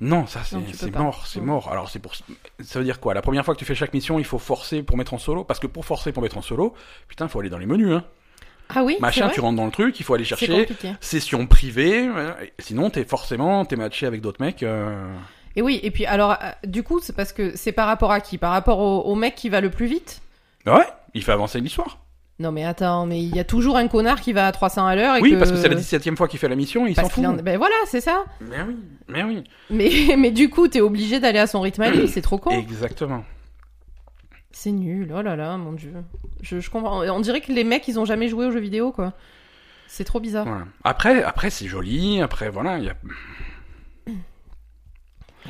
Non, 0.00 0.26
ça 0.26 0.40
c'est 0.42 0.56
mort, 0.96 1.24
c'est 1.28 1.40
Mm. 1.40 1.44
mort. 1.44 1.68
Alors 1.70 1.88
c'est 1.88 2.00
pour 2.00 2.16
ça 2.16 2.78
veut 2.80 2.84
dire 2.84 2.98
quoi? 2.98 3.14
La 3.14 3.22
première 3.22 3.44
fois 3.44 3.54
que 3.54 3.60
tu 3.60 3.64
fais 3.64 3.76
chaque 3.76 3.94
mission, 3.94 4.18
il 4.18 4.24
faut 4.24 4.38
forcer 4.40 4.82
pour 4.82 4.96
mettre 4.96 5.14
en 5.14 5.18
solo, 5.18 5.44
parce 5.44 5.60
que 5.60 5.68
pour 5.68 5.84
forcer 5.84 6.10
pour 6.10 6.24
mettre 6.24 6.38
en 6.38 6.42
solo, 6.42 6.74
putain, 7.06 7.26
il 7.26 7.28
faut 7.28 7.38
aller 7.38 7.48
dans 7.50 7.58
les 7.58 7.66
menus. 7.66 7.92
Hein. 7.94 8.04
Ah 8.74 8.82
oui, 8.84 8.96
Machin, 9.00 9.28
tu 9.28 9.40
rentres 9.40 9.56
dans 9.56 9.66
le 9.66 9.72
truc, 9.72 9.98
il 10.00 10.02
faut 10.04 10.14
aller 10.14 10.24
chercher 10.24 10.66
session 11.00 11.46
privée. 11.46 12.08
euh, 12.08 12.32
Sinon, 12.58 12.90
t'es 12.90 13.04
forcément 13.04 13.64
t'es 13.64 13.76
matché 13.76 14.06
avec 14.06 14.20
d'autres 14.20 14.40
mecs. 14.42 14.62
euh, 14.64 15.12
Et 15.56 15.62
oui, 15.62 15.80
et 15.82 15.90
puis 15.90 16.06
alors, 16.06 16.32
euh, 16.32 16.50
du 16.64 16.82
coup, 16.82 17.00
c'est 17.00 17.14
parce 17.14 17.32
que 17.32 17.56
c'est 17.56 17.72
par 17.72 17.86
rapport 17.86 18.12
à 18.12 18.20
qui? 18.20 18.38
Par 18.38 18.52
rapport 18.52 18.78
au, 18.78 19.00
au 19.02 19.14
mec 19.14 19.34
qui 19.34 19.48
va 19.48 19.60
le 19.60 19.70
plus 19.70 19.86
vite? 19.86 20.22
Bah 20.64 20.76
ouais, 20.78 20.86
il 21.14 21.22
fait 21.24 21.32
avancer 21.32 21.60
l'histoire. 21.60 21.98
Non 22.38 22.52
mais 22.52 22.64
attends, 22.64 23.04
mais 23.04 23.20
il 23.22 23.34
y 23.36 23.38
a 23.38 23.44
toujours 23.44 23.76
un 23.76 23.86
connard 23.86 24.18
qui 24.20 24.32
va 24.32 24.46
à 24.46 24.52
300 24.52 24.86
à 24.86 24.94
l'heure 24.96 25.16
et 25.16 25.20
Oui, 25.20 25.32
que... 25.32 25.36
parce 25.36 25.50
que 25.50 25.58
c'est 25.58 25.68
la 25.68 25.74
17 25.74 26.06
e 26.08 26.16
fois 26.16 26.26
qu'il 26.26 26.38
fait 26.38 26.48
la 26.48 26.56
mission, 26.56 26.86
il 26.86 26.94
s'en 26.96 27.06
fout. 27.08 27.22
en- 27.26 27.34
Ben 27.34 27.58
voilà, 27.58 27.74
c'est 27.84 28.00
ça. 28.00 28.24
Mais 28.40 28.56
oui, 28.66 28.76
mais 29.08 29.22
oui. 29.24 29.44
Mais, 29.68 29.90
mais 30.16 30.30
du 30.30 30.48
coup, 30.48 30.66
t'es 30.66 30.80
obligé 30.80 31.20
d'aller 31.20 31.38
à 31.38 31.46
son 31.46 31.60
rythme 31.60 31.82
à 31.82 31.90
lui, 31.90 32.08
c'est 32.08 32.22
trop 32.22 32.38
con. 32.38 32.50
Exactement. 32.50 33.24
C'est 34.52 34.72
nul, 34.72 35.12
oh 35.16 35.20
là 35.22 35.36
là, 35.36 35.56
mon 35.58 35.72
dieu. 35.72 35.92
Je, 36.42 36.60
je 36.60 36.70
comprends. 36.70 37.02
On 37.02 37.20
dirait 37.20 37.40
que 37.42 37.52
les 37.52 37.64
mecs, 37.64 37.86
ils 37.88 37.98
ont 38.00 38.04
jamais 38.06 38.28
joué 38.28 38.46
aux 38.46 38.50
jeux 38.50 38.60
vidéo, 38.60 38.90
quoi. 38.90 39.12
C'est 39.86 40.04
trop 40.04 40.20
bizarre. 40.20 40.46
Après, 40.84 41.22
après 41.22 41.50
c'est 41.50 41.66
joli. 41.66 42.22
Après, 42.22 42.48
voilà, 42.48 42.78
il 42.78 42.84
y 42.84 42.88
a... 42.88 42.94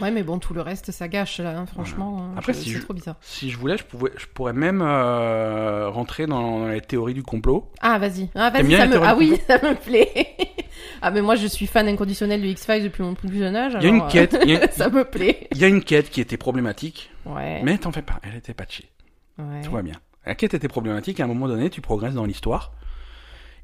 Ouais, 0.01 0.11
mais 0.11 0.23
bon, 0.23 0.39
tout 0.39 0.55
le 0.55 0.61
reste, 0.61 0.91
ça 0.93 1.09
gâche, 1.09 1.39
là, 1.39 1.59
hein, 1.59 1.67
franchement. 1.67 2.31
Après, 2.37 2.55
si 2.55 2.71
c'est 2.71 2.81
trop 2.81 2.95
bizarre. 2.95 3.17
si 3.21 3.51
je 3.51 3.59
voulais, 3.59 3.77
je 3.77 3.85
pouvais, 3.85 4.11
je 4.17 4.27
pourrais 4.27 4.53
même 4.53 4.83
euh, 4.83 5.89
rentrer 5.91 6.27
dans, 6.27 6.69
les 6.69 6.81
théories 6.81 7.15
du 7.15 7.23
complot. 7.23 7.71
Ah, 7.81 7.99
vas-y. 7.99 8.29
Ah, 8.35 8.51
vas-y, 8.51 8.65
bien 8.65 8.79
ça 8.79 8.87
me... 8.87 9.03
Ah 9.03 9.15
oui, 9.17 9.39
ça 9.47 9.59
me 9.59 9.75
plaît. 9.75 10.29
ah, 11.03 11.11
mais 11.11 11.23
moi, 11.23 11.37
je 11.37 11.47
suis 11.47 11.67
fan 11.67 11.87
inconditionnel 11.89 12.41
de 12.41 12.47
X-Files 12.47 12.85
depuis 12.85 13.03
mon 13.03 13.15
plus 13.15 13.37
jeune 13.39 13.57
âge. 13.57 13.75
Il 13.81 13.83
y 13.83 13.87
a 13.87 13.89
une 13.91 14.03
euh, 14.03 14.09
quête, 14.09 14.35
a, 14.35 14.69
ça 14.73 14.89
me 14.89 15.05
plaît. 15.05 15.49
il 15.53 15.59
y 15.59 15.65
a 15.65 15.69
une 15.69 15.83
quête 15.83 16.11
qui 16.11 16.21
était 16.21 16.37
problématique, 16.37 17.11
Ouais. 17.27 17.61
mais 17.63 17.77
t'en 17.79 17.93
fais 17.93 18.03
pas, 18.03 18.19
elle 18.23 18.37
était 18.37 18.55
patchée. 18.55 18.89
ouais. 19.39 19.61
Tout 19.63 19.73
va 19.73 19.83
bien. 19.83 19.97
La 20.27 20.35
quête 20.35 20.55
était 20.55 20.69
problématique, 20.69 21.19
et 21.21 21.23
à 21.23 21.27
un 21.27 21.29
moment 21.29 21.49
donné, 21.49 21.71
tu 21.71 21.81
progresses 21.81 22.15
dans 22.15 22.25
l'histoire, 22.27 22.73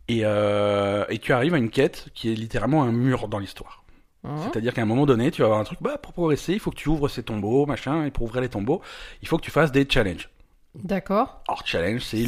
et, 0.09 0.20
euh, 0.24 1.05
et 1.09 1.18
tu 1.18 1.32
arrives 1.32 1.55
à 1.55 1.59
une 1.59 1.70
quête 1.70 2.09
qui 2.14 2.30
est 2.32 2.34
littéralement 2.34 2.82
un 2.82 2.93
mur 2.93 3.28
dans 3.28 3.39
l'histoire. 3.39 3.84
Hein 4.29 4.37
C'est-à-dire 4.43 4.74
qu'à 4.74 4.83
un 4.83 4.87
moment 4.87 5.07
donné, 5.07 5.31
tu 5.31 5.43
vas 5.43 5.47
avoir 5.47 5.61
un 5.61 5.64
truc, 5.64 5.79
bah, 5.81 5.99
pour 5.99 6.12
progresser, 6.12 6.53
il 6.55 6.61
faut 6.61 6.70
que 6.70 6.77
tu 6.77 6.89
ouvres 6.89 7.09
ces 7.09 7.22
tombeaux, 7.22 7.66
machin, 7.66 8.05
et 8.05 8.11
pour 8.11 8.24
ouvrir 8.24 8.43
les 8.43 8.49
tombeaux, 8.49 8.83
il 9.22 9.29
faut 9.29 9.37
que 9.37 9.43
tu 9.45 9.51
fasses 9.51 9.72
des 9.72 9.87
challenges. 9.89 10.29
D'accord. 10.74 11.43
Alors, 11.49 11.62
challenge, 11.66 12.03
c'est 12.03 12.24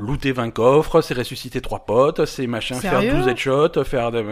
looter 0.00 0.32
20 0.32 0.50
coffres, 0.50 1.00
c'est 1.02 1.12
ressusciter 1.14 1.60
trois 1.60 1.84
potes, 1.84 2.24
c'est 2.24 2.46
machin, 2.46 2.76
faire 2.80 3.00
Sérieux? 3.00 3.12
12 3.18 3.28
headshots, 3.28 3.84
faire 3.84 4.10
des 4.10 4.22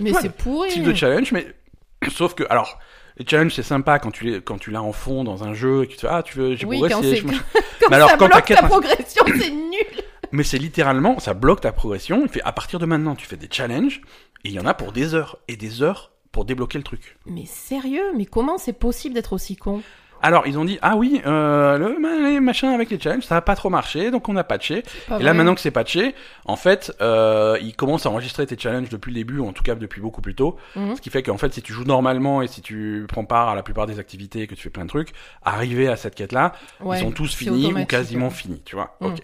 Mais 0.00 0.12
Ouais, 0.12 0.20
c'est 0.20 0.32
pourri. 0.36 0.68
type 0.70 0.82
de 0.82 0.92
challenge, 0.94 1.32
mais 1.32 1.46
sauf 2.10 2.34
que, 2.34 2.44
alors, 2.50 2.78
les 3.16 3.24
challenges, 3.26 3.54
c'est 3.54 3.62
sympa 3.62 3.98
quand 3.98 4.10
tu 4.10 4.24
les, 4.24 4.40
quand 4.42 4.58
tu 4.58 4.70
l'as 4.70 4.82
en 4.82 4.92
fond 4.92 5.24
dans 5.24 5.44
un 5.44 5.54
jeu 5.54 5.84
et 5.84 5.86
que 5.86 5.92
tu 5.92 5.96
te 5.96 6.00
fais, 6.02 6.08
ah, 6.10 6.22
tu 6.22 6.36
veux, 6.36 6.56
j'ai 6.56 6.66
Oui, 6.66 6.78
progressé, 6.78 7.22
quand 7.22 7.32
je- 7.32 7.38
Comme 7.38 7.40
Mais 7.90 7.96
alors, 7.96 8.10
ça 8.10 8.16
quand 8.18 8.28
bloque 8.28 8.44
ta 8.46 8.62
progression, 8.62 9.24
c'est 9.40 9.50
nul. 9.50 10.02
Mais 10.32 10.42
c'est 10.42 10.58
littéralement, 10.58 11.18
ça 11.18 11.32
bloque 11.32 11.62
ta 11.62 11.72
progression. 11.72 12.20
Il 12.24 12.28
fait, 12.28 12.42
à 12.42 12.52
partir 12.52 12.78
de 12.78 12.84
maintenant, 12.84 13.14
tu 13.14 13.26
fais 13.26 13.36
des 13.38 13.48
challenges, 13.50 14.02
et 14.44 14.48
il 14.48 14.52
y 14.52 14.60
en 14.60 14.66
a 14.66 14.74
pour 14.74 14.92
des 14.92 15.14
heures, 15.14 15.38
et 15.48 15.56
des 15.56 15.82
heures 15.82 16.10
pour 16.36 16.44
débloquer 16.44 16.76
le 16.76 16.84
truc. 16.84 17.16
Mais 17.24 17.46
sérieux, 17.46 18.12
mais 18.14 18.26
comment 18.26 18.58
c'est 18.58 18.74
possible 18.74 19.14
d'être 19.14 19.32
aussi 19.32 19.56
con? 19.56 19.80
Alors, 20.20 20.46
ils 20.46 20.58
ont 20.58 20.66
dit, 20.66 20.78
ah 20.82 20.94
oui, 20.94 21.22
euh, 21.24 21.78
le 21.78 21.96
les 22.30 22.40
machins 22.40 22.68
avec 22.68 22.90
les 22.90 23.00
challenges, 23.00 23.22
ça 23.24 23.38
a 23.38 23.40
pas 23.40 23.56
trop 23.56 23.70
marché, 23.70 24.10
donc 24.10 24.28
on 24.28 24.36
a 24.36 24.44
patché. 24.44 24.82
Et 25.18 25.22
là, 25.22 25.32
maintenant 25.32 25.54
que 25.54 25.62
c'est 25.62 25.70
patché, 25.70 26.14
en 26.44 26.56
fait, 26.56 26.92
euh, 27.00 27.56
ils 27.62 27.74
commencent 27.74 28.04
à 28.04 28.10
enregistrer 28.10 28.46
tes 28.46 28.58
challenges 28.58 28.90
depuis 28.90 29.12
le 29.12 29.14
début, 29.14 29.38
ou 29.38 29.48
en 29.48 29.54
tout 29.54 29.62
cas 29.62 29.74
depuis 29.76 30.02
beaucoup 30.02 30.20
plus 30.20 30.34
tôt. 30.34 30.58
Mhm. 30.74 30.96
Ce 30.96 31.00
qui 31.00 31.08
fait 31.08 31.22
qu'en 31.22 31.38
fait, 31.38 31.54
si 31.54 31.62
tu 31.62 31.72
joues 31.72 31.84
normalement 31.84 32.42
et 32.42 32.48
si 32.48 32.60
tu 32.60 33.06
prends 33.08 33.24
part 33.24 33.48
à 33.48 33.54
la 33.54 33.62
plupart 33.62 33.86
des 33.86 33.98
activités 33.98 34.42
et 34.42 34.46
que 34.46 34.54
tu 34.54 34.62
fais 34.62 34.68
plein 34.68 34.84
de 34.84 34.90
trucs, 34.90 35.12
arriver 35.42 35.88
à 35.88 35.96
cette 35.96 36.14
quête-là, 36.14 36.52
Ouais, 36.82 36.98
ils 36.98 37.02
sont 37.02 37.12
tous 37.12 37.34
finis 37.34 37.72
ou 37.72 37.86
quasiment 37.86 38.26
ouais. 38.26 38.30
finis, 38.34 38.60
tu 38.66 38.76
vois. 38.76 38.98
Mm. 39.00 39.06
Ok. 39.06 39.20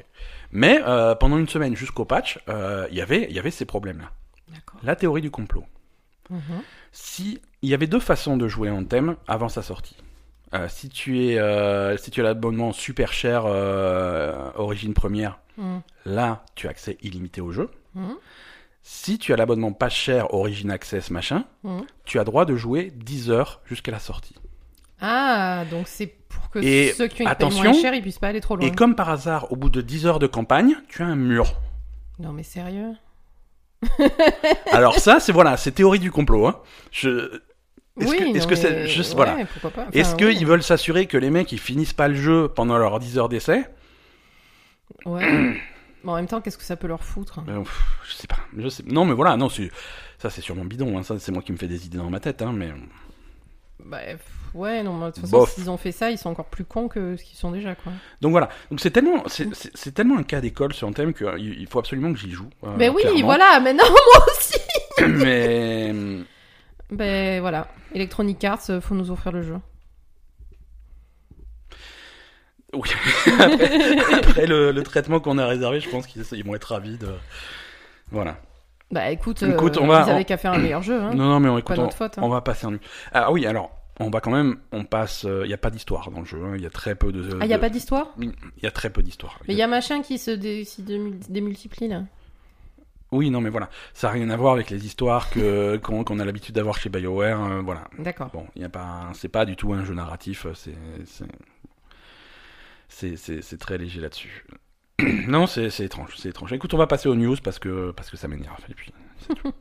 Mais 0.51 0.81
euh, 0.87 1.15
pendant 1.15 1.37
une 1.37 1.49
semaine 1.49 1.77
jusqu'au 1.77 2.07
patch, 2.07 2.39
il 2.49 2.97
y 2.97 3.03
avait 3.03 3.27
il 3.29 3.37
y 3.37 3.39
avait 3.39 3.51
ces 3.51 3.67
problèmes-là. 3.67 4.09
D'accord. 4.49 4.81
La 4.83 4.97
théorie 4.97 5.21
du 5.21 5.31
complot. 5.31 5.65
Mhm. 6.31 6.41
Si 6.93 7.41
il 7.63 7.69
y 7.71 7.75
avait 7.75 7.87
deux 7.87 8.01
façons 8.01 8.37
de 8.37 8.49
jouer 8.49 8.71
en 8.71 8.85
thème 8.85 9.17
avant 9.27 9.49
sa 9.49 9.63
sortie. 9.63 9.97
Euh, 10.55 10.69
si 10.69 10.89
tu 10.91 11.25
es 11.25 11.39
euh, 11.39 11.97
si 11.97 12.11
tu 12.11 12.21
as 12.21 12.25
l'abonnement 12.25 12.73
super 12.73 13.13
cher 13.13 13.45
euh, 13.47 14.51
origine 14.57 14.93
première, 14.95 15.39
Mhm. 15.57 15.81
là 16.07 16.45
tu 16.55 16.67
as 16.67 16.71
accès 16.71 16.99
illimité 17.03 17.41
au 17.41 17.53
jeu. 17.53 17.71
Mhm. 17.95 18.17
Si 18.83 19.19
tu 19.19 19.33
as 19.33 19.37
l'abonnement 19.37 19.73
pas 19.73 19.89
cher 19.89 20.35
origin 20.35 20.71
access 20.71 21.11
machin, 21.11 21.45
Mhm. 21.63 21.85
tu 22.05 22.19
as 22.19 22.25
droit 22.25 22.45
de 22.45 22.57
jouer 22.57 22.93
10 22.95 23.31
heures 23.31 23.61
jusqu'à 23.65 23.93
la 23.93 23.99
sortie. 24.01 24.35
Ah, 25.01 25.65
donc 25.71 25.89
c'est 25.89 26.07
pour 26.29 26.51
que 26.51 26.59
Et 26.61 26.93
ceux 26.93 27.07
qui 27.09 27.23
ont 27.23 27.27
attention, 27.27 27.63
moins 27.65 27.73
cher, 27.81 27.95
ils 27.95 28.03
puissent 28.03 28.19
pas 28.19 28.29
aller 28.29 28.41
trop 28.41 28.57
loin. 28.57 28.67
Et 28.67 28.71
comme 28.73 28.95
par 28.95 29.09
hasard, 29.09 29.51
au 29.53 29.57
bout 29.57 29.69
de 29.71 29.81
10 29.81 30.07
heures 30.07 30.19
de 30.19 30.27
campagne, 30.27 30.77
tu 30.89 31.03
as 31.03 31.07
un 31.07 31.17
mur. 31.17 31.55
Non 32.19 32.33
mais 32.33 32.43
sérieux? 32.43 32.93
Alors 34.73 34.99
ça, 34.99 35.21
c'est 35.21 35.33
voilà, 35.33 35.57
c'est 35.57 35.73
théorie 35.73 35.99
du 35.99 36.11
complot. 36.11 36.47
Hein. 36.47 36.61
Je... 36.91 37.41
Est-ce 38.01 38.11
Oui, 38.11 38.19
que, 38.33 38.37
est-ce 38.37 38.47
que 38.47 38.55
c'est, 38.55 38.87
ouais, 38.87 39.15
voilà. 39.15 39.37
Enfin, 39.65 39.87
Est-ce 39.93 40.15
ouais. 40.17 40.35
qu'ils 40.35 40.47
veulent 40.47 40.63
s'assurer 40.63 41.07
que 41.07 41.19
les 41.19 41.31
mecs 41.31 41.53
ils 41.53 41.59
finissent 41.61 41.93
pas 41.93 42.09
le 42.09 42.15
jeu 42.15 42.49
pendant 42.49 42.79
leurs 42.79 42.99
10 42.99 43.19
heures 43.19 43.29
d'essai? 43.29 43.65
Ouais. 45.05 45.61
Bon, 46.05 46.13
en 46.13 46.17
même 46.17 46.27
temps, 46.27 46.41
qu'est-ce 46.41 46.59
que 46.59 46.65
ça 46.65 46.77
peut 46.77 46.87
leur 46.89 47.05
foutre? 47.05 47.41
Euh, 47.49 47.63
Je 48.09 48.13
sais 48.15 48.27
pas. 48.27 48.39
Je 48.57 48.69
sais. 48.69 48.83
Non, 48.87 49.05
mais 49.05 49.15
voilà, 49.15 49.37
non, 49.37 49.49
c'est 49.49 49.71
ça, 50.19 50.31
c'est 50.31 50.41
sûrement 50.41 50.65
bidon. 50.65 50.99
Hein. 50.99 51.03
Ça, 51.03 51.19
c'est 51.19 51.33
moi 51.33 51.43
qui 51.43 51.53
me 51.53 51.59
fais 51.59 51.69
des 51.69 51.87
idées 51.87 51.99
dans 51.99 52.11
ma 52.11 52.19
tête, 52.21 52.41
hein, 52.43 52.53
mais 52.55 52.73
Bah, 53.85 53.99
ouais, 54.55 54.83
non, 54.83 54.97
mais 54.99 55.07
de 55.07 55.11
toute 55.11 55.23
façon, 55.23 55.45
s'ils 55.47 55.69
ont 55.71 55.77
fait 55.77 55.93
ça, 55.93 56.11
ils 56.11 56.19
sont 56.19 56.31
encore 56.31 56.47
plus 56.47 56.65
cons 56.65 56.89
que 56.89 57.17
ce 57.17 57.25
qu'ils 57.25 57.37
sont 57.37 57.51
déjà, 57.51 57.75
quoi. 57.75 57.93
donc 58.21 58.31
voilà. 58.31 58.49
Donc 58.71 58.81
c'est 58.81 58.91
tellement, 58.91 59.25
c'est, 59.27 59.93
tellement 59.93 60.19
un 60.19 60.23
cas 60.23 60.41
d'école 60.41 60.73
sur 60.73 60.87
un 60.89 60.93
thème 60.93 61.13
qu'il 61.13 61.29
il 61.39 61.67
faut 61.67 61.79
absolument 61.81 62.13
que 62.13 62.19
j'y 62.19 62.31
joue. 62.31 62.49
euh, 62.65 62.75
Mais 62.79 62.89
oui, 62.89 63.03
clairement. 63.03 63.25
voilà, 63.25 63.61
maintenant, 63.61 63.85
moi 63.91 64.27
aussi 64.31 64.59
mais 65.09 65.93
Ben 66.91 67.41
voilà, 67.41 67.69
Electronic 67.95 68.43
Arts, 68.45 68.61
euh, 68.71 68.81
faut 68.81 68.95
nous 68.95 69.11
offrir 69.11 69.33
le 69.33 69.43
jeu. 69.43 69.57
oui. 72.75 72.89
après, 73.39 74.15
après 74.15 74.47
le, 74.47 74.71
le 74.73 74.83
traitement 74.83 75.21
qu'on 75.21 75.39
a 75.39 75.47
réservé, 75.47 75.81
je 75.81 75.89
pense 75.91 76.07
qu'ils 76.07 76.25
ils 76.33 76.45
vont 76.45 76.55
être 76.55 76.73
ravis 76.73 76.97
de. 76.99 77.09
Voilà. 78.11 78.39
Bah 78.93 79.11
écoute, 79.11 79.43
Écoute, 79.43 79.77
euh, 79.79 79.81
on 79.81 79.87
va- 79.87 80.05
ils 80.07 80.11
avaient 80.11 80.21
on- 80.21 80.25
qu'à 80.25 80.37
faire 80.37 80.53
un 80.53 80.59
meilleur 80.59 80.83
jeu, 80.83 81.01
hein. 81.01 81.15
Non, 81.15 81.25
non, 81.25 81.41
mais 81.41 81.49
on, 81.49 81.55
Pas 81.55 81.75
écoute, 81.75 81.79
on, 81.79 81.91
faute. 81.91 82.19
hein. 82.19 82.23
on 82.23 82.29
va 82.29 82.43
passer 82.43 82.67
en 82.67 82.73
nu. 82.73 82.81
Ah 83.13 83.33
oui, 83.33 83.47
alors, 83.47 83.71
on 84.01 84.11
va 84.11 84.21
quand 84.21 84.31
même, 84.31 84.59
on 84.71 84.85
passe. 84.85 85.23
Il 85.25 85.47
n'y 85.49 85.55
a 85.55 85.59
pas 85.59 85.71
d'histoire 85.71 86.11
dans 86.11 86.21
le 86.21 86.27
jeu. 86.27 86.39
hein, 86.45 86.53
Il 86.57 86.63
y 86.63 86.67
a 86.67 86.71
très 86.71 86.95
peu 86.95 87.11
de. 87.11 87.39
Ah, 87.41 87.47
y 87.47 87.53
a 87.53 87.57
de- 87.57 87.61
pas 87.61 87.71
d'histoire? 87.71 88.09
Il 88.21 88.33
y 88.63 88.67
a 88.67 88.71
très 88.71 88.91
peu 88.91 89.03
d'histoire. 89.03 89.39
Mais 89.49 89.55
il 89.55 89.57
y 89.57 89.63
a 89.63 89.67
machin 89.67 90.03
qui 90.03 90.19
se 90.19 90.31
dé- 90.31 90.67
démultiplie, 91.29 91.89
là. 91.89 92.03
Oui, 93.13 93.29
non, 93.31 93.41
mais 93.43 93.51
voilà, 93.51 93.69
ça 93.93 94.07
n'a 94.09 94.15
rien 94.15 94.31
à 94.31 94.37
voir 94.37 94.55
avec 94.55 94.71
les 94.71 94.85
histoires 94.87 95.29
que 95.31 95.77
qu'on 95.83 96.05
qu'on 96.05 96.19
a 96.19 96.25
l'habitude 96.25 96.55
d'avoir 96.55 96.77
chez 96.79 96.89
Bioware. 96.91 97.43
euh, 97.45 97.61
voilà. 97.63 97.85
D'accord. 97.99 98.29
Bon, 98.33 98.47
il 98.57 98.63
y 98.63 98.65
a 98.65 98.69
pas, 98.71 99.09
c'est 99.15 99.29
pas 99.29 99.45
du 99.47 99.57
tout 99.57 99.73
un 99.73 99.85
jeu 99.85 99.95
narratif. 99.95 100.47
euh, 100.47 100.53
C'est 100.55 100.75
c'est 101.07 101.27
c'est 102.89 103.17
c'est- 103.17 103.43
c'est 103.43 103.59
très 103.59 103.79
léger 103.79 104.01
là-dessus. 104.01 104.45
non, 105.29 105.47
c'est 105.47 105.69
étrange, 105.81 106.15
c'est 106.17 106.29
étrange. 106.29 106.53
Écoute, 106.53 106.75
on 106.75 106.79
va 106.79 106.87
passer 106.87 107.09
aux 107.09 107.15
news 107.15 107.37
parce 107.43 107.59
que 107.59 107.91
parce 107.93 108.11
que 108.11 108.17
ça 108.17 108.29
m'énerve. 108.29 108.59
Et 108.69 108.75
puis. 108.75 108.93
c'est 109.27 109.35
tout. 109.35 109.53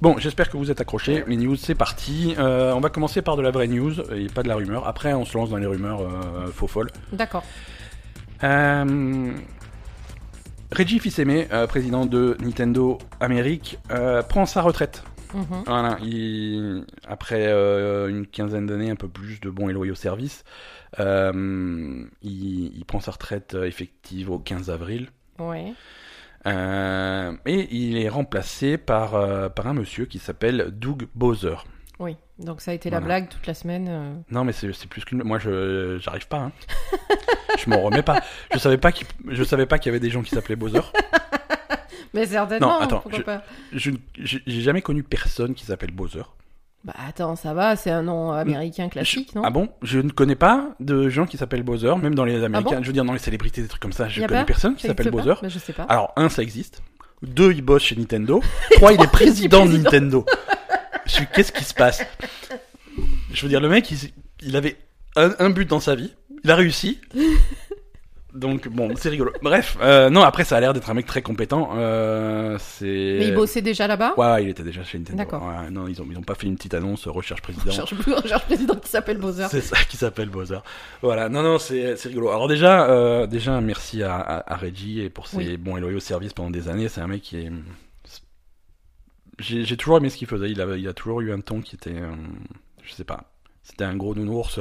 Bon, 0.00 0.16
j'espère 0.16 0.48
que 0.48 0.56
vous 0.56 0.70
êtes 0.70 0.80
accrochés. 0.80 1.24
Les 1.26 1.36
news, 1.36 1.56
c'est 1.56 1.74
parti. 1.74 2.34
Euh, 2.38 2.72
on 2.72 2.80
va 2.80 2.88
commencer 2.88 3.20
par 3.20 3.36
de 3.36 3.42
la 3.42 3.50
vraie 3.50 3.68
news 3.68 3.92
et 4.12 4.28
pas 4.28 4.42
de 4.42 4.48
la 4.48 4.54
rumeur. 4.54 4.88
Après, 4.88 5.12
on 5.12 5.26
se 5.26 5.36
lance 5.36 5.50
dans 5.50 5.58
les 5.58 5.66
rumeurs 5.66 6.00
euh, 6.00 6.46
faux 6.50 6.66
folles. 6.66 6.90
D'accord. 7.12 7.44
Euh, 8.42 9.32
Reggie 10.72 11.02
euh, 11.18 11.66
président 11.66 12.06
de 12.06 12.34
Nintendo 12.40 12.96
Amérique, 13.20 13.78
prend 14.30 14.46
sa 14.46 14.62
retraite. 14.62 15.04
Mhm. 15.34 15.62
Voilà, 15.66 15.98
il- 16.02 16.84
après 17.06 17.46
euh, 17.48 18.08
une 18.08 18.26
quinzaine 18.26 18.66
d'années, 18.66 18.90
un 18.90 18.96
peu 18.96 19.08
plus 19.08 19.40
de 19.40 19.50
bons 19.50 19.68
et 19.68 19.72
loyaux 19.72 19.94
services, 19.94 20.44
euh, 20.98 22.04
il, 22.22 22.76
il 22.76 22.84
prend 22.84 23.00
sa 23.00 23.12
retraite 23.12 23.54
euh, 23.54 23.64
effective 23.64 24.30
au 24.30 24.38
15 24.38 24.70
avril. 24.70 25.08
Ouais. 25.38 25.72
Euh, 26.46 27.32
et 27.46 27.68
il 27.74 27.98
est 27.98 28.08
remplacé 28.08 28.78
par, 28.78 29.12
par 29.52 29.66
un 29.66 29.74
monsieur 29.74 30.06
qui 30.06 30.18
s'appelle 30.18 30.70
Doug 30.72 31.06
Bowser. 31.14 31.56
Oui. 31.98 32.16
Donc 32.38 32.62
ça 32.62 32.70
a 32.70 32.74
été 32.74 32.88
la 32.88 33.00
blague 33.00 33.28
toute 33.28 33.46
la 33.46 33.52
semaine. 33.52 34.22
Non, 34.30 34.44
mais 34.44 34.52
c'est 34.52 34.86
plus 34.88 35.04
qu'une. 35.04 35.22
Moi, 35.22 35.38
je 35.38 35.98
j'arrive 36.00 36.26
pas. 36.28 36.38
Hein. 36.38 36.52
je 37.58 37.68
m'en 37.68 37.82
remets 37.82 38.02
pas. 38.02 38.22
Je 38.54 38.58
savais 38.58 38.78
pas 38.78 38.90
qu'il 38.92 39.06
je 39.28 39.44
savais 39.44 39.66
pas 39.66 39.78
qu'il 39.78 39.90
y 39.90 39.92
avait 39.92 40.00
des 40.00 40.08
gens 40.08 40.22
qui 40.22 40.30
s'appelaient 40.30 40.56
Bowser. 40.56 40.80
Mais 42.14 42.26
certainement, 42.26 42.78
Non, 42.78 42.80
attends, 42.80 42.98
pourquoi 43.00 43.20
pas 43.22 43.42
Je 43.72 43.90
j'ai 44.16 44.60
jamais 44.60 44.82
connu 44.82 45.02
personne 45.02 45.54
qui 45.54 45.64
s'appelle 45.64 45.92
Bowser. 45.92 46.22
Bah 46.82 46.94
attends, 47.06 47.36
ça 47.36 47.52
va, 47.52 47.76
c'est 47.76 47.90
un 47.90 48.02
nom 48.02 48.32
américain 48.32 48.88
classique, 48.88 49.34
non? 49.34 49.42
Ah 49.44 49.50
bon? 49.50 49.68
Je 49.82 49.98
ne 50.00 50.10
connais 50.10 50.34
pas 50.34 50.70
de 50.80 51.10
gens 51.10 51.26
qui 51.26 51.36
s'appellent 51.36 51.62
Bowser, 51.62 51.94
même 52.00 52.14
dans 52.14 52.24
les 52.24 52.42
Américains. 52.42 52.70
Ah 52.72 52.76
bon? 52.76 52.82
Je 52.82 52.86
veux 52.86 52.92
dire, 52.94 53.04
dans 53.04 53.12
les 53.12 53.18
célébrités, 53.18 53.60
des 53.60 53.68
trucs 53.68 53.82
comme 53.82 53.92
ça. 53.92 54.08
Je 54.08 54.22
connais 54.22 54.40
pas? 54.40 54.44
personne 54.44 54.74
qui 54.76 54.86
s'appelle 54.86 55.10
Bowser. 55.10 55.34
Bah, 55.42 55.48
Je 55.48 55.58
sais 55.58 55.74
pas. 55.74 55.82
Alors, 55.84 56.12
un, 56.16 56.30
ça 56.30 56.42
existe. 56.42 56.82
Deux, 57.22 57.52
il 57.52 57.60
bosse 57.60 57.82
chez 57.82 57.96
Nintendo. 57.96 58.42
Trois, 58.72 58.94
il 58.94 59.00
est 59.02 59.10
président 59.12 59.66
de. 59.66 59.76
Nintendo. 59.76 60.24
Qu'est-ce 61.34 61.52
qui 61.52 61.64
se 61.64 61.74
passe? 61.74 62.02
Je 63.34 63.42
veux 63.42 63.48
dire, 63.50 63.60
le 63.60 63.68
mec, 63.68 63.90
il, 63.90 63.98
il 64.40 64.56
avait 64.56 64.78
un, 65.16 65.32
un 65.38 65.50
but 65.50 65.68
dans 65.68 65.80
sa 65.80 65.94
vie. 65.94 66.14
Il 66.44 66.50
a 66.50 66.56
réussi. 66.56 66.98
Donc, 68.32 68.68
bon, 68.68 68.94
c'est 68.96 69.08
rigolo. 69.08 69.32
Bref, 69.42 69.76
euh, 69.82 70.08
non, 70.10 70.22
après, 70.22 70.44
ça 70.44 70.56
a 70.56 70.60
l'air 70.60 70.72
d'être 70.72 70.88
un 70.88 70.94
mec 70.94 71.06
très 71.06 71.20
compétent. 71.22 71.70
Euh, 71.74 72.56
c'est... 72.60 73.16
Mais 73.18 73.26
il 73.28 73.34
bossait 73.34 73.60
déjà 73.62 73.86
là-bas? 73.86 74.14
Ouais, 74.16 74.26
ouais, 74.32 74.44
il 74.44 74.48
était 74.50 74.62
déjà 74.62 74.84
chez 74.84 74.98
Nintendo. 74.98 75.18
D'accord. 75.18 75.42
Ouais, 75.46 75.70
non, 75.70 75.88
ils 75.88 76.00
ont, 76.00 76.06
ils 76.10 76.16
ont 76.16 76.22
pas 76.22 76.34
fait 76.36 76.46
une 76.46 76.56
petite 76.56 76.74
annonce 76.74 77.06
euh, 77.06 77.10
recherche 77.10 77.42
président. 77.42 77.64
Je 77.66 77.72
cherche 77.72 77.94
plus 77.94 78.14
un 78.16 78.22
cherche 78.22 78.44
président 78.44 78.76
qui 78.76 78.88
s'appelle 78.88 79.18
Bowser. 79.18 79.46
C'est 79.50 79.60
ça 79.60 79.78
qui 79.88 79.96
s'appelle 79.96 80.28
Bowser. 80.28 80.58
Voilà, 81.02 81.28
non, 81.28 81.42
non, 81.42 81.58
c'est 81.58 81.96
c'est 81.96 82.08
rigolo. 82.08 82.28
Alors 82.28 82.46
déjà, 82.46 82.88
euh, 82.88 83.26
déjà, 83.26 83.60
merci 83.60 84.02
à, 84.02 84.14
à, 84.16 84.52
à 84.52 84.56
Reggie 84.56 85.00
et 85.00 85.10
pour 85.10 85.26
ses 85.26 85.36
Oui. 85.36 85.56
bons 85.56 85.76
et 85.76 85.80
loyaux 85.80 86.00
services 86.00 86.32
pendant 86.32 86.50
des 86.50 86.68
années. 86.68 86.88
C'est 86.88 87.00
un 87.00 87.08
mec 87.08 87.22
qui 87.22 87.36
est... 87.38 87.50
J'ai 89.38 89.76
toujours 89.76 89.96
aimé 89.96 90.10
ce 90.10 90.16
qu'il 90.18 90.28
faisait. 90.28 90.50
Il 90.50 90.60
a, 90.60 90.76
il 90.76 90.86
a 90.86 90.92
toujours 90.92 91.20
eu 91.22 91.32
un 91.32 91.40
ton 91.40 91.62
qui 91.62 91.74
était... 91.74 91.96
je 92.84 92.92
sais 92.92 93.04
pas. 93.04 93.24
C'était 93.62 93.84
un 93.84 93.96
gros 93.96 94.14
nounours. 94.14 94.60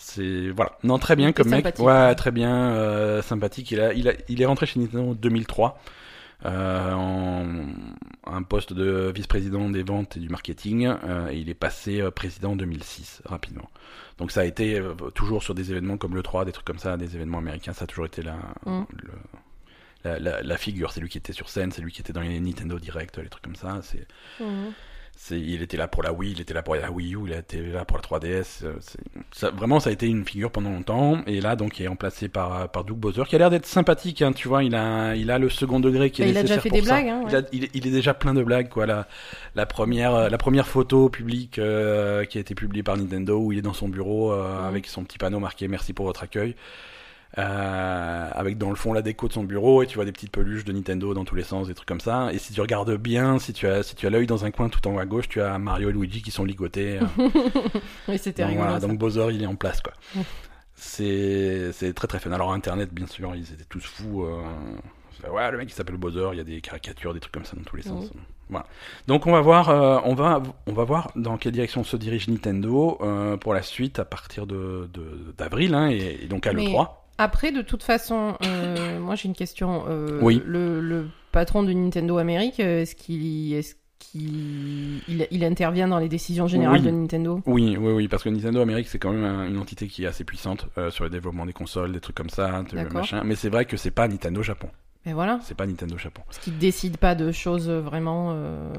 C'est... 0.00 0.50
Voilà. 0.50 0.72
Non, 0.84 0.98
très 0.98 1.16
bien 1.16 1.32
comme 1.32 1.48
mec. 1.56 1.64
Ouais, 1.86 2.14
très 2.14 2.30
bien. 2.30 2.54
euh, 2.72 3.20
sympathique. 3.22 3.70
Il, 3.72 3.80
a, 3.80 3.92
il, 3.92 4.08
a, 4.08 4.12
il 4.28 4.40
est 4.40 4.46
rentré 4.46 4.64
chez 4.66 4.78
Nintendo 4.80 5.10
en 5.10 5.14
2003. 5.14 5.78
Euh, 6.46 6.92
en 6.92 7.44
un 8.24 8.42
poste 8.44 8.72
de 8.72 9.10
vice-président 9.12 9.68
des 9.70 9.82
ventes 9.82 10.16
et 10.16 10.20
du 10.20 10.28
marketing 10.28 10.86
euh, 10.86 11.30
et 11.30 11.38
il 11.38 11.48
est 11.50 11.54
passé 11.54 12.00
président 12.14 12.52
en 12.52 12.56
2006 12.56 13.22
rapidement. 13.24 13.68
Donc 14.18 14.30
ça 14.30 14.42
a 14.42 14.44
été 14.44 14.80
toujours 15.16 15.42
sur 15.42 15.56
des 15.56 15.72
événements 15.72 15.96
comme 15.96 16.14
le 16.14 16.22
3, 16.22 16.44
des 16.44 16.52
trucs 16.52 16.64
comme 16.64 16.78
ça, 16.78 16.96
des 16.96 17.16
événements 17.16 17.38
américains, 17.38 17.72
ça 17.72 17.84
a 17.84 17.86
toujours 17.88 18.06
été 18.06 18.22
la, 18.22 18.36
Mm. 18.66 18.82
le- 19.02 19.10
la, 20.04 20.18
la- 20.20 20.42
la 20.42 20.56
figure. 20.56 20.92
C'est 20.92 21.00
lui 21.00 21.08
qui 21.08 21.18
était 21.18 21.32
sur 21.32 21.48
scène, 21.48 21.72
c'est 21.72 21.82
lui 21.82 21.90
qui 21.90 22.02
était 22.02 22.12
dans 22.12 22.20
les 22.20 22.38
Nintendo 22.38 22.78
Direct, 22.78 23.18
les 23.18 23.28
trucs 23.28 23.42
comme 23.42 23.56
ça. 23.56 23.80
C'est, 23.82 24.06
Mhm. 24.38 24.72
C'est, 25.20 25.38
il 25.40 25.62
était 25.62 25.76
là 25.76 25.88
pour 25.88 26.04
la 26.04 26.12
Wii, 26.12 26.30
il 26.30 26.40
était 26.40 26.54
là 26.54 26.62
pour 26.62 26.76
la 26.76 26.90
Wii 26.92 27.14
U, 27.16 27.18
il 27.26 27.32
était 27.32 27.60
là 27.60 27.84
pour 27.84 27.96
la 27.98 28.02
3DS. 28.02 28.60
euh, 28.62 28.74
c'est- 28.80 29.00
ça, 29.32 29.50
vraiment, 29.50 29.80
ça 29.80 29.90
a 29.90 29.92
été 29.92 30.06
une 30.06 30.24
figure 30.24 30.50
pendant 30.52 30.70
longtemps. 30.70 31.22
Et 31.26 31.40
là, 31.40 31.56
donc, 31.56 31.80
il 31.80 31.84
est 31.84 31.88
remplacé 31.88 32.28
par, 32.28 32.70
par 32.70 32.84
Doug 32.84 32.96
Bowser, 32.98 33.24
qui 33.28 33.34
a 33.34 33.38
l'air 33.38 33.50
d'être 33.50 33.66
sympathique. 33.66 34.22
Hein, 34.22 34.32
tu 34.32 34.46
vois, 34.46 34.62
il 34.62 34.74
a, 34.76 35.16
il 35.16 35.30
a 35.32 35.38
le 35.40 35.48
second 35.48 35.80
degré 35.80 36.10
qui 36.10 36.22
est 36.22 36.26
Mais 36.26 36.30
il 36.30 36.38
a 36.38 36.42
déjà 36.42 36.54
nécessaire 36.56 36.62
fait 36.62 36.68
pour 36.68 36.78
des 36.78 36.84
ça. 36.86 36.94
blagues, 37.02 37.08
hein, 37.08 37.24
il, 37.28 37.36
a- 37.36 37.42
il 37.52 37.64
est- 37.64 37.70
il 37.74 37.86
est 37.86 37.90
déjà 37.90 38.14
plein 38.14 38.32
de 38.32 38.42
blagues, 38.44 38.68
quoi. 38.68 38.86
La, 38.86 39.08
la 39.56 39.66
première, 39.66 40.14
euh, 40.14 40.28
la 40.28 40.38
première 40.38 40.68
photo 40.68 41.08
publique 41.08 41.58
euh, 41.58 42.24
qui 42.24 42.38
a 42.38 42.40
été 42.40 42.54
publiée 42.54 42.84
par 42.84 42.96
Nintendo, 42.96 43.38
où 43.40 43.50
il 43.52 43.58
est 43.58 43.62
dans 43.62 43.72
son 43.74 43.88
bureau 43.88 44.32
euh, 44.32 44.60
Mhm. 44.60 44.64
avec 44.66 44.86
son 44.86 45.02
petit 45.04 45.18
panneau 45.18 45.40
marqué 45.40 45.66
"Merci 45.66 45.92
pour 45.92 46.06
votre 46.06 46.22
accueil". 46.22 46.54
Euh, 47.36 48.30
avec 48.32 48.56
dans 48.56 48.70
le 48.70 48.74
fond 48.74 48.94
la 48.94 49.02
déco 49.02 49.28
de 49.28 49.34
son 49.34 49.44
bureau 49.44 49.82
et 49.82 49.86
tu 49.86 49.96
vois 49.96 50.06
des 50.06 50.12
petites 50.12 50.32
peluches 50.32 50.64
de 50.64 50.72
Nintendo 50.72 51.12
dans 51.12 51.26
tous 51.26 51.34
les 51.34 51.42
sens 51.42 51.66
des 51.68 51.74
trucs 51.74 51.86
comme 51.86 52.00
ça 52.00 52.32
et 52.32 52.38
si 52.38 52.54
tu 52.54 52.60
regardes 52.62 52.96
bien 52.96 53.38
si 53.38 53.52
tu 53.52 53.66
as 53.66 53.82
si 53.82 53.94
tu 53.94 54.06
as 54.06 54.10
l'œil 54.10 54.26
dans 54.26 54.46
un 54.46 54.50
coin 54.50 54.70
tout 54.70 54.88
en 54.88 54.94
haut 54.94 54.98
à 54.98 55.04
gauche 55.04 55.28
tu 55.28 55.42
as 55.42 55.58
Mario 55.58 55.90
et 55.90 55.92
Luigi 55.92 56.22
qui 56.22 56.30
sont 56.30 56.46
ligotés 56.46 56.98
euh, 57.18 57.28
Oui, 58.08 58.16
c'était 58.16 58.46
rigolo. 58.46 58.64
voilà, 58.64 58.80
donc 58.80 58.96
Bowser 58.98 59.26
il 59.32 59.42
est 59.42 59.46
en 59.46 59.56
place 59.56 59.82
quoi. 59.82 59.92
C'est 60.74 61.92
très 61.94 62.06
très 62.08 62.18
fun. 62.18 62.32
Alors 62.32 62.52
internet 62.52 62.92
bien 62.94 63.06
sûr 63.06 63.34
ils 63.34 63.52
étaient 63.52 63.64
tous 63.68 63.84
fous. 63.84 64.24
euh, 64.24 65.30
ouais 65.30 65.50
le 65.50 65.58
mec 65.58 65.68
il 65.70 65.74
s'appelle 65.74 65.96
Bowser, 65.98 66.30
il 66.32 66.38
y 66.38 66.40
a 66.40 66.44
des 66.44 66.60
caricatures, 66.62 67.12
des 67.12 67.20
trucs 67.20 67.32
comme 67.34 67.44
ça 67.44 67.56
dans 67.56 67.62
tous 67.64 67.76
les 67.76 67.82
sens. 67.82 68.10
Voilà. 68.48 68.64
Donc 69.06 69.26
on 69.26 69.32
va 69.32 69.42
voir 69.42 69.68
euh, 69.68 69.98
on 70.04 70.14
va 70.14 70.42
on 70.66 70.72
va 70.72 70.84
voir 70.84 71.10
dans 71.14 71.36
quelle 71.36 71.52
direction 71.52 71.84
se 71.84 71.98
dirige 71.98 72.28
Nintendo 72.28 72.96
euh, 73.02 73.36
pour 73.36 73.52
la 73.52 73.60
suite 73.62 73.98
à 73.98 74.06
partir 74.06 74.46
de 74.46 74.88
d'avril 75.36 75.74
hein, 75.74 75.90
et, 75.90 76.20
et 76.22 76.26
donc 76.26 76.46
à 76.46 76.52
Mais- 76.54 76.64
l'E3. 76.64 76.88
Après, 77.18 77.50
de 77.52 77.62
toute 77.62 77.82
façon, 77.82 78.36
euh, 78.46 78.98
moi 79.00 79.14
j'ai 79.16 79.26
une 79.28 79.34
question. 79.34 79.84
Euh, 79.88 80.18
Oui. 80.22 80.40
Le, 80.46 80.80
le 80.80 81.08
patron 81.32 81.62
de 81.64 81.72
Nintendo 81.72 82.18
Amérique, 82.18 82.60
euh, 82.60 82.82
est-ce 82.82 82.94
qu'il 82.94 83.52
est 83.54 83.76
qu'il 83.98 85.00
il, 85.08 85.26
il 85.32 85.44
intervient 85.44 85.88
dans 85.88 85.98
les 85.98 86.08
décisions 86.08 86.46
générales 86.46 86.78
Oui. 86.80 86.86
de 86.86 86.90
Nintendo? 86.92 87.42
Oui, 87.46 87.76
oui, 87.76 87.92
oui, 87.92 88.08
parce 88.08 88.22
que 88.22 88.28
Nintendo 88.28 88.60
Amérique, 88.60 88.86
c'est 88.86 89.00
quand 89.00 89.12
même 89.12 89.24
un- 89.24 89.48
une 89.48 89.58
entité 89.58 89.88
qui 89.88 90.04
est 90.04 90.06
assez 90.06 90.22
puissante 90.22 90.68
euh, 90.78 90.90
sur 90.90 91.02
le 91.02 91.10
développement 91.10 91.44
des 91.44 91.52
consoles, 91.52 91.90
des 91.92 91.98
trucs 92.00 92.16
comme 92.16 92.30
ça, 92.30 92.62
machin. 92.94 93.22
Mais 93.24 93.34
c'est 93.34 93.48
vrai 93.48 93.64
que 93.64 93.76
c'est 93.76 93.90
pas 93.90 94.06
Nintendo 94.06 94.40
Japon. 94.42 94.68
Mais 95.04 95.12
voilà, 95.12 95.40
C'est 95.42 95.56
pas 95.56 95.66
Nintendo 95.66 95.96
Japon. 95.98 96.22
parce 96.26 96.38
qu'il 96.38 96.58
décide 96.58 96.96
pas 96.98 97.14
de 97.16 97.32
choses 97.32 97.68
vraiment. 97.70 98.32
euh, 98.34 98.72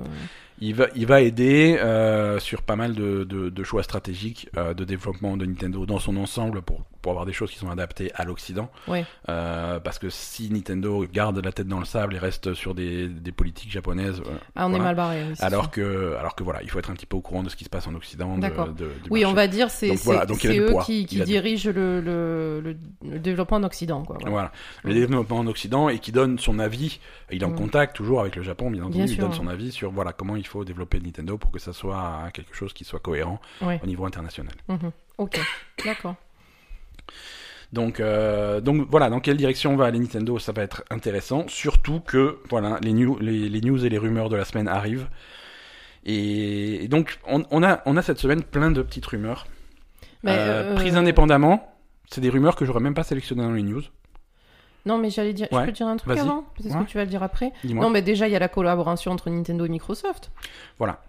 Il 0.62 0.76
va, 0.76 0.88
il 0.96 1.06
va 1.06 1.22
aider 1.22 1.78
euh, 1.80 2.40
sur 2.40 2.62
pas 2.62 2.76
mal 2.76 2.94
de, 2.94 3.24
de, 3.24 3.50
de 3.50 3.64
choix 3.64 3.84
stratégiques 3.84 4.50
de 4.56 4.84
développement 4.86 5.38
de 5.38 5.46
Nintendo 5.46 5.86
dans 5.86 6.00
son 6.00 6.18
ensemble 6.18 6.62
pour, 6.62 6.82
pour 7.02 7.12
avoir 7.12 7.26
des 7.26 7.34
choses 7.34 7.50
qui 7.52 7.58
sont 7.58 7.70
adaptées 7.70 8.12
à 8.16 8.26
l'Occident. 8.26 8.70
Ouais. 8.88 9.06
Euh, 9.30 9.80
parce 9.80 10.00
que 10.00 10.10
si 10.10 10.50
Nintendo 10.52 11.06
garde 11.12 11.38
la 11.44 11.52
tête 11.52 11.68
dans 11.68 11.80
le 11.80 11.86
sable 11.86 12.16
et 12.16 12.20
reste 12.20 12.54
sur 12.54 12.76
des, 12.76 13.08
des 13.08 13.32
politiques 13.32 13.72
japonaises, 13.72 14.20
euh, 14.26 14.32
Ah, 14.56 14.68
on 14.68 14.74
est 14.74 14.80
mal 14.80 14.96
barré. 14.96 15.24
oui, 15.30 15.36
alors 15.40 15.64
sûr. 15.64 15.72
que, 15.72 16.16
alors 16.20 16.36
que 16.36 16.44
voilà, 16.44 16.62
il 16.64 16.70
faut 16.70 16.80
être 16.80 16.90
un 16.90 16.94
petit 16.94 17.06
peu 17.06 17.16
au 17.18 17.22
courant 17.22 17.44
de 17.44 17.50
ce 17.50 17.56
qui 17.56 17.64
se 17.64 17.70
passe 17.70 17.88
en 17.88 17.96
Occident. 17.96 18.36
de- 18.36 18.42
D'accord. 18.42 18.68
de- 18.70 18.74
du 19.04 19.10
Oui, 19.10 19.26
on 19.26 19.34
va 19.34 19.48
dire 19.48 19.70
c'est 19.70 19.96
voilà, 20.04 20.26
eux 20.26 20.66
poids. 20.72 20.84
qui, 20.84 21.06
qui 21.06 21.22
dirigent 21.22 21.72
le, 21.72 22.02
le, 22.02 22.62
le, 22.62 22.76
le 23.10 23.20
développement 23.20 23.58
en 23.58 23.64
Occident, 23.64 24.04
quoi. 24.04 24.18
voilà. 24.20 24.32
Voilà, 24.32 24.52
le 24.84 24.94
développement 24.94 25.38
en 25.40 25.48
Occident 25.48 25.90
et 25.90 26.00
qui 26.00 26.12
donne 26.12 26.38
son 26.40 26.60
avis. 26.60 27.00
Il 27.32 27.42
est 27.42 27.46
en 27.46 27.50
Mm. 27.52 27.56
contact 27.56 27.96
toujours 27.96 28.20
avec 28.22 28.36
le 28.36 28.42
Japon, 28.44 28.70
bien 28.72 28.82
entendu. 28.82 28.98
Bien 28.98 29.06
il 29.06 29.10
sûr. 29.16 29.24
donne 29.24 29.34
son 29.34 29.48
avis 29.48 29.72
sur 29.72 29.92
voilà 29.92 30.14
comment 30.14 30.36
il 30.36 30.46
faut 30.48 30.64
développer 30.66 31.00
Nintendo 31.00 31.38
pour 31.38 31.52
que 31.52 31.60
ça 31.60 31.74
soit 31.74 32.30
quelque 32.34 32.56
chose 32.56 32.74
qui 32.74 32.84
soit 32.84 33.00
cohérent 33.00 33.40
au 33.62 33.86
niveau 33.88 34.06
international. 34.06 34.54
Mhm. 34.68 34.92
Ok, 35.18 35.40
d'accord. 35.86 36.16
Donc, 37.72 38.00
euh, 38.00 38.62
donc 38.62 38.88
voilà, 38.90 39.10
dans 39.10 39.20
quelle 39.20 39.38
direction 39.38 39.76
va 39.76 39.86
aller 39.86 40.00
Nintendo, 40.00 40.40
ça 40.40 40.52
va 40.52 40.64
être 40.64 40.84
intéressant. 40.90 41.46
Surtout 41.48 42.00
que 42.00 42.40
voilà, 42.50 42.80
les, 42.82 42.94
news, 42.94 43.18
les, 43.20 43.48
les 43.48 43.62
news 43.62 43.86
et 43.86 43.90
les 43.90 43.98
rumeurs 44.00 44.30
de 44.30 44.36
la 44.36 44.46
semaine 44.46 44.68
arrivent. 44.68 45.08
Et, 46.06 46.84
et 46.86 46.88
donc 46.88 47.20
on, 47.28 47.44
on 47.52 47.62
a, 47.62 47.82
on 47.86 47.96
a 47.98 48.02
cette 48.02 48.18
semaine 48.20 48.42
plein 48.42 48.72
de 48.72 48.82
petites 48.82 49.06
rumeurs 49.06 49.46
Mais, 50.24 50.32
euh, 50.32 50.72
euh, 50.72 50.76
prises 50.76 50.96
indépendamment. 50.96 51.76
C'est 52.10 52.22
des 52.22 52.30
rumeurs 52.30 52.56
que 52.56 52.66
j'aurais 52.66 52.80
même 52.80 52.96
pas 52.96 53.04
sélectionnées 53.04 53.44
dans 53.44 53.52
les 53.52 53.62
news. 53.62 53.84
Non, 54.86 54.98
mais 54.98 55.10
j'allais 55.12 55.34
dire. 55.34 55.48
Ouais. 55.52 55.62
Je 55.62 55.66
peux 55.68 55.72
dire 55.74 55.88
un 55.88 55.98
truc 55.98 56.18
avant 56.18 56.44
Peut-être 56.56 56.76
Ouais. 56.76 56.86
que 56.86 56.90
tu 56.90 56.98
vas 56.98 57.04
le 57.04 57.10
dire 57.10 57.22
après. 57.22 57.52
Non, 57.66 57.90
mais 57.92 58.02
déjà, 58.02 58.28
il 58.28 58.32
y 58.32 58.36
a 58.36 58.40
la 58.40 58.48
collaboration 58.48 59.12
entre 59.12 59.30
Nintendo 59.30 59.66
et 59.66 59.70
Microsoft. 59.70 60.32
Voilà. 60.80 61.02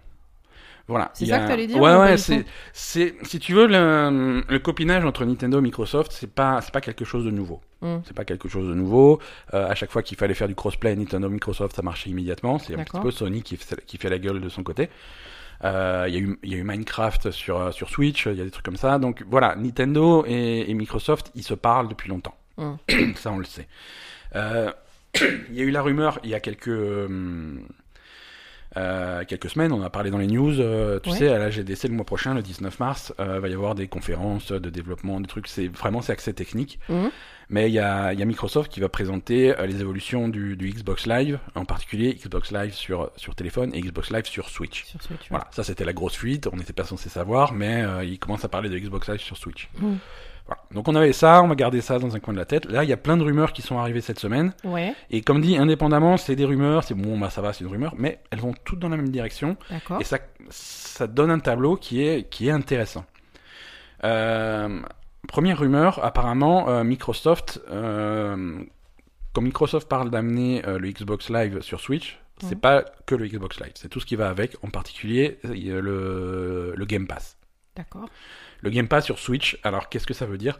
Voilà. 0.87 1.11
C'est 1.13 1.25
y 1.25 1.29
ça 1.29 1.37
a- 1.37 1.39
que 1.43 1.47
t'allais 1.47 1.67
dire, 1.67 1.79
Ouais, 1.81 1.95
ouais, 1.95 2.17
c'est, 2.17 2.45
c'est, 2.73 3.15
si 3.23 3.39
tu 3.39 3.53
veux, 3.53 3.67
le, 3.67 4.43
le 4.47 4.59
copinage 4.59 5.05
entre 5.05 5.23
Nintendo 5.25 5.59
et 5.59 5.61
Microsoft, 5.61 6.11
c'est 6.11 6.31
pas, 6.33 6.59
c'est 6.61 6.73
pas 6.73 6.81
quelque 6.81 7.05
chose 7.05 7.23
de 7.25 7.31
nouveau. 7.31 7.61
Mm. 7.81 7.97
C'est 8.05 8.13
pas 8.15 8.25
quelque 8.25 8.49
chose 8.49 8.67
de 8.67 8.73
nouveau. 8.73 9.19
Euh, 9.53 9.69
à 9.69 9.75
chaque 9.75 9.91
fois 9.91 10.03
qu'il 10.03 10.17
fallait 10.17 10.33
faire 10.33 10.47
du 10.47 10.55
crossplay 10.55 10.95
Nintendo 10.95 11.29
Microsoft, 11.29 11.75
ça 11.75 11.81
marchait 11.81 12.09
immédiatement. 12.09 12.59
C'est 12.59 12.75
un 12.79 12.83
petit 12.83 12.99
peu 12.99 13.11
Sony 13.11 13.41
qui 13.41 13.57
fait, 13.57 13.83
qui 13.85 13.97
fait 13.97 14.09
la 14.09 14.19
gueule 14.19 14.41
de 14.41 14.49
son 14.49 14.63
côté. 14.63 14.89
Euh, 15.63 16.05
Il 16.07 16.13
y, 16.15 16.17
a 16.17 16.19
eu- 16.21 16.39
il 16.43 16.51
y 16.51 16.55
a 16.55 16.57
eu 16.57 16.63
Minecraft 16.63 17.29
sur, 17.31 17.59
euh, 17.61 17.71
sur 17.71 17.89
Switch, 17.89 18.25
il 18.25 18.33
y 18.35 18.41
a 18.41 18.43
des 18.43 18.51
trucs 18.51 18.65
comme 18.65 18.77
ça. 18.77 18.97
Donc 18.99 19.23
voilà, 19.29 19.55
Nintendo 19.55 20.25
et, 20.27 20.69
et 20.69 20.73
Microsoft, 20.73 21.31
ils 21.35 21.43
se 21.43 21.53
parlent 21.53 21.87
depuis 21.87 22.09
longtemps. 22.09 22.35
Mm. 22.57 22.73
ça, 23.15 23.31
on 23.31 23.37
le 23.37 23.45
sait. 23.45 23.67
Euh, 24.35 24.71
il 25.49 25.55
y 25.55 25.61
a 25.61 25.63
eu 25.63 25.71
la 25.71 25.81
rumeur 25.81 26.19
il 26.23 26.29
y 26.31 26.33
a 26.35 26.39
quelques, 26.39 26.67
euh, 26.67 27.57
euh, 28.77 29.23
quelques 29.25 29.49
semaines, 29.49 29.71
on 29.73 29.81
a 29.81 29.89
parlé 29.89 30.11
dans 30.11 30.17
les 30.17 30.27
news. 30.27 30.59
euh, 30.59 30.99
tu 31.01 31.09
Ouais. 31.09 31.17
sais, 31.17 31.29
à 31.29 31.37
la 31.37 31.49
GDC 31.49 31.87
le 31.89 31.93
mois 31.93 32.05
prochain, 32.05 32.33
le 32.33 32.41
19 32.41 32.79
mars, 32.79 33.13
euh, 33.19 33.39
va 33.39 33.49
y 33.49 33.53
avoir 33.53 33.75
des 33.75 33.87
conférences 33.87 34.51
de 34.51 34.69
développement, 34.69 35.19
des 35.19 35.27
trucs. 35.27 35.47
C'est 35.47 35.67
vraiment 35.67 36.01
c'est 36.01 36.13
accès 36.13 36.33
technique. 36.33 36.79
Mhm. 36.89 37.09
Mais 37.49 37.69
il 37.69 37.73
y 37.73 37.79
a, 37.79 38.13
il 38.13 38.19
y 38.19 38.21
a 38.21 38.25
Microsoft 38.25 38.71
qui 38.71 38.79
va 38.79 38.87
présenter 38.87 39.53
les 39.67 39.81
évolutions 39.81 40.29
du, 40.29 40.55
du 40.55 40.69
Xbox 40.69 41.05
Live, 41.05 41.37
en 41.55 41.65
particulier 41.65 42.13
Xbox 42.15 42.51
Live 42.53 42.73
sur, 42.73 43.11
sur 43.17 43.35
téléphone 43.35 43.71
et 43.73 43.81
Xbox 43.81 44.09
Live 44.09 44.25
sur 44.25 44.47
Switch. 44.47 44.85
Sur 44.85 45.01
Switch. 45.01 45.19
ouais. 45.19 45.27
Voilà, 45.31 45.47
ça 45.51 45.65
c'était 45.65 45.83
la 45.83 45.91
grosse 45.91 46.15
fuite, 46.15 46.47
on 46.49 46.55
n'était 46.55 46.71
pas 46.71 46.85
censé 46.85 47.09
savoir, 47.09 47.51
mais 47.51 47.83
ils 48.05 48.19
commencent 48.19 48.45
à 48.45 48.49
parler 48.49 48.69
de 48.69 48.77
Xbox 48.79 49.09
Live 49.09 49.19
sur 49.19 49.35
Switch. 49.35 49.67
Mm. 49.79 49.95
Voilà. 50.47 50.61
Donc 50.71 50.87
on 50.87 50.95
avait 50.95 51.13
ça, 51.13 51.41
on 51.43 51.47
va 51.47 51.55
garder 51.55 51.81
ça 51.81 51.97
dans 51.99 52.15
un 52.15 52.19
coin 52.19 52.33
de 52.33 52.39
la 52.39 52.45
tête. 52.45 52.65
Là, 52.65 52.83
il 52.83 52.89
y 52.89 52.93
a 52.93 52.97
plein 52.97 53.15
de 53.17 53.23
rumeurs 53.23 53.53
qui 53.53 53.61
sont 53.61 53.77
arrivées 53.77 54.01
cette 54.01 54.19
semaine. 54.19 54.53
Ouais, 54.63 54.93
Et 55.09 55.21
comme 55.21 55.41
dit, 55.41 55.57
indépendamment, 55.57 56.17
c'est 56.17 56.35
des 56.35 56.45
rumeurs, 56.45 56.83
c'est 56.83 56.93
bon, 56.95 57.17
bah 57.17 57.29
ça 57.29 57.41
va, 57.41 57.53
c'est 57.53 57.63
une 57.63 57.69
rumeur, 57.69 57.93
mais 57.97 58.19
elles 58.31 58.39
vont 58.39 58.53
toutes 58.65 58.79
dans 58.79 58.89
la 58.89 58.97
même 58.97 59.09
direction. 59.09 59.55
Et 59.99 60.03
ça, 60.03 60.17
ça 60.49 61.07
donne 61.07 61.31
un 61.31 61.39
tableau 61.39 61.75
qui 61.77 62.03
est, 62.03 62.29
qui 62.29 62.47
est 62.47 62.51
intéressant. 62.51 63.05
Euh, 64.03 64.81
première 65.27 65.59
rumeur, 65.59 66.03
apparemment, 66.03 66.69
euh, 66.69 66.83
Microsoft, 66.83 67.61
euh, 67.69 68.59
quand 69.33 69.41
Microsoft 69.41 69.87
parle 69.87 70.09
d'amener 70.09 70.61
le 70.65 70.89
Xbox 70.91 71.29
Live 71.29 71.61
sur 71.61 71.79
Switch, 71.79 72.19
c'est 72.39 72.55
Mhm. 72.55 72.59
pas 72.61 72.85
que 73.05 73.13
le 73.15 73.27
Xbox 73.27 73.59
Live, 73.59 73.73
c'est 73.75 73.87
tout 73.87 73.99
ce 73.99 74.05
qui 74.05 74.15
va 74.15 74.29
avec, 74.29 74.55
en 74.63 74.69
particulier 74.69 75.37
le 75.43 76.83
Game 76.85 77.07
Pass. 77.07 77.37
D'accord. 77.75 78.09
Le 78.61 78.69
Game 78.69 78.87
Pass 78.87 79.05
sur 79.05 79.19
Switch, 79.19 79.57
alors 79.63 79.89
qu'est-ce 79.89 80.05
que 80.07 80.13
ça 80.13 80.25
veut 80.25 80.37
dire? 80.37 80.59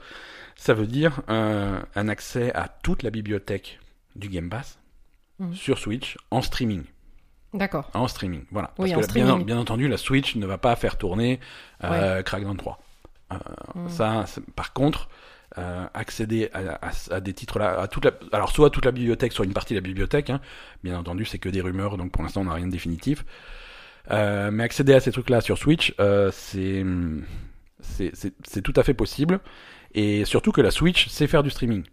Ça 0.56 0.74
veut 0.74 0.88
dire 0.88 1.22
euh, 1.30 1.80
un 1.95 2.08
accès 2.10 2.54
à 2.54 2.68
toute 2.68 3.04
la 3.04 3.10
bibliothèque 3.10 3.80
du 4.16 4.28
Game 4.30 4.49
Pass, 4.49 4.80
Mhm. 5.39 5.54
sur 5.56 5.78
Switch 5.80 6.18
en 6.30 6.41
streaming. 6.41 6.84
D'accord. 7.54 7.89
En 7.93 8.08
streaming, 8.08 8.43
voilà. 8.52 8.72
Oui, 8.78 8.91
Parce 8.93 9.06
en 9.06 9.10
streaming. 9.10 9.43
bien 9.45 9.58
entendu, 9.58 9.88
la 9.88 9.97
Switch 9.97 10.36
ne 10.36 10.45
va 10.45 10.58
pas 10.58 10.76
faire 10.76 10.97
tourner 10.97 11.39
euh, 11.84 12.22
Crackdown 12.24 12.56
3. 12.58 12.80
Euh, 13.34 13.38
Mm. 13.76 13.89
Ça, 13.89 14.26
par 14.56 14.74
contre, 14.74 15.10
euh, 15.58 15.86
accéder 15.93 16.49
à, 16.54 16.86
à- 16.88 17.16
à 17.16 17.20
des 17.22 17.34
titres 17.34 17.60
là, 17.60 17.80
à 17.82 17.88
toute 17.88 18.06
la, 18.06 18.12
alors 18.34 18.52
soit 18.52 18.70
toute 18.70 18.86
la 18.86 18.91
bibliothèque, 18.91 19.32
soit 19.34 19.45
une 19.45 19.54
partie 19.54 19.74
de 19.74 19.80
la 19.80 19.84
bibliothèque. 19.84 20.30
hein. 20.30 20.39
Bien 20.84 20.97
entendu, 20.97 21.26
c'est 21.26 21.39
que 21.39 21.49
des 21.49 21.62
rumeurs, 21.62 21.97
donc 21.97 22.12
pour 22.12 22.24
l'instant, 22.24 22.41
on 22.41 22.45
n'a 22.45 22.54
rien 22.54 22.68
de 22.68 22.72
définitif. 22.72 23.26
Euh, 24.12 24.49
mais 24.52 24.64
accéder 24.64 24.93
à 24.93 24.99
ces 24.99 25.12
trucs-là 25.12 25.41
sur 25.41 25.58
Switch, 25.58 25.93
euh, 25.99 26.30
c'est 26.32 26.84
c'est 27.82 28.62
tout 28.62 28.74
à 28.76 28.84
fait 28.84 28.94
possible. 28.94 29.40
Et 29.94 30.24
surtout 30.26 30.52
que 30.52 30.62
la 30.62 30.72
Switch 30.72 31.08
sait 31.10 31.28
faire 31.28 31.44
du 31.44 31.50
streaming. 31.50 31.84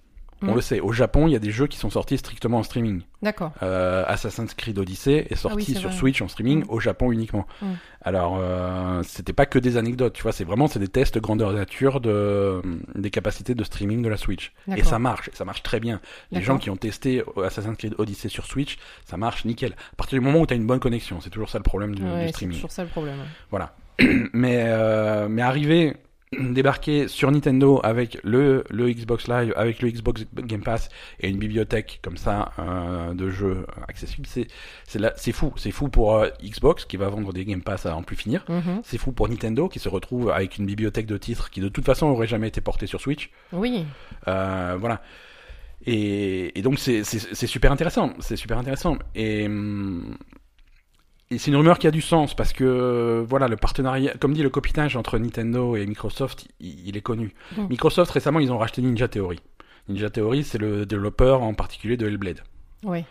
On 0.40 0.52
Mm. 0.52 0.54
le 0.54 0.60
sait. 0.60 0.78
Au 0.78 0.92
Japon, 0.92 1.26
il 1.26 1.32
y 1.32 1.34
a 1.36 1.40
des 1.40 1.50
jeux 1.50 1.66
qui 1.66 1.78
sont 1.78 1.90
sortis 1.90 2.16
strictement 2.16 2.58
en 2.58 2.62
streaming. 2.62 3.02
D'accord. 3.22 3.50
Euh, 3.64 4.04
Assassin's 4.06 4.54
Creed 4.54 4.78
Odyssey 4.78 5.26
est 5.28 5.34
sorti 5.34 5.52
Ah 5.52 5.56
oui, 5.56 5.64
c'est 5.74 5.80
sur 5.80 5.88
vrai. 5.88 5.98
Switch 5.98 6.22
en 6.22 6.28
streaming 6.28 6.60
Mm. 6.60 6.66
au 6.70 6.78
Japon 6.78 7.10
uniquement. 7.10 7.44
Mm. 7.60 7.66
Alors, 8.02 8.36
euh, 8.40 9.02
c'était 9.02 9.32
pas 9.32 9.46
que 9.46 9.58
des 9.58 9.76
anecdotes, 9.76 10.12
tu 10.12 10.22
vois, 10.22 10.30
c'est 10.30 10.44
vraiment 10.44 10.68
c'est 10.68 10.78
des 10.78 10.86
tests 10.86 11.18
grandeur 11.18 11.52
nature 11.52 12.00
de 12.00 12.62
des 12.94 13.10
capacités 13.10 13.56
de 13.56 13.64
streaming 13.64 14.00
de 14.00 14.08
la 14.08 14.16
Switch. 14.16 14.52
Et 14.76 14.84
ça 14.84 15.00
marche, 15.00 15.26
et 15.26 15.34
ça 15.34 15.44
marche 15.44 15.64
très 15.64 15.80
bien. 15.80 16.00
Les 16.30 16.40
gens 16.40 16.58
qui 16.58 16.70
ont 16.70 16.76
testé 16.76 17.24
Assassin's 17.44 17.76
Creed 17.76 17.96
Odyssey 17.98 18.28
sur 18.28 18.46
Switch, 18.46 18.78
ça 19.06 19.16
marche 19.16 19.44
nickel. 19.44 19.72
À 19.94 19.96
partir 19.96 20.20
du 20.20 20.24
moment 20.24 20.38
où 20.38 20.46
tu 20.46 20.54
as 20.54 20.56
une 20.56 20.68
bonne 20.68 20.78
connexion, 20.78 21.20
c'est 21.20 21.30
toujours 21.30 21.50
ça 21.50 21.58
le 21.58 21.64
problème 21.64 21.96
du, 21.96 22.02
du 22.02 22.08
Ouais, 22.08 22.26
c'est 22.26 22.28
streaming. 22.28 22.54
toujours 22.58 22.70
ça 22.70 22.84
le 22.84 22.90
problème. 22.90 23.18
Voilà. 23.50 23.74
mais 24.32 24.62
euh, 24.66 25.28
mais 25.28 25.42
arriver 25.42 25.94
débarquer 26.38 27.08
sur 27.08 27.30
Nintendo 27.30 27.80
avec 27.82 28.18
le, 28.22 28.62
le 28.68 28.90
Xbox 28.92 29.28
Live, 29.28 29.52
avec 29.56 29.80
le 29.80 29.88
Xbox 29.90 30.26
Game 30.36 30.60
Pass 30.62 30.90
et 31.20 31.28
une 31.30 31.38
bibliothèque 31.38 32.00
comme 32.02 32.18
ça 32.18 32.52
euh, 32.58 33.14
de 33.14 33.30
jeux 33.30 33.66
accessibles, 33.88 34.26
c'est 34.26 34.46
c'est 34.86 34.98
là- 34.98 35.14
c'est 35.16 35.32
fou. 35.32 35.54
C'est 35.56 35.70
fou 35.70 35.88
pour 35.88 36.16
euh, 36.16 36.28
Xbox 36.44 36.84
qui 36.84 36.98
va 36.98 37.08
vendre 37.08 37.32
des 37.32 37.44
Game 37.46 37.62
Pass 37.62 37.86
à 37.86 37.96
en 37.96 38.02
plus 38.02 38.16
finir. 38.16 38.44
Mhm. 38.48 38.82
C'est 38.84 38.98
fou 38.98 39.12
pour 39.12 39.28
Nintendo 39.28 39.68
qui 39.68 39.78
se 39.78 39.88
retrouve 39.88 40.30
avec 40.30 40.58
une 40.58 40.66
bibliothèque 40.66 41.06
de 41.06 41.16
titres 41.16 41.48
qui 41.50 41.60
de 41.60 41.68
toute 41.68 41.86
façon 41.86 42.06
aurait 42.08 42.26
jamais 42.26 42.48
été 42.48 42.60
portée 42.60 42.86
sur 42.86 43.00
Switch. 43.00 43.30
Oui. 43.52 43.86
Voilà. 44.26 45.00
Et, 45.86 46.58
et 46.58 46.62
donc 46.62 46.78
c'est 46.78 47.04
c'est- 47.04 47.34
c'est 47.34 47.46
super 47.46 47.72
intéressant, 47.72 48.12
c'est 48.20 48.36
super 48.36 48.58
intéressant. 48.58 48.98
Et, 49.14 49.46
hum, 49.46 50.16
et 51.30 51.38
c'est 51.38 51.50
une 51.50 51.56
rumeur 51.56 51.78
qui 51.78 51.86
a 51.86 51.90
du 51.90 52.00
sens 52.00 52.34
parce 52.34 52.52
que 52.52 53.24
voilà 53.28 53.48
le 53.48 53.56
partenariat, 53.56 54.14
comme 54.18 54.32
dit 54.32 54.42
le 54.42 54.50
copinage 54.50 54.96
entre 54.96 55.18
Nintendo 55.18 55.76
et 55.76 55.86
Microsoft, 55.86 56.48
il, 56.60 56.88
il 56.88 56.96
est 56.96 57.02
connu. 57.02 57.34
Microsoft 57.68 58.10
récemment 58.10 58.40
ils 58.40 58.52
ont 58.52 58.58
racheté 58.58 58.82
Ninja 58.82 59.08
Theory. 59.08 59.40
Ninja 59.88 60.10
Theory 60.10 60.44
c'est 60.44 60.58
le 60.58 60.86
développeur 60.86 61.42
en 61.42 61.54
particulier 61.54 61.96
de 61.96 62.06
Hellblade. 62.06 62.42
Oui. 62.84 63.04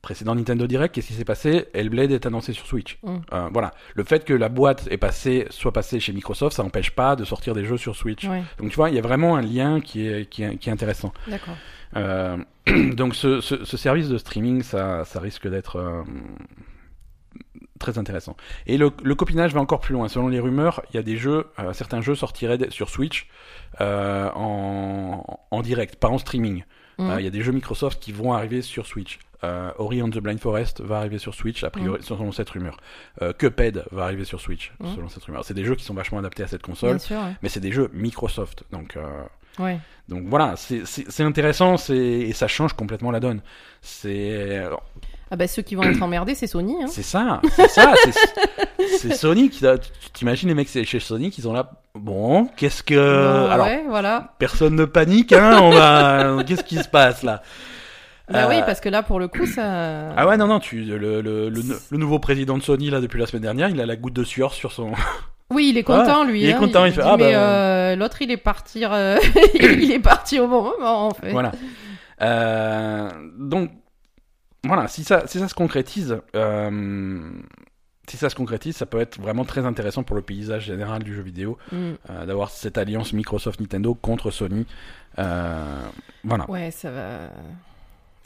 Précédent 0.00 0.34
Nintendo 0.34 0.66
Direct, 0.66 0.94
qu'est-ce 0.94 1.08
qui 1.08 1.14
s'est 1.14 1.24
passé? 1.24 1.66
Hellblade 1.74 2.12
est 2.12 2.26
annoncé 2.26 2.52
sur 2.52 2.66
Switch. 2.66 2.98
Mm. 3.02 3.16
Euh, 3.32 3.48
voilà, 3.52 3.72
le 3.94 4.04
fait 4.04 4.24
que 4.24 4.32
la 4.32 4.48
boîte 4.48 4.86
est 4.90 4.96
passée, 4.96 5.46
soit 5.50 5.72
passée 5.72 6.00
chez 6.00 6.12
Microsoft, 6.12 6.56
ça 6.56 6.62
n'empêche 6.62 6.90
pas 6.90 7.16
de 7.16 7.24
sortir 7.24 7.54
des 7.54 7.64
jeux 7.64 7.76
sur 7.76 7.96
Switch. 7.96 8.26
Donc 8.58 8.70
tu 8.70 8.76
vois, 8.76 8.90
il 8.90 8.96
y 8.96 8.98
a 8.98 9.02
vraiment 9.02 9.36
un 9.36 9.42
lien 9.42 9.80
qui 9.80 10.06
est, 10.06 10.28
qui 10.28 10.42
est, 10.42 10.56
qui 10.56 10.68
est 10.68 10.72
intéressant. 10.72 11.12
D'accord. 11.26 11.56
Euh, 11.96 12.36
donc 12.94 13.14
ce, 13.14 13.40
ce, 13.40 13.64
ce 13.64 13.76
service 13.76 14.08
de 14.08 14.18
streaming, 14.18 14.62
ça, 14.62 15.04
ça 15.04 15.20
risque 15.20 15.48
d'être 15.48 15.76
euh, 15.76 16.02
très 17.82 17.98
intéressant. 17.98 18.36
Et 18.66 18.78
le, 18.78 18.90
le 19.02 19.14
copinage 19.14 19.52
va 19.52 19.60
encore 19.60 19.80
plus 19.80 19.92
loin. 19.92 20.08
Selon 20.08 20.28
les 20.28 20.40
rumeurs, 20.40 20.82
il 20.90 20.96
y 20.96 20.98
a 20.98 21.02
des 21.02 21.16
jeux, 21.18 21.48
euh, 21.58 21.72
certains 21.74 22.00
jeux 22.00 22.14
sortiraient 22.14 22.58
sur 22.70 22.88
Switch 22.88 23.28
euh, 23.80 24.30
en, 24.34 25.24
en 25.50 25.62
direct, 25.62 25.96
pas 25.96 26.08
en 26.08 26.18
streaming. 26.18 26.64
Euh, 27.00 27.16
Il 27.18 27.24
y 27.24 27.26
a 27.26 27.30
des 27.30 27.42
jeux 27.42 27.52
Microsoft 27.52 28.00
qui 28.00 28.12
vont 28.12 28.32
arriver 28.32 28.62
sur 28.62 28.86
Switch. 28.86 29.18
Ori 29.78 30.00
and 30.00 30.10
the 30.10 30.18
Blind 30.18 30.38
Forest 30.38 30.82
va 30.82 30.98
arriver 30.98 31.18
sur 31.18 31.34
Switch, 31.34 31.64
a 31.64 31.70
priori, 31.70 32.00
selon 32.04 32.30
cette 32.30 32.48
rumeur. 32.50 32.76
Cuphead 33.38 33.84
va 33.90 34.04
arriver 34.04 34.24
sur 34.24 34.40
Switch, 34.40 34.72
Mhm. 34.78 34.94
selon 34.94 35.08
cette 35.08 35.24
rumeur. 35.24 35.44
C'est 35.44 35.54
des 35.54 35.64
jeux 35.64 35.74
qui 35.74 35.82
sont 35.84 35.94
vachement 35.94 36.18
adaptés 36.20 36.44
à 36.44 36.46
cette 36.46 36.62
console, 36.62 36.90
Bien 36.90 36.98
sûr. 37.00 37.16
Ouais. 37.18 37.32
mais 37.42 37.48
c'est 37.48 37.58
des 37.58 37.72
jeux 37.72 37.90
Microsoft. 37.92 38.62
Donc, 38.70 38.96
Ouais. 39.58 39.78
donc 40.08 40.26
voilà, 40.28 40.54
c'est- 40.56 41.20
intéressant 41.24 41.76
c'est- 41.76 41.96
et 41.96 42.32
ça 42.32 42.46
change 42.46 42.74
complètement 42.74 43.10
la 43.10 43.18
donne. 43.18 43.40
C'est 43.80 44.62
Ah 45.32 45.36
bah 45.36 45.48
ceux 45.48 45.62
qui 45.62 45.74
vont 45.76 45.82
être 45.84 46.02
emmerdés, 46.02 46.34
c'est 46.34 46.46
Sony. 46.46 46.76
Hein. 46.82 46.88
c'est 46.88 47.02
ça, 47.02 47.40
c'est 47.56 47.68
ça, 47.68 47.94
c'est- 48.98 49.14
Sony 49.14 49.48
qui 49.48 49.64
T'imagines 50.12 50.48
les 50.50 50.54
mecs 50.54 50.68
chez 50.68 51.00
Sony 51.00 51.30
qui 51.30 51.40
sont 51.40 51.54
là. 51.54 51.70
Bon, 51.94 52.44
qu'est-ce 52.56 52.82
que 52.82 52.94
Bon, 53.46 53.50
alors 53.50 53.66
ouais, 53.66 53.82
voilà. 53.88 54.34
personne 54.38 54.74
ne 54.76 54.84
panique, 54.84 55.32
hein 55.32 55.58
On 55.62 55.70
va 55.70 56.42
qu'est-ce 56.46 56.62
qui 56.64 56.76
se 56.76 56.88
passe 56.88 57.22
là? 57.22 57.42
Bah 58.30 58.44
Euh, 58.44 58.48
oui, 58.50 58.56
parce 58.66 58.80
que 58.80 58.90
là, 58.90 59.02
pour 59.02 59.18
le 59.18 59.28
coup, 59.28 59.46
ça. 59.46 60.10
Ah 60.16 60.26
ouais 60.26 60.36
non 60.36 60.46
non 60.46 60.60
tu 60.60 60.82
le, 60.82 60.98
le, 60.98 61.22
le, 61.22 61.48
le 61.50 61.98
nouveau 61.98 62.18
président 62.18 62.58
de 62.58 62.62
Sony 62.62 62.90
là 62.90 63.00
depuis 63.00 63.18
la 63.18 63.26
semaine 63.26 63.42
dernière 63.42 63.70
il 63.70 63.80
a 63.80 63.86
la 63.86 63.96
goutte 63.96 64.14
de 64.14 64.24
sueur 64.24 64.52
sur 64.52 64.70
son 64.72 64.92
Oui, 65.50 65.68
il 65.70 65.78
est 65.78 65.82
content, 65.82 66.24
lui. 66.24 66.42
il 66.42 66.48
est 66.48 66.52
hein. 66.52 66.58
content, 66.58 66.84
il 66.84 66.92
fait, 66.92 67.02
dit, 67.02 67.08
ah, 67.10 67.16
mais 67.18 67.32
bah, 67.32 67.38
euh, 67.38 67.96
l'autre, 67.96 68.20
il 68.22 68.30
est 68.30 68.36
parti. 68.38 68.84
euh, 68.86 69.18
il 69.54 69.90
est 69.92 69.98
parti 69.98 70.40
au 70.40 70.46
bon 70.48 70.62
moment, 70.62 71.08
en 71.08 71.10
fait. 71.14 71.30
Voilà. 71.30 71.52
Euh, 72.22 73.10
donc, 73.38 73.70
voilà, 74.64 74.88
si 74.88 75.04
ça, 75.04 75.26
si 75.26 75.38
ça 75.38 75.48
se 75.48 75.54
concrétise, 75.54 76.18
euh, 76.36 77.30
si 78.08 78.16
ça 78.16 78.28
se 78.30 78.34
concrétise, 78.34 78.76
ça 78.76 78.86
peut 78.86 79.00
être 79.00 79.20
vraiment 79.20 79.44
très 79.44 79.64
intéressant 79.66 80.02
pour 80.02 80.16
le 80.16 80.22
paysage 80.22 80.64
général 80.64 81.02
du 81.02 81.14
jeu 81.14 81.22
vidéo, 81.22 81.58
Mm. 81.72 81.76
euh, 82.10 82.26
d'avoir 82.26 82.50
cette 82.50 82.78
alliance 82.78 83.12
Microsoft-Nintendo 83.12 83.94
contre 83.94 84.30
Sony. 84.30 84.66
Euh, 85.18 85.64
voilà. 86.24 86.48
Ouais, 86.50 86.70
ça 86.70 86.90
va. 86.90 87.30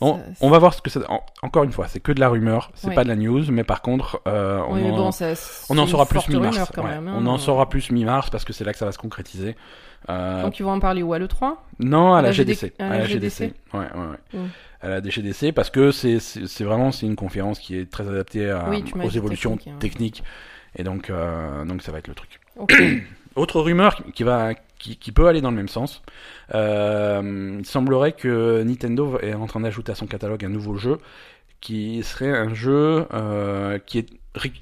On, 0.01 0.51
va 0.51 0.59
voir 0.59 0.74
ce 0.74 0.82
que 0.82 0.90
ça. 0.90 1.01
en- 1.09 1.22
encore 1.42 1.64
une 1.64 1.72
fois, 1.72 1.88
c'est 1.88 2.01
que 2.01 2.12
de 2.12 2.20
la 2.20 2.28
rumeur, 2.28 2.70
c'est 2.74 2.88
Ouais. 2.88 2.94
pas 2.94 3.03
de 3.05 3.09
la 3.09 3.16
news, 3.16 3.42
mais 3.51 3.64
par 3.64 3.80
contre, 3.80 4.20
euh, 4.28 4.61
on, 4.68 4.74
Oui, 4.74 4.82
mais 4.82 4.90
en, 4.90 4.97
bon, 4.97 5.11
ça, 5.11 5.28
on 5.70 5.78
en 5.78 5.86
c'est 5.86 5.92
saura 5.92 6.05
plus 6.07 6.28
mi-mars. 6.28 6.59
ouais. 6.76 6.84
hein. 6.84 7.05
On 7.16 7.26
en 7.26 7.38
saura 7.38 7.68
plus 7.68 7.90
mi-mars 7.90 8.28
parce 8.28 8.44
que 8.44 8.53
c'est 8.53 8.64
là 8.64 8.72
que 8.72 8.78
ça 8.78 8.84
va 8.84 8.92
se 8.92 8.99
concrétiser. 8.99 9.57
Euh, 10.11 10.42
Donc, 10.42 10.59
ils 10.59 10.62
vont 10.62 10.72
en 10.72 10.80
parler 10.80 11.03
où 11.03 11.14
À 11.14 11.18
l'E3 11.18 11.57
Non, 11.80 12.14
à 12.14 12.18
À 12.18 12.22
la 12.22 12.32
GDC. 12.32 12.74
à 12.78 12.90
la 12.90 13.07
GDC. 13.07 13.44
GDC. 13.47 13.55
Ouais, 13.74 13.80
ouais, 13.80 14.07
ouais. 14.34 14.40
Mm. 14.40 14.49
À 14.82 14.88
la 14.90 15.01
DGDC 15.01 15.53
parce 15.53 15.70
que 15.70 15.90
c'est 15.90 16.18
vraiment 16.64 16.92
c'est 16.92 17.07
une 17.07 17.16
conférence 17.16 17.59
qui 17.59 17.76
est 17.78 17.90
très 17.90 18.07
adaptée 18.07 18.51
à- 18.51 18.68
Oui, 18.68 18.84
aux 19.03 19.09
évolutions 19.11 19.59
hein. 19.66 19.72
techniques 19.80 20.22
et 20.76 20.84
donc 20.84 21.09
euh, 21.09 21.64
donc 21.64 21.80
ça 21.82 21.90
va 21.90 21.99
être 21.99 22.09
le 22.09 22.14
truc. 22.14 22.38
Autre 23.36 23.61
rumeur 23.61 24.03
qui 24.14 24.22
va 24.22 24.51
qui, 24.87 24.97
qui 24.97 25.12
peut 25.12 25.26
aller 25.26 25.41
dans 25.41 25.51
le 25.51 25.57
même 25.57 25.68
sens. 25.68 26.03
Euh, 26.55 27.57
il 27.59 27.66
semblerait 27.66 28.12
que 28.12 28.62
Nintendo 28.62 29.18
est 29.20 29.34
en 29.34 29.47
train 29.47 29.61
d'ajouter 29.61 29.93
à 29.93 29.95
son 29.95 30.07
catalogue 30.07 30.45
un 30.45 30.49
nouveau 30.49 30.76
jeu 30.76 30.99
qui 31.61 32.03
serait 32.03 32.30
un 32.30 32.55
jeu 32.55 33.07
euh, 33.12 33.78
qui 33.78 33.99
est 33.99 34.07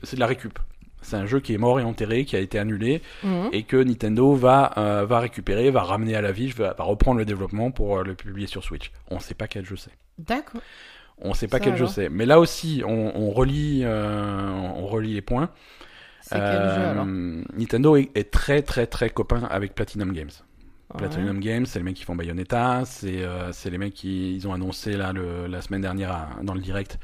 c'est 0.02 0.16
de 0.16 0.20
la 0.20 0.26
récup. 0.26 0.58
C'est 1.02 1.16
un 1.16 1.26
jeu 1.26 1.40
qui 1.40 1.52
est 1.52 1.58
mort 1.58 1.78
et 1.80 1.82
enterré, 1.82 2.24
qui 2.24 2.34
a 2.34 2.38
été 2.38 2.58
annulé, 2.58 3.02
Mhm. 3.22 3.50
et 3.52 3.64
que 3.64 3.76
Nintendo 3.76 4.32
va, 4.34 4.72
euh, 4.78 5.04
va 5.04 5.18
récupérer, 5.20 5.70
va 5.70 5.82
ramener 5.82 6.14
à 6.16 6.22
la 6.22 6.32
vie, 6.32 6.48
va, 6.48 6.72
va 6.72 6.84
reprendre 6.84 7.18
le 7.18 7.26
développement 7.26 7.70
pour 7.70 8.02
le 8.02 8.14
publier 8.14 8.46
sur 8.46 8.64
Switch. 8.64 8.90
On 9.10 9.18
sait 9.18 9.34
pas 9.34 9.46
quel 9.46 9.66
jeu 9.66 9.76
c'est. 9.76 9.90
D'accord. 10.18 10.62
On 11.18 11.34
sait 11.34 11.46
pas 11.48 11.58
Ça 11.58 11.64
quel 11.64 11.76
jeu 11.76 11.86
c'est. 11.88 12.08
Mais 12.08 12.24
là 12.24 12.40
aussi, 12.40 12.82
on, 12.86 13.12
on 13.16 13.30
relie, 13.30 13.82
euh, 13.84 14.48
on 14.76 14.86
relie 14.86 15.12
les 15.14 15.20
points. 15.22 15.50
C'est 16.26 16.36
quel 16.36 16.42
Euh, 16.42 16.74
jeu 16.76 16.82
alors 16.88 17.04
Nintendo 17.06 17.96
est, 17.96 18.10
est 18.16 18.30
très 18.30 18.62
très 18.62 18.86
très 18.86 19.10
copain 19.10 19.42
avec 19.50 19.74
Platinum 19.74 20.12
Games. 20.12 20.30
Ouais. 20.94 20.98
Platinum 20.98 21.38
Games, 21.38 21.66
c'est 21.66 21.78
les 21.80 21.84
mecs 21.84 21.96
qui 21.96 22.04
font 22.04 22.16
Bayonetta, 22.16 22.84
c'est 22.86 23.22
euh, 23.22 23.50
les 23.70 23.78
mecs 23.78 23.92
qui 23.92 24.34
ils 24.34 24.48
ont 24.48 24.54
annoncé 24.54 24.96
là 24.96 25.12
le, 25.12 25.46
la 25.48 25.60
semaine 25.60 25.82
dernière 25.82 26.10
à- 26.12 26.30
dans 26.42 26.54
le 26.54 26.60
direct 26.60 26.98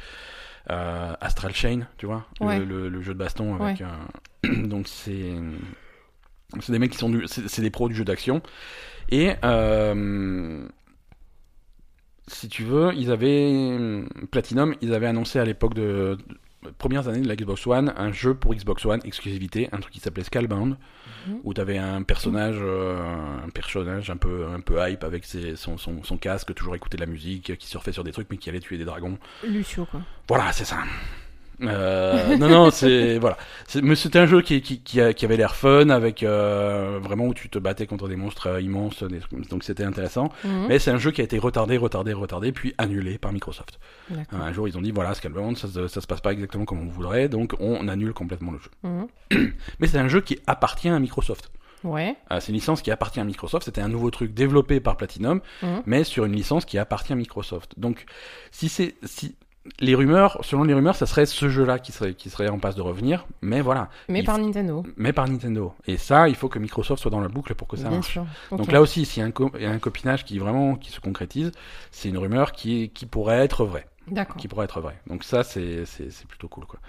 euh, 0.70 1.12
Astral 1.20 1.54
Chain, 1.54 1.80
tu 1.98 2.06
vois, 2.06 2.24
le- 2.40 2.46
Ouais. 2.46 2.58
le, 2.60 2.88
le 2.88 3.02
jeu 3.02 3.12
de 3.12 3.18
baston 3.18 3.60
avec. 3.62 3.82
euh, 3.82 3.86
donc 4.66 4.88
c'est 4.88 5.32
c'est 6.60 6.72
des 6.72 6.78
mecs 6.78 6.92
qui 6.92 6.98
sont 6.98 7.10
du, 7.10 7.26
c'est 7.26 7.60
des 7.62 7.70
pros 7.70 7.88
du 7.90 7.94
jeu 7.94 8.04
d'action 8.04 8.40
et 9.10 9.32
euh, 9.44 10.66
si 12.26 12.48
tu 12.48 12.64
veux, 12.64 12.92
ils 12.94 13.10
avaient 13.10 14.04
Platinum, 14.30 14.74
ils 14.80 14.94
avaient 14.94 15.06
annoncé 15.08 15.38
à 15.38 15.44
l'époque 15.44 15.74
de- 15.74 16.16
premières 16.78 17.08
années 17.08 17.20
de 17.22 17.28
la 17.28 17.36
Xbox 17.36 17.66
One 17.66 17.92
un 17.96 18.12
jeu 18.12 18.34
pour 18.34 18.54
Xbox 18.54 18.84
One 18.84 19.00
exclusivité, 19.04 19.68
un 19.72 19.78
truc 19.78 19.92
qui 19.94 20.00
s'appelait 20.00 20.24
Scalebound 20.24 20.76
Mhm. 21.26 21.40
où 21.44 21.52
tu 21.52 21.60
avais 21.60 21.76
un 21.76 22.02
personnage 22.02 22.56
euh, 22.60 22.98
un 23.44 23.48
personnage 23.50 24.08
un 24.10 24.16
peu 24.16 24.46
un 24.54 24.60
peu 24.60 24.78
hype 24.88 25.04
avec 25.04 25.24
ses, 25.26 25.54
son, 25.56 25.76
son, 25.76 26.02
son 26.02 26.16
casque, 26.16 26.54
toujours 26.54 26.74
écouter 26.76 26.96
de 26.96 27.02
la 27.02 27.10
musique, 27.10 27.56
qui 27.58 27.66
surfait 27.66 27.92
sur 27.92 28.04
des 28.04 28.12
trucs 28.12 28.28
mais 28.30 28.36
qui 28.38 28.48
allait 28.48 28.60
tuer 28.60 28.78
des 28.78 28.84
dragons. 28.86 29.18
Lucio, 29.46 29.84
quoi. 29.86 30.00
Voilà, 30.28 30.52
c'est 30.52 30.64
ça. 30.64 30.78
Euh, 31.62 32.36
non, 32.36 32.48
non, 32.48 32.70
c'est 32.70 33.18
voilà. 33.18 33.36
Mais 33.82 33.94
c'était 33.94 34.18
un 34.18 34.26
jeu 34.26 34.42
qui, 34.42 34.62
qui, 34.62 34.80
qui, 34.80 35.00
avait 35.00 35.36
l'air 35.36 35.54
fun, 35.54 35.90
avec 35.90 36.22
euh, 36.22 36.98
vraiment 37.02 37.26
où 37.26 37.34
tu 37.34 37.48
te 37.48 37.58
battais 37.58 37.86
contre 37.86 38.08
des 38.08 38.16
monstres 38.16 38.48
euh, 38.48 38.60
immenses, 38.60 39.02
des 39.02 39.20
donc 39.50 39.64
c'était 39.64 39.84
intéressant. 39.84 40.30
Mhm. 40.44 40.66
Mais 40.68 40.78
c'est 40.78 40.90
un 40.90 40.98
jeu 40.98 41.10
qui 41.10 41.20
a 41.20 41.24
été 41.24 41.38
retardé, 41.38 41.76
retardé, 41.76 42.12
retardé, 42.12 42.52
puis 42.52 42.74
annulé 42.78 43.18
par 43.18 43.32
Microsoft. 43.32 43.78
Un 44.32 44.52
jour, 44.52 44.68
ils 44.68 44.76
ont 44.76 44.82
dit 44.82 44.90
voilà, 44.90 45.14
Scalebound, 45.14 45.56
ça, 45.56 45.68
ça 45.88 46.00
se 46.00 46.06
passe 46.06 46.20
pas 46.20 46.32
exactement 46.32 46.64
comme 46.64 46.80
on 46.80 46.90
voudrait, 46.90 47.28
donc 47.28 47.54
on 47.60 47.86
annule 47.88 48.12
complètement 48.12 48.52
le 48.52 48.58
jeu. 48.58 48.70
Mhm. 48.82 49.52
Mais 49.80 49.86
c'est 49.86 49.98
un 49.98 50.08
jeu 50.08 50.20
qui 50.20 50.38
appartient 50.46 50.88
à 50.88 50.98
Microsoft. 50.98 51.50
Ouais. 51.84 52.16
Euh, 52.30 52.40
c'est 52.40 52.48
une 52.48 52.56
licence 52.56 52.82
qui 52.82 52.90
appartient 52.90 53.20
à 53.20 53.24
Microsoft. 53.24 53.64
C'était 53.64 53.80
un 53.80 53.88
nouveau 53.88 54.10
truc 54.10 54.34
développé 54.34 54.80
par 54.80 54.96
Platinum, 54.96 55.40
Mhm. 55.62 55.82
mais 55.86 56.04
sur 56.04 56.24
une 56.24 56.32
licence 56.34 56.64
qui 56.64 56.78
appartient 56.78 57.12
à 57.12 57.16
Microsoft. 57.16 57.78
Donc, 57.78 58.04
si 58.50 58.68
c'est 58.68 58.96
si 59.04 59.34
les 59.78 59.94
rumeurs, 59.94 60.38
selon 60.42 60.64
les 60.64 60.72
rumeurs, 60.74 60.94
ça 60.96 61.04
serait 61.06 61.26
ce 61.26 61.48
jeu-là 61.50 61.78
qui 61.78 61.92
serait, 61.92 62.14
qui 62.14 62.30
serait 62.30 62.48
en 62.48 62.58
passe 62.58 62.74
de 62.76 62.80
revenir. 62.82 63.26
Mais 63.42 63.60
voilà. 63.60 63.88
Mais 64.08 64.20
Il 64.20 64.24
par 64.24 64.38
Nintendo. 64.38 64.82
Mais 64.96 65.12
par 65.12 65.28
Nintendo. 65.28 65.74
Et 65.86 65.96
ça, 65.98 66.28
il 66.28 66.34
faut 66.34 66.48
que 66.48 66.58
Microsoft 66.58 67.02
soit 67.02 67.10
dans 67.10 67.20
la 67.20 67.28
boucle 67.28 67.54
pour 67.54 67.68
que 67.68 67.76
ça 67.76 67.88
Bien 67.88 67.98
marche. 67.98 68.12
sûr. 68.12 68.26
Donc 68.50 68.72
là 68.72 68.80
aussi, 68.80 69.04
s'il 69.04 69.20
y 69.20 69.24
a 69.24 69.26
un, 69.28 69.30
co- 69.32 69.52
il 69.56 69.62
y 69.62 69.66
a 69.66 69.70
un 69.70 69.78
copinage 69.78 70.24
qui 70.24 70.38
vraiment 70.38 70.76
qui 70.76 70.90
se 70.90 71.00
concrétise, 71.00 71.52
c'est 71.90 72.08
une 72.08 72.18
rumeur 72.18 72.52
qui, 72.52 72.84
est- 72.84 72.88
qui 72.88 73.04
pourrait 73.06 73.38
être 73.44 73.64
vraie. 73.64 73.86
D'accord. 74.08 74.36
Qui 74.36 74.48
pourrait 74.48 74.64
être 74.64 74.80
vraie. 74.80 74.98
Donc 75.06 75.24
ça, 75.24 75.42
c'est 75.44 75.84
plutôt 76.26 76.48
cool. 76.48 76.64
Quoi. 76.66 76.80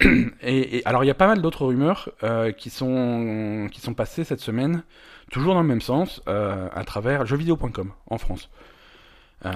Et, 0.42 0.78
et 0.78 0.86
alors, 0.86 1.04
il 1.04 1.06
y 1.06 1.10
a 1.10 1.14
pas 1.14 1.26
mal 1.26 1.40
d'autres 1.40 1.64
rumeurs 1.66 2.10
euh, 2.22 2.52
qui, 2.52 2.68
sont, 2.70 3.66
qui 3.72 3.80
sont 3.80 3.94
passées 3.94 4.24
cette 4.24 4.40
semaine, 4.40 4.82
toujours 5.30 5.54
dans 5.54 5.62
le 5.62 5.66
même 5.66 5.80
sens, 5.80 6.22
euh, 6.28 6.68
à 6.74 6.84
travers 6.84 7.24
jeuxvideo.com 7.26 7.92
en 8.08 8.18
France. 8.18 8.50
Euh, 9.44 9.50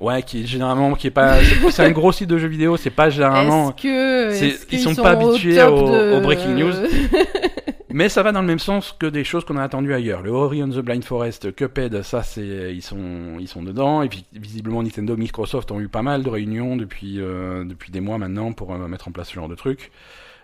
ouais. 0.00 0.22
qui 0.22 0.42
est 0.42 0.46
généralement 0.46 0.94
qui 0.94 1.08
est 1.08 1.10
pas 1.10 1.38
c'est 1.70 1.84
un 1.84 1.90
gros 1.90 2.12
site 2.12 2.28
de 2.30 2.38
jeux 2.38 2.46
vidéo 2.46 2.76
c'est 2.76 2.88
pas 2.90 3.10
généralement 3.10 3.72
que 3.72 4.32
ils 4.32 4.66
qu'ils 4.66 4.78
sont 4.78 4.94
pas 4.94 5.10
habitués 5.10 5.60
au- 5.64 5.88
de- 5.90 6.16
au 6.16 6.20
breaking 6.20 6.54
news. 6.54 6.72
Mais 7.94 8.08
ça 8.08 8.22
va 8.22 8.32
dans 8.32 8.40
le 8.40 8.46
même 8.46 8.58
sens 8.60 8.96
que 8.98 9.04
des 9.04 9.22
choses 9.22 9.44
qu'on 9.44 9.58
a 9.58 9.62
attendues 9.62 9.92
ailleurs. 9.92 10.22
Le 10.22 10.30
Ori 10.30 10.62
and 10.62 10.70
the 10.70 10.78
Blind 10.78 11.04
Forest, 11.04 11.54
Cuphead, 11.54 12.00
ça 12.02 12.22
c'est 12.22 12.72
ils 12.74 12.80
sont 12.80 13.36
ils 13.38 13.48
sont 13.48 13.62
dedans. 13.62 14.00
Et 14.02 14.08
puis 14.08 14.24
visiblement 14.32 14.82
Nintendo, 14.82 15.14
Microsoft 15.16 15.70
ont 15.72 15.80
eu 15.80 15.88
pas 15.88 16.00
mal 16.00 16.22
de 16.22 16.30
réunions 16.30 16.76
depuis 16.76 17.20
euh, 17.20 17.64
depuis 17.64 17.90
des 17.92 18.00
mois 18.00 18.16
maintenant 18.16 18.52
pour 18.52 18.72
euh, 18.72 18.88
mettre 18.88 19.08
en 19.08 19.10
place 19.12 19.28
ce 19.28 19.34
genre 19.34 19.48
de 19.48 19.56
truc. 19.56 19.90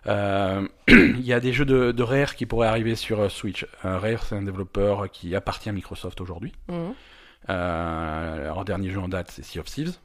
Il 0.88 1.20
y 1.24 1.32
a 1.32 1.40
des 1.40 1.52
jeux 1.52 1.64
de, 1.64 1.92
de 1.92 2.02
Rare 2.02 2.34
qui 2.34 2.44
pourraient 2.46 2.68
arriver 2.68 2.96
sur 2.96 3.30
Switch. 3.30 3.66
Rare 3.82 4.24
c'est 4.28 4.34
un 4.36 4.42
développeur 4.42 5.11
qui 5.11 5.34
appartient 5.34 5.68
à 5.68 5.72
Microsoft 5.72 6.20
aujourd'hui. 6.20 6.52
Mhm. 6.68 6.92
Leur 7.49 8.64
dernier 8.64 8.90
jeu 8.90 9.01
en 9.01 9.09
date 9.09 9.30
c'est 9.30 9.42
Sea 9.42 9.61
of 9.61 9.66
Thieves. 9.66 9.99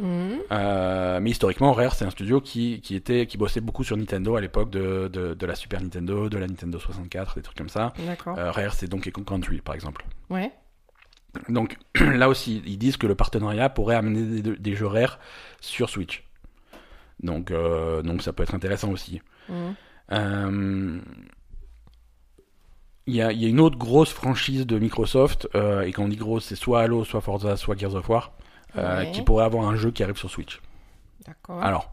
Mhm. 0.00 0.40
Euh, 0.50 1.20
mais 1.20 1.30
historiquement, 1.30 1.72
Rare, 1.72 1.94
c'est 1.94 2.04
un 2.04 2.10
studio 2.10 2.40
qui, 2.40 2.80
qui, 2.80 2.94
était, 2.94 3.26
qui 3.26 3.36
bossait 3.36 3.60
beaucoup 3.60 3.84
sur 3.84 3.96
Nintendo 3.96 4.36
à 4.36 4.40
l'époque 4.40 4.70
de, 4.70 5.08
de, 5.12 5.34
de 5.34 5.46
la 5.46 5.54
Super 5.54 5.80
Nintendo, 5.80 6.28
de 6.28 6.38
la 6.38 6.46
Nintendo 6.46 6.78
64, 6.78 7.34
des 7.36 7.42
trucs 7.42 7.56
comme 7.56 7.68
ça. 7.68 7.92
Euh, 8.38 8.50
Rare, 8.50 8.72
c'est 8.74 8.86
Donkey 8.86 9.10
Kong 9.10 9.26
Country, 9.26 9.60
par 9.60 9.74
exemple. 9.74 10.04
Ouais. 10.30 10.52
Donc 11.48 11.76
là 12.00 12.28
aussi, 12.28 12.62
ils 12.66 12.78
disent 12.78 12.96
que 12.96 13.06
le 13.06 13.14
partenariat 13.14 13.68
pourrait 13.68 13.96
amener 13.96 14.40
des, 14.40 14.56
des 14.56 14.74
jeux 14.74 14.86
Rare 14.86 15.18
sur 15.60 15.90
Switch. 15.90 16.24
Donc, 17.22 17.50
euh, 17.50 18.02
donc 18.02 18.22
ça 18.22 18.32
peut 18.32 18.42
être 18.42 18.54
intéressant 18.54 18.90
aussi. 18.90 19.20
Mhm. 19.48 19.74
Il 23.10 23.16
y, 23.16 23.22
a, 23.22 23.32
il 23.32 23.42
y 23.42 23.46
a 23.46 23.48
une 23.48 23.60
autre 23.60 23.76
grosse 23.76 24.12
franchise 24.12 24.66
de 24.66 24.78
Microsoft, 24.78 25.48
euh, 25.54 25.82
et 25.82 25.92
quand 25.92 26.04
on 26.04 26.08
dit 26.08 26.16
grosse, 26.16 26.44
c'est 26.44 26.54
soit 26.54 26.80
Halo, 26.82 27.04
soit 27.04 27.20
Forza, 27.20 27.56
soit 27.56 27.76
Gears 27.76 27.94
of 27.96 28.08
War, 28.08 28.32
euh, 28.76 29.00
Ouais. 29.00 29.10
qui 29.10 29.22
pourrait 29.22 29.44
avoir 29.44 29.68
un 29.68 29.74
jeu 29.76 29.90
qui 29.90 30.02
arrive 30.04 30.16
sur 30.16 30.30
Switch. 30.30 30.60
D'accord. 31.26 31.60
Alors, 31.62 31.92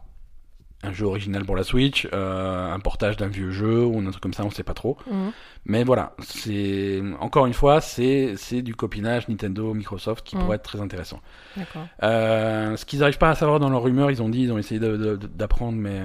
un 0.84 0.92
jeu 0.92 1.06
original 1.06 1.44
pour 1.44 1.56
la 1.56 1.64
Switch, 1.64 2.06
euh, 2.12 2.72
un 2.72 2.78
portage 2.78 3.16
d'un 3.16 3.26
vieux 3.26 3.50
jeu 3.50 3.84
ou 3.84 3.98
un 3.98 4.10
truc 4.10 4.22
comme 4.22 4.32
ça, 4.32 4.44
on 4.44 4.50
sait 4.50 4.62
pas 4.62 4.74
trop. 4.74 4.96
Mhm. 5.10 5.32
Mais 5.64 5.82
voilà, 5.82 6.14
c'est 6.20 7.02
encore 7.18 7.46
une 7.46 7.52
fois, 7.52 7.80
c'est 7.80 8.34
c'est 8.36 8.62
du 8.62 8.76
copinage 8.76 9.28
Nintendo, 9.28 9.74
Microsoft 9.74 10.24
qui 10.24 10.36
Mm. 10.36 10.38
pourrait 10.40 10.56
être 10.56 10.62
très 10.62 10.80
intéressant. 10.80 11.20
D'accord. 11.56 11.82
Euh, 12.04 12.76
ce 12.76 12.84
qu'ils 12.84 13.00
n'arrivent 13.00 13.18
pas 13.18 13.30
à 13.30 13.34
savoir 13.34 13.58
dans 13.58 13.70
leurs 13.70 13.82
rumeurs, 13.82 14.10
ils 14.12 14.22
ont 14.22 14.28
dit, 14.28 14.42
ils 14.42 14.52
ont 14.52 14.58
essayé 14.58 14.80
d'apprendre, 14.80 15.76
mais 15.76 16.02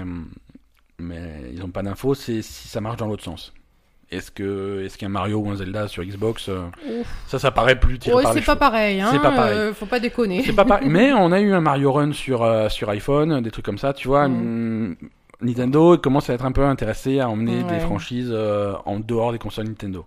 mais 0.97 1.51
ils 1.53 1.59
n'ont 1.59 1.70
pas 1.70 1.84
d'infos. 1.84 2.16
C'est 2.16 2.41
si 2.41 2.68
ça 2.68 2.82
marche 2.82 2.97
dans 2.97 3.07
l'autre 3.07 3.24
sens. 3.24 3.53
Est-ce 4.14 4.32
que 4.32 4.84
est-ce 4.86 4.97
qu'un 4.97 5.09
Mario 5.09 5.39
ou 5.39 5.49
un 5.49 5.55
Zelda 5.55 5.88
sur 5.88 6.03
Xbox, 6.03 6.47
euh, 6.49 6.61
ça, 7.28 7.39
ça 7.39 7.51
paraît 7.51 7.80
plus 7.80 7.99
tiré 7.99 8.16
Ouais, 8.16 8.24
par 8.24 8.34
c'est 8.34 8.41
pas 8.41 8.55
pareil. 8.55 9.01
Hein. 9.01 9.09
C'est 9.11 9.20
pas 9.22 9.32
pareil. 9.32 9.57
euh, 9.57 9.74
faut 9.74 9.86
pas 9.86 9.99
déconner. 9.99 10.43
C'est 10.45 10.53
pas 10.53 10.66
pareil. 10.66 10.88
Mais 10.89 11.11
on 11.14 11.32
a 11.32 11.39
eu 11.39 11.53
un 11.53 11.61
Mario 11.61 11.91
Run 11.91 12.11
sur, 12.14 12.43
euh, 12.43 12.70
sur 12.70 12.89
iPhone, 12.89 13.41
des 13.41 13.51
trucs 13.51 13.66
comme 13.66 13.78
ça, 13.78 13.93
tu 13.93 14.07
vois. 14.07 14.28
Mm. 14.28 14.95
Nintendo 15.41 15.97
commence 15.97 16.30
à 16.30 16.34
être 16.34 16.45
un 16.45 16.51
peu 16.53 16.64
intéressé 16.64 17.20
à 17.20 17.30
emmener 17.30 17.64
Ouais. 17.64 17.74
des 17.74 17.80
franchises 17.80 18.30
euh, 18.32 18.74
en 18.86 18.99
dehors 18.99 19.32
des 19.34 19.39
consoles 19.39 19.66
Nintendo. 19.68 20.05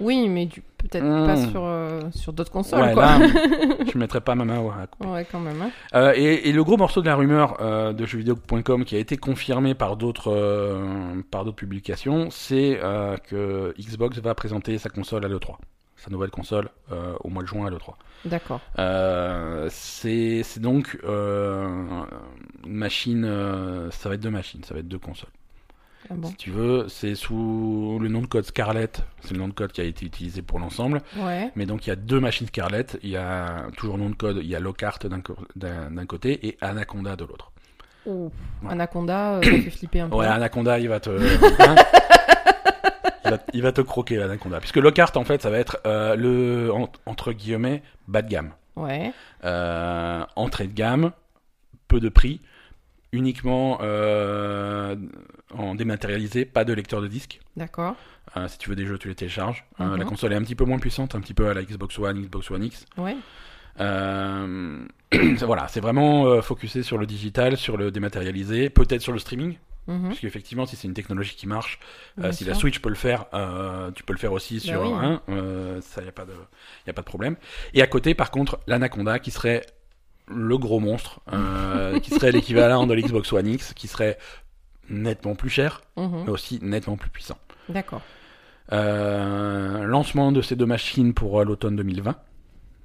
Oui, 0.00 0.28
mais 0.28 0.46
du- 0.46 0.62
peut-être 0.78 1.04
Mm. 1.04 1.26
pas 1.26 1.36
sur, 1.36 1.62
euh, 1.64 2.00
sur 2.12 2.32
d'autres 2.32 2.52
consoles. 2.52 2.80
ouais, 2.80 2.92
quoi. 2.94 3.18
là, 3.18 3.26
je 3.92 3.98
mettrais 3.98 4.20
pas 4.20 4.34
ma 4.34 4.44
main 4.44 4.60
ouais, 4.60 4.72
à 4.82 4.86
couper. 4.86 5.08
Ouais, 5.08 5.26
quand 5.30 5.40
même. 5.40 5.60
hein. 5.60 5.70
Euh, 5.94 6.12
et, 6.16 6.48
et 6.48 6.52
le 6.52 6.62
gros 6.64 6.76
morceau 6.76 7.00
de 7.00 7.06
la 7.06 7.16
rumeur 7.16 7.56
euh, 7.60 7.92
de 7.92 8.06
jeuxvideo.com 8.06 8.84
qui 8.84 8.94
a 8.96 8.98
été 8.98 9.16
confirmé 9.16 9.74
par 9.74 9.96
d'autres 9.96 10.32
euh, 10.32 11.20
par 11.30 11.44
d'autres 11.44 11.56
publications, 11.56 12.28
c'est 12.30 12.78
euh, 12.82 13.16
que 13.16 13.74
Xbox 13.78 14.18
va 14.18 14.34
présenter 14.34 14.78
sa 14.78 14.88
console 14.88 15.24
à 15.24 15.28
l'E3, 15.28 15.56
sa 15.96 16.10
nouvelle 16.10 16.30
console 16.30 16.68
euh, 16.92 17.14
au 17.24 17.28
mois 17.28 17.42
de 17.42 17.48
juin 17.48 17.66
à 17.66 17.70
l'E3. 17.70 17.94
D'accord. 18.24 18.60
Euh, 18.78 19.68
c'est 19.70 20.42
c'est 20.44 20.60
donc 20.60 20.98
euh, 21.04 21.68
une 22.64 22.72
machine, 22.74 23.24
euh, 23.24 23.90
ça 23.90 24.08
va 24.08 24.14
être 24.16 24.20
deux 24.20 24.30
machines, 24.30 24.62
ça 24.64 24.74
va 24.74 24.80
être 24.80 24.88
deux 24.88 24.98
consoles. 24.98 25.30
Ah 26.10 26.14
bon. 26.16 26.28
Si 26.28 26.36
tu 26.36 26.50
veux, 26.50 26.86
c'est 26.88 27.14
sous 27.14 27.98
le 28.00 28.08
nom 28.08 28.22
de 28.22 28.26
code 28.26 28.44
Scarlett, 28.44 29.02
c'est 29.20 29.32
le 29.32 29.38
nom 29.38 29.48
de 29.48 29.52
code 29.52 29.72
qui 29.72 29.80
a 29.80 29.84
été 29.84 30.06
utilisé 30.06 30.42
pour 30.42 30.58
l'ensemble. 30.58 31.02
Ouais. 31.16 31.50
Mais 31.56 31.66
donc 31.66 31.86
il 31.86 31.90
y 31.90 31.92
a 31.92 31.96
deux 31.96 32.20
machines 32.20 32.46
Scarlett, 32.46 32.98
il 33.02 33.10
y 33.10 33.16
a 33.16 33.66
toujours 33.76 33.96
le 33.96 34.04
nom 34.04 34.10
de 34.10 34.14
code, 34.14 34.38
il 34.42 34.48
y 34.48 34.56
a 34.56 34.60
Lockhart 34.60 34.98
d'un 35.56 36.06
côté 36.06 36.46
et 36.48 36.56
Anaconda 36.60 37.16
de 37.16 37.24
l'autre. 37.24 37.52
Ouais. 38.06 38.30
Anaconda, 38.68 39.34
euh, 39.34 39.42
ça 39.42 39.50
fait 39.50 39.70
flipper 39.70 40.00
un 40.00 40.08
peu. 40.08 40.16
Ouais, 40.16 40.26
Anaconda, 40.26 40.78
il 40.78 40.88
va 40.88 40.98
te. 41.00 41.10
hein 41.60 41.74
il, 43.24 43.30
va, 43.30 43.38
il 43.52 43.62
va 43.62 43.72
te 43.72 43.80
croquer 43.82 44.16
l'Anaconda. 44.16 44.60
Puisque 44.60 44.76
Lockhart, 44.76 45.12
en 45.16 45.24
fait, 45.24 45.42
ça 45.42 45.50
va 45.50 45.58
être 45.58 45.78
euh, 45.86 46.16
le, 46.16 46.72
en- 46.72 46.90
entre 47.04 47.32
guillemets, 47.32 47.82
bas 48.06 48.22
de 48.22 48.28
gamme. 48.28 48.52
Ouais. 48.76 49.12
Euh, 49.44 50.24
entrée 50.36 50.66
de 50.68 50.72
gamme, 50.72 51.10
peu 51.88 52.00
de 52.00 52.08
prix, 52.08 52.40
uniquement 53.12 53.78
euh, 53.82 54.96
en 55.56 55.74
dématérialisé, 55.74 56.44
pas 56.44 56.64
de 56.64 56.72
lecteur 56.72 57.00
de 57.00 57.08
disque. 57.08 57.40
D'accord. 57.56 57.94
Euh, 58.36 58.46
si 58.48 58.58
tu 58.58 58.68
veux 58.68 58.76
des 58.76 58.86
jeux, 58.86 58.98
tu 58.98 59.08
les 59.08 59.14
télécharges. 59.14 59.64
Euh, 59.80 59.84
Mhm. 59.86 59.96
La 59.96 60.04
console 60.04 60.32
est 60.32 60.36
un 60.36 60.42
petit 60.42 60.54
peu 60.54 60.64
moins 60.64 60.78
puissante, 60.78 61.14
un 61.14 61.20
petit 61.20 61.34
peu 61.34 61.48
à 61.48 61.54
la 61.54 61.62
Xbox 61.62 61.98
One, 61.98 62.20
Xbox 62.22 62.50
One 62.50 62.64
X. 62.64 62.84
Ouais. 62.98 63.16
Euh, 63.80 64.84
voilà, 65.40 65.68
c'est 65.68 65.80
vraiment 65.80 66.40
focusé 66.42 66.82
sur 66.82 66.98
le 66.98 67.06
digital, 67.06 67.56
sur 67.56 67.76
le 67.76 67.90
dématérialisé, 67.90 68.70
peut-être 68.70 69.02
sur 69.02 69.12
le 69.12 69.18
streaming, 69.18 69.56
Mhm. 69.86 70.08
parce 70.08 70.20
qu'effectivement, 70.20 70.66
si 70.66 70.76
c'est 70.76 70.86
une 70.86 70.92
technologie 70.94 71.34
qui 71.34 71.46
marche, 71.46 71.78
si 72.32 72.38
sûr. 72.44 72.48
la 72.48 72.54
Switch 72.54 72.80
peut 72.80 72.90
le 72.90 72.94
faire, 72.94 73.24
tu 73.94 74.02
peux 74.02 74.12
le 74.12 74.18
faire 74.18 74.32
aussi 74.32 74.60
sur 74.60 74.82
oui. 74.82 74.88
un, 74.92 75.22
euh, 75.30 75.80
ça 75.80 76.02
y 76.02 76.08
a 76.08 76.12
pas 76.12 76.26
de, 76.26 76.34
y 76.86 76.90
a 76.90 76.92
pas 76.92 77.00
de 77.00 77.06
problème. 77.06 77.36
Et 77.72 77.80
à 77.80 77.86
côté, 77.86 78.14
par 78.14 78.30
contre, 78.30 78.58
l'Anaconda 78.66 79.18
qui 79.18 79.30
serait 79.30 79.64
le 80.26 80.58
gros 80.58 80.78
monstre, 80.80 81.20
euh, 81.32 81.98
qui 82.00 82.10
serait 82.10 82.32
l'équivalent 82.32 82.86
de 82.86 82.92
l'Xbox 82.92 83.32
One 83.32 83.46
X, 83.46 83.72
qui 83.72 83.88
serait 83.88 84.18
nettement 84.90 85.34
plus 85.34 85.50
cher, 85.50 85.80
Mhm. 85.96 86.24
mais 86.26 86.30
aussi 86.30 86.58
nettement 86.62 86.96
plus 86.96 87.10
puissant. 87.10 87.38
D'accord. 87.68 88.02
Euh, 88.72 89.84
lancement 89.84 90.30
de 90.32 90.42
ces 90.42 90.56
deux 90.56 90.66
machines 90.66 91.14
pour 91.14 91.40
euh, 91.40 91.44
l'automne 91.44 91.76
2020. 91.76 92.16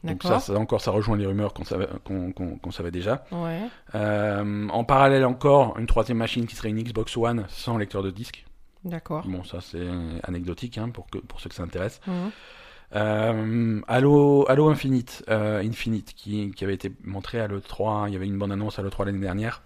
Donc 0.05 0.21
ça, 0.23 0.41
encore, 0.57 0.81
ça 0.81 0.91
rejoint 0.91 1.15
les 1.15 1.25
rumeurs 1.25 1.53
qu'on 1.53 1.63
savait, 1.63 1.87
qu'on, 2.03 2.33
qu'on- 2.33 2.57
qu'on 2.57 2.71
savait 2.71 2.91
déjà. 2.91 3.23
Ouais. 3.31 3.61
Euh, 3.95 4.67
en 4.67 4.83
parallèle 4.83 5.23
encore, 5.25 5.77
une 5.79 5.85
troisième 5.85 6.17
machine 6.17 6.45
qui 6.45 6.55
serait 6.57 6.69
une 6.69 6.81
Xbox 6.83 7.15
One 7.15 7.45
sans 7.47 7.77
lecteur 7.77 8.03
de 8.03 8.11
disque. 8.11 8.45
D'accord. 8.83 9.25
Bon, 9.25 9.45
ça 9.45 9.59
c'est 9.61 9.87
anecdotique 10.23 10.77
hein, 10.77 10.89
pour, 10.89 11.07
que, 11.09 11.19
pour 11.19 11.39
ceux 11.39 11.47
que 11.47 11.55
ça 11.55 11.63
intéresse. 11.63 12.01
Mhm. 12.05 12.31
Euh, 12.95 13.81
Halo, 13.87 14.45
Halo 14.49 14.69
Infinite, 14.69 15.23
euh, 15.29 15.61
Infinite 15.63 16.13
qui, 16.15 16.51
qui 16.51 16.63
avait 16.65 16.73
été 16.75 16.91
montré 17.05 17.39
à 17.39 17.47
l'E3, 17.47 18.07
il 18.09 18.13
y 18.13 18.15
avait 18.17 18.27
une 18.27 18.37
bonne 18.37 18.51
annonce 18.51 18.77
à 18.79 18.83
l'E3 18.83 19.05
l'année 19.05 19.19
dernière. 19.19 19.61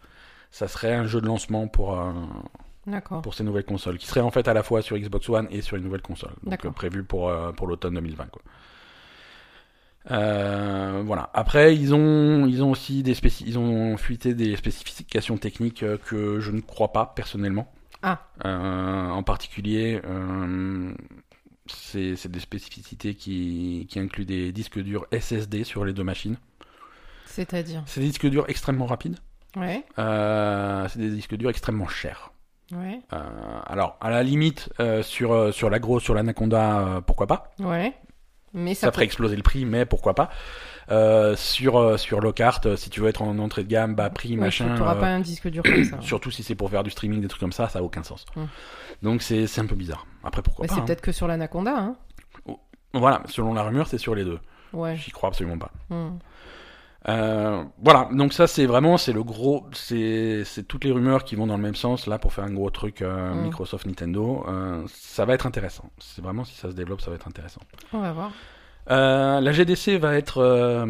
Ça 0.52 0.68
serait 0.68 0.94
un 0.94 1.06
jeu 1.06 1.22
de 1.22 1.28
lancement 1.28 1.68
pour, 1.68 1.94
pour 3.22 3.34
ces 3.34 3.44
nouvelles 3.44 3.66
consoles, 3.66 3.98
qui 3.98 4.08
serait 4.08 4.22
en 4.22 4.32
fait 4.32 4.48
à 4.48 4.54
la 4.54 4.64
fois 4.64 4.82
sur 4.82 4.98
Xbox 4.98 5.28
One 5.30 5.48
et 5.52 5.62
sur 5.62 5.78
une 5.78 5.84
nouvelle 5.84 6.02
console. 6.02 6.32
Donc 6.44 6.54
euh, 6.66 6.72
prévu 6.72 7.04
pour, 7.04 7.30
euh, 7.30 7.52
pour 7.52 7.68
l'automne 7.68 7.94
2020. 7.96 8.28
Quoi. 8.28 8.42
Euh, 10.12 11.04
voilà. 11.06 11.30
Après, 11.34 11.76
ils 11.76 11.94
ont, 11.94 12.46
ils 12.48 12.64
ont 12.64 12.72
aussi 12.72 13.04
des 13.04 13.14
spéci- 13.14 13.44
ils 13.46 13.60
ont 13.60 13.98
fuité 13.98 14.34
des 14.34 14.56
spécifications 14.56 15.38
techniques 15.38 15.84
euh, 15.84 15.98
que 15.98 16.40
je 16.40 16.52
ne 16.52 16.62
crois 16.62 16.94
pas 16.94 17.12
personnellement. 17.16 17.72
Ah. 18.04 18.22
En 18.46 19.24
particulier, 19.24 20.02
c'est 21.66 22.16
c'est 22.16 22.32
des 22.32 22.40
spécificités 22.40 23.16
qui, 23.16 23.88
qui 23.90 24.00
incluent 24.00 24.24
des 24.26 24.52
disques 24.52 24.80
durs 24.80 25.08
SSD 25.12 25.64
sur 25.64 25.84
les 25.84 25.94
deux 25.94 26.04
machines. 26.04 26.38
C'est-à-dire? 27.26 27.84
C'est 27.86 28.00
des 28.00 28.08
disques 28.08 28.28
durs 28.28 28.46
extrêmement 28.48 28.86
rapides. 28.86 29.18
Ouais. 29.56 29.84
Euh, 29.98 30.88
c'est 30.90 31.00
des 31.00 31.10
disques 31.10 31.36
durs 31.36 31.50
extrêmement 31.50 31.88
chers. 31.88 32.32
Ouais. 32.72 33.00
Euh, 33.14 33.20
alors, 33.66 33.98
à 34.02 34.10
la 34.10 34.24
limite, 34.24 34.70
euh, 34.80 35.02
sur, 35.02 35.54
sur 35.54 35.70
l'agro, 35.70 36.00
sur 36.00 36.14
l'anaconda, 36.14 37.02
pourquoi 37.06 37.28
pas 37.28 37.52
Ouais. 37.60 37.94
Mais 38.54 38.74
Ça 38.74 38.88
ça, 38.88 38.92
ferait 38.92 39.06
exploser 39.06 39.36
le 39.36 39.44
prix, 39.44 39.66
mais 39.66 39.86
pourquoi 39.86 40.16
pas 40.16 40.30
Sur, 41.36 42.00
sur 42.00 42.22
Lockhart, 42.22 42.78
si 42.78 42.90
tu 42.90 43.02
veux 43.02 43.08
être 43.08 43.22
en 43.22 43.38
entrée 43.40 43.64
de 43.64 43.70
gamme, 43.70 43.96
bas 43.96 44.10
prix, 44.10 44.32
Ouais, 44.32 44.46
machin. 44.46 44.74
Tu 44.74 44.80
n'auras 44.80 44.96
pas 44.96 45.08
un 45.08 45.20
disque 45.20 45.48
dur 45.50 45.64
comme 45.64 45.84
ça. 45.84 45.98
Surtout 46.02 46.32
si 46.32 46.44
c'est 46.44 46.56
pour 46.56 46.70
faire 46.70 46.84
du 46.84 46.90
streaming, 46.90 47.22
des 47.22 47.28
trucs 47.28 47.42
comme 47.42 47.52
ça, 47.52 47.70
ça 47.70 47.80
a 47.80 47.82
aucun 47.82 48.04
sens. 48.04 48.26
Mm. 48.36 48.44
Donc 49.04 49.22
c'est 49.22 49.60
un 49.60 49.66
peu 49.66 49.76
bizarre. 49.76 50.08
Après, 50.24 50.42
pourquoi 50.42 50.64
Mais 50.64 50.68
pas 50.68 50.76
c'est 50.76 50.82
hein. 50.82 50.86
peut-être 50.86 51.02
que 51.02 51.12
sur 51.12 51.28
l'Anaconda, 51.28 51.78
hein. 51.78 51.96
Voilà, 52.94 53.22
selon 53.26 53.54
la 53.54 53.64
rumeur, 53.64 53.88
c'est 53.88 53.98
sur 53.98 54.16
les 54.16 54.24
deux. 54.24 54.40
Ouais. 54.74 54.96
J'y 54.96 55.12
crois 55.12 55.30
absolument 55.30 55.58
pas. 55.58 55.72
Hmm. 55.90 56.18
Euh, 57.10 57.64
voilà, 57.82 58.10
donc 58.12 58.34
ça 58.34 58.48
c'est 58.48 58.66
vraiment 58.66 58.98
c'est 58.98 59.14
le 59.14 59.24
gros, 59.24 59.66
c'est 59.72 60.44
c'est 60.44 60.64
toutes 60.64 60.84
les 60.84 60.92
rumeurs 60.92 61.24
qui 61.24 61.36
vont 61.36 61.48
dans 61.48 61.56
le 61.56 61.64
même 61.64 61.76
sens 61.76 62.06
là 62.06 62.20
pour 62.20 62.34
faire 62.34 62.44
un 62.44 62.52
gros 62.54 62.70
truc 62.70 63.02
euh, 63.02 63.34
Mm. 63.34 63.44
Microsoft 63.44 63.86
Nintendo. 63.86 64.44
Euh, 64.48 64.84
ça 64.94 65.24
va 65.26 65.34
être 65.34 65.46
intéressant. 65.46 65.90
C'est 66.00 66.22
vraiment 66.22 66.44
si 66.44 66.56
ça 66.56 66.70
se 66.70 66.76
développe, 66.76 67.00
ça 67.02 67.10
va 67.10 67.16
être 67.16 67.28
intéressant. 67.28 67.62
On 67.94 68.00
va 68.02 68.12
voir. 68.12 68.32
La 68.90 69.52
GDC 69.52 69.98
va 69.98 70.16
être 70.16 70.86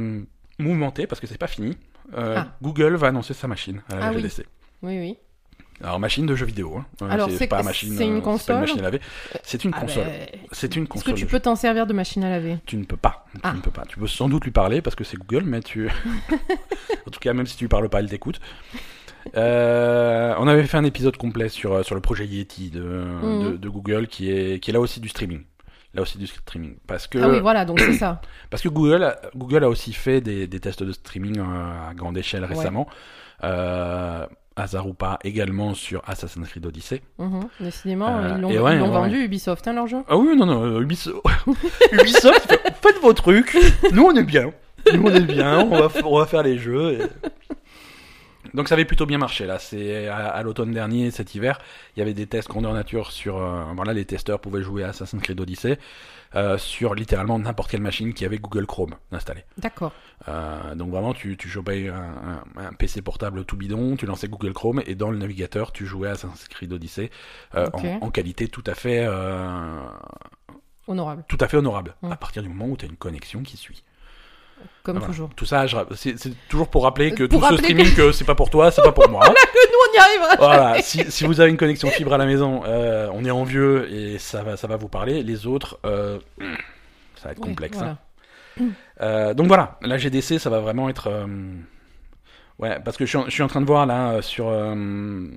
mouvementée 0.60 1.06
parce 1.08 1.20
que 1.22 1.28
c'est 1.28 1.38
pas 1.38 1.48
fini. 1.48 1.78
Ah. 2.16 2.48
Google 2.62 2.96
va 2.96 3.08
annoncer 3.08 3.34
sa 3.34 3.48
machine 3.48 3.82
à 3.92 3.96
la 3.96 4.06
Ah 4.08 4.12
oui. 4.12 4.22
GDC. 4.22 4.46
Oui, 4.82 4.98
oui. 5.00 5.18
Alors 5.84 6.00
machine 6.00 6.26
de 6.26 6.36
jeux 6.36 6.46
vidéo. 6.48 6.78
Hein. 6.78 6.86
Euh, 7.04 7.10
Alors, 7.10 7.30
c'est- 7.30 7.48
pas 7.48 7.62
machine. 7.64 7.94
c'est 7.96 8.06
une 8.06 8.14
euh, 8.18 8.20
pas 8.20 8.24
console 8.26 8.60
machine 8.62 8.80
à 8.80 8.84
laver. 8.84 9.00
C'est 9.44 9.64
une 9.64 9.72
Ah 9.76 9.80
console. 9.82 10.06
ben, 10.06 10.28
C'est 10.52 10.76
une 10.76 10.84
Est-ce 10.84 10.90
console. 10.90 11.14
que 11.14 11.20
tu 11.20 11.26
peux 11.28 11.40
t'en 11.40 11.56
servir 11.56 11.86
de 11.86 11.94
machine 11.94 12.24
à 12.24 12.30
laver? 12.30 12.58
Tu 12.66 12.78
ne 12.78 12.84
peux 12.86 12.98
pas. 12.98 13.26
Tu 13.34 13.40
Ah. 13.44 13.54
ne 13.54 13.62
peux 13.62 13.70
pas. 13.72 13.84
Tu 13.88 13.98
peux 14.00 14.08
sans 14.08 14.28
doute 14.30 14.44
lui 14.46 14.52
parler 14.52 14.82
parce 14.82 14.96
que 14.96 15.04
c'est 15.04 15.18
Google, 15.18 15.44
mais 15.46 15.62
tu. 15.62 15.88
en 17.08 17.12
tout 17.12 17.20
cas, 17.20 17.34
même 17.34 17.46
si 17.46 17.56
tu 17.58 17.66
lui 17.66 17.70
parles 17.70 17.90
pas, 17.90 18.02
il 18.02 18.10
t'écoute. 18.10 18.40
Euh, 19.36 20.34
on 20.40 20.48
avait 20.48 20.64
fait 20.64 20.78
un 20.78 20.84
épisode 20.84 21.18
complet 21.18 21.50
sur, 21.50 21.74
euh, 21.74 21.84
sur 21.84 21.96
le 21.96 22.02
projet 22.02 22.26
Yeti 22.26 22.70
de, 22.70 22.82
Mhm. 22.82 23.44
de, 23.52 23.58
de 23.58 23.70
Google 23.70 24.08
qui 24.08 24.32
est, 24.32 24.60
qui 24.62 24.72
est 24.72 24.74
là 24.74 24.80
aussi 24.80 25.00
du 25.00 25.10
streaming. 25.10 25.44
Là 25.94 26.02
aussi 26.02 26.18
du 26.18 26.28
streaming. 26.28 26.76
Parce 26.88 27.08
que, 27.08 27.18
Ah 27.18 27.30
oui, 27.30 27.40
voilà, 27.40 27.66
donc 27.66 27.80
c'est 27.80 27.94
ça. 27.94 28.22
parce 28.50 28.62
que 28.64 28.70
Google, 28.70 29.04
a- 29.04 29.20
Google 29.36 29.64
a 29.64 29.70
aussi 29.70 29.94
fait 29.94 30.22
des, 30.22 30.48
des 30.48 30.60
tests 30.60 30.84
de 30.84 30.92
streaming 30.92 31.40
euh, 31.40 31.90
à 31.90 31.94
grande 31.94 32.18
échelle 32.18 32.46
récemment. 32.46 32.88
Euh, 33.44 34.26
pas, 34.98 35.20
également 35.24 35.74
sur 35.74 36.02
Assassin's 36.08 36.48
Creed 36.50 36.66
Odyssey. 36.66 37.02
Mhm. 37.20 37.48
Décidément, 37.60 38.18
Euh, 38.18 38.34
ils 38.36 38.42
l'ont 38.42 38.50
ouais, 38.50 38.60
ouais, 38.60 38.78
vendu 38.78 39.24
Ubisoft, 39.24 39.68
hein, 39.68 39.74
leur 39.74 39.88
jeu? 39.88 39.98
Ah 40.10 40.18
oui, 40.18 40.36
non, 40.36 40.46
non, 40.46 40.64
euh, 40.64 40.82
Ubisoft, 40.82 41.22
Ubisoft 41.92 42.48
fait, 42.50 42.74
faites 42.82 43.02
vos 43.02 43.14
trucs, 43.14 43.58
nous 43.94 44.04
on 44.04 44.16
est 44.16 44.24
bien. 44.24 44.52
Nous 44.94 45.04
on 45.04 45.14
est 45.14 45.20
bien, 45.22 45.60
on 45.60 45.70
va, 45.80 45.90
on 46.06 46.18
va 46.20 46.26
faire 46.26 46.44
les 46.44 46.58
jeux. 46.58 46.94
et- 46.94 47.02
Donc 48.54 48.68
ça 48.68 48.76
avait 48.76 48.86
plutôt 48.86 49.06
bien 49.06 49.18
marché 49.18 49.46
là. 49.46 49.60
C'est 49.60 50.08
à, 50.08 50.28
à 50.28 50.44
l'automne 50.44 50.72
dernier, 50.72 51.12
cet 51.12 51.36
hiver, 51.36 51.60
il 51.96 52.00
y 52.00 52.02
avait 52.02 52.14
des 52.14 52.28
tests 52.28 52.48
grandeur 52.50 52.74
nature 52.74 53.12
sur. 53.12 53.38
euh, 53.38 53.64
voilà, 53.76 53.94
les 53.94 54.06
testeurs 54.06 54.40
pouvaient 54.40 54.64
jouer 54.64 54.84
à 54.84 54.90
Assassin's 54.90 55.22
Creed 55.22 55.40
Odyssey 55.40 55.78
euh, 56.36 56.58
sur 56.58 56.94
littéralement 56.96 57.40
n'importe 57.40 57.72
quelle 57.72 57.82
machine 57.82 58.14
qui 58.14 58.26
avait 58.26 58.38
Google 58.38 58.66
Chrome 58.66 58.96
installé. 59.12 59.44
D'accord. 59.58 59.94
Euh, 60.28 60.76
donc 60.76 60.92
vraiment, 60.92 61.14
tu, 61.14 61.38
tu 61.38 61.48
chopais 61.50 61.88
un, 61.90 62.44
un- 62.58 62.66
un 62.68 62.74
PC 62.74 63.02
portable 63.02 63.46
tout 63.46 63.56
bidon, 63.58 63.96
tu 63.96 64.06
lançais 64.06 64.28
Google 64.28 64.54
Chrome 64.54 64.82
et 64.86 64.96
dans 64.96 65.10
le 65.12 65.18
navigateur, 65.18 65.72
tu 65.72 65.86
jouais 65.86 66.10
à 66.10 66.12
Assassin's 66.12 66.48
Creed 66.50 66.72
Odyssey 66.74 67.12
euh, 67.56 67.68
en, 67.74 67.80
en 68.02 68.12
qualité 68.12 68.48
tout 68.50 68.64
à 68.68 68.76
fait, 68.76 69.06
euh, 69.08 69.80
Honorable, 70.88 71.26
tout 71.28 71.38
à 71.42 71.48
fait 71.50 71.58
honorable. 71.58 71.96
Mm. 72.02 72.12
À 72.14 72.16
partir 72.16 72.42
du 72.44 72.50
moment 72.50 72.68
où 72.68 72.78
tu 72.78 72.86
as 72.86 72.88
une 72.88 72.96
connexion 72.96 73.42
qui 73.44 73.58
suit. 73.58 73.84
Comme 74.84 74.98
Voilà. 74.98 75.12
toujours. 75.14 75.30
Tout 75.36 75.46
ça, 75.46 75.66
c'est 75.96 76.16
toujours 76.48 76.70
pour 76.70 76.84
rappeler 76.84 77.12
que 77.12 77.24
Pour 77.26 77.42
tout 77.42 77.56
ce 77.56 77.58
streaming, 77.58 77.94
que 77.94 78.12
c'est 78.12 78.24
pas 78.26 78.36
pour 78.36 78.50
toi, 78.50 78.72
c'est 78.72 78.82
pas 78.82 78.92
pour 78.92 79.10
moi. 79.10 79.24
Nous, 79.28 79.34
on 79.34 79.96
y 79.96 80.00
arrivera 80.00 80.36
voilà, 80.38 80.82
si, 80.82 81.10
si 81.12 81.26
vous 81.26 81.40
avez 81.42 81.50
une 81.50 81.58
connexion 81.58 81.90
fibre 81.90 82.14
à 82.14 82.18
la 82.18 82.26
maison, 82.26 82.64
euh, 82.66 83.10
on 83.14 83.24
est 83.26 83.32
en 83.32 83.44
vieux 83.44 83.92
et 83.92 84.18
ça 84.18 84.44
va, 84.44 84.56
ça 84.58 84.68
va 84.68 84.76
vous 84.78 84.88
parler. 84.90 85.24
Les 85.24 85.46
autres, 85.48 85.78
euh, 85.86 86.20
ça 87.16 87.26
va 87.26 87.32
être 87.32 87.40
Oui, 87.40 87.48
complexe. 87.50 87.78
voilà. 87.78 87.98
hein. 88.62 88.66
Euh, 89.02 89.34
donc 89.34 89.48
voilà, 89.48 89.78
la 89.82 89.98
GDC, 89.98 90.40
ça 90.40 90.50
va 90.50 90.60
vraiment 90.60 90.90
être. 90.90 91.08
euh, 91.08 91.26
Ouais, 92.60 92.80
parce 92.84 92.98
que 92.98 93.06
je 93.06 93.10
suis, 93.10 93.18
en, 93.20 93.26
je 93.26 93.30
suis 93.32 93.44
en 93.44 93.48
train 93.48 93.62
de 93.62 93.68
voir 93.68 93.86
là 93.86 94.14
euh, 94.14 94.22
sur. 94.22 94.48
euh, 94.50 95.28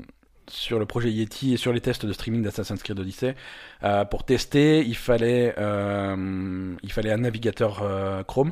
sur 0.48 0.80
le 0.80 0.84
projet 0.86 1.10
Yeti 1.12 1.54
et 1.54 1.56
sur 1.56 1.72
les 1.72 1.80
tests 1.80 2.04
de 2.06 2.12
streaming 2.12 2.42
d'Assassin's 2.42 2.82
Creed 2.82 2.98
Odyssey, 2.98 3.36
euh, 3.84 4.04
pour 4.04 4.24
tester, 4.24 4.80
il 4.80 4.96
fallait, 4.96 5.54
euh, 5.58 6.74
il 6.82 6.90
fallait 6.90 7.12
un 7.12 7.18
navigateur 7.18 7.82
euh, 7.84 8.24
Chrome, 8.24 8.50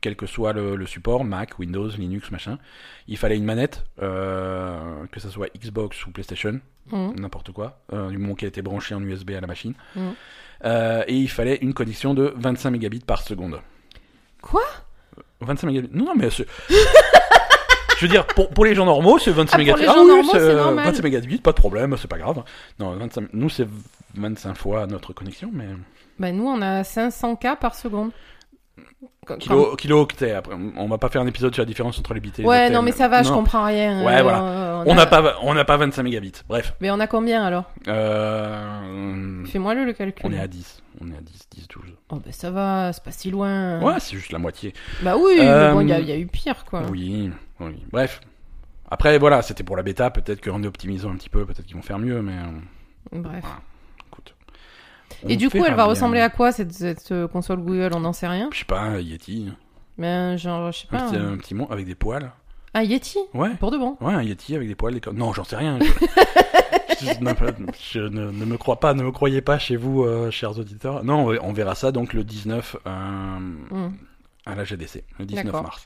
quel 0.00 0.16
que 0.16 0.26
soit 0.26 0.52
le, 0.52 0.76
le 0.76 0.86
support, 0.86 1.24
Mac, 1.24 1.58
Windows, 1.58 1.88
Linux, 1.88 2.30
machin. 2.30 2.58
Il 3.08 3.16
fallait 3.18 3.36
une 3.36 3.44
manette, 3.44 3.84
euh, 4.02 4.78
que 5.12 5.20
ce 5.20 5.28
soit 5.30 5.48
Xbox 5.58 6.06
ou 6.06 6.10
PlayStation, 6.10 6.60
Mhm. 6.92 7.16
n'importe 7.20 7.52
quoi, 7.52 7.78
euh, 7.92 8.08
du 8.10 8.18
moment 8.18 8.34
qu'elle 8.34 8.48
était 8.48 8.62
branchée 8.62 8.94
en 8.94 9.02
USB 9.02 9.30
à 9.36 9.40
la 9.40 9.46
machine. 9.46 9.74
Mhm. 9.94 10.14
Euh, 10.64 11.04
et 11.06 11.14
il 11.16 11.28
fallait 11.28 11.56
une 11.62 11.72
connexion 11.74 12.14
de 12.14 12.32
25 12.36 12.70
mégabits 12.70 13.00
par 13.00 13.22
seconde. 13.22 13.60
Quoi? 14.42 14.62
25 15.40 15.66
mégabits 15.68 15.90
Non, 15.92 16.06
non, 16.06 16.14
mais 16.16 16.30
c'est- 16.30 16.46
Je 17.98 18.06
veux 18.06 18.10
dire, 18.10 18.26
pour, 18.26 18.48
pour 18.48 18.64
les 18.64 18.74
gens 18.74 18.86
normaux, 18.86 19.18
c'est 19.18 19.30
25 19.30 19.56
Ah, 19.56 19.58
mégabits. 19.58 19.84
gens 19.84 20.02
oui, 20.04 20.26
c'est 20.32 20.38
euh, 20.38 20.56
normal. 20.56 20.86
25 20.86 21.02
mégabits, 21.02 21.36
pas 21.38 21.50
de 21.50 21.56
problème, 21.56 21.94
c'est 21.98 22.08
pas 22.08 22.16
grave. 22.16 22.42
Non, 22.78 22.96
25, 22.96 23.28
nous, 23.34 23.50
c'est 23.50 23.68
25 24.14 24.54
fois 24.56 24.86
notre 24.86 25.12
connexion, 25.12 25.50
mais. 25.52 25.66
Bah, 26.18 26.32
nous, 26.32 26.46
on 26.46 26.62
a 26.62 26.82
500K 26.82 27.56
par 27.58 27.74
seconde. 27.74 28.10
Quand- 29.26 29.36
Kilo, 29.38 29.76
kilo-octets, 29.76 30.32
après. 30.32 30.54
On 30.76 30.88
va 30.88 30.98
pas 30.98 31.08
faire 31.08 31.20
un 31.22 31.26
épisode 31.26 31.54
sur 31.54 31.62
la 31.62 31.66
différence 31.66 31.98
entre 31.98 32.14
les 32.14 32.20
bits 32.20 32.32
et 32.38 32.42
les 32.42 32.48
Ouais, 32.48 32.70
non, 32.70 32.82
mais 32.82 32.90
ça 32.92 33.06
va, 33.08 33.22
je 33.22 33.30
comprends 33.30 33.64
rien. 33.64 34.04
Ouais, 34.04 34.18
Euh, 34.18 34.22
voilà. 34.22 34.42
on 34.42 34.90
On 34.90 34.92
a- 34.92 34.94
n'a 34.96 35.06
pas, 35.06 35.36
on 35.42 35.54
n'a 35.54 35.64
pas 35.64 35.76
25 35.76 36.02
mégabits. 36.02 36.32
Bref. 36.48 36.74
Mais 36.80 36.90
on 36.90 36.98
a 36.98 37.06
combien 37.06 37.44
alors? 37.44 37.64
Euh, 37.88 39.44
Fais-moi 39.46 39.74
le, 39.74 39.84
le 39.84 39.92
calcul. 39.92 40.24
on 40.26 40.32
est 40.32 40.40
à 40.40 40.48
10. 40.48 40.82
On 41.00 41.08
est 41.10 41.16
à 41.16 41.20
10, 41.20 41.48
10, 41.50 41.68
12. 41.68 41.94
Oh, 42.10 42.16
bah 42.16 42.32
ça 42.32 42.50
va, 42.50 42.92
c'est 42.92 43.04
pas 43.04 43.12
si 43.12 43.30
loin. 43.30 43.80
Ouais, 43.82 43.94
c'est 44.00 44.16
juste 44.16 44.32
la 44.32 44.38
moitié. 44.38 44.72
Bah 45.02 45.14
oui, 45.16 45.36
Euh, 45.40 45.68
mais 45.68 45.74
bon, 45.74 45.80
il 45.82 45.88
y, 45.88 45.92
a- 45.92 46.00
il 46.00 46.06
y 46.08 46.12
a 46.12 46.16
eu 46.18 46.26
pire, 46.26 46.64
quoi. 46.64 46.82
Oui, 46.90 47.30
oui. 47.60 47.82
Bref. 47.92 48.20
Après, 48.90 49.18
voilà, 49.18 49.42
c'était 49.42 49.62
pour 49.62 49.76
la 49.76 49.82
bêta. 49.84 50.10
Peut-être 50.10 50.42
qu'en 50.42 50.64
optimisant 50.64 51.10
un 51.12 51.16
petit 51.16 51.28
peu, 51.28 51.44
peut-être 51.46 51.66
qu'ils 51.66 51.76
vont 51.76 51.82
faire 51.82 51.98
mieux, 52.00 52.22
mais 52.22 52.34
Bref. 53.12 53.44
Et 55.28 55.36
du 55.36 55.50
coup, 55.50 55.64
elle 55.64 55.74
va 55.74 55.84
ressembler 55.84 56.20
à 56.20 56.28
quoi 56.30 56.52
cette, 56.52 56.72
cette, 56.72 57.12
euh, 57.12 57.28
console 57.28 57.60
Google? 57.60 57.90
On 57.94 58.00
n'en 58.00 58.12
sait 58.12 58.28
rien? 58.28 58.48
Je 58.52 58.58
sais 58.60 58.64
pas, 58.64 58.80
un 58.80 58.98
Yeti. 58.98 59.48
Mais 59.98 60.38
genre, 60.38 60.72
je 60.72 60.78
sais 60.80 60.86
Un 60.92 60.98
pas. 60.98 61.06
petit, 61.06 61.16
un- 61.16 61.32
un 61.32 61.36
petit 61.36 61.54
mon 61.54 61.68
avec 61.70 61.84
des 61.86 61.94
poils. 61.94 62.30
Un 62.74 62.82
Yeti? 62.82 63.18
Ouais. 63.34 63.50
Pour 63.58 63.70
de 63.70 63.78
bon. 63.78 63.96
Ouais, 64.00 64.14
un 64.14 64.22
Yeti 64.22 64.54
avec 64.56 64.68
des 64.68 64.74
poils. 64.74 64.94
Des... 64.94 65.00
Non, 65.12 65.32
j'en 65.32 65.44
sais 65.44 65.56
rien. 65.56 65.78
Je, 65.80 65.84
je- 67.06 67.20
non, 67.24 67.34
je 67.92 68.00
ne, 68.00 68.30
ne 68.30 68.44
me 68.44 68.56
crois 68.56 68.78
pas, 68.80 68.94
ne 68.94 69.02
me 69.02 69.10
croyez 69.10 69.40
pas 69.42 69.58
chez 69.58 69.76
vous, 69.76 70.04
euh, 70.04 70.30
chers 70.30 70.58
auditeurs. 70.58 71.02
Non, 71.04 71.28
on 71.30 71.38
on 71.42 71.52
verra 71.52 71.74
ça 71.74 71.90
donc 71.92 72.12
le 72.14 72.22
19 72.24 72.76
euh, 72.86 72.90
Hmm. 73.70 73.90
à 74.46 74.54
la 74.54 74.64
GDC, 74.64 75.04
le 75.18 75.26
19 75.26 75.44
D'accord. 75.46 75.62
mars. 75.64 75.84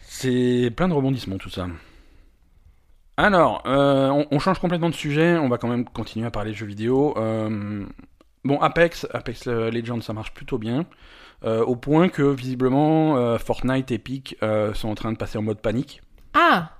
C'est 0.00 0.70
plein 0.76 0.88
de 0.88 0.94
rebondissements 0.94 1.38
tout 1.38 1.50
ça. 1.50 1.66
Alors, 3.16 3.62
euh, 3.66 4.08
on, 4.08 4.26
on 4.30 4.38
change 4.38 4.58
complètement 4.58 4.88
de 4.90 4.94
sujet, 4.94 5.36
on 5.36 5.48
va 5.48 5.58
quand 5.58 5.68
même 5.68 5.84
continuer 5.84 6.26
à 6.26 6.30
parler 6.30 6.52
de 6.52 6.56
jeux 6.56 6.66
vidéo. 6.66 7.14
Euh, 7.18 7.84
bon, 8.44 8.58
Apex, 8.60 9.06
Apex 9.12 9.46
Legends, 9.46 10.00
ça 10.00 10.12
marche 10.12 10.32
plutôt 10.32 10.58
bien. 10.58 10.86
euh, 11.44 11.62
au 11.64 11.76
point 11.76 12.08
que 12.08 12.22
visiblement 12.22 13.36
Fortnite 13.38 13.90
et 13.90 13.94
Epic 13.94 14.36
sont 14.74 14.88
en 14.88 14.94
train 14.94 15.12
de 15.12 15.16
passer 15.18 15.38
en 15.38 15.42
mode 15.42 15.58
panique. 15.60 16.00
Ah 16.34 16.70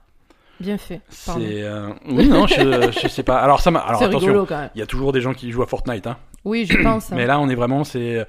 Bien 0.61 0.79
fait. 0.79 1.01
C'est 1.09 1.65
oui 2.07 2.29
non 2.29 2.47
je, 2.47 2.93
je 3.03 3.09
sais 3.09 3.25
pas. 3.25 3.39
Alors 3.41 3.61
ça 3.61 3.71
m'a 3.73 3.81
alors 3.81 4.01
attention, 4.07 4.47
il 4.75 4.79
y 4.79 4.83
a 4.83 4.87
toujours 4.87 5.13
des 5.13 5.21
gens 5.21 5.35
qui 5.35 5.51
jouent 5.51 5.65
à 5.65 5.67
Fortnite 5.67 6.07
hein. 6.07 6.17
Oui, 6.45 6.67
je 6.71 6.77
pense. 6.83 7.11
hein. 7.13 7.17
Mais 7.17 7.27
là, 7.27 7.39
on 7.41 7.49
est 7.49 7.55
vraiment, 7.57 7.83
c'est 7.85 8.25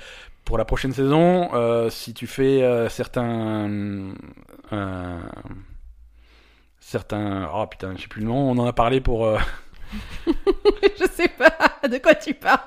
pour 0.45 0.57
la 0.57 0.65
prochaine 0.65 0.91
saison. 0.93 1.49
si 1.89 2.13
tu 2.15 2.25
fais 2.27 2.87
certains, 2.89 4.13
certains, 6.93 7.49
oh 7.53 7.65
putain, 7.67 7.93
je 7.97 8.03
sais 8.03 8.07
plus 8.07 8.21
le 8.21 8.27
nom. 8.27 8.51
On 8.51 8.57
en 8.59 8.65
a 8.67 8.73
parlé 8.73 9.01
pour. 9.01 9.25
euh, 9.25 9.37
je 10.27 11.05
sais 11.11 11.27
pas 11.27 11.87
de 11.87 11.97
quoi 11.97 12.13
tu 12.15 12.33
parles. 12.35 12.59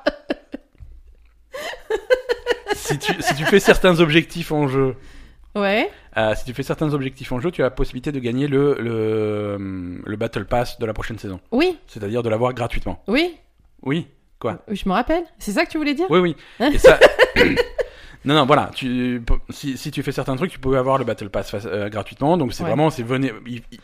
si 2.75 2.99
tu 2.99 3.13
si 3.23 3.35
tu 3.35 3.45
fais 3.45 3.61
certains 3.61 4.01
objectifs 4.01 4.53
en 4.53 4.67
jeu, 4.69 4.97
Ouais. 5.55 5.91
euh, 6.19 6.35
si 6.35 6.45
tu 6.45 6.53
fais 6.53 6.63
certains 6.63 6.93
objectifs 6.93 7.33
en 7.33 7.41
jeu, 7.41 7.51
tu 7.51 7.63
as 7.63 7.67
la 7.67 7.71
possibilité 7.71 8.13
de 8.13 8.19
gagner 8.19 8.47
le 8.49 8.75
le, 8.81 10.03
le 10.05 10.17
battle 10.17 10.45
pass 10.45 10.79
de 10.79 10.87
la 10.87 10.93
prochaine 10.93 11.19
saison. 11.19 11.41
Oui, 11.53 11.79
C'est-à-dire 11.87 12.23
de 12.23 12.29
l'avoir 12.29 12.53
gratuitement. 12.55 13.03
oui. 13.07 13.37
Oui. 13.83 14.09
Quoi? 14.39 14.59
Je 14.69 14.87
me 14.89 14.93
rappelle. 14.93 15.25
C'est 15.39 15.53
ça 15.53 15.65
que 15.65 15.71
tu 15.71 15.79
voulais 15.79 15.95
dire? 15.95 16.07
Oui, 16.11 16.19
oui. 16.19 16.37
Et 16.75 16.79
ça. 16.79 16.99
Non, 18.27 18.35
non, 18.35 18.45
voilà. 18.45 18.71
Tu, 18.75 19.23
si, 19.51 19.79
si 19.79 19.91
tu 19.91 20.03
fais 20.03 20.13
certains 20.13 20.37
trucs, 20.37 20.51
tu 20.51 20.59
peux 20.59 20.77
avoir 20.77 20.99
le 20.99 21.05
Battle 21.05 21.29
Pass 21.31 21.55
euh, 21.65 21.89
gratuitement. 21.89 22.37
Donc 22.37 22.53
c'est 22.53 22.63
Ouais. 22.65 22.69
vraiment, 22.71 22.91
c'est 22.91 23.03
venez. 23.05 23.33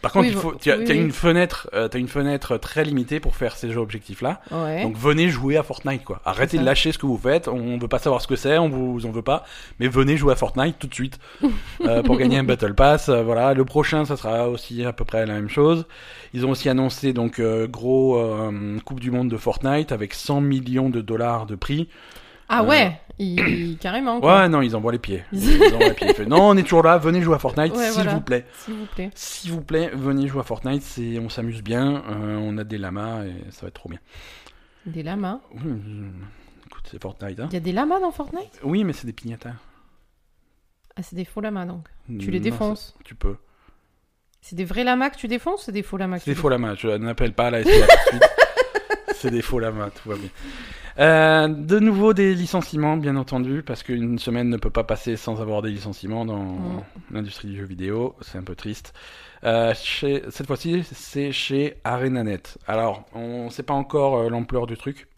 par 0.02 0.12
contre, 0.12 0.26
Oui, 0.26 0.32
il 0.34 0.38
faut, 0.38 0.54
tu 0.60 0.70
as, 0.72 0.76
oui, 0.78 0.90
as 0.90 0.94
une 0.94 1.12
fenêtre, 1.12 1.70
euh, 1.74 1.86
t'as 1.88 1.98
une 2.00 2.08
fenêtre 2.08 2.56
très 2.58 2.84
limitée 2.84 3.20
pour 3.20 3.36
faire 3.36 3.56
ces 3.56 3.76
objectifs-là. 3.76 4.40
Ouais. 4.50 4.82
Donc 4.82 4.96
venez 4.96 5.28
jouer 5.28 5.56
à 5.56 5.62
Fortnite, 5.62 6.02
quoi. 6.04 6.20
Arrêtez 6.24 6.58
de 6.58 6.64
lâcher 6.64 6.90
ce 6.92 6.98
que 6.98 7.06
vous 7.06 7.16
faites. 7.18 7.46
On 7.48 7.78
veut 7.78 7.88
pas 7.88 7.98
savoir 8.00 8.20
ce 8.20 8.26
que 8.26 8.36
c'est, 8.36 8.58
on 8.58 8.68
vous 8.68 9.06
en 9.06 9.10
veut 9.12 9.22
pas. 9.22 9.44
Mais 9.78 9.86
venez 9.88 10.16
jouer 10.16 10.32
à 10.32 10.36
Fortnite 10.36 10.76
tout 10.78 10.88
de 10.88 10.94
suite 10.94 11.18
euh, 11.86 12.02
pour 12.02 12.16
gagner 12.18 12.38
un 12.38 12.44
Battle 12.44 12.74
Pass. 12.74 13.08
Euh, 13.08 13.22
voilà. 13.22 13.54
Le 13.54 13.64
prochain, 13.64 14.04
ça 14.04 14.16
sera 14.16 14.48
aussi 14.48 14.84
à 14.84 14.92
peu 14.92 15.04
près 15.04 15.24
la 15.24 15.34
même 15.34 15.48
chose. 15.48 15.86
Ils 16.34 16.44
ont 16.46 16.50
aussi 16.50 16.68
annoncé 16.68 17.12
donc 17.12 17.38
euh, 17.38 17.68
gros 17.68 18.16
euh, 18.18 18.78
Coupe 18.84 18.98
du 18.98 19.10
Monde 19.12 19.28
de 19.30 19.36
Fortnite 19.36 19.92
avec 19.92 20.14
100 20.14 20.40
millions 20.40 20.90
de 20.90 21.00
dollars 21.00 21.46
de 21.46 21.54
prix. 21.54 21.88
Ah 22.54 22.62
euh, 22.62 22.66
ouais, 22.66 23.00
il... 23.18 23.76
carrément. 23.80 24.20
quoi. 24.20 24.42
Ouais, 24.42 24.48
non, 24.48 24.60
ils 24.62 24.76
envoient 24.76 24.92
les 24.92 24.98
pieds. 24.98 25.24
Ils 25.32 25.62
envoient 25.74 25.88
les 25.88 25.94
pieds. 25.94 26.26
Non, 26.26 26.48
on 26.48 26.56
est 26.56 26.62
toujours 26.62 26.82
là, 26.82 26.98
venez 26.98 27.22
jouer 27.22 27.34
à 27.36 27.38
Fortnite, 27.38 27.74
Ouais, 27.74 27.84
s'il 27.86 27.94
voilà. 27.94 28.14
vous 28.14 28.20
plaît. 28.20 28.46
S'il 28.54 28.74
vous 28.74 28.86
plaît. 28.86 29.10
S'il 29.14 29.52
vous 29.52 29.60
plaît, 29.62 29.90
venez 29.94 30.28
jouer 30.28 30.40
à 30.40 30.44
Fortnite, 30.44 30.82
c'est, 30.82 31.18
on 31.18 31.28
s'amuse 31.28 31.62
bien, 31.62 32.02
euh, 32.08 32.36
on 32.40 32.58
a 32.58 32.64
des 32.64 32.78
lamas 32.78 33.24
et 33.24 33.34
ça 33.50 33.62
va 33.62 33.68
être 33.68 33.74
trop 33.74 33.88
bien. 33.88 33.98
Des 34.86 35.02
lamas. 35.02 35.40
Oui, 35.54 35.60
euh, 35.64 36.10
écoute, 36.66 36.82
c'est 36.90 37.00
Fortnite, 37.00 37.40
hein. 37.40 37.46
Il 37.50 37.54
y 37.54 37.56
a 37.56 37.60
des 37.60 37.72
lamas 37.72 38.00
dans 38.00 38.10
Fortnite? 38.12 38.60
Oui, 38.64 38.84
mais 38.84 38.92
c'est 38.92 39.06
des 39.06 39.12
pignatars. 39.12 39.54
Ah, 40.96 41.02
c'est 41.02 41.16
des 41.16 41.24
faux 41.24 41.40
lamas 41.40 41.64
donc. 41.64 41.86
Tu 42.18 42.30
les 42.30 42.38
Non, 42.38 42.44
défonces. 42.44 42.94
ça- 42.96 43.02
Tu 43.04 43.14
peux. 43.14 43.36
C'est 44.42 44.56
des 44.56 44.64
vrais 44.64 44.84
lamas 44.84 45.08
que 45.10 45.16
tu 45.16 45.28
défonces 45.28 45.62
ou 45.62 45.64
c'est 45.66 45.72
des 45.72 45.82
faux 45.84 45.96
lamas 45.96 46.18
que 46.18 46.24
C'est 46.24 46.32
des 46.32 46.34
faux 46.34 46.48
lamas. 46.48 46.74
Je 46.74 46.88
n'appelle 46.88 47.32
pas 47.32 47.50
la 47.50 47.62
SPA 47.62 47.70
tout 47.70 47.78
de 47.78 48.10
suite. 48.10 48.22
C'est 49.14 49.30
des 49.30 49.40
faux 49.42 49.60
lamas, 49.60 49.90
tout 49.90 50.08
va 50.08 50.16
bien. 50.16 50.28
Euh, 50.98 51.48
de 51.48 51.78
nouveau 51.78 52.12
des 52.12 52.34
licenciements, 52.34 52.96
bien 52.96 53.16
entendu, 53.16 53.62
parce 53.62 53.82
qu'une 53.82 54.18
semaine 54.18 54.48
ne 54.48 54.56
peut 54.56 54.70
pas 54.70 54.84
passer 54.84 55.16
sans 55.16 55.40
avoir 55.40 55.62
des 55.62 55.70
licenciements 55.70 56.24
dans 56.24 56.42
Mm. 56.42 56.82
l'industrie 57.12 57.48
du 57.48 57.56
jeu 57.56 57.64
vidéo. 57.64 58.14
C'est 58.20 58.38
un 58.38 58.42
peu 58.42 58.54
triste. 58.54 58.92
Euh, 59.44 59.72
chez, 59.74 60.22
cette 60.30 60.46
fois-ci, 60.46 60.82
c'est 60.92 61.32
chez 61.32 61.76
ArenaNet. 61.84 62.58
Alors, 62.66 63.04
on 63.14 63.46
ne 63.46 63.50
sait 63.50 63.62
pas 63.62 63.74
encore 63.74 64.16
euh, 64.18 64.28
l'ampleur 64.28 64.66
du 64.66 64.76
truc. 64.76 65.08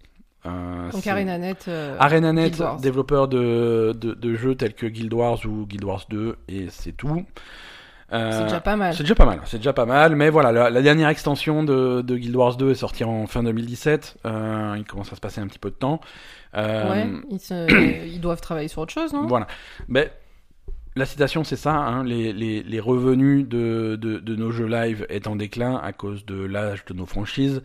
Euh, 0.46 0.90
Donc 0.90 1.06
ArenaNet. 1.06 1.68
ArenaNet, 1.98 2.52
développeur 2.80 3.28
de, 3.28 3.94
de, 3.98 4.14
de 4.14 4.34
jeux 4.34 4.54
tels 4.54 4.74
que 4.74 4.86
Guild 4.86 5.12
Wars 5.12 5.40
ou 5.46 5.66
Guild 5.66 5.84
Wars 5.84 6.04
2, 6.10 6.36
et 6.48 6.66
c'est 6.70 6.92
tout. 6.92 7.24
Euh, 8.12 8.30
C'est 8.32 8.44
déjà 8.44 8.60
pas 8.60 8.76
mal. 8.76 8.94
c'est 8.94 9.02
déjà 9.02 9.14
pas 9.14 9.24
mal, 9.24 9.40
c'est 9.46 9.56
déjà 9.56 9.72
pas 9.72 9.86
mal, 9.86 10.14
mais 10.14 10.28
voilà, 10.30 10.52
la, 10.52 10.70
la 10.70 10.82
dernière 10.82 11.08
extension 11.08 11.64
de, 11.64 12.02
de 12.02 12.16
Guild 12.16 12.36
Wars 12.36 12.56
2 12.56 12.70
est 12.70 12.74
sortie 12.74 13.02
en 13.04 13.26
fin 13.26 13.42
2017, 13.42 14.18
euh, 14.26 14.74
il 14.76 14.84
commence 14.84 15.12
à 15.12 15.16
se 15.16 15.20
passer 15.20 15.40
un 15.40 15.46
petit 15.46 15.58
peu 15.58 15.70
de 15.70 15.74
temps. 15.76 16.00
Euh, 16.56 16.90
Ouais, 16.90 17.06
ils, 17.30 17.40
se- 17.40 18.04
ils 18.06 18.20
doivent 18.20 18.40
travailler 18.42 18.68
sur 18.68 18.82
autre 18.82 18.92
chose, 18.92 19.12
non? 19.12 19.26
Voilà. 19.26 19.46
Mais 19.88 20.12
la 20.96 21.06
citation, 21.06 21.42
c'est 21.44 21.56
ça, 21.56 21.74
hein, 21.74 22.04
les, 22.04 22.32
les, 22.32 22.62
les 22.62 22.80
revenus 22.80 23.48
de, 23.48 23.96
de, 24.00 24.18
de 24.18 24.36
nos 24.36 24.52
jeux 24.52 24.66
live 24.68 25.06
est 25.08 25.26
en 25.26 25.34
déclin 25.34 25.76
à 25.82 25.92
cause 25.92 26.24
de 26.26 26.44
l'âge 26.44 26.84
de 26.84 26.94
nos 26.94 27.06
franchises. 27.06 27.62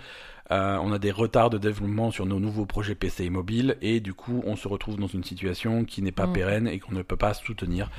Euh, 0.51 0.79
on 0.81 0.91
a 0.91 0.97
des 0.97 1.11
retards 1.11 1.51
de 1.51 1.59
développement 1.59 2.09
sur 2.09 2.25
nos 2.25 2.39
nouveaux 2.39 2.65
projets 2.65 2.95
PC 2.95 3.25
et 3.25 3.29
mobile, 3.29 3.75
et 3.83 3.99
du 3.99 4.15
coup, 4.15 4.41
on 4.47 4.55
se 4.55 4.67
retrouve 4.67 4.97
dans 4.97 5.05
une 5.05 5.23
situation 5.23 5.83
qui 5.85 6.01
n'est 6.01 6.11
pas 6.11 6.25
Mm. 6.25 6.33
pérenne 6.33 6.67
et 6.67 6.79
qu'on 6.79 6.95
ne 6.95 7.03
peut 7.03 7.17
pas 7.17 7.35
soutenir. 7.35 7.91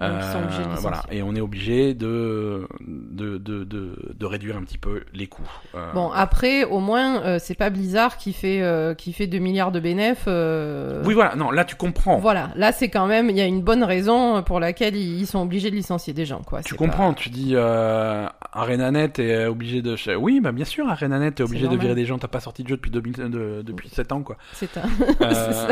Donc, 0.00 0.10
ils 0.20 0.32
sont 0.32 0.38
obligés 0.42 0.58
de 0.58 0.62
licencier. 0.64 0.80
voilà, 0.82 1.02
et 1.12 1.22
on 1.22 1.34
est 1.36 1.40
obligé 1.40 1.94
de, 1.94 2.66
de, 2.80 3.38
de, 3.38 3.62
de, 3.62 3.96
de 4.18 4.26
réduire 4.26 4.56
un 4.56 4.62
petit 4.64 4.76
peu 4.78 5.02
les 5.14 5.28
coûts. 5.28 5.42
Euh, 5.76 5.92
Bon, 5.92 6.10
après, 6.10 6.64
au 6.64 6.80
moins, 6.80 7.22
euh, 7.22 7.38
c'est 7.40 7.54
pas 7.54 7.70
Blizzard 7.70 8.16
qui 8.16 8.32
fait, 8.32 8.60
euh, 8.60 8.94
qui 8.94 9.12
fait 9.12 9.28
2 9.28 9.38
milliards 9.38 9.70
de 9.70 9.78
bénéfices. 9.78 10.24
euh, 10.26 11.02
Oui, 11.06 11.14
voilà, 11.14 11.36
non, 11.36 11.52
là 11.52 11.64
tu 11.64 11.76
comprends. 11.76 12.18
Voilà, 12.18 12.50
là 12.56 12.72
c'est 12.72 12.88
quand 12.88 13.06
même, 13.06 13.30
il 13.30 13.36
y 13.36 13.40
a 13.40 13.46
une 13.46 13.62
bonne 13.62 13.84
raison 13.84 14.42
pour 14.42 14.58
laquelle 14.58 14.96
ils 14.96 15.26
sont 15.28 15.40
obligés 15.42 15.70
de 15.70 15.76
licencier 15.76 16.12
des 16.12 16.26
gens, 16.26 16.42
quoi. 16.42 16.62
Tu 16.64 16.74
comprends, 16.74 17.10
pas- 17.14 17.20
tu 17.20 17.30
dis 17.30 17.52
euh, 17.54 18.26
ArenaNet 18.52 19.12
est 19.18 19.46
obligé 19.46 19.80
de. 19.80 19.96
Oui, 20.16 20.40
bah 20.40 20.50
bien 20.50 20.64
sûr, 20.64 20.88
ArenaNet 20.88 21.28
est 21.38 21.40
obligé 21.42 21.68
de 21.68 21.76
virer 21.76 21.94
des 21.94 22.04
gens. 22.04 22.18
T'as 22.18 22.26
pas 22.28 22.40
sorti 22.40 22.64
de 22.64 22.68
jeu 22.68 22.76
depuis 22.76 22.90
2000, 22.90 23.12
de- 23.30 23.62
depuis 23.64 23.88
7 23.90 24.10
ans, 24.10 24.22
quoi. 24.22 24.36
C'est 24.54 24.76
un... 24.76 24.82
Euh, 25.20 25.30
ça. 25.52 25.68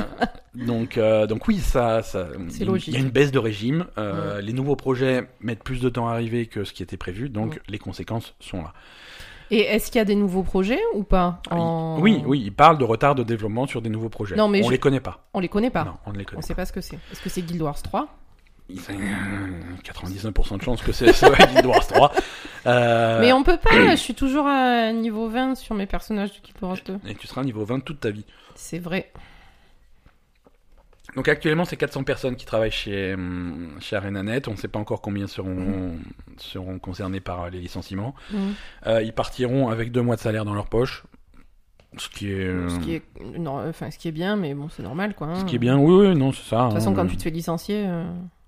donc, 0.54 0.96
euh, 0.96 1.26
donc 1.26 1.48
oui, 1.48 1.58
ça, 1.58 2.02
ça. 2.02 2.26
Il- 2.60 2.66
logique. 2.66 2.88
Il 2.88 2.94
y 2.94 2.96
a 2.96 3.00
une 3.00 3.10
baisse 3.10 3.32
de 3.32 3.38
régime. 3.40 3.86
euh, 3.98 4.11
Les 4.42 4.52
nouveaux 4.52 4.76
projets 4.76 5.26
mettent 5.40 5.62
plus 5.64 5.80
de 5.80 5.88
temps 5.88 6.08
à 6.08 6.12
arriver 6.12 6.46
que 6.46 6.64
ce 6.64 6.72
qui 6.72 6.82
était 6.82 6.96
prévu, 6.96 7.28
donc 7.28 7.60
les 7.68 7.78
conséquences 7.78 8.34
sont 8.40 8.62
là. 8.62 8.72
Et 9.50 9.60
est-ce 9.60 9.90
qu'il 9.90 9.98
y 9.98 10.02
a 10.02 10.06
des 10.06 10.14
nouveaux 10.14 10.42
projets 10.44 10.80
ou 10.94 11.02
pas 11.02 11.42
en- 11.50 11.98
Oui, 12.00 12.22
oui, 12.26 12.40
il 12.42 12.52
parle 12.52 12.78
de 12.78 12.84
retard 12.84 13.14
de 13.14 13.22
développement 13.22 13.66
sur 13.66 13.82
des 13.82 13.90
nouveaux 13.90 14.08
projets. 14.08 14.34
Non, 14.34 14.48
mais 14.48 14.60
on 14.62 14.66
je- 14.66 14.70
les 14.70 14.78
connaît 14.78 15.00
pas. 15.00 15.26
On 15.34 15.40
les 15.40 15.48
connaît 15.48 15.68
pas. 15.70 15.84
Non, 15.84 15.94
on 16.06 16.12
ne 16.12 16.18
les 16.18 16.24
connaît 16.24 16.38
On 16.38 16.42
sait 16.42 16.54
pas 16.54 16.64
ce 16.64 16.72
que 16.72 16.80
c'est. 16.80 16.96
Est-ce 17.12 17.20
que 17.20 17.28
c'est 17.28 17.42
Guild 17.42 17.60
Wars 17.60 17.80
3 17.82 18.06
pas. 18.06 18.08
Il 18.70 18.76
y 18.76 18.78
a, 18.78 18.92
euh, 18.92 19.76
99% 19.82 20.56
de 20.56 20.62
chances 20.62 20.80
que 20.80 20.92
c'est 20.92 21.06
Guild 21.52 21.66
Wars 21.66 21.86
3. 21.86 22.12
Euh, 22.64 23.18
Mais 23.20 23.32
on 23.32 23.42
peut 23.42 23.56
pas, 23.56 23.90
je 23.90 23.96
suis 23.96 24.14
toujours 24.14 24.46
à 24.46 24.92
niveau 24.92 25.28
20 25.28 25.56
sur 25.56 25.74
mes 25.74 25.86
personnages 25.86 26.30
de 26.30 26.38
Guild 26.46 26.56
Wars 26.62 26.76
2. 26.86 27.00
Et 27.08 27.16
tu 27.16 27.26
seras 27.26 27.42
niveau 27.42 27.64
20 27.64 27.80
toute 27.80 27.98
ta 27.98 28.10
vie. 28.10 28.24
C'est 28.54 28.78
vrai. 28.78 29.10
Donc 31.14 31.28
actuellement, 31.28 31.64
c'est 31.66 31.76
400 31.76 32.04
personnes 32.04 32.36
qui 32.36 32.46
travaillent 32.46 32.70
chez, 32.70 33.14
hum, 33.14 33.70
chez 33.80 33.96
ArenaNet. 33.96 34.48
On 34.48 34.52
ne 34.52 34.56
sait 34.56 34.68
pas 34.68 34.78
encore 34.78 35.02
combien 35.02 35.26
seront, 35.26 35.92
seront 36.38 36.78
concernés 36.78 37.20
par 37.20 37.42
euh, 37.42 37.50
les 37.50 37.60
licenciements. 37.60 38.14
Mm. 38.30 38.36
Euh, 38.86 39.02
ils 39.02 39.12
partiront 39.12 39.68
avec 39.68 39.92
deux 39.92 40.00
mois 40.02 40.16
de 40.16 40.20
salaire 40.20 40.44
dans 40.46 40.54
leur 40.54 40.68
poche. 40.68 41.04
Ce 41.98 42.08
qui 42.08 42.30
est, 42.32 42.46
euh, 42.46 42.70
Ce 42.70 42.78
qui 42.78 42.94
est, 42.94 43.02
non, 43.38 43.68
enfin, 43.68 43.90
ce 43.90 43.98
qui 43.98 44.08
est 44.08 44.12
bien, 44.12 44.36
mais 44.36 44.54
bon, 44.54 44.70
c'est 44.70 44.82
normal, 44.82 45.14
quoi. 45.14 45.26
hein. 45.26 45.34
ce 45.40 45.44
qui 45.44 45.56
est 45.56 45.58
bien. 45.58 45.76
Oui, 45.78 46.06
oui, 46.08 46.16
non, 46.16 46.32
c'est 46.32 46.48
ça. 46.48 46.62
De 46.62 46.68
toute 46.68 46.74
façon, 46.78 46.92
hein. 46.92 46.94
quand 46.94 47.06
tu 47.06 47.18
te 47.18 47.22
fais 47.22 47.28
licencier, 47.30 47.84
euh, 47.86 48.04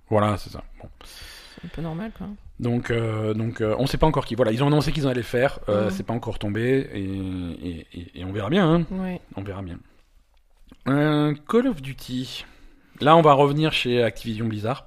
Voilà, 0.09 0.39
c'est 0.39 0.49
ça. 0.49 0.65
Bon. 0.81 0.89
c'est 1.05 1.67
un 1.67 1.69
peu 1.69 1.83
normal, 1.83 2.11
quoi. 2.17 2.27
Donc, 2.61 2.91
euh, 2.91 3.35
donc 3.35 3.61
euh, 3.61 3.75
on 3.79 3.83
ne 3.83 3.87
sait 3.87 3.99
pas 3.99 4.07
encore 4.07 4.25
qui. 4.25 4.35
Voilà, 4.37 4.53
ils 4.53 4.63
ont 4.63 4.69
annoncé 4.69 4.93
qu'ils 4.93 5.07
allaient 5.07 5.17
le 5.17 5.23
faire. 5.23 5.59
Euh, 5.69 5.85
Mhm. 5.87 5.91
C'est 5.91 6.03
pas 6.05 6.15
encore 6.15 6.39
tombé. 6.39 6.89
Et, 6.95 7.03
et, 7.03 7.87
et- 7.93 8.21
et 8.21 8.25
on 8.25 8.33
verra 8.33 8.49
bien. 8.49 8.67
hein. 8.67 8.87
Ouais. 8.93 9.21
On 9.37 9.43
verra 9.43 9.61
bien. 9.61 9.79
Euh, 10.89 11.35
Call 11.49 11.67
of 11.67 11.83
Duty. 11.83 12.47
Là, 13.01 13.17
on 13.17 13.23
va 13.23 13.33
revenir 13.33 13.73
chez 13.73 14.03
Activision 14.03 14.47
Blizzard. 14.47 14.87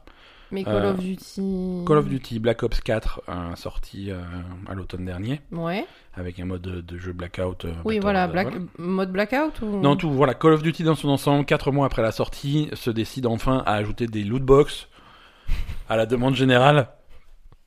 Mais 0.50 0.64
Call 0.64 0.76
Euh, 0.86 0.92
of 0.94 1.00
Duty. 1.00 1.84
Call 1.86 1.98
of 1.98 2.08
Duty 2.08 2.40
Black 2.40 2.64
Ops 2.64 2.80
4 2.80 3.22
euh, 3.28 3.56
sorti 3.56 4.12
euh, 4.12 4.22
à 4.70 4.74
l'automne 4.76 5.04
dernier 5.04 5.42
Ouais. 5.52 5.86
avec 6.14 6.40
un 6.40 6.46
mode 6.46 6.62
de, 6.62 6.80
de 6.80 6.98
jeu 6.98 7.12
Blackout. 7.12 7.66
Oui, 7.84 8.00
voilà, 8.00 8.28
Black... 8.28 8.48
voilà. 8.48 8.66
mode 8.78 9.12
Blackout 9.12 9.62
ou... 9.62 9.82
Dans 9.82 9.98
tout, 9.98 10.10
voilà, 10.10 10.34
Call 10.36 10.54
of 10.54 10.64
Duty 10.64 10.84
dans 10.84 10.96
son 10.96 11.10
ensemble, 11.10 11.44
4 11.44 11.72
mois 11.74 11.86
après 11.86 12.02
la 12.02 12.14
sortie, 12.14 12.70
se 12.74 12.90
décide 12.90 13.26
enfin 13.26 13.62
à 13.66 13.74
ajouter 13.74 14.08
des 14.08 14.24
loot 14.24 14.42
box 14.42 14.88
à 15.90 15.98
la 15.98 16.06
demande 16.06 16.36
générale. 16.36 16.88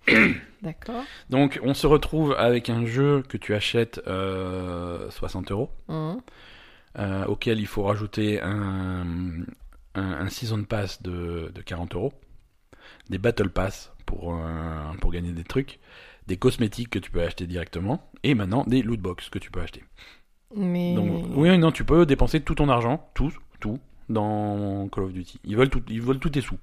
D'accord. 0.62 1.02
Donc, 1.28 1.60
on 1.62 1.74
se 1.74 1.86
retrouve 1.86 2.34
avec 2.38 2.70
un 2.70 2.86
jeu 2.86 3.22
que 3.28 3.36
tu 3.36 3.54
achètes 3.54 4.00
euh, 4.06 5.10
60 5.10 5.50
euros, 5.52 5.70
euh, 5.90 7.24
auquel 7.26 7.60
il 7.60 7.66
faut 7.66 7.82
rajouter 7.82 8.40
un, 8.42 9.04
un, 10.00 10.20
un 10.26 10.28
Season 10.28 10.62
Pass 10.64 11.02
de, 11.02 11.50
de 11.54 11.62
40 11.62 11.94
euros, 11.94 12.12
des 13.08 13.18
Battle 13.18 13.50
Pass 13.50 13.92
pour, 14.06 14.34
euh, 14.34 14.92
pour 15.00 15.12
gagner 15.12 15.32
des 15.32 15.44
trucs, 15.44 15.78
des 16.26 16.36
cosmétiques 16.36 16.90
que 16.90 16.98
tu 16.98 17.10
peux 17.10 17.22
acheter 17.22 17.46
directement, 17.46 18.10
et 18.22 18.34
maintenant 18.34 18.64
des 18.66 18.82
loot 18.82 19.00
box 19.00 19.28
que 19.30 19.38
tu 19.38 19.50
peux 19.50 19.60
acheter. 19.60 19.84
Mais. 20.56 20.94
Donc, 20.94 21.26
oui, 21.36 21.56
non, 21.58 21.70
tu 21.72 21.84
peux 21.84 22.06
dépenser 22.06 22.40
tout 22.40 22.54
ton 22.56 22.68
argent, 22.68 23.08
tout, 23.14 23.32
tout, 23.60 23.78
dans 24.08 24.88
Call 24.88 25.04
of 25.04 25.12
Duty. 25.12 25.40
Ils 25.44 25.56
veulent 25.56 25.70
tout, 25.70 25.82
ils 25.88 26.02
veulent 26.02 26.18
tous 26.18 26.30
tes 26.30 26.40
sous. 26.40 26.58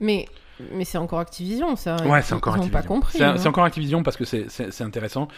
Mais, 0.00 0.26
mais 0.72 0.84
c'est 0.84 0.98
encore 0.98 1.20
Activision, 1.20 1.76
ça. 1.76 1.96
Ouais, 2.06 2.20
c'est 2.20 2.34
encore 2.34 2.56
Ils 2.56 2.60
ont 2.60 2.62
Activision. 2.64 2.82
pas 2.82 2.86
compris. 2.86 3.18
C'est 3.18 3.24
hein. 3.24 3.36
c'est 3.38 3.48
encore 3.48 3.64
Activision 3.64 4.02
parce 4.02 4.16
que 4.16 4.24
c'est- 4.24 4.82
intéressant. 4.82 5.28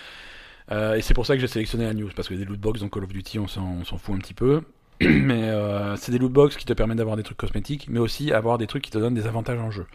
Euh, 0.72 0.94
et 0.94 1.03
c'est 1.03 1.14
pour 1.14 1.26
ça 1.26 1.34
que 1.34 1.40
j'ai 1.40 1.47
sélectionné 1.47 1.84
la 1.84 1.94
news, 1.94 2.11
parce 2.16 2.28
que 2.28 2.34
des 2.34 2.44
lootbox 2.44 2.80
dans 2.80 2.88
Call 2.88 3.05
of 3.05 3.12
Duty, 3.12 3.38
on 3.38 3.47
s'en 3.47 3.64
on 3.64 3.84
s'en 3.84 3.99
fout 3.99 4.16
un 4.16 4.18
petit 4.18 4.34
peu. 4.34 4.62
mais 5.01 5.42
euh, 5.44 5.97
c'est 5.97 6.12
des 6.12 6.18
lootbox 6.18 6.57
qui 6.57 6.64
te 6.64 6.72
permettent 6.72 6.99
d'avoir 6.99 7.16
des 7.16 7.22
trucs 7.22 7.38
cosmétiques, 7.38 7.86
mais 7.90 7.99
aussi 7.99 8.32
avoir 8.32 8.59
des 8.59 8.66
trucs 8.66 8.82
qui 8.82 8.90
te 8.90 8.99
donnent 8.99 9.14
des 9.14 9.26
avantages 9.26 9.59
en 9.61 9.70
jeu. 9.70 9.86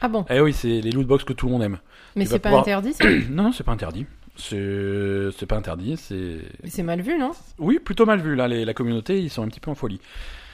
Ah 0.00 0.08
bon? 0.08 0.24
Eh 0.28 0.40
oui, 0.40 0.52
c'est 0.52 0.80
les 0.80 0.90
lootbox 0.90 1.24
que 1.24 1.32
tout 1.32 1.46
le 1.46 1.52
monde 1.52 1.62
aime. 1.62 1.78
Mais 2.16 2.26
c'est 2.26 2.38
pas 2.38 2.48
pouvoir- 2.50 2.62
interdit, 2.62 2.92
ça? 2.92 3.04
Non, 3.30 3.44
non, 3.44 3.52
c'est 3.52 3.64
pas 3.64 3.72
interdit. 3.72 4.06
C'est 4.36 5.46
pas 5.46 5.56
interdit. 5.56 5.96
C'est 5.96 6.38
Mais 6.62 6.70
c'est 6.70 6.82
mal 6.82 7.00
vu, 7.00 7.18
non? 7.18 7.30
Oui, 7.58 7.78
plutôt 7.78 8.04
mal 8.06 8.20
vu 8.20 8.34
là. 8.34 8.48
Les, 8.48 8.64
la 8.64 8.74
communauté, 8.74 9.20
ils 9.20 9.30
sont 9.30 9.42
un 9.42 9.48
petit 9.48 9.60
peu 9.60 9.70
en 9.70 9.74
folie. 9.74 10.00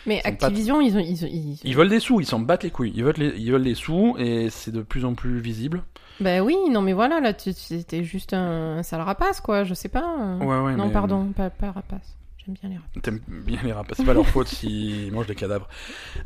Mais 0.06 0.16
Ils 0.24 0.28
sont 0.30 0.36
pas- 0.36 0.46
Activision, 0.46 0.80
ils 0.80 0.96
ont. 0.96 1.00
Ils, 1.00 1.24
ont- 1.24 1.28
ils- 1.30 1.58
Ils 1.64 1.74
veulent 1.76 1.88
des 1.88 2.00
sous, 2.00 2.20
ils 2.20 2.26
s'en 2.26 2.40
battent 2.40 2.62
les 2.62 2.70
couilles. 2.70 2.92
Ils 2.94 3.04
veulent, 3.04 3.14
les, 3.18 3.34
ils 3.38 3.50
veulent 3.52 3.64
des 3.64 3.74
sous 3.74 4.14
et 4.18 4.48
c'est 4.50 4.70
de 4.70 4.82
plus 4.82 5.04
en 5.04 5.14
plus 5.14 5.40
visible. 5.40 5.82
Ben 6.20 6.42
oui, 6.42 6.56
non 6.70 6.82
mais 6.82 6.92
voilà, 6.92 7.20
là, 7.20 7.32
c'était 7.36 8.04
juste 8.04 8.34
un, 8.34 8.78
un 8.78 8.82
sale 8.82 9.00
rapace, 9.00 9.40
quoi, 9.40 9.64
je 9.64 9.72
sais 9.72 9.88
pas. 9.88 10.36
Ouais, 10.40 10.46
ouais, 10.60 10.76
non, 10.76 10.86
mais- 10.86 10.92
pardon, 10.92 11.32
pas, 11.34 11.48
pas 11.48 11.70
rapace. 11.72 12.16
J'aime 12.62 12.70
bien 12.70 12.70
les 12.70 12.76
rapaces. 12.76 13.02
T'aimes 13.02 13.20
bien 13.28 13.58
les 13.62 13.72
rapaces. 13.72 13.96
C'est 13.98 14.04
pas 14.04 14.14
leur 14.14 14.26
faute 14.28 14.48
s'ils 14.48 15.12
mangent 15.12 15.26
des 15.26 15.34
cadavres. 15.34 15.68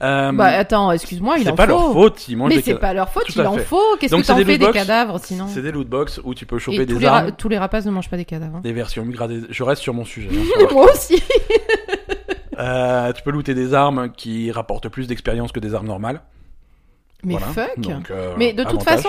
Euh, 0.02 0.32
Bah 0.32 0.46
attends, 0.46 0.90
excuse-moi, 0.92 1.36
il 1.38 1.44
c'est 1.44 1.50
en 1.50 1.54
pas 1.56 1.64
faut. 1.66 1.72
leur 1.72 1.92
faute 1.92 2.18
s'ils 2.18 2.36
mangent 2.36 2.48
Mais 2.50 2.56
des 2.56 2.60
c'est 2.62 2.66
cadavres. 2.72 2.80
pas 2.80 2.94
leur 2.94 3.08
faute, 3.10 3.24
Tout 3.26 3.32
il 3.36 3.46
en 3.46 3.52
fait. 3.54 3.64
faut. 3.64 3.80
Qu'est-ce 4.00 4.14
que 4.14 4.22
c'est 4.22 4.32
t'en 4.32 4.38
des 4.38 4.44
fais 4.44 4.58
des 4.58 4.70
cadavres 4.70 5.18
sinon 5.20 5.46
C'est 5.48 5.62
des 5.62 5.72
lootbox 5.72 6.20
où 6.24 6.34
tu 6.34 6.46
peux 6.46 6.56
Et 6.56 6.60
choper 6.60 6.86
tous 6.86 6.94
des 6.94 7.00
les, 7.00 7.06
armes, 7.06 7.32
tous 7.36 7.48
les 7.48 7.58
rapaces 7.58 7.84
ne 7.86 7.90
mangent 7.90 8.08
pas 8.10 8.16
des 8.16 8.24
cadavres. 8.24 8.56
hein. 8.56 8.60
des 8.62 8.72
versions 8.72 9.02
upgradées. 9.02 9.40
Je 9.50 9.62
reste 9.62 9.82
sur 9.82 9.92
mon 9.94 10.04
sujet. 10.04 10.28
hein. 10.32 10.66
Moi 10.72 10.90
aussi. 10.92 11.22
Euh, 12.58 13.12
tu 13.12 13.22
peux 13.22 13.30
looter 13.32 13.54
des 13.54 13.74
armes 13.74 14.10
qui 14.12 14.52
rapportent 14.52 14.88
plus 14.88 15.08
d'expérience 15.08 15.50
que 15.52 15.60
des 15.60 15.74
armes 15.74 15.88
normales. 15.88 16.20
Mais 17.24 17.34
Voilà. 17.34 17.46
fuck. 17.48 17.78
Donc, 17.78 18.10
euh, 18.10 18.34
Mais 18.36 18.52
de 18.52 18.64
toute 18.64 18.82
façon, 18.82 19.08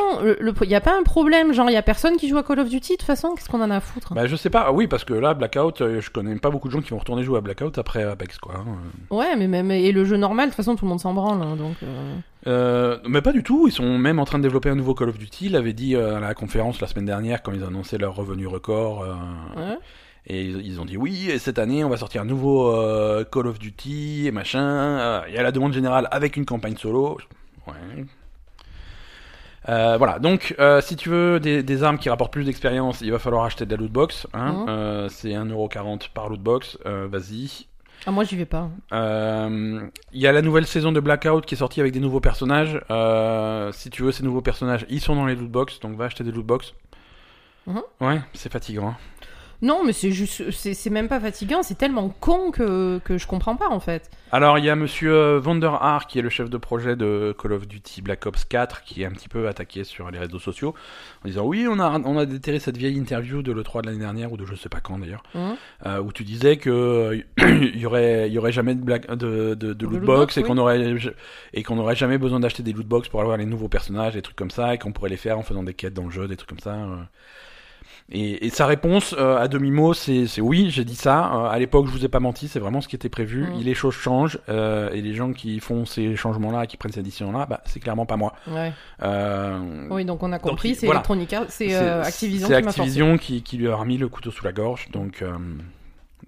il 0.61 0.69
y 0.69 0.75
a 0.75 0.81
pas 0.81 0.97
un 0.97 1.03
problème, 1.03 1.53
genre 1.53 1.69
il 1.69 1.73
y 1.73 1.77
a 1.77 1.81
personne 1.81 2.15
qui 2.17 2.27
joue 2.29 2.37
à 2.37 2.43
Call 2.43 2.59
of 2.59 2.69
Duty 2.69 2.93
de 2.93 2.97
toute 2.97 3.05
façon, 3.05 3.35
qu'est-ce 3.35 3.49
qu'on 3.49 3.61
en 3.61 3.69
a 3.71 3.75
à 3.77 3.79
foutre? 3.79 4.13
Bah, 4.13 4.25
je 4.27 4.35
sais 4.35 4.49
pas. 4.49 4.65
Ah 4.67 4.71
Oui, 4.71 4.87
parce 4.87 5.03
que 5.03 5.13
là, 5.13 5.33
Blackout, 5.33 5.81
euh, 5.81 6.01
je 6.01 6.09
connais 6.09 6.35
pas 6.37 6.49
beaucoup 6.49 6.67
de 6.67 6.73
gens 6.73 6.81
qui 6.81 6.91
vont 6.91 6.97
retourner 6.99 7.23
jouer 7.23 7.37
à 7.37 7.41
Blackout 7.41 7.77
après 7.77 8.03
Apex, 8.03 8.37
quoi. 8.37 8.55
hein. 8.57 8.65
Ouais, 9.09 9.35
mais 9.35 9.47
même 9.47 9.71
et 9.71 9.91
le 9.91 10.05
jeu 10.05 10.17
normal, 10.17 10.45
de 10.47 10.51
toute 10.51 10.57
façon 10.57 10.75
tout 10.75 10.85
le 10.85 10.89
monde 10.89 10.99
s'en 10.99 11.13
branle, 11.13 11.41
hein, 11.41 11.55
donc. 11.55 11.75
euh, 11.83 12.15
Euh, 12.47 12.97
mais 13.07 13.21
pas 13.21 13.31
du 13.31 13.41
tout, 13.43 13.67
ils 13.67 13.71
sont 13.71 13.97
même 13.97 14.19
en 14.19 14.25
train 14.25 14.37
de 14.37 14.43
développer 14.43 14.69
un 14.69 14.75
nouveau 14.75 14.93
Call 14.93 15.09
of 15.09 15.17
Duty. 15.17 15.47
Ils 15.47 15.51
l'avaient 15.53 15.73
dit 15.73 15.95
à 15.95 16.19
la 16.19 16.33
conférence 16.35 16.79
la 16.79 16.87
semaine 16.87 17.05
dernière 17.05 17.41
quand 17.41 17.51
ils 17.53 17.63
annonçaient 17.63 17.97
leur 17.97 18.15
revenu 18.15 18.45
record. 18.47 18.99
ouais. 19.57 19.77
Et 20.27 20.41
ils, 20.43 20.79
ont 20.81 20.85
dit 20.85 20.97
oui, 20.97 21.29
et 21.29 21.37
cette 21.37 21.59
année 21.59 21.83
on 21.83 21.89
va 21.89 21.97
sortir 21.97 22.23
un 22.23 22.25
nouveau 22.25 22.71
Call 23.31 23.45
of 23.47 23.59
Duty 23.59 24.25
et 24.25 24.31
machin. 24.31 25.21
Il 25.27 25.35
y 25.35 25.37
a 25.37 25.43
la 25.43 25.51
demande 25.51 25.71
générale 25.73 26.07
avec 26.11 26.35
une 26.37 26.45
campagne 26.45 26.77
solo. 26.77 27.17
Ouais. 27.67 28.05
Euh, 29.67 29.97
voilà, 29.97 30.19
donc 30.19 30.53
euh, 30.59 30.79
si 30.81 30.95
tu 30.95 31.09
veux 31.09 31.39
des, 31.39 31.63
des 31.63 31.83
armes 31.83 31.97
qui 31.97 32.09
rapportent 32.09 32.31
plus 32.31 32.45
d'expérience, 32.45 33.01
il 33.01 33.11
va 33.11 33.17
falloir 33.17 33.45
acheter 33.45 33.65
de 33.65 33.71
la 33.71 33.77
lootbox. 33.81 34.27
Hein. 34.33 34.51
Mhm. 34.53 34.65
Euh, 34.69 35.09
c'est 35.09 35.29
1,40€ 35.29 36.09
par 36.13 36.29
lootbox. 36.29 36.77
Euh, 36.85 37.07
Vas-y. 37.09 37.65
Ah, 38.05 38.11
moi, 38.11 38.23
j'y 38.23 38.35
vais 38.35 38.45
pas. 38.45 38.69
Il 38.91 39.89
y 40.21 40.27
a 40.27 40.31
la 40.31 40.41
nouvelle 40.43 40.67
saison 40.67 40.91
de 40.91 40.99
Blackout 40.99 41.43
qui 41.45 41.55
est 41.55 41.57
sortie 41.57 41.79
avec 41.79 41.91
des 41.93 41.99
nouveaux 41.99 42.19
personnages. 42.19 42.79
Si 43.73 43.89
tu 43.89 44.03
veux 44.03 44.11
ces 44.11 44.23
nouveaux 44.23 44.41
personnages, 44.41 44.85
ils 44.89 45.01
sont 45.01 45.15
dans 45.15 45.25
les 45.25 45.35
lootbox, 45.35 45.79
donc 45.79 45.97
va 45.97 46.05
acheter 46.05 46.23
des 46.23 46.31
lootbox. 46.31 46.73
Mhm. 47.65 47.81
Ouais, 48.01 48.21
c'est 48.33 48.51
fatigant. 48.51 48.89
hein. 48.89 48.97
Non, 49.61 49.83
mais 49.85 49.93
c'est 49.93 50.11
juste, 50.11 50.51
c'est 50.51 50.89
même 50.89 51.07
pas 51.07 51.19
fatigant, 51.19 51.63
c'est 51.63 51.77
tellement 51.77 52.09
con 52.09 52.51
que, 52.51 52.99
que 53.05 53.17
je 53.17 53.25
comprends 53.27 53.55
pas 53.55 53.69
en 53.69 53.79
fait. 53.79 54.09
Alors, 54.31 54.57
il 54.59 54.65
y 54.65 54.69
a 54.69 54.75
monsieur 54.75 55.13
euh, 55.13 55.39
Vanderhaar, 55.39 56.07
qui 56.07 56.19
est 56.19 56.21
le 56.21 56.29
chef 56.29 56.49
de 56.49 56.57
projet 56.57 56.95
de 56.95 57.33
Call 57.41 57.53
of 57.53 57.67
Duty 57.67 58.01
Black 58.01 58.25
Ops 58.25 58.43
4, 58.45 58.83
qui 58.83 59.01
est 59.01 59.05
un 59.05 59.11
petit 59.11 59.29
peu 59.29 59.47
attaqué 59.47 59.83
sur 59.83 60.11
les 60.11 60.19
réseaux 60.19 60.39
sociaux, 60.39 60.75
en 61.23 61.27
disant 61.27 61.45
Oui, 61.45 61.67
on 61.69 61.79
a, 61.79 61.99
on 62.03 62.17
a 62.17 62.25
déterré 62.25 62.59
cette 62.59 62.77
vieille 62.77 62.97
interview 62.97 63.41
de 63.41 63.51
l'E3 63.53 63.81
de 63.81 63.87
l'année 63.87 63.99
dernière, 63.99 64.31
ou 64.33 64.37
de 64.37 64.45
je 64.45 64.55
sais 64.55 64.69
pas 64.69 64.81
quand 64.81 64.99
d'ailleurs, 64.99 65.23
Hein 65.35 65.55
euh, 65.85 66.01
où 66.01 66.11
tu 66.11 66.23
disais 66.23 66.57
que 66.57 66.69
euh, 66.69 67.21
il 67.39 67.77
y 67.79 67.85
aurait, 67.85 68.27
il 68.27 68.33
y 68.33 68.37
aurait 68.39 68.51
jamais 68.51 68.75
de, 68.75 68.81
black, 68.83 69.07
de, 69.09 69.15
de, 69.15 69.55
de 69.55 69.73
De 69.73 69.85
loot 69.85 69.93
loot 69.99 70.05
box 70.05 70.19
box, 70.19 70.37
et 70.37 70.41
oui. 70.41 70.47
qu'on 70.47 70.57
aurait, 70.57 70.95
et 71.53 71.63
qu'on 71.63 71.77
aurait 71.77 71.95
jamais 71.95 72.17
besoin 72.17 72.39
d'acheter 72.39 72.61
des 72.63 72.73
loot 72.73 72.85
box 72.87 73.07
pour 73.07 73.21
avoir 73.21 73.37
les 73.37 73.45
nouveaux 73.45 73.69
personnages, 73.69 74.13
des 74.15 74.21
trucs 74.21 74.35
comme 74.35 74.51
ça, 74.51 74.73
et 74.73 74.77
qu'on 74.77 74.91
pourrait 74.91 75.09
les 75.09 75.17
faire 75.17 75.39
en 75.39 75.43
faisant 75.43 75.63
des 75.63 75.73
quêtes 75.73 75.93
dans 75.93 76.05
le 76.05 76.11
jeu, 76.11 76.27
des 76.27 76.35
trucs 76.35 76.49
comme 76.49 76.59
ça. 76.59 76.73
euh. 76.73 76.97
Et, 78.11 78.45
et 78.45 78.49
sa 78.51 78.67
réponse 78.67 79.15
euh, 79.17 79.37
à 79.37 79.47
demi-mot, 79.47 79.95
c'est 79.95 80.27
c'est 80.27 80.39
oui, 80.41 80.69
j'ai 80.69 80.83
dit 80.85 80.95
ça. 80.95 81.25
Euh, 81.33 81.49
à 81.49 81.57
l'époque, 81.57 81.87
je 81.87 81.91
vous 81.91 82.05
ai 82.05 82.07
pas 82.07 82.19
menti, 82.19 82.47
c'est 82.47 82.59
vraiment 82.59 82.79
ce 82.79 82.87
qui 82.87 82.95
était 82.95 83.09
prévu. 83.09 83.47
Mm. 83.47 83.59
Et 83.59 83.63
les 83.63 83.73
choses 83.73 83.95
changent, 83.95 84.37
euh, 84.47 84.91
et 84.91 85.01
les 85.01 85.15
gens 85.15 85.33
qui 85.33 85.59
font 85.59 85.85
ces 85.85 86.15
changements-là, 86.15 86.67
qui 86.67 86.77
prennent 86.77 86.91
ces 86.91 87.01
décisions-là, 87.01 87.47
bah, 87.49 87.61
c'est 87.65 87.79
clairement 87.79 88.05
pas 88.05 88.15
moi. 88.15 88.33
Ouais. 88.47 88.71
Euh, 89.01 89.87
Oui, 89.89 90.05
donc 90.05 90.21
on 90.21 90.31
a 90.31 90.37
compris, 90.37 90.75
c'est 90.75 90.85
voilà. 90.85 90.99
Electronic 90.99 91.33
Arts, 91.33 91.45
c'est 91.49 91.73
euh, 91.73 92.03
Activision 92.03 92.47
c'est 92.47 92.61
qui. 92.61 92.67
Activision 92.67 93.17
qui, 93.17 93.41
qui 93.41 93.57
lui 93.57 93.67
a 93.67 93.75
remis 93.75 93.97
le 93.97 94.07
couteau 94.07 94.29
sous 94.29 94.45
la 94.45 94.51
gorge, 94.51 94.89
donc, 94.91 95.23
euh, 95.23 95.35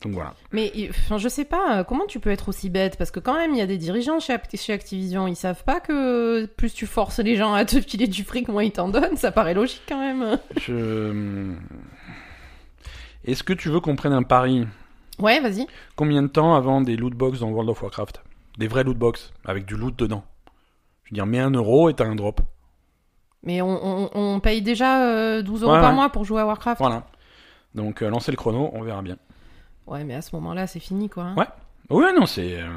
donc 0.01 0.13
voilà. 0.13 0.33
Mais 0.51 0.71
enfin, 0.89 1.17
je 1.17 1.27
sais 1.27 1.45
pas, 1.45 1.79
euh, 1.79 1.83
comment 1.83 2.05
tu 2.05 2.19
peux 2.19 2.29
être 2.29 2.49
aussi 2.49 2.69
bête? 2.69 2.97
Parce 2.97 3.09
que 3.11 3.19
quand 3.19 3.33
même, 3.35 3.53
il 3.53 3.57
y 3.57 3.61
a 3.61 3.65
des 3.65 3.77
dirigeants 3.77 4.19
chez, 4.19 4.37
chez 4.53 4.73
Activision, 4.73 5.27
ils 5.27 5.35
savent 5.35 5.63
pas 5.63 5.79
que 5.79 6.45
plus 6.45 6.73
tu 6.73 6.85
forces 6.85 7.19
les 7.19 7.35
gens 7.35 7.53
à 7.53 7.65
te 7.65 7.81
filer 7.81 8.07
du 8.07 8.23
fric, 8.23 8.47
moins 8.47 8.63
ils 8.63 8.71
t'en 8.71 8.89
donnent, 8.89 9.17
ça 9.17 9.31
paraît 9.31 9.53
logique 9.55 9.81
quand 9.89 9.99
même. 9.99 10.37
Je... 10.61 11.53
Est-ce 13.25 13.43
que 13.43 13.53
tu 13.53 13.69
veux 13.69 13.79
qu'on 13.79 13.95
prenne 13.95 14.13
un 14.13 14.23
pari? 14.23 14.67
Ouais, 15.19 15.39
vas-y. 15.39 15.65
Combien 15.95 16.21
de 16.21 16.27
temps 16.27 16.55
avant 16.55 16.81
des 16.81 16.95
loot 16.95 17.13
box 17.13 17.39
dans 17.39 17.49
World 17.49 17.69
of 17.69 17.81
Warcraft? 17.81 18.21
Des 18.57 18.67
vrais 18.67 18.83
loot 18.83 18.97
box, 18.97 19.33
avec 19.45 19.65
du 19.65 19.75
loot 19.75 19.97
dedans. 19.97 20.23
Je 21.03 21.11
veux 21.11 21.15
dire, 21.15 21.25
mets 21.25 21.39
un 21.39 21.51
euro 21.51 21.89
et 21.89 21.93
t'as 21.93 22.05
un 22.05 22.15
drop. 22.15 22.41
Mais 23.43 23.61
on, 23.61 23.69
on- 23.69 24.09
on 24.13 24.39
paye 24.39 24.61
déjà 24.61 25.03
euh, 25.05 25.41
12 25.41 25.63
euros 25.63 25.73
Ouais, 25.73 25.79
par 25.79 25.89
ouais. 25.89 25.95
mois 25.95 26.09
pour 26.09 26.23
jouer 26.25 26.41
à 26.41 26.45
Warcraft. 26.45 26.79
Voilà. 26.81 27.05
Donc, 27.75 28.01
euh, 28.01 28.09
lancez 28.09 28.31
le 28.31 28.37
chrono, 28.37 28.69
on 28.73 28.81
verra 28.81 29.01
bien. 29.01 29.17
Ouais, 29.87 30.03
mais 30.03 30.15
à 30.15 30.21
ce 30.21 30.35
moment-là, 30.35 30.67
c'est 30.67 30.79
fini 30.79 31.09
quoi. 31.09 31.23
hein. 31.23 31.35
Ouais. 31.37 31.45
Oui, 31.89 32.03
non, 32.15 32.25
c'est. 32.25 32.59
euh, 32.61 32.67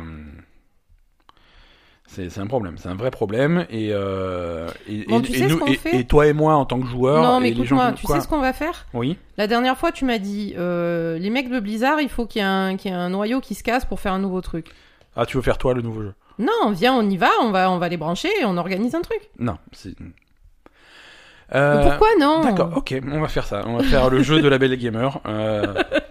C'est 2.06 2.28
c'est 2.28 2.40
un 2.40 2.46
problème, 2.48 2.76
c'est 2.76 2.88
un 2.88 2.96
vrai 2.96 3.10
problème. 3.12 3.66
Et, 3.70 3.90
euh, 3.92 4.68
et, 4.88 5.04
Bon, 5.04 5.20
et- 5.20 5.22
tu 5.22 5.32
et 5.32 5.34
sais 5.38 5.48
ce 5.48 5.52
nous- 5.54 5.58
qu'on 5.60 5.66
et- 5.66 5.76
fait 5.76 5.96
et 6.00 6.04
toi 6.06 6.26
et 6.26 6.32
moi 6.32 6.54
en 6.54 6.64
tant 6.66 6.80
que 6.80 6.86
joueurs. 6.86 7.22
non, 7.22 7.38
mais 7.40 7.50
et 7.50 7.54
les 7.54 7.64
gens 7.64 7.76
écoute-moi, 7.76 7.92
tu 7.92 8.06
quoi 8.06 8.16
sais 8.16 8.22
ce 8.22 8.28
qu'on 8.28 8.40
va 8.40 8.52
faire? 8.52 8.86
Oui. 8.94 9.16
La 9.36 9.46
dernière 9.46 9.76
fois, 9.78 9.92
tu 9.92 10.04
m'as 10.04 10.18
dit, 10.18 10.54
euh, 10.58 11.18
les 11.18 11.30
mecs 11.30 11.48
de 11.48 11.60
Blizzard, 11.60 12.00
il 12.00 12.08
faut 12.08 12.26
qu'il 12.26 12.40
y, 12.42 12.44
ait 12.44 12.48
un- 12.48 12.76
qu'il 12.76 12.90
y 12.90 12.94
ait 12.94 12.96
un 12.96 13.10
noyau 13.10 13.40
qui 13.40 13.54
se 13.54 13.62
casse 13.62 13.84
pour 13.84 14.00
faire 14.00 14.12
un 14.12 14.18
nouveau 14.18 14.40
truc. 14.40 14.72
Ah, 15.14 15.24
tu 15.24 15.36
veux 15.36 15.42
faire 15.42 15.58
toi 15.58 15.72
le 15.72 15.82
nouveau 15.82 16.02
jeu? 16.02 16.14
Non, 16.40 16.70
viens, 16.72 16.94
on 16.94 17.08
y 17.08 17.16
va, 17.16 17.28
on 17.42 17.50
va, 17.52 17.70
on 17.70 17.78
va 17.78 17.88
les 17.88 17.96
brancher 17.96 18.30
et 18.40 18.44
on 18.44 18.56
organise 18.56 18.94
un 18.96 19.02
truc. 19.02 19.20
Non. 19.38 19.58
c'est- 19.72 19.94
Euh, 21.54 21.82
pourquoi 21.82 22.08
non? 22.20 22.42
D'accord, 22.42 22.72
ok, 22.76 22.94
on 23.10 23.20
va 23.20 23.26
faire 23.28 23.44
ça. 23.44 23.62
On 23.66 23.76
va 23.76 23.82
faire 23.84 24.08
le 24.08 24.22
jeu 24.22 24.40
de 24.40 24.48
la 24.48 24.58
Belle 24.58 24.76
Gamer. 24.76 25.20
euh, 25.26 25.74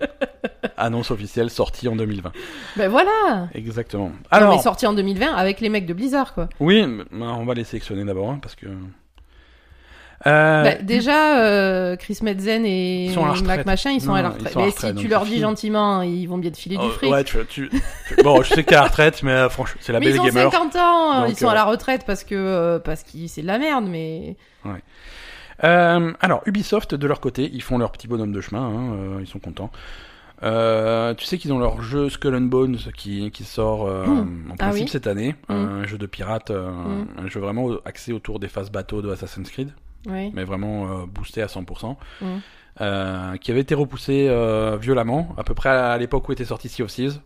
annonce 0.79 1.11
officielle 1.11 1.49
sortie 1.49 1.87
en 1.87 1.95
2020. 1.95 2.31
Ben 2.77 2.89
voilà 2.89 3.47
Exactement. 3.53 4.09
Non, 4.09 4.13
Alors, 4.31 4.55
mais 4.55 4.61
sorti 4.61 4.87
en 4.87 4.93
2020 4.93 5.33
avec 5.35 5.59
les 5.61 5.69
mecs 5.69 5.85
de 5.85 5.93
Blizzard, 5.93 6.33
quoi. 6.33 6.49
oui, 6.59 6.83
on 7.11 7.45
va 7.45 7.53
les 7.53 7.63
sélectionner 7.63 8.03
d'abord 8.05 8.29
hein, 8.31 8.39
parce 8.41 8.55
que. 8.55 8.65
Euh, 10.27 10.63
Bah, 10.63 10.75
déjà, 10.81 11.39
euh, 11.39 11.95
Chris 11.95 12.19
Medzen 12.21 12.65
et 12.65 13.09
Mac. 13.45 13.65
Machin, 13.65 13.91
ils 13.91 14.01
sont 14.01 14.09
Non, 14.09 14.15
à 14.15 14.21
la 14.21 14.29
retraite. 14.31 14.53
Mais 14.57 14.71
si 14.71 14.95
tu 14.95 15.07
leur 15.07 15.21
dis 15.23 15.29
fini. 15.29 15.41
gentiment, 15.41 16.01
ils 16.01 16.25
vont 16.25 16.37
bien 16.37 16.51
te 16.51 16.57
filer 16.57 16.75
du 16.77 16.89
fric. 16.89 17.09
ouais, 17.09 17.23
tu, 17.23 17.37
tu- 17.47 17.69
tu- 17.69 18.23
bon, 18.23 18.41
je 18.43 18.49
sais 18.53 18.63
que 18.63 18.69
t'es 18.69 18.75
à 18.75 18.81
la 18.81 18.87
retraite, 18.87 19.23
mais 19.23 19.31
euh, 19.31 19.47
franchement, 19.49 19.79
c'est 19.81 19.93
la 19.93 19.99
mais 19.99 20.07
Belle 20.07 20.15
ils 20.15 20.19
ont 20.19 20.25
Gamer. 20.25 20.51
50 20.51 20.75
ans, 20.75 21.21
Donc, 21.21 21.29
ils 21.29 21.37
sont 21.37 21.47
à 21.47 21.53
la 21.53 21.63
retraite 21.63 22.03
parce 22.05 22.25
que 22.25 22.79
parce 22.83 23.03
que 23.03 23.11
c'est 23.27 23.41
de 23.43 23.47
la 23.47 23.59
merde, 23.59 23.85
mais 23.87 24.35
Euh, 25.63 26.13
alors, 26.21 26.41
Ubisoft, 26.45 26.95
de 26.95 27.07
leur 27.07 27.19
côté, 27.19 27.49
ils 27.53 27.61
font 27.63 27.77
leur 27.77 27.91
petit 27.91 28.07
bonhomme 28.07 28.31
de 28.31 28.39
chemin, 28.41 28.61
hein, 28.61 29.17
ils 29.21 29.27
sont 29.27 29.39
contents. 29.39 29.71
Euh, 30.41 31.13
tu 31.15 31.25
sais 31.25 31.37
qu'ils 31.37 31.51
ont 31.51 31.59
leur 31.59 31.81
jeu 31.81 32.09
Skull 32.09 32.33
and 32.35 32.41
Bones 32.41 32.77
qui, 32.95 33.29
qui 33.31 33.43
sort 33.43 33.87
euh, 33.87 34.05
Mmh. 34.05 34.51
en 34.51 34.53
Ah 34.53 34.57
principe 34.57 34.83
oui. 34.85 34.89
cette 34.89 35.07
année, 35.07 35.35
Mmh. 35.49 35.53
un 35.53 35.83
jeu 35.85 35.97
de 35.97 36.05
pirate, 36.05 36.49
euh, 36.51 36.71
Mmh. 36.71 37.07
un 37.17 37.27
jeu 37.27 37.39
vraiment 37.41 37.71
axé 37.85 38.13
autour 38.13 38.39
des 38.39 38.47
phases 38.47 38.71
bateaux 38.71 39.01
de 39.01 39.11
Assassin's 39.11 39.49
Creed, 39.49 39.73
oui. 40.07 40.31
mais 40.33 40.45
vraiment 40.45 41.05
boosté 41.07 41.41
à 41.41 41.47
100%, 41.47 41.97
Mmh. 42.21 42.25
euh, 42.81 43.35
qui 43.37 43.51
avait 43.51 43.59
été 43.61 43.75
repoussé 43.75 44.29
violemment, 44.79 45.35
à 45.37 45.43
peu 45.43 45.53
près 45.53 45.69
à 45.69 45.97
l'époque 45.97 46.29
où 46.29 46.31
était 46.31 46.45
sorti 46.45 46.69
Sea 46.69 46.83
of 46.83 46.91
Thieves. 46.91 47.19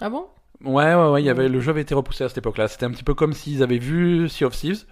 Ah 0.00 0.08
bon? 0.08 0.24
Ouais, 0.64 0.94
ouais, 0.94 1.08
ouais, 1.10 1.22
il 1.22 1.26
y 1.26 1.30
avait, 1.30 1.48
le 1.48 1.60
jeu 1.60 1.70
avait 1.70 1.80
été 1.82 1.94
repoussé 1.94 2.24
à 2.24 2.28
cette 2.28 2.38
époque-là. 2.38 2.68
C'était 2.68 2.84
un 2.86 2.90
petit 2.90 3.04
peu 3.04 3.14
comme 3.14 3.32
s'ils 3.32 3.62
avaient 3.62 3.78
vu 3.78 4.28
Sea 4.28 4.44
of 4.44 4.54
Thieves, 4.56 4.84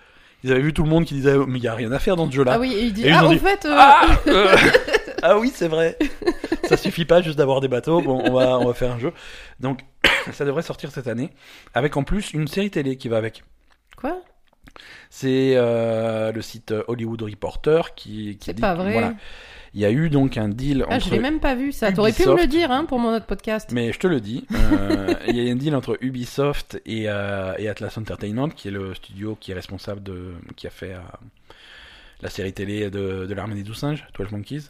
ils 0.44 0.50
avaient 0.52 0.60
vu 0.60 0.72
tout 0.74 0.82
le 0.82 0.88
monde 0.90 1.04
qui 1.04 1.14
disait, 1.14 1.34
Oh, 1.36 1.46
mais 1.46 1.58
il 1.58 1.62
y 1.64 1.68
a 1.68 1.74
rien 1.74 1.92
à 1.92 1.98
faire 1.98 2.16
dans 2.16 2.26
ce 2.30 2.34
jeu-là. 2.36 2.52
Ah 2.54 2.58
oui, 2.58 2.72
et 2.74 2.84
il 2.84 2.92
dit 2.92 3.04
Et 3.04 3.08
ils 3.08 3.12
ah 3.12 3.24
ont 3.24 3.28
en 3.28 3.32
dit, 3.32 3.38
fait, 3.38 3.66
Ah, 3.70 4.06
euh, 4.28 4.56
ah 5.22 5.38
oui, 5.38 5.50
c'est 5.54 5.68
vrai. 5.68 5.98
Ça 6.64 6.76
suffit 6.76 7.04
pas 7.04 7.22
juste 7.22 7.38
d'avoir 7.38 7.60
des 7.60 7.68
bateaux. 7.68 8.00
Bon, 8.00 8.20
on 8.24 8.32
va, 8.32 8.58
on 8.58 8.66
va 8.66 8.74
faire 8.74 8.92
un 8.92 8.98
jeu. 8.98 9.12
Donc, 9.60 9.80
ça 10.32 10.44
devrait 10.44 10.62
sortir 10.62 10.90
cette 10.90 11.06
année, 11.08 11.30
avec 11.74 11.96
en 11.96 12.04
plus 12.04 12.32
une 12.32 12.48
série 12.48 12.70
télé 12.70 12.96
qui 12.96 13.08
va 13.08 13.16
avec. 13.16 13.44
quoi? 13.96 14.20
C'est 15.10 15.54
euh, 15.56 16.30
le 16.30 16.42
site 16.42 16.74
Hollywood 16.86 17.22
Reporter 17.22 17.94
qui, 17.94 18.36
qui 18.38 18.44
C'est 18.46 18.60
pas 18.60 18.74
vrai. 18.74 18.92
Voilà, 18.92 19.14
il 19.74 19.80
y 19.80 19.86
a 19.86 19.90
eu 19.90 20.10
donc 20.10 20.36
un 20.36 20.48
deal 20.48 20.84
Ah, 20.88 20.96
entre. 20.96 21.06
je 21.06 21.10
l'ai 21.10 21.18
même 21.18 21.40
pas 21.40 21.54
vu 21.54 21.72
ça. 21.72 21.90
T'aurais 21.90 22.12
pu 22.12 22.26
me 22.26 22.36
le 22.36 22.46
dire 22.46 22.70
hein, 22.70 22.84
pour 22.84 22.98
mon 22.98 23.14
autre 23.14 23.26
podcast. 23.26 23.70
Mais 23.72 23.92
je 23.92 23.98
te 23.98 24.06
le 24.06 24.20
dis, 24.20 24.46
euh, 24.52 25.14
il 25.26 25.36
y 25.36 25.48
a 25.48 25.52
un 25.52 25.56
deal 25.56 25.74
entre 25.74 25.96
Ubisoft 26.02 26.80
et, 26.84 27.04
euh, 27.08 27.54
et 27.58 27.68
Atlas 27.68 27.96
Entertainment, 27.96 28.48
qui 28.50 28.68
est 28.68 28.70
le 28.70 28.94
studio 28.94 29.36
qui 29.40 29.52
est 29.52 29.54
responsable 29.54 30.02
de, 30.02 30.34
qui 30.56 30.66
a 30.66 30.70
fait 30.70 30.94
la 32.20 32.28
série 32.28 32.52
télé 32.52 32.90
de, 32.90 33.26
de 33.26 33.34
l'armée 33.34 33.54
des 33.54 33.62
douze 33.62 33.78
singes, 33.78 34.06
12 34.14 34.30
Monkeys. 34.32 34.62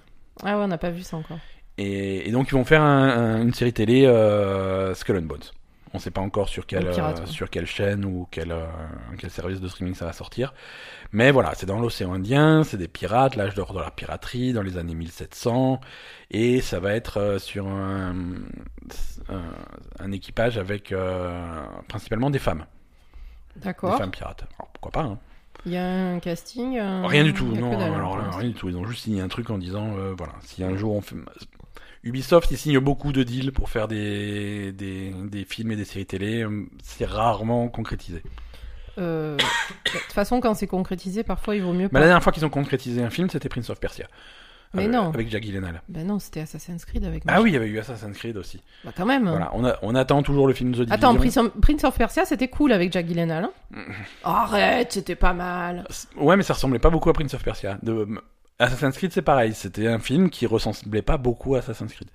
Ah 0.44 0.56
ouais, 0.58 0.64
on 0.64 0.68
n'a 0.68 0.78
pas 0.78 0.90
vu 0.90 1.02
ça 1.02 1.16
encore. 1.16 1.38
Et, 1.78 2.28
et 2.28 2.32
donc 2.32 2.48
ils 2.48 2.54
vont 2.54 2.64
faire 2.64 2.82
un- 2.82 3.08
un- 3.08 3.42
une 3.42 3.54
série 3.54 3.72
télé 3.72 4.04
euh, 4.06 4.94
Skull 4.94 5.18
and 5.18 5.22
Bones. 5.22 5.42
On 5.94 5.98
sait 5.98 6.10
pas 6.10 6.20
encore 6.20 6.50
sur 6.50 6.66
quelle, 6.66 6.90
pirate, 6.90 7.20
euh, 7.22 7.26
sur 7.26 7.48
quelle 7.48 7.64
chaîne 7.66 8.04
ou 8.04 8.28
quel, 8.30 8.52
euh, 8.52 8.66
quel 9.16 9.30
service 9.30 9.58
de 9.58 9.68
streaming 9.68 9.94
ça 9.94 10.04
va 10.04 10.12
sortir. 10.12 10.52
Mais 11.12 11.30
voilà, 11.30 11.52
c'est 11.54 11.64
dans 11.64 11.78
l'océan 11.80 12.12
Indien, 12.12 12.62
c'est 12.62 12.76
des 12.76 12.88
pirates, 12.88 13.36
l'âge 13.36 13.54
d'or 13.54 13.72
de 13.72 13.80
la 13.80 13.90
piraterie, 13.90 14.52
dans 14.52 14.60
les 14.60 14.76
années 14.76 14.94
1700. 14.94 15.80
Et 16.30 16.60
ça 16.60 16.78
va 16.78 16.92
être 16.94 17.38
sur 17.40 17.66
un, 17.68 18.14
un, 19.30 19.42
un 19.98 20.12
équipage 20.12 20.58
avec 20.58 20.92
euh, 20.92 21.64
principalement 21.88 22.28
des 22.28 22.38
femmes. 22.38 22.66
Des 23.56 23.62
D'accord. 23.62 23.96
femmes 23.96 24.10
pirates. 24.10 24.44
Alors, 24.58 24.68
pourquoi 24.74 24.92
pas 24.92 25.08
hein. 25.08 25.18
Il 25.68 25.74
y 25.74 25.76
a 25.76 25.84
un 25.86 26.18
casting. 26.18 26.80
Rien 26.80 27.24
du 27.24 27.34
tout, 27.34 27.44
non, 27.44 27.78
alors 27.78 28.16
là, 28.16 28.30
rien 28.32 28.48
du 28.48 28.54
tout. 28.54 28.70
Ils 28.70 28.76
ont 28.78 28.86
juste 28.86 29.02
signé 29.04 29.20
un 29.20 29.28
truc 29.28 29.50
en 29.50 29.58
disant, 29.58 29.94
euh, 29.98 30.14
voilà, 30.16 30.32
si 30.42 30.64
un 30.64 30.74
jour 30.78 30.94
on 30.94 31.02
fait. 31.02 31.14
Ubisoft, 32.04 32.50
ils 32.50 32.56
signent 32.56 32.78
beaucoup 32.78 33.12
de 33.12 33.22
deals 33.22 33.52
pour 33.52 33.68
faire 33.68 33.86
des, 33.86 34.72
des, 34.72 35.12
des 35.30 35.44
films 35.44 35.72
et 35.72 35.76
des 35.76 35.84
séries 35.84 36.06
télé. 36.06 36.42
euh, 36.42 36.64
C'est 36.82 37.04
rarement 37.04 37.68
concrétisé. 37.68 38.22
Euh, 38.96 39.36
De 39.84 39.98
toute 39.98 40.12
façon, 40.12 40.40
quand 40.40 40.54
c'est 40.54 40.66
concrétisé, 40.66 41.22
parfois 41.22 41.54
il 41.54 41.62
vaut 41.62 41.74
mieux 41.74 41.88
la 41.92 42.00
dernière 42.00 42.22
fois 42.22 42.32
qu'ils 42.32 42.46
ont 42.46 42.50
concrétisé 42.50 43.02
un 43.02 43.10
film, 43.10 43.28
c'était 43.28 43.50
Prince 43.50 43.68
of 43.68 43.78
Persia. 43.78 44.06
Mais 44.74 44.82
avec, 44.84 44.94
non. 44.94 45.08
Avec 45.08 45.30
Jack 45.30 45.42
Gyllenhaal. 45.42 45.82
Ben 45.88 46.06
non, 46.06 46.18
c'était 46.18 46.40
Assassin's 46.40 46.84
Creed 46.84 47.04
avec. 47.04 47.22
Ah 47.26 47.40
oui, 47.40 47.50
il 47.50 47.54
y 47.54 47.56
avait 47.56 47.68
eu 47.68 47.78
Assassin's 47.78 48.16
Creed 48.16 48.36
aussi. 48.36 48.62
Bah 48.84 48.92
quand 48.96 49.06
même. 49.06 49.28
Voilà, 49.28 49.50
on, 49.54 49.64
a, 49.64 49.76
on 49.82 49.94
attend 49.94 50.22
toujours 50.22 50.46
le 50.46 50.52
film 50.52 50.72
The 50.72 50.76
Division. 50.80 50.94
Attends, 50.94 51.14
Prince 51.16 51.36
of, 51.38 51.50
Prince 51.60 51.84
of 51.84 51.96
Persia, 51.96 52.24
c'était 52.24 52.48
cool 52.48 52.72
avec 52.72 52.92
Jack 52.92 53.06
Gyllenhaal. 53.06 53.44
hein 53.44 53.52
Mm. 53.70 53.82
Arrête, 54.24 54.92
c'était 54.92 55.14
pas 55.16 55.32
mal. 55.32 55.86
Ouais, 56.16 56.36
mais 56.36 56.42
ça 56.42 56.54
ressemblait 56.54 56.78
pas 56.78 56.90
beaucoup 56.90 57.10
à 57.10 57.12
Prince 57.12 57.34
of 57.34 57.42
Persia. 57.42 57.78
De... 57.82 58.06
Assassin's 58.58 58.96
Creed, 58.96 59.12
c'est 59.12 59.22
pareil. 59.22 59.54
C'était 59.54 59.86
un 59.86 59.98
film 59.98 60.30
qui 60.30 60.46
ressemblait 60.46 61.02
pas 61.02 61.16
beaucoup 61.16 61.54
à 61.54 61.58
Assassin's 61.58 61.92
Creed. 61.92 62.08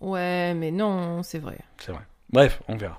Ouais, 0.00 0.54
mais 0.54 0.70
non, 0.70 1.22
c'est 1.22 1.38
vrai. 1.38 1.58
C'est 1.78 1.92
vrai. 1.92 2.02
Bref, 2.32 2.62
on 2.68 2.76
verra. 2.76 2.98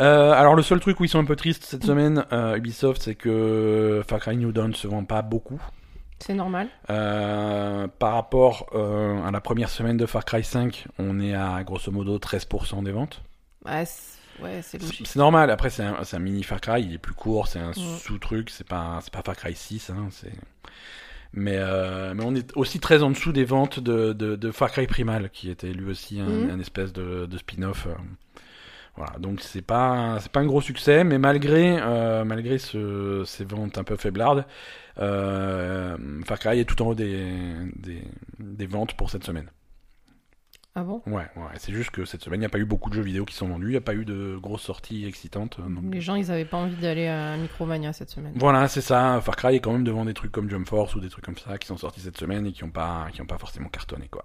Euh, 0.00 0.32
alors 0.32 0.54
le 0.54 0.62
seul 0.62 0.80
truc 0.80 1.00
où 1.00 1.04
ils 1.04 1.08
sont 1.08 1.18
un 1.18 1.24
peu 1.24 1.36
tristes 1.36 1.64
cette 1.64 1.84
semaine, 1.84 2.24
euh, 2.32 2.56
Ubisoft, 2.56 3.02
c'est 3.02 3.14
que 3.14 4.02
Far 4.08 4.20
Cry 4.20 4.36
New 4.36 4.52
Dawn 4.52 4.74
se 4.74 4.86
vend 4.86 5.04
pas 5.04 5.22
beaucoup. 5.22 5.60
C'est 6.24 6.34
normal. 6.34 6.68
Euh, 6.90 7.88
par 7.98 8.14
rapport 8.14 8.66
euh, 8.74 9.22
à 9.24 9.30
la 9.30 9.40
première 9.40 9.68
semaine 9.70 9.96
de 9.96 10.06
Far 10.06 10.24
Cry 10.24 10.44
5, 10.44 10.86
on 10.98 11.20
est 11.20 11.34
à 11.34 11.62
grosso 11.64 11.90
modo 11.90 12.18
13% 12.18 12.82
des 12.82 12.92
ventes. 12.92 13.22
Ouais, 13.64 13.84
c'est 13.84 14.42
ouais, 14.42 14.60
normal, 15.16 15.50
après 15.50 15.70
c'est 15.70 15.82
un, 15.84 16.18
mini 16.18 16.42
Far 16.42 16.60
Cry, 16.60 16.82
il 16.82 16.94
est 16.94 16.98
plus 16.98 17.14
court, 17.14 17.46
c'est 17.48 17.58
un 17.60 17.68
Ouais. 17.68 17.74
sous-truc, 17.74 18.50
c'est 18.50 18.66
pas, 18.66 19.00
pas 19.12 19.22
Far 19.22 19.36
Cry 19.36 19.54
6, 19.54 19.90
hein. 19.90 20.08
Mais, 21.34 21.56
euh, 21.56 22.12
mais 22.14 22.24
on 22.24 22.34
est 22.34 22.54
aussi 22.56 22.78
très 22.78 23.02
en 23.02 23.10
dessous 23.10 23.32
des 23.32 23.44
ventes 23.44 23.80
de, 23.80 24.12
de, 24.12 24.36
de 24.36 24.50
Far 24.50 24.70
Cry 24.70 24.86
Primal, 24.86 25.30
qui 25.30 25.50
était 25.50 25.72
lui 25.72 25.90
aussi 25.90 26.20
un, 26.20 26.26
Mhm. 26.26 26.50
un 26.50 26.60
espèce 26.60 26.92
de, 26.92 27.26
de 27.26 27.38
spin-off. 27.38 27.86
Voilà, 28.96 29.18
donc 29.18 29.40
c'est 29.40 29.62
pas 29.62 30.18
c'est 30.20 30.30
pas 30.30 30.40
un 30.40 30.46
gros 30.46 30.60
succès, 30.60 31.02
mais 31.02 31.16
malgré 31.18 31.78
euh, 31.80 32.24
malgré 32.24 32.58
ce, 32.58 33.22
ces 33.24 33.44
ventes 33.44 33.78
un 33.78 33.84
peu 33.84 33.96
faiblardes, 33.96 34.44
Far 34.96 36.38
Cry 36.38 36.58
est 36.60 36.64
tout 36.64 36.80
en 36.82 36.88
haut 36.88 36.94
des, 36.94 37.26
des, 37.76 38.02
des 38.38 38.66
ventes 38.66 38.94
pour 38.96 39.10
cette 39.10 39.24
semaine. 39.24 39.48
Ah 40.74 40.84
bon? 40.84 41.02
Ouais, 41.06 41.26
ouais. 41.36 41.52
C'est 41.58 41.72
juste 41.74 41.90
que 41.90 42.06
cette 42.06 42.22
semaine, 42.22 42.38
il 42.38 42.44
n'y 42.44 42.46
a 42.46 42.48
pas 42.48 42.58
eu 42.58 42.64
beaucoup 42.64 42.88
de 42.88 42.94
jeux 42.94 43.02
vidéo 43.02 43.26
qui 43.26 43.34
sont 43.34 43.46
vendus, 43.46 43.66
il 43.66 43.70
n'y 43.72 43.76
a 43.76 43.82
pas 43.82 43.94
eu 43.94 44.06
de 44.06 44.38
grosses 44.40 44.62
sorties 44.62 45.04
excitantes. 45.04 45.58
euh, 45.60 45.68
donc- 45.68 45.92
Les 45.92 46.00
gens, 46.00 46.14
ils 46.14 46.30
avaient 46.30 46.46
pas 46.46 46.56
envie 46.56 46.76
d'aller 46.76 47.08
à 47.08 47.36
Micromania 47.36 47.92
cette 47.92 48.08
semaine. 48.08 48.32
Voilà, 48.36 48.68
c'est 48.68 48.80
ça. 48.80 49.20
Far 49.20 49.36
Cry 49.36 49.56
est 49.56 49.60
quand 49.60 49.72
même 49.72 49.84
devant 49.84 50.06
des 50.06 50.14
trucs 50.14 50.32
comme 50.32 50.48
Jump 50.48 50.66
Force 50.66 50.94
ou 50.94 51.00
des 51.00 51.10
trucs 51.10 51.26
comme 51.26 51.36
ça 51.36 51.58
qui 51.58 51.66
sont 51.66 51.76
sortis 51.76 52.00
cette 52.00 52.16
semaine 52.16 52.46
et 52.46 52.52
qui 52.52 52.64
n'ont 52.64 52.70
pas, 52.70 53.08
qui 53.12 53.20
ont 53.20 53.26
pas 53.26 53.36
forcément 53.36 53.68
cartonné, 53.68 54.08
quoi. 54.08 54.24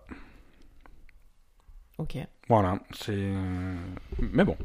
Ok. 1.97 2.15
Voilà, 2.47 2.79
c'est. 2.95 3.33
Mais 4.31 4.45
bon. 4.45 4.55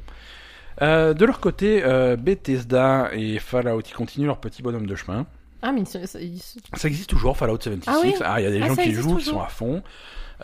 Euh, 0.82 1.14
de 1.14 1.24
leur 1.24 1.40
côté, 1.40 1.82
euh, 1.84 2.14
Bethesda 2.16 3.10
et 3.12 3.38
Fallout, 3.40 3.80
ils 3.80 3.94
continuent 3.94 4.26
leur 4.26 4.38
petit 4.40 4.62
bonhomme 4.62 4.86
de 4.86 4.94
chemin. 4.94 5.26
Ah, 5.62 5.72
mais 5.72 5.84
Ça 5.84 6.00
existe 6.88 7.08
toujours, 7.08 7.36
Fallout 7.36 7.58
76. 7.60 7.84
Ah 7.86 8.00
oui 8.02 8.12
il 8.38 8.42
y 8.44 8.46
a 8.46 8.50
des 8.50 8.62
Ah, 8.62 8.66
gens 8.68 8.76
qui 8.76 8.92
jouent, 8.92 9.16
qui 9.16 9.24
sont 9.26 9.40
à 9.40 9.46
fond. 9.46 9.82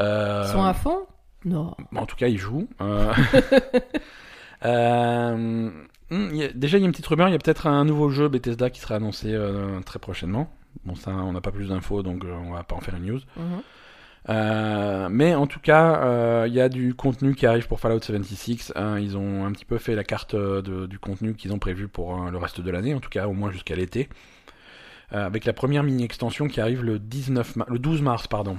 Euh, 0.00 0.44
ils 0.46 0.52
sont 0.52 0.62
à 0.64 0.74
fond 0.74 1.06
Non. 1.44 1.74
En 1.96 2.06
tout 2.06 2.16
cas, 2.16 2.28
ils 2.28 2.38
jouent. 2.38 2.68
Euh, 2.80 3.12
euh, 4.64 5.70
a- 6.10 6.48
Déjà, 6.54 6.78
il 6.78 6.80
y 6.80 6.84
a 6.84 6.86
une 6.86 6.92
petite 6.92 7.06
rumeur. 7.06 7.28
Il 7.28 7.32
y 7.32 7.34
a 7.34 7.38
peut-être 7.38 7.66
un 7.66 7.84
nouveau 7.84 8.10
jeu 8.10 8.28
Bethesda 8.28 8.70
qui 8.70 8.80
sera 8.80 8.96
annoncé 8.96 9.28
euh, 9.32 9.80
très 9.80 9.98
prochainement. 9.98 10.50
Bon, 10.84 10.94
ça, 10.94 11.10
on 11.10 11.32
n'a 11.32 11.40
pas 11.40 11.50
plus 11.50 11.68
d'infos, 11.68 12.02
donc 12.02 12.24
euh, 12.24 12.32
on 12.46 12.52
va 12.52 12.62
pas 12.62 12.76
en 12.76 12.80
faire 12.80 12.96
une 12.96 13.06
news. 13.06 13.20
Mhm. 13.36 13.44
Euh, 14.30 15.08
mais 15.10 15.34
en 15.34 15.46
tout 15.46 15.60
cas, 15.60 16.02
euh, 16.02 16.44
il 16.46 16.52
y 16.54 16.60
a 16.60 16.68
du 16.68 16.94
contenu 16.94 17.34
qui 17.34 17.46
arrive 17.46 17.66
pour 17.66 17.80
Fallout 17.80 18.00
76. 18.02 18.72
hein. 18.76 18.98
ils 18.98 19.16
ont 19.16 19.46
un 19.46 19.52
petit 19.52 19.64
peu 19.64 19.78
fait 19.78 19.94
la 19.94 20.04
carte 20.04 20.34
euh, 20.34 20.60
de- 20.60 20.86
du 20.86 20.98
contenu 20.98 21.34
qu'ils 21.34 21.52
ont 21.52 21.58
prévu 21.58 21.88
pour 21.88 22.22
euh, 22.26 22.30
le 22.30 22.36
reste 22.36 22.60
de 22.60 22.70
l'année, 22.70 22.94
en 22.94 23.00
tout 23.00 23.08
cas 23.08 23.26
au 23.26 23.32
moins 23.32 23.50
jusqu'à 23.50 23.74
l'été. 23.74 24.08
Euh, 25.12 25.24
avec 25.26 25.44
la 25.46 25.52
première 25.52 25.82
mini-extension 25.82 26.48
qui 26.48 26.60
arrive 26.60 26.84
le, 26.84 26.98
19 26.98 27.56
ma- 27.56 27.66
le 27.68 27.78
12 27.78 28.02
mars, 28.02 28.26
pardon. 28.26 28.58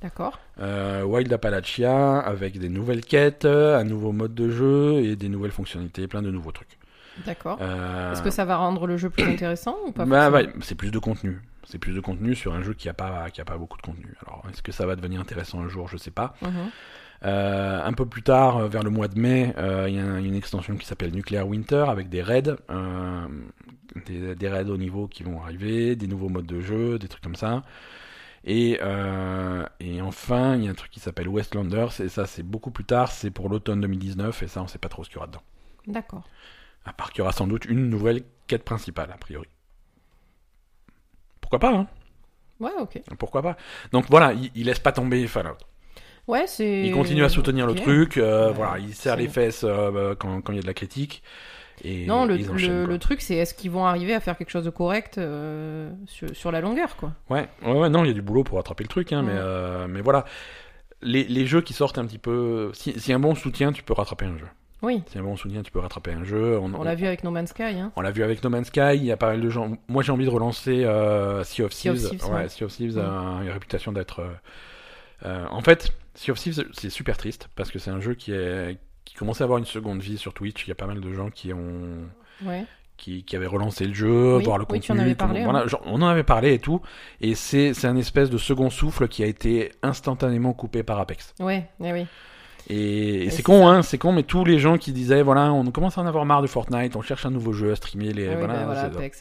D'accord. 0.00 0.38
Euh, 0.60 1.02
Wild 1.04 1.32
Appalachia 1.32 2.18
avec 2.18 2.58
des 2.58 2.68
nouvelles 2.68 3.04
quêtes, 3.04 3.44
un 3.44 3.84
nouveau 3.84 4.10
mode 4.12 4.34
de 4.34 4.50
jeu 4.50 5.00
et 5.04 5.16
des 5.16 5.28
nouvelles 5.28 5.52
fonctionnalités, 5.52 6.08
plein 6.08 6.22
de 6.22 6.30
nouveaux 6.30 6.50
trucs. 6.52 6.78
D'accord. 7.26 7.58
Euh, 7.60 8.12
Est-ce 8.12 8.22
que 8.22 8.30
ça 8.30 8.44
va 8.44 8.56
rendre 8.56 8.86
le 8.86 8.96
jeu 8.96 9.10
plus 9.10 9.22
intéressant 9.30 9.76
ou 9.86 9.92
pas 9.92 10.04
bah, 10.06 10.30
ouais, 10.30 10.48
c'est 10.62 10.74
plus 10.74 10.90
de 10.90 10.98
contenu. 10.98 11.40
C'est 11.64 11.78
plus 11.78 11.94
de 11.94 12.00
contenu 12.00 12.34
sur 12.34 12.54
un 12.54 12.62
jeu 12.62 12.74
qui 12.74 12.88
a 12.88 12.94
pas 12.94 13.30
qui 13.30 13.40
a 13.40 13.44
pas 13.44 13.56
beaucoup 13.56 13.76
de 13.76 13.82
contenu. 13.82 14.12
Alors, 14.26 14.42
est-ce 14.50 14.62
que 14.62 14.72
ça 14.72 14.84
va 14.86 14.96
devenir 14.96 15.20
intéressant 15.20 15.60
un 15.60 15.68
jour? 15.68 15.88
Je 15.88 15.96
sais 15.98 16.10
pas. 16.10 16.34
Mhm. 16.42 16.50
Euh, 17.24 17.84
un 17.84 17.92
peu 17.92 18.04
plus 18.06 18.22
tard, 18.22 18.56
euh, 18.58 18.68
vers 18.68 18.82
le 18.82 18.90
mois 18.90 19.06
de 19.08 19.18
mai, 19.18 19.54
euh, 19.56 19.86
il 19.88 19.94
y 19.94 19.98
a 20.00 20.04
un- 20.04 20.22
une 20.22 20.34
extension 20.34 20.76
qui 20.76 20.86
s'appelle 20.86 21.12
Nuclear 21.12 21.46
Winter 21.46 21.84
avec 21.88 22.08
des 22.08 22.20
raids, 22.22 22.56
des, 24.06 24.34
des 24.34 24.48
raids 24.48 24.70
au 24.70 24.76
niveau 24.76 25.06
qui 25.08 25.22
vont 25.22 25.40
arriver, 25.42 25.96
des 25.96 26.06
nouveaux 26.06 26.28
modes 26.28 26.46
de 26.46 26.60
jeu, 26.60 26.98
des 26.98 27.08
trucs 27.08 27.22
comme 27.22 27.34
ça. 27.36 27.62
Et, 28.44 28.78
euh, 28.82 29.64
et 29.80 30.02
enfin, 30.02 30.56
il 30.56 30.64
y 30.64 30.68
a 30.68 30.70
un 30.70 30.74
truc 30.74 30.90
qui 30.90 31.00
s'appelle 31.00 31.28
Westlanders, 31.28 32.00
et 32.00 32.08
ça 32.08 32.26
c'est 32.26 32.42
beaucoup 32.42 32.70
plus 32.70 32.84
tard, 32.84 33.12
c'est 33.12 33.30
pour 33.30 33.48
l'automne 33.48 33.80
2019, 33.80 34.42
et 34.42 34.48
ça 34.48 34.62
on 34.62 34.66
sait 34.68 34.78
pas 34.78 34.88
trop 34.88 35.04
ce 35.04 35.08
qu'il 35.10 35.16
y 35.16 35.18
aura 35.18 35.28
dedans. 35.28 35.42
D'accord. 35.86 36.28
À 36.84 36.92
part 36.92 37.10
qu'il 37.12 37.20
y 37.20 37.22
aura 37.22 37.32
sans 37.32 37.46
doute 37.46 37.64
une 37.66 37.88
nouvelle 37.88 38.22
quête 38.48 38.64
principale, 38.64 39.10
a 39.12 39.18
priori. 39.18 39.48
Pourquoi 41.40 41.58
pas, 41.58 41.72
hein? 41.74 41.86
Ouais, 42.60 42.72
ok. 42.80 43.02
Pourquoi 43.18 43.42
pas? 43.42 43.56
Donc 43.92 44.06
voilà, 44.08 44.32
il, 44.32 44.50
il 44.54 44.66
laisse 44.66 44.78
pas 44.78 44.92
tomber 44.92 45.26
Fallout. 45.26 45.58
Ouais, 46.28 46.46
c'est. 46.46 46.82
Il 46.82 46.92
continue 46.92 47.24
à 47.24 47.28
soutenir 47.28 47.66
le 47.66 47.74
truc, 47.74 48.16
euh, 48.16 48.48
Ouais, 48.48 48.54
voilà, 48.54 48.78
il 48.78 48.94
serre 48.94 49.16
les 49.16 49.28
fesses 49.28 49.64
euh, 49.64 50.14
quand 50.14 50.40
quand 50.40 50.52
il 50.52 50.56
y 50.56 50.58
a 50.58 50.62
de 50.62 50.66
la 50.66 50.74
critique. 50.74 51.22
Et 51.84 52.06
Non, 52.06 52.26
le, 52.26 52.98
truc, 52.98 53.20
c'est 53.20 53.36
est-ce 53.36 53.54
qu'ils 53.54 53.70
vont 53.70 53.84
arriver 53.86 54.14
à 54.14 54.20
faire 54.20 54.36
quelque 54.36 54.50
chose 54.50 54.64
de 54.64 54.70
correct 54.70 55.18
euh, 55.18 55.90
sur, 56.06 56.34
sur 56.34 56.52
la 56.52 56.60
longueur, 56.60 56.96
quoi? 56.96 57.12
Ouais, 57.28 57.48
ouais, 57.64 57.72
ouais, 57.72 57.88
non, 57.88 58.04
il 58.04 58.08
y 58.08 58.10
a 58.10 58.14
du 58.14 58.22
boulot 58.22 58.44
pour 58.44 58.58
attraper 58.58 58.84
le 58.84 58.88
truc, 58.88 59.12
hein, 59.12 59.22
mais, 59.22 59.32
euh, 59.34 59.86
mais 59.88 60.00
voilà. 60.00 60.24
Les, 61.00 61.24
les 61.24 61.46
jeux 61.46 61.60
qui 61.60 61.72
sortent 61.72 61.98
un 61.98 62.06
petit 62.06 62.18
peu. 62.18 62.70
Si, 62.74 62.98
si 63.00 63.12
un 63.12 63.18
bon 63.18 63.34
soutien, 63.34 63.72
tu 63.72 63.82
peux 63.82 63.94
rattraper 63.94 64.26
un 64.26 64.38
jeu. 64.38 64.46
Oui, 64.82 65.02
Si 65.06 65.18
un 65.18 65.22
bon 65.22 65.36
soutien, 65.36 65.62
tu 65.62 65.72
peux 65.72 65.80
rattraper 65.80 66.12
un 66.12 66.24
jeu. 66.24 66.58
On, 66.58 66.72
on 66.74 66.82
l'a 66.82 66.94
vu 66.94 67.06
avec 67.06 67.24
No 67.24 67.30
Man's 67.30 67.50
Sky. 67.50 67.62
Hein. 67.62 67.92
On 67.96 68.00
l'a 68.00 68.10
vu 68.12 68.22
avec 68.22 68.42
No 68.44 68.50
Man's 68.50 68.68
Sky, 68.68 68.94
il 68.94 69.04
y 69.04 69.12
a 69.12 69.16
pas 69.16 69.28
mal 69.28 69.40
de 69.40 69.48
gens. 69.48 69.72
Moi, 69.88 70.02
j'ai 70.02 70.12
envie 70.12 70.24
de 70.24 70.30
relancer 70.30 70.84
euh, 70.84 71.42
Sea 71.42 71.62
of 71.62 71.72
Sea 71.72 71.90
of 71.90 71.98
Thieves. 71.98 72.10
Thieves, 72.10 72.32
ouais. 72.32 72.48
Sea 72.48 72.64
of 72.64 72.72
Thieves 72.72 72.98
a 72.98 73.40
une 73.42 73.50
réputation 73.50 73.90
d'être. 73.90 74.24
Euh, 75.24 75.46
en 75.50 75.60
fait, 75.60 75.92
Sea 76.14 76.30
of 76.30 76.38
Thieves, 76.38 76.64
c'est 76.72 76.90
super 76.90 77.16
triste 77.16 77.48
parce 77.56 77.70
que 77.70 77.78
c'est 77.78 77.90
un 77.90 78.00
jeu 78.00 78.14
qui 78.14 78.32
est 78.32 78.78
qui 79.04 79.14
commence 79.14 79.40
à 79.40 79.44
avoir 79.44 79.58
une 79.58 79.66
seconde 79.66 80.00
vie 80.00 80.16
sur 80.16 80.32
Twitch. 80.32 80.64
Il 80.66 80.68
y 80.68 80.72
a 80.72 80.76
pas 80.76 80.86
mal 80.86 81.00
de 81.00 81.12
gens 81.12 81.30
qui 81.30 81.52
ont 81.52 82.06
Ouais. 82.44 82.64
qui, 82.96 83.24
qui 83.24 83.36
avaient 83.36 83.46
relancé 83.46 83.84
le 83.86 83.94
jeu, 83.94 84.36
Oui, 84.36 84.44
voir 84.44 84.58
le 84.58 84.64
oui, 84.70 84.80
contenu. 84.80 84.98
en 84.98 85.02
avais 85.02 85.44
voilà, 85.44 85.60
hein. 85.60 85.66
genre, 85.66 85.82
on 85.86 86.00
en 86.02 86.06
avait 86.06 86.22
parlé 86.22 86.54
et 86.54 86.58
tout. 86.58 86.80
Et 87.20 87.34
c'est 87.34 87.74
c'est 87.74 87.86
un 87.86 87.96
espèce 87.96 88.30
de 88.30 88.38
second 88.38 88.70
souffle 88.70 89.08
qui 89.08 89.22
a 89.22 89.26
été 89.26 89.72
instantanément 89.82 90.52
coupé 90.52 90.82
par 90.82 90.98
Apex. 90.98 91.34
Ouais, 91.40 91.68
eh 91.82 91.92
oui. 91.92 92.06
Et, 92.70 93.28
c'est 93.30 93.42
con, 93.42 93.68
hein, 93.68 93.82
c'est 93.82 93.98
con, 93.98 94.12
mais 94.12 94.22
tous 94.22 94.44
les 94.44 94.58
gens 94.58 94.78
qui 94.78 94.92
disaient 94.92 95.22
voilà, 95.22 95.52
on 95.52 95.64
commence 95.72 95.98
à 95.98 96.00
en 96.00 96.06
avoir 96.06 96.24
marre 96.24 96.42
de 96.42 96.46
Fortnite, 96.46 96.94
on 96.94 97.02
cherche 97.02 97.26
un 97.26 97.30
nouveau 97.30 97.52
jeu 97.52 97.72
à 97.72 97.76
streamer, 97.76 98.12
les 98.12 98.28
Ah 98.28 98.30
oui, 98.32 98.36
voilà, 98.38 98.64
bah 98.66 98.80
Apex, 98.82 99.20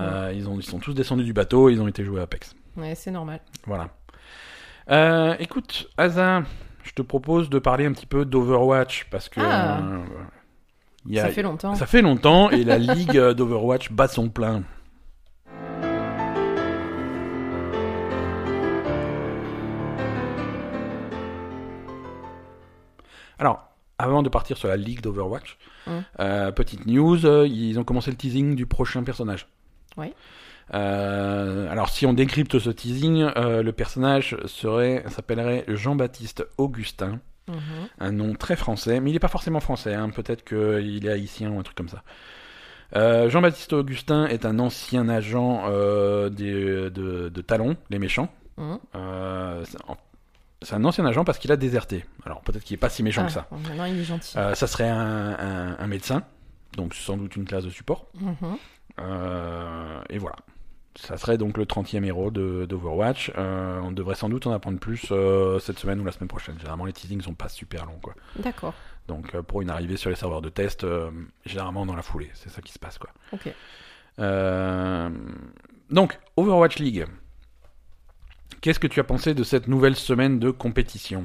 euh, 0.00 0.32
ils, 0.34 0.48
ont, 0.48 0.58
ils 0.58 0.64
sont 0.64 0.78
tous 0.78 0.92
descendus 0.92 1.24
du 1.24 1.32
bateau, 1.32 1.70
ils 1.70 1.80
ont 1.80 1.88
été 1.88 2.04
jouer 2.04 2.20
à 2.20 2.24
Apex. 2.24 2.54
Ouais, 2.76 2.94
c'est 2.94 3.10
normal. 3.10 3.40
Voilà. 3.66 3.88
Euh, 4.90 5.34
écoute, 5.38 5.88
Asa, 5.96 6.42
je 6.82 6.92
te 6.92 7.02
propose 7.02 7.48
de 7.50 7.58
parler 7.58 7.86
un 7.86 7.92
petit 7.92 8.06
peu 8.06 8.24
d'Overwatch 8.24 9.06
parce 9.10 9.28
que 9.28 9.40
Ah. 9.40 9.78
euh, 9.78 10.02
il 11.06 11.14
y 11.14 11.18
a- 11.18 11.22
Ça 11.22 11.28
fait 11.30 11.42
longtemps. 11.42 11.74
ça 11.74 11.86
fait 11.86 12.02
longtemps 12.02 12.50
et 12.50 12.64
la 12.64 12.78
ligue 12.78 13.16
euh, 13.16 13.34
d'Overwatch 13.34 13.90
bat 13.92 14.08
son 14.08 14.28
plein. 14.28 14.62
Alors, 23.38 23.62
avant 23.98 24.22
de 24.22 24.28
partir 24.28 24.56
sur 24.56 24.68
la 24.68 24.76
ligue 24.76 25.00
d'Overwatch, 25.00 25.58
Hum. 25.86 26.02
euh, 26.20 26.50
petite 26.52 26.86
news, 26.86 27.24
euh, 27.26 27.46
ils 27.46 27.78
ont 27.78 27.84
commencé 27.84 28.10
le 28.10 28.16
teasing 28.16 28.54
du 28.54 28.66
prochain 28.66 29.02
personnage. 29.02 29.46
Oui. 29.96 30.12
Euh, 30.72 31.70
alors, 31.70 31.88
si 31.90 32.06
on 32.06 32.12
décrypte 32.14 32.58
ce 32.58 32.70
teasing, 32.70 33.28
euh, 33.36 33.62
le 33.62 33.72
personnage 33.72 34.36
serait, 34.46 35.04
s'appellerait 35.08 35.64
Jean-Baptiste 35.68 36.46
Augustin 36.58 37.20
Mhm. 37.46 37.56
un 38.00 38.12
nom 38.12 38.34
très 38.34 38.56
français, 38.56 39.00
mais 39.00 39.10
il 39.10 39.12
n'est 39.12 39.18
pas 39.18 39.28
forcément 39.28 39.60
français, 39.60 39.92
hein, 39.94 40.08
peut-être 40.08 40.44
qu'il 40.44 41.04
est 41.06 41.10
haïtien 41.10 41.50
ou 41.50 41.58
un 41.58 41.62
truc 41.62 41.76
comme 41.76 41.90
ça. 41.90 42.02
Euh, 42.96 43.28
Jean-Baptiste 43.28 43.74
Augustin 43.74 44.26
est 44.28 44.46
un 44.46 44.58
ancien 44.58 45.08
agent 45.10 45.68
des- 46.30 46.90
de, 46.90 47.28
de 47.28 47.40
Talon, 47.42 47.76
les 47.90 47.98
méchants. 47.98 48.28
Mhm. 48.56 48.78
C'est 50.62 50.74
un 50.76 50.84
ancien 50.86 51.04
agent 51.04 51.24
parce 51.24 51.36
qu'il 51.38 51.52
a 51.52 51.56
déserté. 51.56 52.06
Alors 52.24 52.40
peut-être 52.40 52.64
qu'il 52.64 52.72
n'est 52.74 52.78
pas 52.80 52.88
si 52.88 53.02
méchant 53.02 53.22
Ah, 53.24 53.26
que 53.26 53.32
ça. 53.32 53.46
bon, 53.50 53.58
Maintenant, 53.58 53.84
il 53.84 53.98
est 54.00 54.04
gentil. 54.04 54.32
Ça 54.32 54.54
serait 54.66 54.88
un, 54.88 55.36
un- 55.38 55.76
un 55.78 55.86
médecin, 55.86 56.22
donc 56.78 56.94
sans 56.94 57.18
doute 57.18 57.36
une 57.36 57.44
classe 57.44 57.64
de 57.64 57.70
support. 57.70 58.06
Mhm. 58.18 58.56
Et 60.08 60.16
voilà. 60.18 60.36
Ça 60.96 61.16
serait 61.16 61.38
donc 61.38 61.58
le 61.58 61.64
30e 61.66 62.04
héros 62.04 62.30
de- 62.30 62.66
d'Overwatch. 62.66 63.32
Euh, 63.36 63.80
on 63.82 63.90
devrait 63.92 64.14
sans 64.14 64.28
doute 64.28 64.46
en 64.46 64.52
apprendre 64.52 64.78
plus 64.78 65.08
euh, 65.10 65.58
cette 65.58 65.78
semaine 65.78 66.00
ou 66.00 66.04
la 66.04 66.12
semaine 66.12 66.28
prochaine. 66.28 66.56
Généralement, 66.58 66.84
les 66.84 66.92
teasings 66.92 67.20
sont 67.22 67.34
pas 67.34 67.48
super 67.48 67.84
longs, 67.86 67.98
quoi. 68.00 68.14
D'accord. 68.36 68.74
Donc 69.08 69.34
euh, 69.34 69.42
pour 69.42 69.60
une 69.62 69.70
arrivée 69.70 69.96
sur 69.96 70.08
les 70.10 70.16
serveurs 70.16 70.40
de 70.42 70.48
test, 70.48 70.86
généralement 71.44 71.84
dans 71.84 71.96
la 71.96 72.02
foulée, 72.02 72.30
c'est 72.34 72.48
ça 72.48 72.62
qui 72.62 72.72
se 72.72 72.78
passe 72.78 72.96
quoi. 72.98 73.10
Ok. 73.32 73.52
Donc 75.90 76.18
Overwatch 76.36 76.78
League. 76.78 77.06
Qu'est-ce 78.60 78.78
que 78.78 78.86
tu 78.86 79.00
as 79.00 79.04
pensé 79.04 79.34
de 79.34 79.42
cette 79.44 79.68
nouvelle 79.68 79.96
semaine 79.96 80.38
de 80.38 80.50
compétition? 80.50 81.24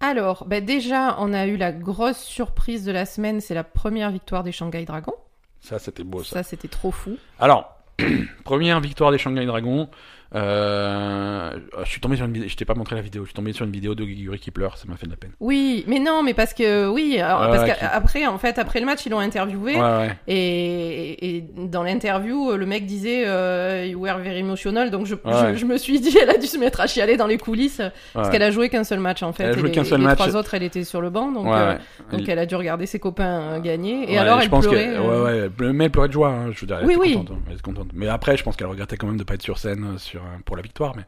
Alors, 0.00 0.44
ben 0.46 0.62
déjà, 0.62 1.16
on 1.18 1.32
a 1.32 1.46
eu 1.46 1.56
la 1.56 1.72
grosse 1.72 2.18
surprise 2.22 2.84
de 2.84 2.92
la 2.92 3.06
semaine, 3.06 3.40
c'est 3.40 3.54
la 3.54 3.64
première 3.64 4.10
victoire 4.10 4.42
des 4.42 4.52
Shanghai 4.52 4.84
Dragons. 4.84 5.14
Ça 5.60 5.78
c'était 5.78 6.04
beau 6.04 6.22
ça. 6.22 6.34
Ça, 6.34 6.42
c'était 6.42 6.68
trop 6.68 6.90
fou. 6.90 7.16
Alors 7.38 7.73
première 8.44 8.80
victoire 8.80 9.10
des 9.10 9.18
Shanghai 9.18 9.46
Dragons. 9.46 9.88
Euh, 10.34 11.50
je 11.84 11.88
suis 11.88 12.00
tombé 12.00 12.16
sur 12.16 12.26
une 12.26 12.32
vidéo, 12.32 12.48
je 12.48 12.56
t'ai 12.56 12.64
pas 12.64 12.74
montré 12.74 12.96
la 12.96 13.02
vidéo, 13.02 13.22
je 13.22 13.28
suis 13.28 13.34
tombé 13.34 13.52
sur 13.52 13.64
une 13.64 13.70
vidéo 13.72 13.94
de 13.94 14.04
Giguri 14.04 14.38
qui 14.38 14.50
pleure, 14.50 14.76
ça 14.78 14.84
m'a 14.88 14.96
fait 14.96 15.06
de 15.06 15.10
la 15.12 15.16
peine. 15.16 15.32
Oui, 15.40 15.84
mais 15.86 15.98
non, 16.00 16.22
mais 16.22 16.34
parce 16.34 16.54
que 16.54 16.88
oui, 16.88 17.18
alors, 17.20 17.42
Ouais, 17.50 17.56
parce 17.56 17.78
qu'après, 17.78 18.26
en 18.26 18.38
fait, 18.38 18.58
après 18.58 18.80
le 18.80 18.86
match, 18.86 19.04
ils 19.06 19.10
l'ont 19.10 19.18
interviewé 19.18 19.74
Ouais 19.76 19.80
ouais. 19.80 20.16
et, 20.26 21.36
et 21.36 21.44
dans 21.56 21.82
l'interview, 21.82 22.52
le 22.56 22.66
mec 22.66 22.86
disait 22.86 23.24
euh, 23.26 23.86
"You 23.86 24.00
were 24.00 24.18
very 24.18 24.38
emotional", 24.40 24.90
donc 24.90 25.06
je, 25.06 25.14
Ouais. 25.14 25.52
je, 25.54 25.58
je 25.58 25.64
me 25.66 25.76
suis 25.78 26.00
dit, 26.00 26.16
elle 26.22 26.30
a 26.30 26.38
dû 26.38 26.46
se 26.46 26.58
mettre 26.58 26.80
à 26.80 26.86
chialer 26.86 27.16
dans 27.16 27.26
les 27.26 27.38
coulisses 27.38 27.80
parce 28.12 28.30
qu'elle 28.30 28.42
a 28.42 28.50
joué 28.50 28.68
qu'un 28.68 28.84
seul 28.84 29.00
match 29.00 29.22
en 29.22 29.32
fait. 29.32 29.44
Elle 29.44 29.50
a 29.50 29.58
joué 29.58 29.68
les, 29.68 29.74
qu'un 29.74 29.84
seul 29.84 30.00
les 30.00 30.06
match. 30.06 30.18
trois 30.18 30.36
autres, 30.36 30.54
elle 30.54 30.62
était 30.62 30.84
sur 30.84 31.00
le 31.00 31.10
banc, 31.10 31.30
donc, 31.32 31.46
euh, 31.46 31.74
donc 32.10 32.20
Elle- 32.22 32.30
elle 32.30 32.38
a 32.38 32.46
dû 32.46 32.54
regarder 32.56 32.86
ses 32.86 32.98
copains 32.98 33.40
euh, 33.40 33.60
gagner. 33.60 34.12
Et 34.12 34.18
alors, 34.18 34.38
je 34.40 34.44
elle 34.44 34.50
pense 34.50 34.66
pleurait. 34.66 34.88
euh, 34.96 35.72
mais 35.72 35.84
elle 35.84 35.90
pleurait 35.90 36.08
de 36.08 36.12
joie. 36.12 36.28
hein, 36.30 36.50
je 36.52 36.60
veux 36.60 36.66
dire, 36.66 36.78
elle 36.80 36.86
Oui, 36.86 36.92
était 36.94 37.00
oui. 37.02 37.14
contente, 37.14 37.38
elle 37.46 37.52
était 37.54 37.62
contente. 37.62 37.88
Mais 37.94 38.08
après, 38.08 38.36
je 38.36 38.42
pense 38.42 38.56
qu'elle 38.56 38.66
regrettait 38.66 38.96
quand 38.96 39.06
même 39.06 39.16
de 39.16 39.24
pas 39.24 39.34
être 39.34 39.42
sur 39.42 39.58
scène 39.58 39.84
euh, 39.94 39.98
sur, 39.98 40.20
euh, 40.20 40.23
pour 40.44 40.56
la 40.56 40.62
victoire. 40.62 40.94
Mais 40.96 41.04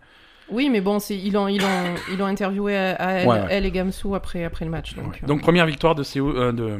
Oui, 0.50 0.68
mais 0.70 0.80
bon, 0.80 0.98
c'est- 0.98 1.16
ils 1.18 1.32
l'ont 1.32 1.48
ils 1.48 1.60
l'ont 1.60 1.94
ils 2.12 2.18
l'ont 2.18 2.26
interviewé 2.26 2.76
à, 2.76 2.94
à 2.94 3.10
elle, 3.12 3.26
Ouais, 3.28 3.40
ouais. 3.40 3.46
elle 3.50 3.66
et 3.66 3.70
Gamsou 3.70 4.14
après 4.14 4.44
après 4.44 4.64
le 4.64 4.70
match. 4.70 4.94
Donc, 4.94 5.06
Ouais. 5.12 5.18
euh, 5.22 5.26
Donc 5.26 5.40
première 5.42 5.66
victoire 5.66 5.94
de 5.94 6.02
euh, 6.18 6.52
de, 6.52 6.78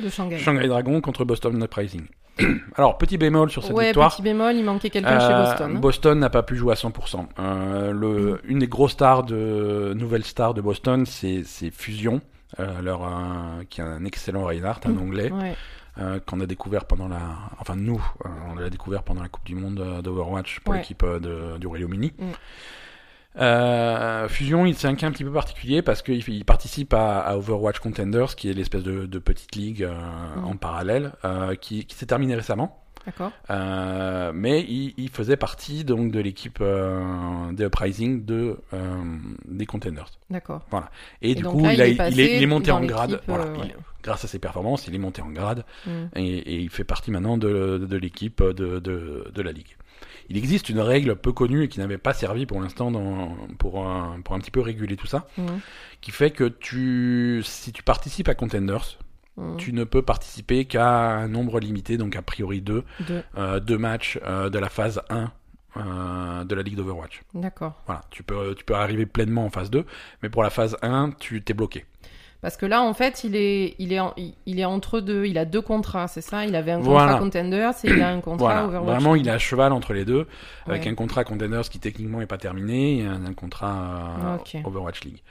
De 0.00 0.08
Shanghai. 0.08 0.38
Shanghai 0.38 0.66
Dragon 0.68 1.00
contre 1.00 1.24
Boston 1.24 1.62
Uprising. 1.62 2.06
Alors, 2.76 2.98
petit 2.98 3.16
bémol 3.16 3.48
sur 3.48 3.62
cette 3.62 3.78
victoire. 3.78 4.10
petit 4.10 4.22
bémol, 4.22 4.56
il 4.56 4.64
manquait 4.64 4.90
quelqu'un 4.90 5.20
Euh, 5.20 5.20
chez 5.20 5.34
Boston. 5.50 5.76
hein. 5.76 5.78
Boston 5.78 6.18
n'a 6.18 6.30
pas 6.30 6.42
pu 6.42 6.56
jouer 6.56 6.72
à 6.72 6.74
100%. 6.74 7.28
Euh, 7.38 7.92
le, 7.92 8.40
Une 8.44 8.58
des 8.58 8.66
grosses 8.66 8.92
stars 8.92 9.22
de 9.22 9.92
nouvelle 9.96 10.24
star 10.24 10.52
de 10.52 10.60
Boston, 10.60 11.06
c'est 11.06 11.44
Fusion, 11.70 12.20
euh, 12.58 12.80
leur, 12.82 13.04
euh, 13.04 13.62
qui 13.70 13.80
est 13.82 13.84
un 13.84 14.04
excellent 14.04 14.42
Reinhardt, 14.46 14.80
un 14.86 14.90
Mm. 14.94 14.98
anglais. 15.02 15.30
Euh, 15.98 16.18
qu'on 16.20 16.40
a 16.40 16.46
découvert 16.46 16.84
pendant 16.86 17.08
la, 17.08 17.20
enfin 17.60 17.76
nous, 17.76 18.04
euh, 18.24 18.28
on 18.50 18.54
l'a 18.56 18.68
découvert 18.70 19.02
pendant 19.02 19.22
la 19.22 19.28
Coupe 19.28 19.44
du 19.44 19.54
Monde 19.54 19.80
euh, 19.80 20.02
d'Overwatch 20.02 20.60
pour 20.60 20.72
Ouais. 20.72 20.80
l'équipe 20.80 21.04
du 21.60 21.66
Royaume-Uni. 21.66 22.12
Mm. 22.18 22.24
Euh, 23.36 24.28
Fusion, 24.28 24.70
c'est 24.74 24.86
un 24.86 24.94
cas 24.94 25.08
un 25.08 25.10
petit 25.10 25.24
peu 25.24 25.32
particulier 25.32 25.82
parce 25.82 26.02
qu'il 26.02 26.44
participe 26.44 26.94
à, 26.94 27.18
à 27.20 27.36
Overwatch 27.36 27.80
Contenders, 27.80 28.36
qui 28.36 28.48
est 28.48 28.52
l'espèce 28.52 28.84
de, 28.84 29.06
de 29.06 29.18
petite 29.18 29.56
ligue 29.56 29.82
euh, 29.82 29.94
Mm. 30.36 30.44
en 30.46 30.56
parallèle, 30.56 31.12
euh, 31.24 31.54
qui, 31.56 31.84
qui 31.84 31.96
s'est 31.96 32.06
terminée 32.06 32.34
récemment. 32.36 32.80
D'accord. 33.06 33.32
Mais 34.34 34.60
il, 34.62 34.94
il 34.96 35.10
faisait 35.10 35.36
partie 35.36 35.84
donc 35.84 36.10
de 36.10 36.20
l'équipe 36.20 36.62
des 37.52 37.64
Uprising 37.64 38.24
de 38.24 38.58
des 39.46 39.66
Contenders. 39.66 40.06
D'accord. 40.30 40.62
Et, 41.20 41.32
Et 41.32 41.34
du 41.34 41.44
coup, 41.44 41.64
là, 41.64 41.74
il, 41.74 41.80
est 41.82 41.90
il 41.90 41.96
passé 41.98 42.18
est, 42.20 42.36
il 42.38 42.42
est 42.42 42.46
monté 42.46 42.70
en 42.70 42.82
grade. 42.82 43.20
Voilà, 43.26 43.44
il-. 43.62 43.74
Grâce 44.04 44.24
à 44.24 44.28
ses 44.28 44.38
performances, 44.38 44.86
il 44.86 44.94
est 44.94 44.98
monté 44.98 45.20
en 45.22 45.30
grade 45.30 45.64
Mm. 45.86 45.90
et, 46.16 46.22
et 46.38 46.56
il 46.60 46.70
fait 46.70 46.84
partie 46.84 47.10
maintenant 47.10 47.36
de, 47.38 47.78
de 47.78 47.96
l'équipe 47.96 48.40
de, 48.42 49.42
la 49.42 49.50
ligue. 49.52 49.76
Il 50.28 50.36
existe 50.36 50.68
une 50.68 50.80
règle 50.80 51.16
peu 51.16 51.32
connue 51.32 51.64
et 51.64 51.68
qui 51.68 51.80
n'avait 51.80 51.98
pas 51.98 52.12
servi 52.14 52.46
pour 52.46 52.60
l'instant 52.60 52.92
pour, 53.58 53.86
un, 53.86 54.20
pour 54.22 54.34
un 54.34 54.38
petit 54.38 54.50
peu 54.52 54.60
réguler 54.60 54.96
tout 54.96 55.06
ça, 55.08 55.26
Mm. 55.38 55.46
qui 56.00 56.10
fait 56.12 56.30
que 56.30 56.44
tu, 56.44 57.42
si 57.44 57.72
tu 57.72 57.82
participes 57.82 58.28
à 58.28 58.34
Contenders, 58.34 58.98
Mm. 59.36 59.56
tu 59.56 59.72
ne 59.72 59.82
peux 59.82 60.02
participer 60.02 60.64
qu'à 60.64 60.88
un 61.16 61.26
nombre 61.28 61.58
limité, 61.58 61.96
donc 61.96 62.14
a 62.14 62.22
priori 62.22 62.60
deux, 62.60 62.84
Deux. 63.08 63.22
euh, 63.36 63.58
deux 63.58 63.78
matchs 63.78 64.18
euh, 64.24 64.48
de 64.48 64.58
la 64.60 64.68
phase 64.68 65.00
1 65.10 65.32
euh, 65.76 66.44
de 66.44 66.54
la 66.54 66.62
Ligue 66.62 66.76
d'Overwatch. 66.76 67.20
D'accord. 67.34 67.74
Voilà, 67.86 68.02
tu 68.10 68.22
peux, 68.22 68.54
tu 68.54 68.64
peux 68.64 68.74
arriver 68.76 69.06
pleinement 69.06 69.44
en 69.44 69.50
phase 69.50 69.70
2, 69.70 69.84
mais 70.22 70.28
pour 70.28 70.44
la 70.44 70.50
phase 70.50 70.76
1, 70.82 71.10
tu 71.18 71.42
t'es 71.42 71.52
bloqué. 71.52 71.84
Parce 72.44 72.58
que 72.58 72.66
là, 72.66 72.82
en 72.82 72.92
fait, 72.92 73.24
il 73.24 73.36
est, 73.36 73.74
il 73.78 73.94
est, 73.94 74.00
en- 74.00 74.12
il, 74.44 74.60
est 74.60 74.66
entre 74.66 75.00
deux. 75.00 75.24
Il 75.24 75.38
a 75.38 75.46
deux 75.46 75.62
contrats, 75.62 76.08
c'est 76.08 76.20
ça? 76.20 76.44
Il 76.44 76.54
avait 76.54 76.72
un 76.72 76.80
contrat 76.80 76.92
Voilà. 77.04 77.14
Contenders 77.18 77.72
et 77.84 77.88
il 77.88 78.02
a 78.02 78.10
un 78.10 78.20
contrat 78.20 78.46
Voilà, 78.48 78.64
Overwatch. 78.66 79.00
vraiment, 79.00 79.14
il 79.14 79.26
est 79.26 79.30
à 79.30 79.38
cheval 79.38 79.72
entre 79.72 79.94
les 79.94 80.04
deux, 80.04 80.26
avec 80.66 80.82
Ouais. 80.82 80.90
un 80.90 80.94
contrat 80.94 81.24
Contenders 81.24 81.62
qui 81.70 81.78
techniquement 81.78 82.18
n'est 82.18 82.26
pas 82.26 82.36
terminé 82.36 82.98
et 82.98 83.06
un, 83.06 83.24
un 83.24 83.32
contrat 83.32 84.36
euh. 84.54 84.58
Overwatch 84.62 85.04
League. 85.04 85.22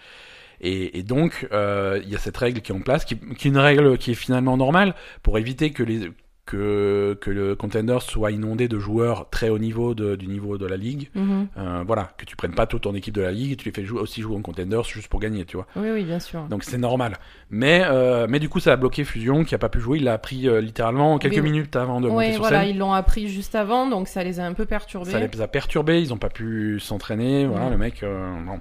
Et, 0.59 0.97
et 0.97 1.03
donc, 1.03 1.47
euh, 1.51 1.99
il 2.03 2.09
y 2.09 2.15
a 2.15 2.17
cette 2.17 2.37
règle 2.37 2.61
qui 2.61 2.71
est 2.71 2.75
en 2.75 2.81
place, 2.81 3.05
qui, 3.05 3.15
qui 3.17 3.47
est 3.47 3.51
une 3.51 3.57
règle 3.59 3.97
qui 3.99 4.09
est 4.11 4.15
finalement 4.15 4.57
normale, 4.57 4.95
pour 5.21 5.37
éviter 5.37 5.69
que 5.71 5.83
les 5.83 6.09
que, 6.45 7.17
que 7.21 7.31
le 7.31 7.55
Contenders 7.55 8.01
soit 8.01 8.31
inondé 8.31 8.67
de 8.67 8.77
joueurs 8.77 9.29
très 9.29 9.47
haut 9.49 9.57
niveau 9.59 9.93
de- 9.93 10.15
du 10.17 10.27
niveau 10.27 10.57
de 10.57 10.65
la 10.65 10.75
ligue. 10.75 11.09
Mhm. 11.15 11.47
Euh, 11.57 11.83
voilà, 11.87 12.11
que 12.17 12.25
tu 12.25 12.35
prennes 12.35 12.53
pas 12.53 12.65
toute 12.67 12.83
ton 12.83 12.93
équipe 12.95 13.13
de 13.13 13.21
la 13.21 13.31
ligue 13.31 13.53
et 13.53 13.55
tu 13.55 13.65
les 13.65 13.71
fais 13.73 13.85
jouer, 13.85 14.01
aussi 14.01 14.21
jouer 14.21 14.35
en 14.35 14.41
Contenders 14.41 14.83
juste 14.83 15.07
pour 15.07 15.21
gagner, 15.21 15.45
tu 15.45 15.55
vois. 15.55 15.67
Oui, 15.77 15.89
oui, 15.91 16.03
bien 16.03 16.19
sûr. 16.19 16.43
Donc 16.49 16.63
c'est 16.65 16.77
normal. 16.77 17.15
Mais, 17.49 17.83
euh, 17.85 18.27
mais 18.29 18.39
du 18.39 18.49
coup, 18.49 18.59
ça 18.59 18.73
a 18.73 18.75
bloqué 18.75 19.05
Fusion 19.05 19.45
qui 19.45 19.55
a 19.55 19.57
pas 19.57 19.69
pu 19.69 19.79
jouer. 19.79 19.99
Il 19.99 20.03
l'a 20.03 20.13
appris 20.13 20.49
euh, 20.49 20.59
littéralement 20.59 21.17
quelques 21.17 21.35
Oui, 21.35 21.41
minutes 21.41 21.75
avant 21.77 22.01
de 22.01 22.07
monter 22.09 22.25
Oui, 22.27 22.31
sur 22.33 22.41
voilà, 22.41 22.61
scène. 22.61 22.69
ils 22.69 22.77
l'ont 22.77 22.91
appris 22.93 23.29
juste 23.29 23.55
avant, 23.55 23.87
donc 23.89 24.09
ça 24.09 24.23
les 24.23 24.39
a 24.41 24.45
un 24.45 24.53
peu 24.53 24.65
perturbés. 24.65 25.11
Ça 25.11 25.19
les 25.19 25.41
a 25.41 25.47
perturbés, 25.47 26.01
ils 26.01 26.13
ont 26.13 26.17
pas 26.17 26.29
pu 26.29 26.79
s'entraîner. 26.81 27.45
Voilà, 27.45 27.69
le 27.69 27.77
mec. 27.77 28.01
bon. 28.03 28.59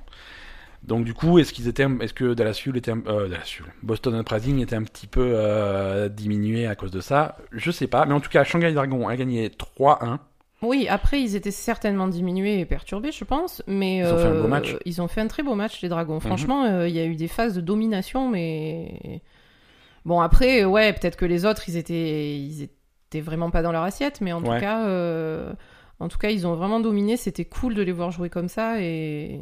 Donc 0.84 1.04
du 1.04 1.14
coup, 1.14 1.38
est-ce 1.38 1.52
qu'ils 1.52 1.68
étaient, 1.68 1.86
est-ce 2.00 2.12
que 2.14 2.34
Dallas 2.34 2.54
Fuel 2.54 2.76
était, 2.76 2.90
un- 2.90 3.02
euh, 3.06 3.28
Dallas 3.28 3.44
Fuel, 3.44 3.68
Boston 3.82 4.18
Uprising 4.18 4.58
était 4.60 4.74
un 4.74 4.82
petit 4.82 5.06
peu 5.06 5.32
euh, 5.34 6.08
diminué 6.08 6.66
à 6.66 6.74
cause 6.74 6.90
de 6.90 7.00
ça? 7.00 7.36
Je 7.52 7.70
sais 7.70 7.86
pas, 7.86 8.04
mais 8.04 8.14
en 8.14 8.20
tout 8.20 8.30
cas, 8.30 8.42
Shanghai 8.42 8.72
Dragon 8.72 9.06
a 9.08 9.16
gagné 9.16 9.48
3-1. 9.78 10.18
Oui, 10.62 10.86
après, 10.88 11.20
ils 11.20 11.34
étaient 11.36 11.50
certainement 11.52 12.06
diminués 12.08 12.60
et 12.60 12.64
perturbés, 12.64 13.10
je 13.12 13.24
pense, 13.24 13.62
mais 13.66 13.98
Ils 13.98 14.06
ont 14.06 14.16
fait 14.18 14.24
un 14.26 14.34
beau 14.34 14.44
euh, 14.44 14.48
match. 14.48 14.76
ils 14.84 15.02
ont 15.02 15.08
fait 15.08 15.20
un 15.20 15.26
très 15.28 15.42
beau 15.42 15.54
match, 15.54 15.80
les 15.82 15.88
Dragons. 15.88 16.14
Mhm. 16.14 16.20
Franchement, 16.20 16.64
euh, 16.64 16.88
il 16.88 16.94
y 16.94 17.00
a 17.00 17.04
eu 17.04 17.16
des 17.16 17.28
phases 17.28 17.54
de 17.54 17.60
domination, 17.60 18.28
mais 18.28 19.22
bon, 20.04 20.20
après, 20.20 20.64
ouais, 20.64 20.92
peut-être 20.92 21.16
que 21.16 21.24
les 21.24 21.44
autres, 21.46 21.68
ils 21.68 21.76
étaient, 21.76 22.36
ils 22.38 22.62
étaient 23.08 23.20
vraiment 23.20 23.50
pas 23.50 23.62
dans 23.62 23.72
leur 23.72 23.82
assiette, 23.82 24.20
mais 24.20 24.32
en 24.32 24.42
Ouais. 24.42 24.56
tout 24.56 24.60
cas, 24.60 24.84
en 26.02 26.08
tout 26.08 26.18
cas, 26.18 26.30
ils 26.30 26.46
ont 26.46 26.54
vraiment 26.54 26.80
dominé. 26.80 27.16
C'était 27.16 27.44
cool 27.44 27.74
de 27.74 27.82
les 27.82 27.92
voir 27.92 28.10
jouer 28.10 28.28
comme 28.28 28.48
ça, 28.48 28.80
et, 28.80 29.34
et 29.34 29.40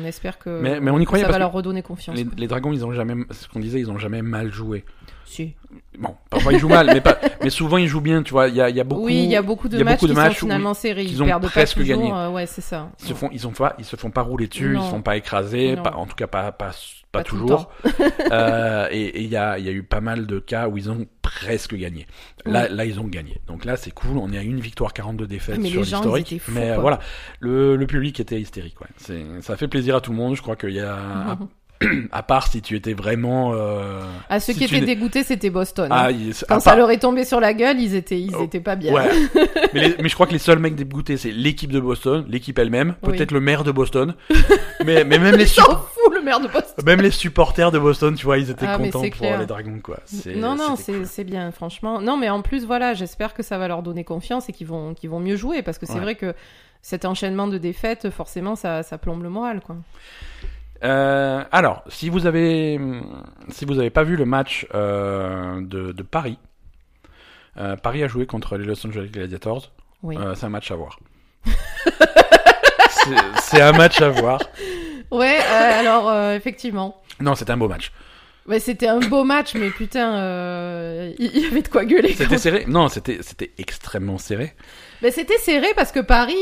on 0.00 0.04
espère 0.04 0.38
que, 0.38 0.60
Mais- 0.62 0.80
mais 0.80 0.90
on 0.90 0.98
y 0.98 1.04
croyait 1.04 1.24
ça 1.24 1.30
va 1.32 1.38
leur 1.38 1.52
redonner 1.52 1.82
confiance. 1.82 2.16
Les, 2.36 2.46
dragons, 2.46 2.72
ils 2.72 2.84
ont 2.84 2.92
jamais, 2.92 3.14
c'est 3.30 3.44
ce 3.44 3.48
qu'on 3.48 3.60
disait, 3.60 3.80
ils 3.80 3.90
ont 3.90 3.98
jamais 3.98 4.22
mal 4.22 4.52
joué. 4.52 4.84
Si. 5.24 5.54
Bon, 5.98 6.14
parfois 6.30 6.52
ils 6.52 6.60
jouent 6.60 6.68
mal, 6.68 6.86
mais 6.86 7.00
pas, 7.00 7.18
mais 7.42 7.50
souvent 7.50 7.78
ils 7.78 7.88
jouent 7.88 8.00
bien. 8.00 8.22
Tu 8.22 8.30
vois, 8.30 8.46
il 8.46 8.54
y 8.54 8.60
a, 8.60 8.70
il 8.70 8.76
y 8.76 8.80
a 8.80 8.84
beaucoup. 8.84 9.06
oui, 9.06 9.24
il 9.24 9.30
y 9.30 9.34
a 9.34 9.42
beaucoup 9.42 9.68
de 9.68 9.80
a 9.80 9.82
matchs 9.82 9.94
beaucoup 9.96 10.06
de 10.06 10.12
qui 10.12 10.16
matchs 10.16 10.34
sont 10.38 10.46
finalement 10.46 10.72
serrés. 10.72 11.04
qu'ils 11.04 11.14
Ils 11.16 11.22
ont 11.22 11.26
perdent 11.26 11.46
presque 11.48 11.74
pas 11.76 11.80
toujours. 11.82 11.98
gagné. 11.98 12.12
euh, 12.12 12.30
ouais, 12.30 12.46
c'est 12.46 12.60
ça. 12.60 12.90
Ils 13.00 13.06
se 13.08 13.14
font, 13.14 13.28
ils 13.32 13.46
ont 13.46 13.50
pas, 13.50 13.74
ils 13.80 13.84
se 13.84 13.96
font 13.96 14.10
pas 14.10 14.22
rouler 14.22 14.46
dessus, 14.46 14.68
Non. 14.74 14.80
ils 14.82 14.84
se 14.84 14.90
font 14.90 15.02
pas 15.02 15.16
écraser, 15.16 15.74
pas, 15.76 15.94
en 15.96 16.06
tout 16.06 16.14
cas 16.14 16.28
pas, 16.28 16.52
pas, 16.52 16.70
pas, 17.16 17.22
Pas 17.22 17.28
toujours. 17.28 17.70
Euh, 18.32 18.88
et 18.90 19.22
il 19.22 19.28
y 19.28 19.36
a, 19.36 19.58
il 19.58 19.64
y 19.64 19.68
a 19.68 19.72
eu 19.72 19.82
pas 19.82 20.00
mal 20.00 20.26
de 20.26 20.38
cas 20.40 20.68
où 20.68 20.76
ils 20.76 20.90
ont 20.90 21.06
presque 21.22 21.74
gagné. 21.76 22.06
Là, 22.44 22.68
là, 22.68 22.84
ils 22.84 22.98
ont 22.98 23.04
gagné. 23.06 23.40
Donc 23.46 23.64
là, 23.64 23.76
c'est 23.76 23.92
cool. 23.92 24.18
On 24.18 24.32
est 24.32 24.38
à 24.38 24.42
une 24.42 24.60
victoire, 24.60 24.92
42 24.92 25.26
défaites 25.26 25.56
Ah, 25.58 25.60
mais 25.62 25.68
sur 25.70 25.80
l'historique. 25.82 26.40
Mais 26.48 26.68
quoi. 26.72 26.78
voilà, 26.78 26.98
le, 27.40 27.76
le 27.76 27.86
public 27.86 28.18
était 28.20 28.40
hystérique. 28.40 28.76
Ouais. 28.80 29.16
Ça 29.42 29.56
fait 29.56 29.68
plaisir 29.68 29.96
à 29.96 30.00
tout 30.00 30.10
le 30.10 30.16
monde. 30.16 30.34
Je 30.36 30.42
crois 30.42 30.56
qu'il 30.56 30.70
y 30.70 30.80
a, 30.80 30.94
à, 30.96 31.38
à 32.12 32.22
part 32.22 32.46
si 32.48 32.62
tu 32.62 32.74
étais 32.76 32.94
vraiment. 32.94 33.52
Euh, 33.54 34.00
À 34.28 34.40
ceux 34.40 34.52
si 34.52 34.58
qui 34.60 34.64
étaient 34.64 34.80
dégoûtés, 34.84 35.22
c'était 35.22 35.50
Boston. 35.50 35.88
ah, 35.90 36.06
hein. 36.06 36.10
il- 36.10 36.34
Quand 36.48 36.60
ça 36.60 36.70
part- 36.70 36.76
leur 36.78 36.90
est 36.90 36.98
tombé 36.98 37.24
sur 37.24 37.38
la 37.40 37.52
gueule, 37.54 37.80
ils 37.80 37.94
étaient, 37.94 38.20
ils 38.20 38.34
Oh, 38.34 38.44
étaient 38.44 38.60
pas 38.60 38.76
bien. 38.76 38.92
Ouais. 38.92 39.08
mais, 39.74 39.88
les- 39.88 39.96
mais 40.02 40.08
je 40.08 40.14
crois 40.14 40.26
que 40.26 40.32
les 40.32 40.38
seuls 40.38 40.58
mecs 40.58 40.74
dégoûtés, 40.74 41.16
c'est 41.16 41.30
l'équipe 41.32 41.70
de 41.72 41.80
Boston, 41.80 42.24
l'équipe 42.28 42.58
elle-même, 42.58 42.94
Oui. 43.02 43.12
peut-être 43.16 43.30
le 43.32 43.40
maire 43.40 43.62
de 43.64 43.72
Boston. 43.72 44.14
mais, 44.84 45.04
mais 45.04 45.18
même 45.18 45.36
les 45.36 45.44
Ils 45.44 45.60
maire 46.26 46.40
de 46.40 46.48
Boston. 46.48 46.84
Même 46.84 47.00
les 47.00 47.10
supporters 47.10 47.70
de 47.72 47.78
Boston, 47.78 48.14
tu 48.14 48.26
vois, 48.26 48.36
ils 48.36 48.50
étaient 48.50 48.66
Ah, 48.68 48.76
contents 48.76 49.00
pour 49.00 49.10
clair. 49.10 49.38
les 49.40 49.46
Dragons, 49.46 49.80
quoi. 49.82 50.00
Non, 50.36 50.54
non, 50.56 50.76
c'est 50.76 50.92
cool. 50.92 51.24
bien, 51.24 51.50
franchement. 51.52 52.00
Non, 52.02 52.18
mais 52.18 52.28
en 52.28 52.42
plus, 52.42 52.66
voilà, 52.66 52.92
j'espère 52.92 53.32
que 53.32 53.42
ça 53.42 53.56
va 53.56 53.66
leur 53.68 53.82
donner 53.82 54.04
confiance 54.04 54.48
et 54.50 54.52
qu'ils 54.52 54.66
vont, 54.66 54.92
qu'ils 54.92 55.08
vont 55.08 55.20
mieux 55.20 55.36
jouer 55.36 55.62
parce 55.62 55.78
que 55.78 55.86
c'est 55.86 55.94
Ouais. 55.94 56.00
vrai 56.00 56.14
que 56.16 56.34
cet 56.82 57.04
enchaînement 57.06 57.46
de 57.48 57.56
défaites, 57.58 58.10
forcément, 58.10 58.54
ça, 58.56 58.82
ça 58.82 58.98
plombe 58.98 59.22
le 59.22 59.30
moral, 59.30 59.60
quoi. 59.60 59.76
Euh, 60.84 61.42
alors, 61.52 61.82
si 61.88 62.10
vous 62.10 62.26
avez, 62.26 62.78
si 63.48 63.64
vous 63.64 63.78
avez 63.78 63.88
pas 63.90 64.02
vu 64.04 64.14
le 64.16 64.26
match 64.26 64.66
euh, 64.74 65.60
de, 65.62 65.92
de 65.92 66.02
Paris, 66.02 66.38
euh, 67.56 67.76
Paris 67.76 68.02
a 68.04 68.08
joué 68.08 68.26
contre 68.26 68.58
les 68.58 68.66
Los 68.66 68.86
Angeles 68.86 69.08
Gladiators. 69.10 69.72
Oui. 70.02 70.16
C'est 70.34 70.44
un 70.44 70.50
match 70.50 70.70
à 70.70 70.74
voir. 70.76 70.98
C'est 73.40 73.60
un 73.62 73.72
match 73.72 74.00
à 74.02 74.08
voir. 74.10 74.40
Ouais, 75.10 75.38
euh, 75.40 75.80
alors, 75.80 76.08
euh, 76.08 76.34
effectivement. 76.34 77.00
Non, 77.20 77.34
c'était 77.34 77.52
un 77.52 77.56
beau 77.56 77.68
match. 77.68 77.92
Ouais, 78.46 78.60
c'était 78.60 78.86
un 78.86 79.00
beau 79.00 79.24
match, 79.24 79.54
mais 79.54 79.70
putain, 79.70 80.14
euh, 80.18 81.12
il 81.18 81.36
y 81.36 81.46
avait 81.46 81.62
de 81.62 81.68
quoi 81.68 81.84
gueuler. 81.84 82.14
C'était 82.14 82.38
serré. 82.38 82.64
Non, 82.68 82.88
c'était 82.88 83.18
c'était 83.22 83.50
extrêmement 83.58 84.18
serré. 84.18 84.54
Mais 85.02 85.10
c'était 85.10 85.38
serré 85.38 85.68
parce 85.74 85.90
que 85.90 85.98
Paris, 86.00 86.36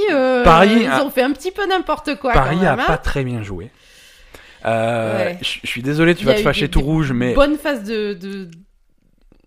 Paris 0.45 0.81
ils 0.83 0.87
a- 0.87 1.03
ont 1.05 1.11
fait 1.11 1.23
un 1.23 1.33
petit 1.33 1.51
peu 1.51 1.67
n'importe 1.67 2.17
quoi. 2.17 2.33
Paris 2.33 2.59
quand 2.61 2.67
a 2.67 2.73
hein. 2.73 2.85
pas 2.87 2.99
très 2.99 3.25
bien 3.25 3.43
joué. 3.43 3.71
Ouais. 4.65 5.39
Je 5.43 5.67
suis 5.67 5.83
désolé, 5.83 6.15
tu 6.15 6.25
vas 6.25 6.35
te 6.35 6.41
fâcher 6.41 6.67
des- 6.67 6.71
tout 6.71 6.81
rouge, 6.81 7.13
mais 7.13 7.35
Bonne 7.35 7.57
phase 7.57 7.85
de, 7.85 8.49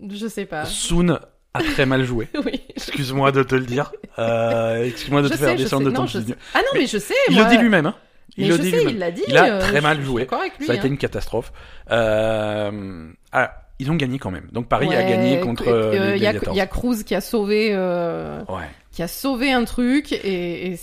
Je 0.10 0.28
sais 0.28 0.46
pas. 0.46 0.66
Soon 0.66 1.20
a 1.54 1.64
très 1.64 1.86
mal 1.86 2.04
joué. 2.04 2.28
oui. 2.46 2.62
Excuse-moi 2.76 3.32
de 3.32 3.44
te 3.44 3.56
le 3.56 3.66
dire. 3.66 3.92
Euh, 4.20 4.84
Excuse-moi 4.84 5.22
de 5.22 5.28
Je 5.28 5.34
te 5.34 5.38
faire 5.38 5.50
sais, 5.50 5.56
descendre 5.56 5.86
de 5.90 5.96
ton. 5.96 6.06
Ah 6.54 6.60
non, 6.60 6.68
mais 6.80 6.88
je 6.88 6.98
sais. 6.98 7.14
Il 7.30 7.36
moi. 7.36 7.44
le 7.46 7.50
dit 7.50 7.58
lui-même. 7.58 7.86
Hein. 7.88 7.96
Il 8.38 8.44
Mais 8.44 8.50
le 8.50 8.56
je 8.58 8.62
dit 8.62 8.72
sais, 8.72 8.84
il 8.84 8.98
l'a 9.00 9.12
dit. 9.12 9.24
Il 9.28 9.38
a 9.38 9.56
euh, 9.56 9.60
très 9.60 9.82
mal 9.82 10.02
joué. 10.02 10.28
lui, 10.60 10.66
Ça 10.68 10.74
a 10.74 10.76
été 10.76 10.86
hein. 10.88 10.92
une 10.92 10.98
catastrophe. 10.98 11.52
Euh... 11.92 13.10
Ah, 13.32 13.54
ils 13.80 13.92
ont 13.92 13.96
gagné 13.96 14.20
quand 14.20 14.32
même. 14.32 14.48
Donc 14.52 14.68
Paris 14.68 14.94
a 14.96 15.04
gagné 15.04 15.40
contre 15.40 15.68
euh, 15.68 16.12
les 16.14 16.18
Il 16.18 16.24
y, 16.56 16.60
a- 16.62 16.68
Cruz 16.68 17.04
qui 17.04 17.16
a 17.16 17.22
sauvé, 17.22 17.76
Ouais. 17.76 18.64
qui 18.92 19.04
a 19.04 19.08
sauvé 19.08 19.52
un 19.52 19.66
truc 19.66 20.12
et. 20.12 20.78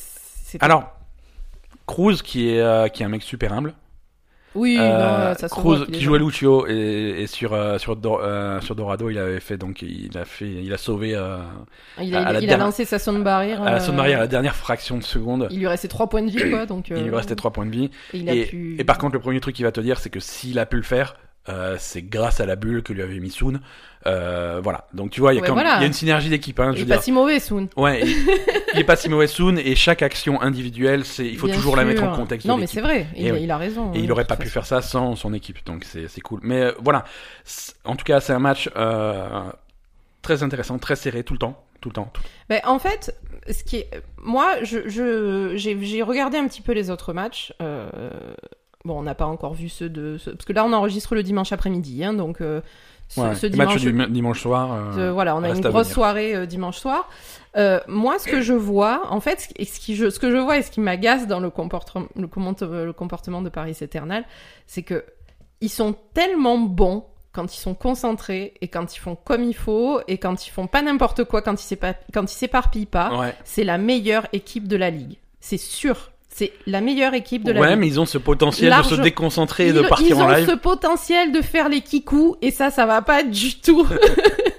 Alors, 0.60 0.92
Cruz 1.86 2.16
qui 2.22 2.48
est 2.50 2.92
qui 2.92 3.02
est 3.02 3.06
un 3.06 3.08
mec 3.08 3.22
super 3.22 3.52
humble. 3.52 3.74
Oui, 4.54 4.76
Euh, 4.78 5.28
non, 5.30 5.34
ça 5.34 5.48
se 5.48 5.54
Cruz 5.54 5.76
voit 5.78 5.86
qui 5.86 6.00
jouait. 6.00 6.18
Lucio 6.18 6.66
et, 6.68 7.22
et 7.22 7.26
sur 7.26 7.52
euh, 7.54 7.78
sur 7.78 7.96
euh, 8.04 8.60
sur 8.60 8.74
Dorado 8.74 9.10
il 9.10 9.18
avait 9.18 9.40
fait 9.40 9.56
donc 9.56 9.82
il 9.82 10.16
a 10.16 10.24
fait 10.24 10.48
il 10.48 10.72
a 10.72 10.78
sauvé 10.78 11.14
euh, 11.14 11.38
Il 12.00 12.14
à 12.14 12.18
a, 12.28 12.30
il 12.32 12.36
a 12.36 12.40
dernière- 12.40 12.58
lancé 12.58 12.84
sa 12.84 12.98
sonde 12.98 13.22
barrière. 13.24 13.62
à 13.62 13.70
la 13.72 13.80
sonde 13.80 13.94
euh, 13.94 13.98
barrière 13.98 14.18
à 14.18 14.22
la 14.22 14.26
dernière 14.28 14.54
fraction 14.56 14.96
de 14.98 15.02
seconde. 15.02 15.48
Il 15.50 15.58
lui 15.58 15.66
restait 15.66 15.88
3 15.88 16.08
points 16.08 16.22
de 16.22 16.30
vie, 16.30 16.50
quoi. 16.50 16.66
Donc, 16.66 16.88
Il 16.90 16.96
lui 16.96 17.10
euh, 17.10 17.16
restait 17.16 17.34
3 17.36 17.50
points 17.52 17.66
de 17.66 17.70
vie. 17.70 17.90
et 18.12 18.18
il 18.18 18.28
a 18.30 18.34
Et, 18.34 18.44
pu. 18.46 18.76
et 18.78 18.84
par 18.84 18.98
contre, 18.98 19.14
le 19.14 19.20
premier 19.20 19.40
truc 19.40 19.54
qu'il 19.56 19.64
va 19.64 19.72
te 19.72 19.80
dire, 19.80 19.98
c'est 19.98 20.10
que 20.10 20.20
s'il 20.20 20.58
a 20.58 20.66
pu 20.66 20.76
le 20.76 20.82
faire, 20.82 21.16
Euh, 21.50 21.76
c'est 21.78 22.00
grâce 22.02 22.40
à 22.40 22.46
la 22.46 22.56
bulle 22.56 22.82
que 22.82 22.92
lui 22.94 23.02
avait 23.02 23.18
mis 23.20 23.30
Soon. 23.30 23.60
Euh, 24.06 24.60
voilà. 24.62 24.86
Donc 24.94 25.10
tu 25.10 25.20
vois, 25.20 25.32
il 25.34 25.36
y 25.36 25.38
a 25.38 25.42
Ouais, 25.42 25.48
quand 25.48 25.54
même- 25.54 25.64
voilà. 25.64 25.78
il 25.78 25.80
y 25.82 25.84
a 25.84 25.86
une 25.86 25.92
synergie 25.92 26.30
d'équipe. 26.30 26.58
Hein, 26.58 26.72
Il 26.74 26.82
est 26.82 26.86
pas 26.86 27.02
si 27.02 27.12
mauvais, 27.12 27.38
Soon. 27.38 27.68
Ouais, 27.76 28.00
il, 28.02 28.80
est 28.80 28.84
pas 28.84 28.96
si 28.96 29.08
mauvais 29.10 29.26
Soon 29.26 29.56
et 29.58 29.74
chaque 29.74 30.00
action 30.02 30.40
individuelle, 30.40 31.04
c'est 31.04 31.26
il 31.26 31.36
faut 31.36 31.46
Bien 31.46 31.56
toujours 31.56 31.76
la 31.76 31.84
mettre 31.84 32.02
en 32.02 32.14
contexte. 32.16 32.46
Non, 32.46 32.56
de 32.56 32.62
mais 32.62 32.66
c'est 32.66 32.80
vrai. 32.80 33.08
Il, 33.14 33.26
Et 33.26 33.32
oui. 33.32 33.40
il 33.42 33.50
a 33.50 33.58
raison. 33.58 33.92
Et 33.92 33.98
hein, 33.98 34.00
il 34.02 34.10
aurait 34.12 34.22
de 34.24 34.28
pas 34.28 34.36
pu 34.36 34.48
faire 34.48 34.64
ça 34.66 34.80
sans 34.80 35.16
son 35.16 35.34
équipe, 35.34 35.64
donc 35.66 35.84
c'est 35.84 36.08
c'est 36.08 36.20
cool. 36.22 36.40
Mais 36.42 36.62
euh, 36.62 36.72
voilà, 36.82 37.04
en 37.84 37.94
tout 37.96 38.04
cas, 38.04 38.20
c'est 38.20 38.32
un 38.32 38.38
match 38.38 38.70
très 40.22 40.42
intéressant, 40.42 40.78
très 40.78 40.96
serré 40.96 41.22
tout 41.24 41.34
le 41.34 41.38
temps, 41.38 41.62
tout 41.80 41.88
le 41.90 41.94
temps. 41.94 42.10
tout- 42.14 42.22
Ben, 42.48 42.60
en 42.64 42.78
fait, 42.78 43.14
ce 43.50 43.62
qui 43.64 43.76
est... 43.76 43.90
moi, 44.22 44.54
je, 44.62 44.88
je, 44.88 45.52
j'ai, 45.56 45.78
j'ai 45.84 46.02
regardé 46.02 46.38
un 46.38 46.46
petit 46.48 46.62
peu 46.62 46.72
les 46.72 46.88
autres 46.90 47.12
matchs. 47.12 47.52
euh, 47.60 47.88
Bon, 48.84 48.98
on 48.98 49.02
n'a 49.02 49.14
pas 49.14 49.26
encore 49.26 49.54
vu 49.54 49.68
ceux 49.70 49.88
de. 49.88 50.18
ceux- 50.18 50.32
Parce 50.34 50.44
que 50.44 50.52
là, 50.52 50.64
on 50.64 50.72
enregistre 50.74 51.14
le 51.14 51.22
dimanche 51.22 51.52
après-midi, 51.52 52.04
hein, 52.04 52.12
donc 52.12 52.42
euh, 52.42 52.60
ce, 53.08 53.20
Ouais, 53.20 53.34
ce 53.34 53.46
dimanche. 53.46 53.80
du 53.80 54.12
dimanche 54.12 54.40
soir. 54.42 54.68
euh, 54.98 55.10
voilà, 55.12 55.34
on 55.36 55.42
a 55.42 55.48
une 55.56 55.62
grosse 55.70 55.86
soirée 55.94 56.34
euh, 56.36 56.44
dimanche 56.46 56.76
soir. 56.76 57.08
Euh, 57.56 57.80
moi, 57.88 58.18
ce 58.18 58.26
que 58.32 58.42
je 58.42 58.52
vois, 58.52 59.02
en 59.10 59.20
fait, 59.20 59.40
ce, 59.40 59.48
qui- 59.48 59.64
ce, 59.64 59.80
qui 59.80 59.96
je, 59.96 60.10
ce 60.10 60.18
que 60.18 60.30
je 60.30 60.36
vois 60.36 60.58
et 60.58 60.62
ce 60.62 60.70
qui 60.70 60.80
m'agace 60.80 61.26
dans 61.26 61.40
le 61.40 61.48
comportement, 61.48 62.06
le, 62.14 62.26
comment- 62.26 62.54
le 62.60 62.92
comportement 62.92 63.40
de 63.40 63.48
Paris 63.48 63.76
Eternal, 63.80 64.24
c'est 64.66 64.82
que 64.82 65.02
ils 65.62 65.70
sont 65.70 65.94
tellement 66.12 66.58
bons 66.58 67.04
quand 67.32 67.54
ils 67.56 67.58
sont 67.60 67.74
concentrés 67.74 68.52
et 68.60 68.68
quand 68.68 68.94
ils 68.94 68.98
font 69.00 69.16
comme 69.16 69.44
il 69.44 69.54
faut 69.56 70.00
et 70.08 70.18
quand 70.18 70.46
ils 70.46 70.50
font 70.50 70.66
pas 70.66 70.82
n'importe 70.82 71.24
quoi, 71.24 71.40
quand 71.40 71.54
ils 71.54 71.74
s'épa- 71.74 71.96
quand 72.12 72.30
ils 72.30 72.36
s'éparpillent 72.36 72.84
pas. 72.84 73.18
Ouais, 73.18 73.34
C'est 73.44 73.64
la 73.64 73.78
meilleure 73.78 74.26
équipe 74.34 74.68
de 74.68 74.76
la 74.76 74.90
ligue. 74.90 75.16
C'est 75.40 75.56
sûr. 75.58 76.10
C'est 76.36 76.50
la 76.66 76.80
meilleure 76.80 77.14
équipe 77.14 77.44
de 77.44 77.52
la 77.52 77.60
ouais 77.60 77.76
mais 77.76 77.86
ils 77.86 78.00
ont 78.00 78.06
ce 78.06 78.18
potentiel 78.18 78.74
de 78.76 78.82
se 78.82 78.96
déconcentrer 78.96 79.66
et 79.66 79.68
ils, 79.68 79.72
de 79.74 79.82
partir 79.82 80.16
ils 80.16 80.20
en 80.20 80.24
ont 80.26 80.28
live. 80.28 80.50
ce 80.50 80.56
potentiel 80.56 81.30
de 81.30 81.40
faire 81.40 81.68
les 81.68 81.80
kikous 81.80 82.34
et 82.42 82.50
ça, 82.50 82.72
ça 82.72 82.86
va 82.86 83.02
pas 83.02 83.22
du 83.22 83.60
tout. 83.60 83.86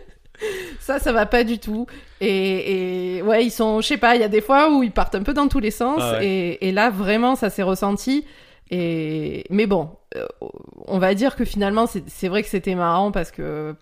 ça, 0.79 0.99
ça 0.99 1.11
va 1.11 1.25
pas 1.25 1.43
du 1.43 1.59
tout. 1.59 1.85
Et, 2.21 3.17
et 3.17 3.21
ouais, 3.23 3.43
ils 3.43 3.51
sont, 3.51 3.81
je 3.81 3.87
sais 3.87 3.97
pas, 3.97 4.15
il 4.15 4.21
y 4.21 4.23
a 4.23 4.29
des 4.29 4.39
fois 4.39 4.71
où 4.71 4.83
ils 4.83 4.91
partent 4.91 5.15
un 5.15 5.23
peu 5.23 5.33
dans 5.33 5.49
tous 5.49 5.59
les 5.59 5.69
sens 5.69 5.99
Ah 5.99 6.13
ouais. 6.13 6.25
et, 6.25 6.69
et 6.69 6.71
là, 6.71 6.89
vraiment, 6.89 7.35
ça 7.35 7.49
s'est 7.49 7.61
ressenti. 7.63 8.23
Et 8.71 9.43
mais 9.49 9.67
bon, 9.67 9.89
euh, 10.15 10.25
on 10.87 10.97
va 10.97 11.13
dire 11.13 11.35
que 11.35 11.43
finalement, 11.43 11.87
c'est 12.07 12.27
vrai 12.29 12.41
que 12.41 12.47
c'était 12.49 12.75
marrant 12.75 13.11
parce 13.11 13.31
que 13.31 13.75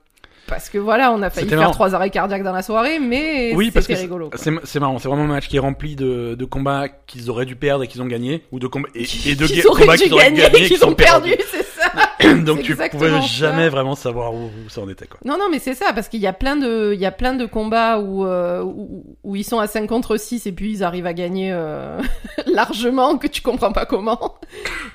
parce 0.47 0.69
que 0.69 0.77
voilà, 0.77 1.11
on 1.11 1.21
a 1.21 1.29
failli 1.29 1.47
faire 1.49 1.59
marrant. 1.59 1.71
trois 1.71 1.95
arrêts 1.95 2.09
cardiaques 2.09 2.43
dans 2.43 2.51
la 2.53 2.61
soirée, 2.63 2.99
mais 2.99 3.53
Oui, 3.55 3.71
c'était 3.73 3.95
c'est- 3.95 4.01
rigolo. 4.01 4.29
c'est 4.35 4.79
marrant, 4.79 4.99
c'est 4.99 5.07
vraiment 5.07 5.23
un 5.23 5.27
match 5.27 5.47
qui 5.47 5.55
est 5.57 5.59
rempli 5.59 5.95
de, 5.95 6.35
de 6.35 6.45
combats 6.45 6.87
qu'ils 6.89 7.29
auraient 7.29 7.45
dû 7.45 7.55
perdre 7.55 7.83
et 7.83 7.87
qu'ils 7.87 8.01
ont 8.01 8.07
gagné, 8.07 8.43
ou 8.51 8.59
de 8.59 8.67
combats 8.67 8.89
et, 8.95 9.03
et 9.25 9.35
de 9.35 9.45
combats 9.67 9.97
qu'ils 9.97 10.13
auraient 10.13 10.31
gagné 10.31 10.63
et 10.65 10.67
qu'ils 10.67 10.85
ont 10.85 10.93
perdu, 10.93 11.33
c'est 11.51 11.63
ça. 11.63 11.91
Donc 12.45 12.61
tu 12.61 12.75
pouvais 12.75 13.09
ça. 13.09 13.19
jamais 13.21 13.69
vraiment 13.69 13.95
savoir 13.95 14.33
où, 14.33 14.45
où 14.65 14.69
ça 14.69 14.81
en 14.81 14.89
était 14.89 15.05
quoi. 15.07 15.19
Non, 15.25 15.37
non, 15.37 15.49
mais 15.51 15.59
c'est 15.59 15.73
ça, 15.75 15.93
parce 15.93 16.07
qu'il 16.07 16.21
y 16.21 16.27
a 16.27 16.33
plein 16.33 16.55
de, 16.55 16.91
il 16.93 16.99
y 16.99 17.05
a 17.05 17.11
plein 17.11 17.33
de 17.33 17.45
combats 17.45 17.99
où, 17.99 18.25
euh, 18.25 18.61
où, 18.63 19.03
où 19.23 19.35
ils 19.35 19.43
sont 19.43 19.59
à 19.59 19.67
5 19.67 19.87
contre 19.87 20.17
6 20.17 20.45
et 20.47 20.51
puis 20.51 20.71
ils 20.71 20.83
arrivent 20.83 21.05
à 21.05 21.13
gagner 21.13 21.51
euh, 21.53 21.99
largement, 22.47 23.17
que 23.17 23.27
tu 23.27 23.41
comprends 23.41 23.71
pas 23.71 23.85
comment. 23.85 24.35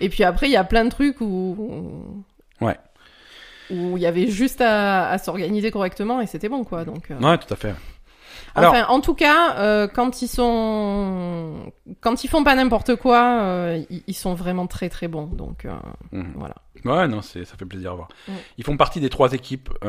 Et 0.00 0.08
puis 0.08 0.24
après, 0.24 0.46
il 0.48 0.52
y 0.52 0.56
a 0.56 0.64
plein 0.64 0.84
de 0.84 0.90
trucs 0.90 1.20
où. 1.20 2.24
Ouais. 2.60 2.76
Où 3.70 3.96
il 3.96 4.02
y 4.02 4.06
avait 4.06 4.28
juste 4.28 4.60
à, 4.60 5.08
à 5.10 5.18
s'organiser 5.18 5.70
correctement 5.70 6.20
et 6.20 6.26
c'était 6.26 6.48
bon, 6.48 6.64
quoi. 6.64 6.84
Donc. 6.84 7.10
euh. 7.10 7.18
Ouais, 7.20 7.38
tout 7.38 7.52
à 7.52 7.56
fait. 7.56 7.74
Alors- 8.54 8.72
Enfin, 8.72 8.86
en 8.88 9.00
tout 9.00 9.14
cas, 9.14 9.56
euh, 9.58 9.86
quand 9.88 10.22
ils 10.22 10.28
sont, 10.28 11.72
quand 12.00 12.24
ils 12.24 12.28
font 12.28 12.42
pas 12.44 12.54
n'importe 12.54 12.96
quoi, 12.96 13.40
euh, 13.42 13.82
ils, 13.90 14.02
ils 14.06 14.14
sont 14.14 14.34
vraiment 14.34 14.66
très 14.66 14.88
très 14.88 15.06
bons. 15.06 15.26
Donc 15.26 15.64
euh, 15.64 15.74
Mhm. 16.12 16.32
voilà. 16.36 16.54
Ouais, 16.84 17.06
non, 17.08 17.22
c'est, 17.22 17.44
ça 17.44 17.56
fait 17.56 17.64
plaisir 17.66 17.92
à 17.92 17.94
voir. 17.94 18.08
Ils 18.56 18.64
font 18.64 18.76
partie 18.76 19.00
des 19.00 19.10
trois 19.10 19.32
équipes, 19.32 19.68
au 19.82 19.86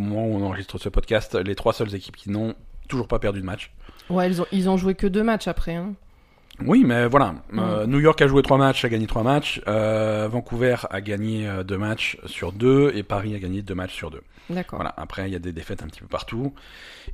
moment 0.00 0.26
où 0.26 0.36
on 0.36 0.42
enregistre 0.44 0.78
ce 0.78 0.88
podcast, 0.88 1.34
les 1.36 1.54
trois 1.54 1.72
seules 1.72 1.94
équipes 1.94 2.16
qui 2.16 2.30
n'ont 2.30 2.54
toujours 2.88 3.08
pas 3.08 3.18
perdu 3.18 3.40
de 3.40 3.46
match. 3.46 3.72
Ouais, 4.10 4.28
ils 4.28 4.42
ont, 4.42 4.46
ils 4.52 4.68
ont 4.68 4.76
joué 4.76 4.94
que 4.94 5.06
deux 5.06 5.22
matchs 5.22 5.48
après. 5.48 5.74
Hein. 5.76 5.94
Oui, 6.64 6.84
mais 6.84 7.06
voilà. 7.06 7.34
Mm. 7.50 7.58
Euh, 7.58 7.86
New 7.86 8.00
York 8.00 8.20
a 8.22 8.26
joué 8.26 8.42
trois 8.42 8.58
matchs, 8.58 8.84
a 8.84 8.88
gagné 8.88 9.06
trois 9.06 9.22
matchs. 9.22 9.60
Euh, 9.66 10.28
Vancouver 10.30 10.76
a 10.90 11.00
gagné 11.00 11.48
euh, 11.48 11.64
deux 11.64 11.78
matchs 11.78 12.16
sur 12.26 12.52
deux. 12.52 12.92
Et 12.94 13.02
Paris 13.02 13.34
a 13.34 13.38
gagné 13.38 13.60
deux 13.62 13.74
matchs 13.74 13.94
sur 13.94 14.10
deux. 14.10 14.20
D'accord. 14.50 14.76
Voilà. 14.78 14.92
Après, 14.98 15.26
il 15.28 15.32
y 15.32 15.36
a 15.36 15.38
des 15.38 15.52
défaites 15.52 15.82
un 15.82 15.86
petit 15.86 16.00
peu 16.00 16.06
partout. 16.06 16.52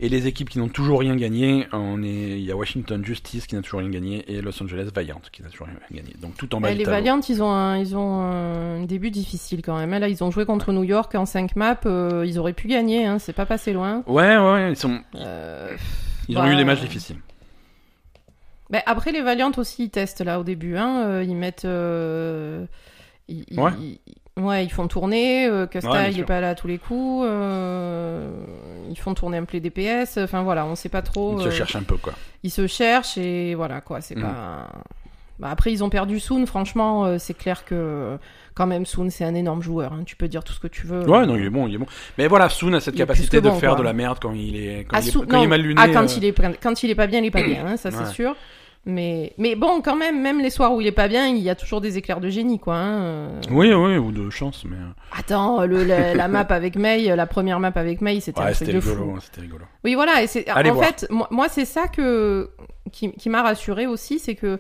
Et 0.01 0.09
les 0.09 0.27
équipes 0.27 0.51
qui 0.51 0.59
n'ont 0.59 0.69
toujours 0.69 0.99
rien 1.01 1.15
gagné, 1.17 1.67
on 1.73 2.03
est, 2.03 2.09
il 2.39 2.41
y 2.45 2.51
a 2.51 2.57
Washington 2.57 3.05
Justice 3.05 3.47
qui 3.47 3.55
n'a 3.55 3.63
toujours 3.63 3.81
rien 3.81 3.89
gagné 3.89 4.25
et 4.31 4.43
Los 4.43 4.61
Angeles 4.63 4.91
Valiant 4.95 5.21
qui 5.31 5.43
n'a 5.43 5.49
toujours 5.49 5.69
rien 5.69 5.77
gagné. 5.93 6.13
Donc 6.21 6.37
tout 6.37 6.53
en 6.55 6.61
bas 6.61 6.73
les. 6.75 6.85
Valiant, 6.85 7.21
ils 7.29 7.43
ont 7.43 7.51
un, 7.53 7.79
ils 7.79 7.97
ont 7.97 8.21
un 8.21 8.83
début 8.83 9.11
difficile 9.11 9.63
quand 9.63 9.77
même. 9.79 9.91
Là, 9.91 10.09
ils 10.09 10.23
ont 10.25 10.31
joué 10.33 10.45
contre 10.45 10.73
New 10.73 10.85
York 10.85 11.15
en 11.15 11.25
5 11.25 11.55
maps. 11.57 11.77
euh, 11.87 12.25
ils 12.27 12.39
auraient 12.39 12.53
pu 12.53 12.67
gagner, 12.67 13.07
hein, 13.07 13.19
c'est 13.21 13.33
pas 13.33 13.47
passé 13.47 13.73
loin. 13.73 14.03
Ouais, 14.07 14.37
ouais, 14.37 14.73
ils 14.73 14.77
sont, 14.77 15.01
ils 16.29 16.37
ont 16.37 16.43
Bah, 16.43 16.53
eu 16.53 16.57
des 16.57 16.65
matchs 16.65 16.81
difficiles. 16.81 17.17
Ben, 18.71 18.81
après, 18.87 19.13
les 19.13 19.21
Valiant 19.23 19.53
aussi, 19.57 19.85
ils 19.85 19.91
testent 19.91 20.21
là 20.25 20.41
au 20.41 20.45
début. 20.45 20.77
Hein, 20.77 21.03
euh, 21.07 21.25
ils 21.27 21.35
mettent. 21.37 21.65
euh, 21.65 22.65
ils- 23.29 23.45
Ouais. 23.59 23.71
ils- 23.79 24.43
ouais, 24.43 24.65
ils 24.65 24.71
font 24.71 24.87
tourner. 24.89 25.47
Euh, 25.47 25.67
Custa, 25.67 25.91
Ouais, 25.91 26.05
il 26.07 26.11
est 26.11 26.13
sûr. 26.15 26.27
pas 26.27 26.41
là 26.41 26.51
à 26.51 26.55
tous 26.55 26.67
les 26.69 26.79
coups. 26.79 27.27
ils 28.89 28.99
font 28.99 29.15
tourner 29.15 29.37
un 29.39 29.45
peu 29.45 29.53
les 29.57 29.61
DPS. 29.61 30.19
Enfin 30.19 30.43
voilà, 30.43 30.65
on 30.67 30.75
sait 30.75 30.89
pas 30.89 31.03
trop. 31.03 31.39
Ils 31.39 31.45
se 31.45 31.51
cherchent 31.51 31.77
un 31.77 31.83
peu, 31.83 31.97
quoi. 31.97 32.13
ils 32.43 32.51
se 32.51 32.67
cherchent 32.67 33.19
et 33.19 33.55
voilà 33.55 33.81
quoi. 33.81 34.01
C'est 34.01 34.17
Mhm. 34.17 34.23
pas. 34.23 34.69
Bah, 35.39 35.49
après, 35.51 35.73
ils 35.73 35.83
ont 35.83 35.89
perdu 35.89 36.21
Soon. 36.21 36.45
Franchement, 36.47 37.07
euh, 37.07 37.17
c'est 37.19 37.33
clair 37.33 37.65
que 37.65 38.19
quand 38.55 38.67
même 38.67 38.85
Soon, 38.85 39.09
c'est 39.11 39.25
un 39.25 39.35
énorme 39.35 39.63
joueur. 39.63 39.93
hein. 39.95 40.03
Tu 40.05 40.15
peux 40.17 40.29
dire 40.29 40.45
tout 40.45 40.53
ce 40.53 40.61
que 40.61 40.67
tu 40.69 40.87
veux. 40.87 41.09
Ouais, 41.09 41.25
non, 41.25 41.35
il 41.37 41.45
est 41.47 41.51
bon, 41.51 41.67
il 41.67 41.75
est 41.77 41.79
bon. 41.79 41.87
Mais 42.19 42.27
voilà, 42.27 42.49
Soon 42.51 42.75
a 42.75 42.81
cette 42.81 42.95
capacité 42.97 43.41
de 43.41 43.49
bon, 43.49 43.57
faire 43.59 43.71
quoi. 43.71 43.79
de 43.79 43.85
la 43.85 43.95
merde 43.95 44.19
quand 44.21 44.33
il 44.35 44.57
est, 44.57 44.81
quand 44.85 44.97
Ah, 44.97 45.01
il 45.01 45.09
est, 45.09 45.27
quand 45.27 45.39
il 45.41 45.45
est 45.45 45.47
mal 45.47 45.63
luné. 45.63 45.81
Ah, 45.83 45.89
quand 45.89 46.03
euh, 46.03 46.15
il 46.19 46.25
est 46.27 46.35
quand 46.63 46.83
il 46.83 46.91
est 46.91 46.95
pas 46.95 47.07
bien, 47.07 47.21
il 47.21 47.27
est 47.27 47.31
pas 47.31 47.43
bien. 47.43 47.65
hein, 47.67 47.77
ça 47.79 47.91
c'est 47.91 47.99
Ouais. 48.01 48.05
sûr. 48.13 48.37
Mais 48.87 49.35
mais 49.37 49.57
bon, 49.57 49.83
quand 49.83 49.95
même, 49.95 50.23
même 50.23 50.41
les 50.41 50.49
soirs 50.49 50.73
où 50.73 50.81
il 50.81 50.87
est 50.87 50.93
pas 50.93 51.07
bien, 51.07 51.27
il 51.27 51.39
y 51.43 51.51
a 51.51 51.55
toujours 51.55 51.83
des 51.83 51.99
éclairs 51.99 52.21
de 52.21 52.31
génie, 52.31 52.59
quoi. 52.59 52.77
hein, 52.77 53.03
euh. 53.03 53.41
Oui, 53.51 53.73
oui, 53.75 53.99
ou 53.99 54.11
de 54.11 54.31
chance, 54.31 54.65
mais. 54.65 54.77
euh, 54.77 55.19
Attends, 55.19 55.67
le, 55.67 55.85
la, 55.85 56.15
la 56.15 56.29
map 56.29 56.47
avec 56.49 56.77
May, 56.77 57.15
la 57.15 57.27
première 57.27 57.61
map 57.61 57.73
avec 57.75 58.01
May, 58.01 58.21
c'était 58.21 58.41
un 58.41 58.53
truc 58.53 58.69
de 58.69 58.79
rigolo, 58.79 59.05
fou. 59.05 59.13
hein, 59.17 59.19
c'était 59.21 59.43
rigolo. 59.43 59.65
Oui, 59.85 59.95
voilà. 59.95 60.23
Et 60.23 60.27
c'est 60.27 60.49
Allez 60.49 60.71
en 60.71 60.75
voir. 60.75 60.87
fait, 60.87 61.07
moi, 61.11 61.29
moi, 61.31 61.49
c'est 61.51 61.67
ça 61.67 61.89
que 61.89 62.51
qui, 62.91 63.13
qui 63.13 63.29
m'a 63.29 63.43
rassuré 63.43 63.87
aussi, 63.87 64.19
c'est 64.19 64.35
que 64.35 64.59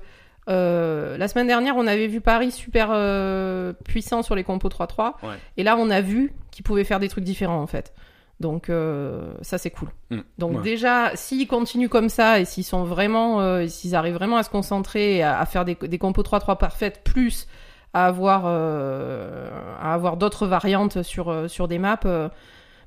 euh, 0.50 1.16
la 1.16 1.26
semaine 1.28 1.46
dernière, 1.46 1.76
on 1.76 1.86
avait 1.86 2.06
vu 2.06 2.20
Paris 2.20 2.50
super 2.50 2.88
euh, 2.92 3.72
puissant 3.84 4.22
sur 4.22 4.34
les 4.34 4.44
compos 4.44 4.68
3-3, 4.68 5.14
Ouais. 5.22 5.28
et 5.56 5.62
là, 5.62 5.76
on 5.78 5.88
a 5.90 6.00
vu 6.02 6.32
qu'ils 6.50 6.64
pouvaient 6.64 6.84
faire 6.84 7.00
des 7.00 7.08
trucs 7.08 7.24
différents 7.24 7.62
en 7.62 7.66
fait. 7.66 7.94
Donc 8.40 8.70
euh, 8.70 9.34
ça, 9.42 9.58
c'est 9.58 9.70
cool. 9.70 9.88
Mm. 10.10 10.18
Donc 10.38 10.56
Ouais. 10.56 10.62
déjà, 10.62 11.14
s'ils 11.14 11.46
continuent 11.46 11.88
comme 11.88 12.08
ça 12.08 12.40
et 12.40 12.44
s'ils 12.46 12.64
sont 12.64 12.84
vraiment, 12.84 13.40
euh, 13.40 13.66
s'ils 13.68 13.94
arrivent 13.94 14.14
vraiment 14.14 14.38
à 14.38 14.42
se 14.42 14.50
concentrer 14.50 15.16
et 15.16 15.22
à, 15.22 15.38
à 15.38 15.44
faire 15.46 15.64
des, 15.66 15.74
des 15.74 15.98
compos 15.98 16.22
3-3 16.22 16.56
parfaites, 16.56 17.02
plus 17.04 17.46
à 17.92 18.06
avoir, 18.06 18.44
euh, 18.46 19.50
à 19.80 19.92
avoir 19.94 20.16
d'autres 20.16 20.46
variantes 20.46 21.02
sur, 21.02 21.28
euh, 21.28 21.48
sur 21.48 21.68
des 21.68 21.78
maps. 21.78 21.98
euh, 22.06 22.28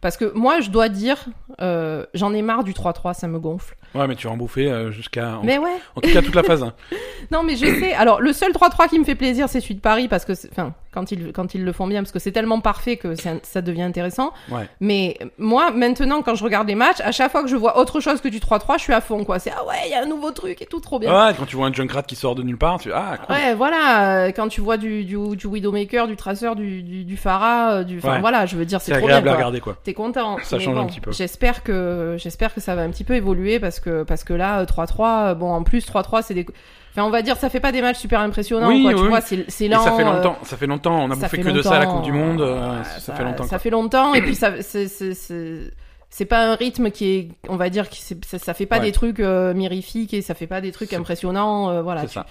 parce 0.02 0.18
que 0.18 0.34
moi, 0.34 0.60
je 0.60 0.70
dois 0.70 0.90
dire, 0.90 1.26
euh, 1.62 2.06
j'en 2.14 2.34
ai 2.34 2.42
marre 2.42 2.64
du 2.64 2.74
3-3, 2.74 3.14
ça 3.14 3.28
me 3.28 3.40
gonfle. 3.40 3.76
Ouais, 3.96 4.08
mais 4.08 4.16
tu 4.16 4.28
vas 4.28 4.34
en 4.34 4.38
bouffer 4.38 4.70
euh, 4.72 4.92
jusqu'à. 4.92 5.40
Mais 5.44 5.58
ouais, 5.58 5.76
en 5.96 6.02
tout 6.02 6.12
cas, 6.12 6.22
toute 6.22 6.36
la 6.36 6.44
phase. 6.44 6.64
hein. 6.64 6.74
non, 7.32 7.44
mais 7.44 7.56
je 7.56 7.66
sais. 7.66 7.94
Alors, 7.94 8.22
le 8.22 8.34
seul 8.34 8.52
3-3 8.52 8.90
qui 8.90 9.00
me 9.00 9.04
fait 9.04 9.16
plaisir, 9.16 9.50
c'est 9.50 9.60
celui 9.62 9.76
de 9.76 9.80
Paris, 9.82 10.08
parce 10.08 10.26
que, 10.26 10.34
enfin, 10.52 10.74
quand 10.92 11.12
ils, 11.12 11.32
quand 11.34 11.54
ils 11.56 11.64
le 11.64 11.72
font 11.74 11.88
bien, 11.88 12.02
parce 12.02 12.12
que 12.12 12.20
c'est 12.20 12.32
tellement 12.32 12.60
parfait 12.62 12.98
que 12.98 13.14
ça 13.16 13.62
devient 13.62 13.84
intéressant. 13.84 14.32
Ouais. 14.52 14.68
Mais 14.80 15.18
moi, 15.38 15.72
maintenant, 15.72 16.22
quand 16.22 16.36
je 16.36 16.44
regarde 16.44 16.68
les 16.68 16.76
matchs, 16.76 17.02
à 17.04 17.12
chaque 17.12 17.32
fois 17.32 17.44
que 17.44 17.50
je 17.50 17.56
vois 17.56 17.78
autre 17.78 18.00
chose 18.00 18.22
que 18.22 18.28
du 18.28 18.40
3-3, 18.40 18.78
je 18.78 18.84
suis 18.84 18.94
à 18.94 19.02
fond, 19.02 19.24
quoi. 19.24 19.40
C'est, 19.40 19.52
ah 19.52 19.66
ouais, 19.66 19.76
il 19.86 19.92
y 19.92 19.96
a 19.96 20.02
un 20.04 20.06
nouveau 20.08 20.32
truc 20.32 20.62
et 20.62 20.66
tout, 20.66 20.80
trop 20.80 21.00
bien. 21.00 21.12
Ouais, 21.12 21.34
quand 21.38 21.46
tu 21.46 21.56
vois 21.56 21.68
un 21.68 21.74
Junkrat 21.74 22.04
qui 22.04 22.16
sort 22.16 22.36
de 22.36 22.44
nulle 22.44 22.58
part, 22.58 22.80
tu 22.80 22.92
ah, 22.94 23.18
cool. 23.18 23.36
Ouais, 23.36 23.54
voilà, 23.56 24.26
euh, 24.26 24.32
quand 24.36 24.48
tu 24.48 24.62
vois 24.62 24.78
du, 24.78 25.04
du, 25.04 25.18
du 25.36 25.48
Widowmaker, 25.48 26.08
du 26.08 26.16
Tracer, 26.16 26.56
du, 26.56 26.84
du, 26.84 27.04
du 27.04 27.14
euh, 27.14 27.18
enfin 27.98 28.14
Ouais. 28.14 28.20
voilà, 28.20 28.46
je 28.46 28.56
veux 28.56 28.66
dire, 28.66 28.82
c'est 28.82 28.92
trop 28.92 29.08
bien, 29.08 29.18
agréable 29.18 29.28
à 29.28 29.32
quoi. 29.32 29.38
regarder, 29.38 29.60
quoi. 29.60 29.78
T'es 29.84 29.94
content. 29.94 30.38
Ça 30.44 30.60
change 30.60 30.78
un 30.78 30.86
petit 30.86 31.02
peu. 31.02 31.12
J'espère 31.12 31.64
que, 31.64 32.16
j'espère 32.20 32.54
que 32.54 32.62
ça 32.62 32.76
va 32.76 32.84
un 32.84 32.90
petit 32.90 33.04
peu 33.04 33.16
évoluer 33.16 33.60
parce 33.60 33.80
que, 33.80 33.83
parce 34.04 34.24
que 34.24 34.34
là, 34.34 34.60
euh, 34.60 34.66
3-3, 34.66 35.28
euh, 35.32 35.36
bon, 35.36 35.52
en 35.52 35.64
plus, 35.64 35.86
3-3, 35.86 36.22
c'est 36.24 36.34
des, 36.34 36.46
enfin, 36.92 37.04
on 37.06 37.10
va 37.10 37.22
dire, 37.22 37.38
ça 37.38 37.50
fait 37.50 37.60
pas 37.60 37.72
des 37.72 37.82
matchs 37.82 37.98
super 38.00 38.20
impressionnants, 38.22 38.68
Oui, 38.70 38.82
quoi, 38.84 38.92
oui, 38.92 38.98
tu 38.98 39.04
oui. 39.04 39.10
vois, 39.10 39.22
c'est, 39.22 39.62
Et 39.66 39.68
lent. 39.68 39.84
ça 39.84 39.92
fait 39.92 40.04
euh, 40.04 40.14
longtemps, 40.14 40.38
ça 40.44 40.58
fait 40.58 40.68
longtemps, 40.68 41.00
on 41.04 41.12
a 41.12 41.16
bouffé 41.16 41.40
que 41.42 41.50
de 41.50 41.62
ça 41.62 41.76
à 41.76 41.80
la 41.80 41.86
Coupe 41.88 42.04
du 42.04 42.12
Monde, 42.12 42.42
euh, 42.42 42.84
ça, 43.00 43.14
fait 43.14 43.24
longtemps. 43.24 43.44
Ça 43.44 43.50
quoi. 43.50 43.60
fait 43.60 43.70
longtemps, 43.70 44.14
et 44.14 44.22
puis 44.22 44.36
ça, 44.36 44.52
c'est, 44.62 46.26
pas 46.30 46.46
un 46.52 46.56
rythme 46.56 46.92
qui 46.92 47.06
est, 47.16 47.30
on 47.50 47.56
va 47.56 47.70
dire, 47.70 47.90
qui 47.90 48.02
ça, 48.02 48.38
ça 48.40 48.54
fait 48.54 48.66
pas 48.66 48.78
Ouais. 48.78 48.86
des 48.86 48.92
trucs 48.92 49.20
euh, 49.20 49.54
mirifiques 49.54 50.14
et 50.14 50.22
ça 50.22 50.34
fait 50.36 50.48
pas 50.48 50.62
des 50.62 50.72
trucs 50.72 50.94
impressionnants, 50.94 51.70
euh, 51.70 51.82
voilà. 51.82 52.04
Tu- 52.04 52.10
ça. 52.14 52.26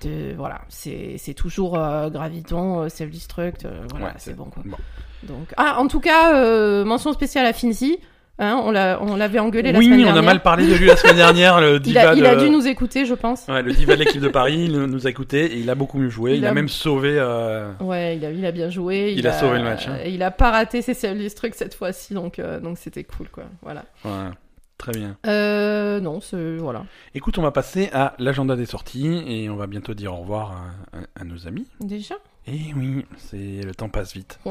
te- 0.00 0.34
voilà, 0.36 0.60
c'est, 0.68 1.16
toujours 1.34 1.76
euh, 1.78 2.08
graviton, 2.10 2.82
euh, 2.82 2.88
self-destruct, 2.88 3.64
euh, 3.64 3.84
voilà, 3.90 4.06
Ouais, 4.06 4.12
c'est 4.18 4.36
bon 4.36 4.44
quoi. 4.44 4.62
bon. 4.64 4.76
Donc, 5.22 5.52
ah, 5.56 5.76
en 5.80 5.88
tout 5.88 5.98
cas, 6.00 6.36
euh, 6.36 6.84
mention 6.84 7.12
spéciale 7.12 7.46
à 7.46 7.52
Finzi. 7.52 7.98
Hein, 8.38 8.60
on 8.64 8.70
l'a, 8.70 8.98
on 9.00 9.16
l'avait 9.16 9.38
engueulé 9.38 9.72
la 9.72 9.78
oui, 9.78 9.86
semaine 9.86 10.00
on 10.00 10.04
dernière. 10.04 10.22
a 10.22 10.26
mal 10.26 10.42
parlé 10.42 10.66
de 10.68 10.74
lui 10.74 10.86
la 10.86 10.96
semaine 10.96 11.16
dernière. 11.24 11.58
Le 11.60 11.76
Il 11.76 11.80
diva 11.80 12.10
a, 12.10 12.14
il 12.14 12.26
a 12.26 12.36
dû 12.36 12.50
nous 12.50 12.66
écouter, 12.66 13.06
je 13.06 13.14
pense. 13.14 13.46
Ouais, 13.48 13.62
le 13.62 13.72
diva 13.72 13.94
de 13.96 14.00
l'équipe 14.04 14.20
de 14.20 14.28
Paris 14.28 14.64
il 14.66 14.72
nous 14.78 15.06
a 15.06 15.10
écouté 15.10 15.46
et 15.46 15.56
il 15.58 15.70
a 15.70 15.74
beaucoup 15.74 15.98
mieux 15.98 16.10
joué. 16.10 16.32
Il, 16.32 16.38
Il 16.40 16.46
a... 16.46 16.50
a- 16.50 16.52
même 16.52 16.68
sauvé. 16.68 17.16
euh, 17.18 17.72
Ouais, 17.80 18.16
il 18.18 18.24
a, 18.26 18.30
il 18.30 18.44
a 18.44 18.52
bien 18.52 18.68
joué. 18.68 19.14
Il 19.16 19.26
a 19.26 19.32
sauvé 19.32 19.56
le 19.58 19.64
match, 19.64 19.88
hein. 19.88 19.96
et 20.04 20.10
Il 20.10 20.22
a 20.22 20.30
pas 20.30 20.50
raté 20.50 20.82
ses 20.82 20.92
services 20.92 21.34
trucs 21.34 21.54
cette 21.54 21.74
fois-ci, 21.74 22.12
donc 22.12 22.38
euh, 22.38 22.60
donc 22.60 22.76
c'était 22.76 23.04
cool, 23.04 23.28
quoi. 23.30 23.44
Voilà. 23.62 23.84
ouais, 24.04 24.30
très 24.76 24.92
bien. 24.92 25.16
Euh, 25.26 25.98
non, 26.00 26.20
voilà. 26.60 26.84
Écoute, 27.14 27.38
on 27.38 27.42
va 27.42 27.52
passer 27.52 27.88
à 27.94 28.12
l'agenda 28.18 28.54
des 28.54 28.66
sorties 28.66 29.22
et 29.26 29.48
on 29.48 29.56
va 29.56 29.66
bientôt 29.66 29.94
dire 29.94 30.12
au 30.12 30.18
revoir 30.18 30.52
à, 30.92 30.98
à- 30.98 31.22
à 31.22 31.24
nos 31.24 31.46
amis. 31.48 31.66
Déjà? 31.80 32.16
Et 32.46 32.74
oui, 32.76 33.06
c'est 33.16 33.62
le 33.64 33.74
temps 33.74 33.88
passe 33.88 34.12
vite. 34.12 34.38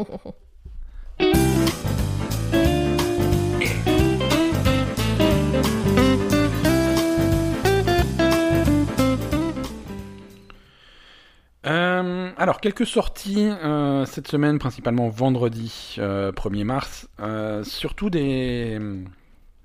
quelques 12.65 12.87
sorties 12.87 13.47
euh, 13.47 14.05
cette 14.05 14.27
semaine, 14.27 14.57
principalement 14.57 15.07
vendredi 15.07 15.97
euh, 15.99 16.31
1er 16.31 16.63
mars. 16.63 17.07
Euh, 17.19 17.63
surtout 17.63 18.09
des, 18.09 18.79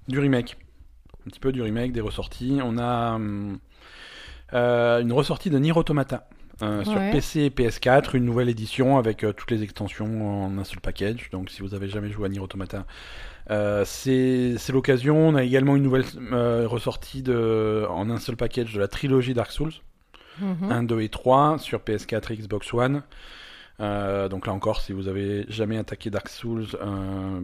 du 0.07 0.19
remake. 0.19 0.59
Un 1.27 1.31
petit 1.31 1.41
peu 1.41 1.51
du 1.51 1.63
remake, 1.63 1.93
des 1.93 2.03
ressorties. 2.03 2.61
On 2.63 2.77
a 2.77 3.19
euh, 4.53 5.01
une 5.01 5.13
ressortie 5.13 5.49
de 5.49 5.59
Nier 5.59 5.73
Automata. 5.73 6.29
euh, 6.63 6.85
sur. 6.85 6.93
PC 7.11 7.41
et 7.41 7.49
PS4, 7.49 8.19
une 8.19 8.27
nouvelle 8.27 8.51
édition 8.51 8.99
avec 8.99 9.25
euh, 9.25 9.33
toutes 9.33 9.51
les 9.51 9.63
extensions 9.63 10.45
en 10.45 10.59
un 10.59 10.65
seul 10.65 10.81
package. 10.81 11.31
Donc, 11.31 11.49
si 11.49 11.63
vous 11.63 11.73
avez 11.73 11.89
jamais 11.89 12.11
joué 12.11 12.27
à 12.27 12.29
Nier 12.29 12.41
Automata, 12.41 12.85
euh, 13.51 13.83
c'est 13.87 14.57
c'est 14.59 14.75
l'occasion. 14.75 15.17
On 15.29 15.35
a 15.37 15.43
également 15.43 15.75
une 15.75 15.85
nouvelle 15.85 16.05
euh, 16.33 16.69
ressortie 16.69 17.23
de, 17.23 17.87
en 17.89 18.11
un 18.11 18.19
seul 18.19 18.37
package 18.37 18.75
de 18.75 18.79
la 18.81 18.89
trilogie 18.89 19.33
Dark 19.33 19.51
Souls. 19.53 19.73
Mhm. 20.41 20.73
1, 20.73 20.83
2 20.85 21.01
et 21.03 21.09
3 21.09 21.59
sur 21.59 21.81
PS4 21.81 22.33
et 22.33 22.37
Xbox 22.37 22.73
One. 22.75 23.03
Euh, 23.81 24.29
donc 24.29 24.47
là 24.47 24.53
encore, 24.53 24.81
si 24.81 24.93
vous 24.93 25.09
avez 25.09 25.47
jamais 25.49 25.79
attaqué 25.79 26.11
Dark 26.11 26.29
Souls, 26.29 26.67
euh, 26.83 27.41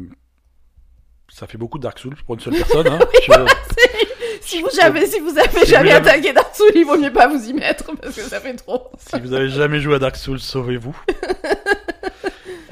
ça 1.28 1.46
fait 1.46 1.56
beaucoup 1.58 1.78
de 1.78 1.82
Dark 1.82 1.98
Souls 1.98 2.16
pour 2.26 2.34
une 2.34 2.40
seule 2.40 2.54
personne. 2.54 2.86
hein. 2.88 2.98
Je- 3.26 3.32
Si 4.42 4.60
vous 4.62 4.68
jamais, 4.80 5.06
si 5.06 5.18
vous 5.18 5.36
avez 5.36 5.64
Si 5.64 5.66
jamais 5.70 5.90
vous 5.90 5.96
attaqué 5.96 6.32
Dark 6.32 6.54
Souls, 6.54 6.70
il 6.76 6.84
vaut 6.84 6.96
mieux 6.98 7.12
pas 7.12 7.26
vous 7.26 7.48
y 7.48 7.52
mettre 7.52 7.90
parce 7.96 8.14
que 8.14 8.20
ça 8.22 8.38
fait 8.38 8.54
trop. 8.54 8.90
si 8.98 9.18
vous 9.20 9.32
avez 9.32 9.48
jamais 9.48 9.80
joué 9.80 9.96
à 9.96 9.98
Dark 9.98 10.14
Souls, 10.14 10.38
sauvez-vous. 10.38 10.96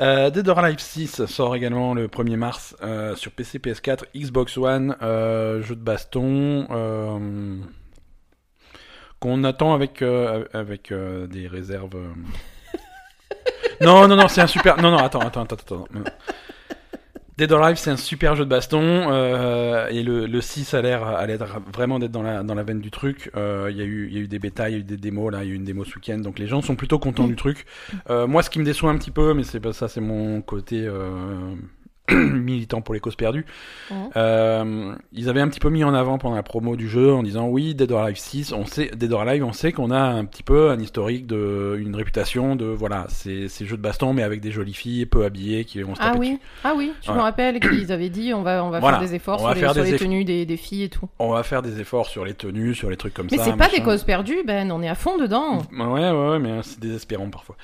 Euh, 0.01 0.31
Dead 0.31 0.49
or 0.49 0.59
Alive 0.59 0.79
6 0.81 1.25
sort 1.27 1.55
également 1.57 1.95
le 1.95 2.07
1er 2.09 2.37
mars 2.37 2.77
euh, 2.83 3.15
sur 3.17 3.31
PC, 3.33 3.59
PS4, 3.59 4.05
Xbox 4.17 4.57
One, 4.59 4.97
jeu 5.01 5.75
de 5.75 5.81
baston 5.83 6.67
qu'on 9.25 9.43
attend 9.43 9.73
avec 9.73 10.03
euh, 10.03 10.45
avec 10.53 10.93
euh, 10.93 11.27
des 11.27 11.49
réserves. 11.49 11.95
euh. 11.97 12.09
Non 13.81 14.07
non 14.07 14.17
non, 14.17 14.29
c'est 14.29 14.43
un 14.43 14.47
super. 14.47 14.77
Non 14.83 14.91
non, 14.91 14.99
attends 14.99 15.21
attends 15.21 15.43
attends 15.45 15.57
attends. 15.57 15.89
non. 15.95 16.05
Dead 17.39 17.51
or 17.51 17.65
Alive, 17.65 17.79
c'est 17.79 17.91
un 17.91 17.97
super 17.97 18.37
jeu 18.37 18.45
de 18.45 18.51
baston 18.51 18.79
euh, 19.11 19.89
et 19.89 20.03
le, 20.05 20.27
le 20.27 20.41
6 20.41 20.75
a 20.75 20.83
l'air 20.83 21.05
a 21.05 21.27
l'air 21.27 21.45
vraiment 21.73 21.99
d'être 21.99 22.13
dans 22.13 22.23
la 22.23 22.43
dans 22.45 22.55
la 22.55 22.63
veine 22.63 22.81
du 22.81 22.91
truc. 22.91 23.31
Euh, 23.35 23.69
Il 23.71 23.77
y 23.79 23.81
a 23.81 23.85
eu 23.85 24.11
y 24.11 24.19
a 24.19 24.21
eu 24.21 24.29
des 24.29 24.39
bêtas, 24.39 24.69
il 24.69 24.73
y 24.73 24.75
a 24.77 24.79
eu 24.79 24.85
des 24.85 24.99
démos 24.99 25.33
là, 25.33 25.43
il 25.43 25.49
y 25.49 25.51
a 25.51 25.55
eu 25.55 25.57
une 25.57 25.65
démo 25.65 25.85
ce 25.85 25.95
week-end, 25.97 26.19
donc 26.19 26.39
les 26.39 26.47
gens 26.47 26.61
sont 26.61 26.77
plutôt 26.77 26.99
contents 26.99 27.27
du 27.27 27.35
truc. 27.35 27.65
Euh, 28.11 28.27
moi, 28.27 28.43
ce 28.43 28.51
qui 28.51 28.59
me 28.59 28.65
déçoit 28.65 28.91
un 28.91 28.99
petit 28.99 29.11
peu, 29.11 29.33
mais 29.35 29.43
c'est 29.43 29.59
pas 29.59 29.73
ça, 29.73 29.89
c'est 29.89 30.01
mon 30.03 30.43
côté 30.43 30.87
euh, 32.11 32.15
militant 32.35 32.81
pour 32.81 32.95
les 32.95 33.01
causes 33.01 33.17
perdues. 33.17 33.47
Euh, 34.17 34.95
ils 35.13 35.29
avaient 35.29 35.41
un 35.41 35.49
petit 35.49 35.61
peu 35.61 35.71
mis 35.71 35.85
en 35.85 35.95
avant 35.95 36.19
pendant 36.19 36.35
la 36.37 36.43
promo 36.43 36.77
du 36.77 36.89
jeu 36.89 37.13
en 37.13 37.23
disant 37.23 37.47
oui, 37.49 37.75
Dead 37.75 37.91
or 37.93 38.01
Alive 38.03 38.19
6, 38.19 38.53
on 38.53 38.67
sait 38.67 38.91
Dead 38.97 39.13
or 39.13 39.23
Alive, 39.23 39.45
on 39.45 39.53
sait 39.53 39.73
qu'on 39.73 39.91
a 39.91 39.99
un 40.01 40.25
petit 40.25 40.43
peu 40.43 40.71
un 40.71 40.79
historique 40.79 41.27
de 41.27 41.77
une 41.81 41.95
réputation 41.97 42.57
de 42.57 42.67
voilà, 42.67 43.07
c'est 43.09 43.49
ces 43.49 43.65
jeux 43.67 43.77
de 43.77 43.83
baston 43.83 44.13
mais 44.13 44.23
avec 44.23 44.41
des 44.41 44.51
jolies 44.51 44.75
filles 44.75 45.07
peu 45.07 45.25
habillées 45.25 45.65
qui 45.65 45.81
vont 45.83 45.95
se 45.95 46.01
Ah 46.03 46.15
oui, 46.19 46.33
dessus. 46.33 46.41
ah 46.65 46.73
oui, 46.77 46.93
je 47.03 47.13
me 47.13 47.19
rappelle 47.21 47.61
qu'ils 47.61 47.93
avaient 47.93 48.09
dit 48.11 48.33
on 48.35 48.43
va 48.43 48.65
on 48.65 48.71
va 48.71 48.81
Voilà. 48.81 48.99
faire 48.99 49.09
des 49.09 49.15
efforts 49.15 49.41
sur 49.41 49.49
les, 49.55 49.61
faire 49.61 49.73
sur 49.75 49.83
des 49.85 49.91
les 49.91 49.97
eff- 49.97 50.01
tenues 50.01 50.25
des, 50.25 50.47
des 50.47 50.57
filles 50.57 50.85
et 50.85 50.89
tout. 50.89 51.09
On 51.19 51.31
va 51.31 51.43
faire 51.43 51.63
des 51.63 51.81
efforts 51.81 52.07
sur 52.07 52.25
les 52.25 52.35
tenues, 52.35 52.75
sur 52.75 52.91
les 52.91 52.97
trucs 52.97 53.15
comme 53.15 53.29
Mais 53.31 53.39
ça. 53.39 53.45
c'est 53.45 53.57
pas 53.57 53.69
des 53.69 53.81
causes 53.83 54.05
perdues, 54.05 54.43
Ben, 54.47 54.71
on 54.71 54.83
est 54.83 54.89
à 54.89 54.95
fond 54.95 55.19
dedans. 55.19 55.59
Ouais, 55.73 56.11
ouais, 56.11 56.29
ouais, 56.31 56.39
mais 56.39 56.61
c'est 56.63 56.81
désespérant 56.81 57.29
parfois. 57.31 57.57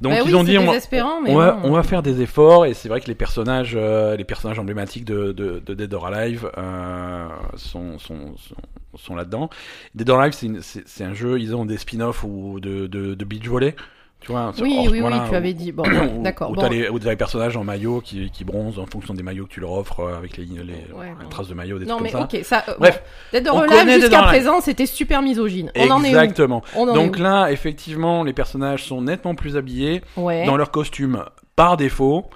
Donc 0.00 0.12
Bah 0.12 0.18
ils 0.24 0.28
oui, 0.28 0.34
ont 0.34 0.44
dit 0.44 0.56
on 0.56 0.62
va, 0.62 0.68
désespérant, 0.68 1.20
mais 1.20 1.30
on, 1.30 1.36
va, 1.36 1.52
bon. 1.52 1.68
on 1.68 1.72
va 1.72 1.82
faire 1.82 2.02
des 2.02 2.22
efforts 2.22 2.64
et 2.64 2.72
c'est 2.74 2.88
vrai 2.88 3.00
que 3.02 3.06
les 3.06 3.14
personnages, 3.14 3.74
euh, 3.80 4.16
les 4.16 4.24
personnages 4.24 4.58
emblématiques 4.58 5.04
de, 5.04 5.32
de, 5.32 5.58
de 5.64 5.74
Dead 5.74 5.92
or 5.94 6.06
Alive 6.06 6.50
euh, 6.58 7.26
sont, 7.56 7.98
sont, 7.98 8.36
sont, 8.36 8.54
sont 8.96 9.14
là-dedans. 9.16 9.50
Dead 9.94 10.08
or 10.10 10.20
Alive, 10.20 10.34
c'est 10.62 11.04
un 11.04 11.14
jeu, 11.14 11.40
ils 11.40 11.54
ont 11.56 11.64
des 11.64 11.76
spin-offs 11.78 12.22
ou 12.24 12.60
de, 12.60 12.86
de, 12.86 13.14
de 13.14 13.24
beach 13.24 13.46
volley. 13.48 13.74
Tu 14.20 14.32
vois, 14.32 14.52
Oui, 14.60 14.76
oui, 14.90 15.00
oui, 15.00 15.10
tu 15.24 15.32
où- 15.32 15.34
avais 15.34 15.54
dit. 15.54 15.72
Bon, 15.72 15.82
où- 16.18 16.22
d'accord. 16.22 16.50
Où 16.50 16.54
Bon. 16.54 16.60
t'as 16.60 16.68
les, 16.68 16.90
où 16.90 16.98
t'as 16.98 17.08
les 17.08 17.16
personnages 17.16 17.56
en 17.56 17.64
maillot 17.64 18.02
qui, 18.02 18.30
qui 18.30 18.44
bronzent 18.44 18.78
en 18.78 18.84
fonction 18.84 19.14
des 19.14 19.22
maillots 19.22 19.46
que 19.46 19.52
tu 19.52 19.60
leur 19.60 19.72
offres 19.72 20.00
euh, 20.00 20.14
avec 20.18 20.36
les, 20.36 20.44
les, 20.44 20.58
Ouais, 20.94 21.06
les 21.18 21.22
bon. 21.24 21.28
traces 21.30 21.48
de 21.48 21.54
maillot, 21.54 21.78
des 21.78 21.86
Non, 21.86 21.94
trucs 21.96 22.12
mais 22.12 22.26
comme 22.28 22.42
ça. 22.42 22.62
euh, 22.68 22.74
Bref. 22.78 23.02
Dead 23.32 23.48
or 23.48 23.62
Alive, 23.62 24.00
jusqu'à 24.00 24.22
présent, 24.24 24.60
c'était 24.60 24.84
super 24.84 25.22
misogyne. 25.22 25.72
On 25.74 25.88
en 25.90 26.04
est 26.04 26.08
où 26.14 26.18
Exactement. 26.18 26.62
On 26.76 26.86
en 26.86 26.92
Donc 26.94 27.16
est 27.18 27.22
là, 27.22 27.48
effectivement, 27.50 28.22
les 28.22 28.34
personnages 28.34 28.84
sont 28.84 29.00
nettement 29.00 29.34
plus 29.34 29.56
habillés 29.56 30.02
Ouais. 30.18 30.44
dans 30.44 30.58
leur 30.58 30.70
costume 30.70 31.24
par 31.56 31.78
défaut. 31.78 32.28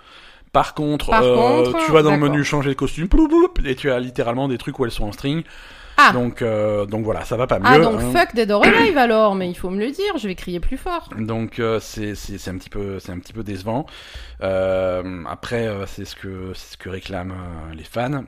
Par 0.54 0.72
contre, 0.74 1.10
Par 1.10 1.24
euh, 1.24 1.64
contre, 1.64 1.84
tu 1.84 1.90
vas 1.90 2.02
dans 2.02 2.12
le 2.12 2.18
menu 2.18 2.44
changer 2.44 2.70
de 2.70 2.74
costume, 2.74 3.08
et 3.66 3.74
tu 3.74 3.90
as 3.90 3.98
littéralement 3.98 4.46
des 4.46 4.56
trucs 4.56 4.78
où 4.78 4.84
elles 4.84 4.92
sont 4.92 5.04
en 5.04 5.12
string. 5.12 5.42
Ah. 5.96 6.12
Donc, 6.12 6.42
euh, 6.42 6.86
donc 6.86 7.04
voilà, 7.04 7.24
ça 7.24 7.36
va 7.36 7.46
pas 7.46 7.58
mieux. 7.58 7.66
Ah, 7.66 7.78
donc 7.78 8.00
hein. 8.00 8.12
fuck 8.12 8.34
Dead 8.34 8.50
or 8.50 8.64
Alive 8.64 8.98
alors, 8.98 9.34
mais 9.34 9.48
il 9.48 9.54
faut 9.54 9.70
me 9.70 9.78
le 9.78 9.90
dire, 9.90 10.16
je 10.16 10.26
vais 10.26 10.34
crier 10.34 10.60
plus 10.60 10.76
fort. 10.76 11.08
Donc 11.18 11.58
euh, 11.58 11.78
c'est 11.80 12.14
c'est 12.14 12.38
c'est 12.38 12.50
un 12.50 12.56
petit 12.56 12.70
peu 12.70 12.98
c'est 12.98 13.12
un 13.12 13.18
petit 13.18 13.32
peu 13.32 13.44
décevant. 13.44 13.86
Euh, 14.42 15.22
après 15.28 15.68
c'est 15.86 16.04
ce 16.04 16.16
que 16.16 16.52
c'est 16.54 16.72
ce 16.72 16.76
que 16.76 16.88
réclament 16.88 17.34
les 17.76 17.84
fans. 17.84 18.24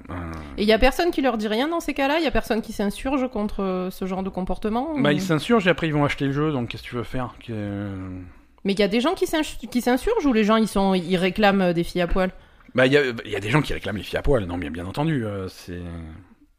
Et 0.58 0.62
il 0.62 0.68
y 0.68 0.72
a 0.72 0.78
personne 0.78 1.10
qui 1.10 1.22
leur 1.22 1.36
dit 1.38 1.48
rien 1.48 1.66
dans 1.68 1.80
ces 1.80 1.92
cas-là? 1.92 2.18
Il 2.18 2.24
y 2.24 2.28
a 2.28 2.32
personne 2.32 2.62
qui 2.62 2.72
s'insurge 2.72 3.28
contre 3.30 3.88
ce 3.90 4.06
genre 4.06 4.22
de 4.22 4.30
comportement 4.30 4.94
bah 4.98 5.10
ou- 5.10 5.12
ils 5.12 5.20
s'insurgent 5.20 5.66
et 5.66 5.70
après 5.70 5.88
ils 5.88 5.94
vont 5.94 6.04
acheter 6.04 6.26
le 6.26 6.32
jeu. 6.32 6.52
Donc 6.52 6.68
qu'est-ce 6.68 6.84
que 6.84 6.88
tu 6.88 6.96
veux 6.96 7.02
faire? 7.02 7.34
Mais 8.66 8.74
il 8.74 8.78
y 8.80 8.82
a 8.82 8.88
des 8.88 9.00
gens 9.00 9.14
qui 9.14 9.26
s'ins- 9.26 9.40
qui 9.42 9.80
s'insurgent 9.80 10.26
ou 10.26 10.32
les 10.34 10.44
gens 10.44 10.56
ils 10.56 10.68
sont 10.68 10.92
ils 10.92 11.16
réclament 11.16 11.62
euh, 11.62 11.72
des 11.72 11.84
filles 11.84 12.02
à 12.02 12.06
poil? 12.06 12.32
Bah 12.74 12.84
il 12.86 12.92
y 12.92 12.98
a 12.98 13.02
il 13.24 13.30
y 13.30 13.36
a 13.36 13.40
des 13.40 13.48
gens 13.48 13.62
qui 13.62 13.72
réclament 13.72 13.96
les 13.96 14.02
filles 14.02 14.18
à 14.18 14.22
poil. 14.22 14.44
Non 14.44 14.58
bien 14.58 14.70
bien 14.70 14.84
entendu. 14.84 15.24
euh, 15.24 15.48
c'est 15.48 15.80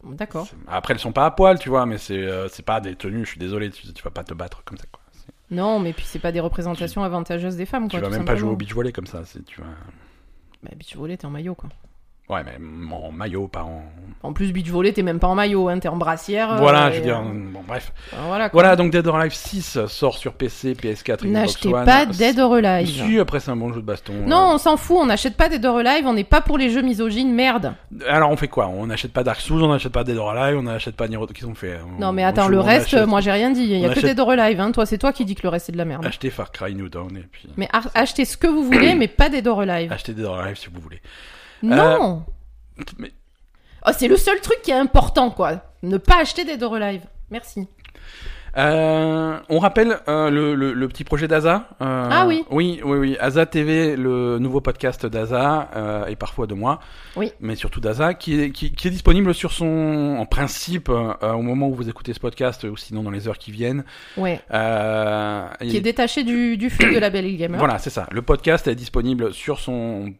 D'accord. 0.04 0.48
après 0.66 0.94
elles 0.94 1.00
sont 1.00 1.12
pas 1.12 1.26
à 1.26 1.30
poil 1.30 1.58
tu 1.58 1.68
vois, 1.68 1.84
mais 1.86 1.98
c'est 1.98 2.16
euh, 2.16 2.48
c'est 2.48 2.64
pas 2.64 2.80
des 2.80 2.94
tenues. 2.96 3.24
Je 3.24 3.30
suis 3.30 3.38
désolé, 3.38 3.70
tu, 3.70 3.92
tu 3.92 4.02
vas 4.02 4.10
pas 4.10 4.24
te 4.24 4.32
battre 4.34 4.64
comme 4.64 4.78
ça 4.78 4.84
quoi. 4.90 5.02
Non, 5.50 5.78
mais 5.80 5.92
puis 5.94 6.04
c'est 6.06 6.18
pas 6.18 6.32
des 6.32 6.40
représentations 6.40 7.02
avantageuses 7.04 7.56
des 7.56 7.66
femmes 7.66 7.88
Tu 7.88 7.92
quoi. 7.98 8.00
vas 8.00 8.06
tout 8.08 8.12
même 8.18 8.24
pas 8.26 8.36
jouer 8.36 8.50
au 8.50 8.56
beach 8.56 8.72
volley 8.74 8.92
comme 8.92 9.06
ça. 9.06 9.22
C'est 9.24 9.44
tu 9.44 9.60
vas. 9.60 9.66
Bah, 10.62 10.70
beach 10.76 10.96
volley, 10.96 11.16
t'es 11.16 11.26
en 11.26 11.30
maillot 11.30 11.54
quoi. 11.54 11.70
Ouais 12.28 12.42
mais 12.44 12.58
en 12.94 13.10
maillot 13.12 13.48
pas 13.48 13.62
en. 13.62 13.82
En 14.24 14.32
plus, 14.32 14.52
beach 14.52 14.68
volley, 14.68 14.92
t'es 14.92 15.02
même 15.02 15.20
pas 15.20 15.28
en 15.28 15.36
maillot, 15.36 15.68
hein, 15.68 15.78
t'es 15.78 15.86
en 15.86 15.96
brassière. 15.96 16.54
euh, 16.54 16.56
Voilà, 16.56 16.88
et, 16.90 16.92
je 16.94 16.98
veux 16.98 17.04
dire. 17.04 17.18
euh, 17.18 17.52
Bon 17.52 17.60
bref. 17.66 17.92
Voilà 18.26 18.50
quoi. 18.50 18.60
Voilà 18.62 18.74
donc 18.74 18.90
Dead 18.90 19.06
or 19.06 19.16
Alive 19.16 19.32
6 19.32 19.86
sort 19.86 20.18
sur 20.18 20.32
PC, 20.34 20.72
PS4, 20.74 21.18
Xbox 21.18 21.24
N'achetez 21.24 21.70
pas 21.70 22.04
Dead 22.04 22.36
or 22.40 22.54
Alive. 22.54 22.88
Si, 22.88 23.18
après 23.20 23.38
c'est 23.38 23.52
un 23.52 23.56
bon 23.56 23.72
jeu 23.72 23.80
de 23.80 23.86
baston. 23.86 24.12
Non, 24.26 24.50
on 24.54 24.58
s'en 24.58 24.76
fout, 24.76 24.96
on 25.00 25.06
n'achète 25.06 25.36
pas 25.36 25.48
Dead 25.48 25.64
or 25.64 25.78
Alive, 25.78 26.04
on 26.04 26.14
n'est 26.14 26.24
pas 26.24 26.40
pour 26.40 26.58
les 26.58 26.68
jeux 26.68 26.82
misogynes, 26.82 27.32
merde. 27.32 27.74
Euh, 28.02 28.04
Alors 28.10 28.30
on 28.30 28.36
fait 28.36 28.48
quoi? 28.48 28.66
On 28.66 28.86
n'achète 28.88 29.12
pas 29.12 29.22
Dark 29.22 29.40
Souls, 29.40 29.62
on 29.62 29.68
n'achète 29.68 29.92
pas 29.92 30.02
Dead 30.02 30.16
or 30.16 30.30
Alive, 30.30 30.58
on 30.58 30.62
n'achète 30.64 30.96
pas 30.96 31.06
Nier 31.06 31.18
Qu'est-ce 31.32 31.46
qu'on 31.46 31.54
fait? 31.54 31.78
On- 31.96 32.00
Non 32.00 32.12
mais 32.12 32.24
attends, 32.24 32.48
le 32.48 32.58
reste, 32.60 32.92
achète- 32.92 33.06
moi 33.06 33.20
j'ai 33.20 33.30
rien 33.32 33.50
dit, 33.52 33.62
il 33.62 33.70
y 33.78 33.84
a 33.84 33.88
on 33.88 33.92
que 33.92 33.98
achète- 34.00 34.04
Dead 34.16 34.18
or 34.20 34.30
Alive, 34.32 34.60
hein. 34.60 34.72
toi 34.72 34.84
c'est 34.84 34.98
toi 34.98 35.12
qui 35.12 35.24
dis 35.24 35.36
que 35.36 35.42
le 35.44 35.50
reste 35.50 35.66
c'est 35.66 35.72
de 35.72 35.78
la 35.78 35.84
merde. 35.84 36.04
Achetez 36.04 36.30
Far 36.30 36.50
Cry 36.50 36.74
New 36.74 36.88
Dawn 36.88 37.16
et 37.16 37.24
puis 37.30 37.48
Mais 37.56 37.68
achetez 37.94 38.24
ce 38.24 38.36
que 38.36 38.48
vous 38.48 38.64
voulez, 38.64 38.96
mais 38.96 39.06
pas 39.08 39.28
Dead 39.28 39.46
or 39.46 39.60
Alive. 39.60 39.92
achetez 39.92 40.12
Dead 40.12 40.24
or 40.24 40.40
Alive 40.40 40.56
si 40.58 40.68
vous 40.74 40.80
voulez. 40.80 41.00
Non 41.62 42.24
Mais 42.98 43.12
Oh, 43.86 43.90
C'est 43.96 44.08
le 44.08 44.16
seul 44.16 44.40
truc 44.40 44.60
qui 44.62 44.70
est 44.70 44.74
important 44.74 45.30
quoi. 45.30 45.62
Ne 45.82 45.96
pas 45.98 46.18
acheter 46.20 46.44
or 46.62 46.74
Alive. 46.74 47.02
Merci. 47.30 47.68
Euh, 48.56 49.38
on 49.50 49.58
rappelle 49.60 49.98
euh, 50.08 50.30
le, 50.30 50.54
le, 50.54 50.72
le 50.72 50.88
petit 50.88 51.04
projet 51.04 51.28
d'Aza. 51.28 51.68
euh, 51.80 52.08
Ah 52.10 52.26
oui. 52.26 52.44
Oui, 52.50 52.80
oui, 52.82 52.98
oui. 52.98 53.16
Aza 53.20 53.46
TV, 53.46 53.94
le 53.94 54.38
nouveau 54.40 54.60
podcast 54.60 55.06
d'Aza 55.06 55.68
euh, 55.76 56.06
et 56.06 56.16
parfois 56.16 56.46
de 56.48 56.54
moi. 56.54 56.80
Oui. 57.14 57.32
Mais 57.40 57.54
surtout 57.54 57.78
d'Aza, 57.80 58.14
qui 58.14 58.40
est, 58.40 58.50
qui, 58.50 58.72
qui 58.72 58.88
est 58.88 58.90
disponible 58.90 59.32
sur 59.34 59.52
son, 59.52 60.16
en 60.18 60.26
principe, 60.26 60.88
euh, 60.88 61.12
au 61.34 61.42
moment 61.42 61.68
où 61.68 61.74
vous 61.74 61.88
écoutez 61.88 62.14
ce 62.14 62.20
podcast, 62.20 62.64
ou 62.64 62.76
sinon 62.76 63.02
dans 63.04 63.10
les 63.10 63.28
heures 63.28 63.38
qui 63.38 63.52
viennent. 63.52 63.84
Ouais. 64.16 64.40
Euh, 64.52 65.46
Qui 65.60 65.74
et- 65.74 65.76
est 65.76 65.80
détaché 65.82 66.24
du, 66.24 66.56
du 66.56 66.68
flux 66.70 66.92
de 66.94 66.98
la 66.98 67.10
Belle 67.10 67.36
Gamer. 67.36 67.58
Voilà, 67.58 67.78
c'est 67.78 67.90
ça. 67.90 68.08
Le 68.10 68.22
podcast 68.22 68.66
est 68.66 68.74
disponible 68.74 69.32
sur 69.32 69.60
son 69.60 70.14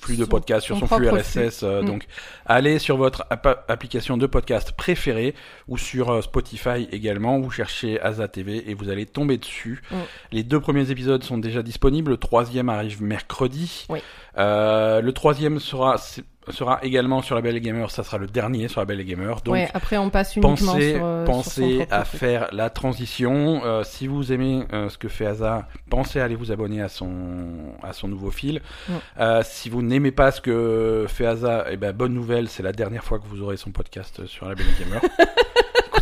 flux 0.00 0.16
de 0.16 0.24
podcast, 0.24 0.64
sur 0.66 0.78
son 0.78 0.86
flux 0.86 1.08
RSS. 1.08 1.62
euh, 1.62 1.82
Mm. 1.82 1.86
Donc, 1.86 2.06
allez 2.46 2.78
sur 2.78 2.96
votre 2.96 3.24
app- 3.30 3.64
application 3.68 4.16
de 4.16 4.26
podcast 4.26 4.72
préférée 4.72 5.34
ou 5.68 5.78
sur 5.78 6.10
euh, 6.10 6.22
Spotify 6.22 6.88
également. 6.92 7.38
Vous 7.40 7.50
cherchez 7.50 8.00
Aza 8.00 8.28
TV 8.28 8.70
et 8.70 8.74
vous 8.74 8.88
allez 8.90 9.06
tomber 9.06 9.38
dessus. 9.38 9.82
Mm. 9.90 9.94
Les 10.32 10.42
deux 10.42 10.60
premiers 10.60 10.90
épisodes 10.90 11.22
sont 11.22 11.38
déjà 11.38 11.62
disponibles. 11.62 12.10
Le 12.12 12.16
troisième 12.16 12.68
arrive 12.68 13.02
mercredi. 13.02 13.86
Oui. 13.88 14.00
Euh, 14.38 15.00
le 15.00 15.12
troisième 15.12 15.60
sera. 15.60 15.96
Sera 16.50 16.78
également 16.82 17.22
sur 17.22 17.34
la 17.34 17.40
Belle 17.40 17.58
Gamer. 17.60 17.90
Ça 17.90 18.02
sera 18.02 18.18
le 18.18 18.26
dernier 18.26 18.68
sur 18.68 18.80
la 18.80 18.84
Belle 18.84 19.04
Gamer. 19.04 19.40
Donc, 19.42 19.54
ouais, 19.54 19.68
après 19.74 19.98
on 19.98 20.10
passe 20.10 20.36
uniquement 20.36 20.54
pensez, 20.54 20.94
sur, 20.94 21.04
euh, 21.04 21.24
pensez 21.24 21.74
sur 21.76 21.86
à 21.90 22.02
truc. 22.02 22.20
faire 22.20 22.48
la 22.52 22.70
transition. 22.70 23.62
Euh, 23.64 23.82
si 23.84 24.06
vous 24.06 24.32
aimez 24.32 24.64
euh, 24.72 24.88
ce 24.88 24.98
que 24.98 25.08
fait 25.08 25.26
Asa, 25.26 25.68
pensez 25.90 26.20
à 26.20 26.24
aller 26.24 26.36
vous 26.36 26.52
abonner 26.52 26.82
à 26.82 26.88
son 26.88 27.12
à 27.82 27.92
son 27.92 28.08
nouveau 28.08 28.30
fil. 28.30 28.60
Ouais. 28.88 29.40
Si 29.44 29.68
vous 29.68 29.82
n'aimez 29.82 30.12
pas 30.12 30.30
ce 30.30 30.40
que 30.40 31.06
fait 31.08 31.26
Asa, 31.26 31.66
eh 31.70 31.76
ben 31.76 31.92
bonne 31.92 32.14
nouvelle, 32.14 32.48
c'est 32.48 32.62
la 32.62 32.72
dernière 32.72 33.04
fois 33.04 33.18
que 33.18 33.26
vous 33.26 33.42
aurez 33.42 33.56
son 33.56 33.70
podcast 33.70 34.26
sur 34.26 34.48
la 34.48 34.54
Belle 34.54 34.66
Gamer. 34.78 35.00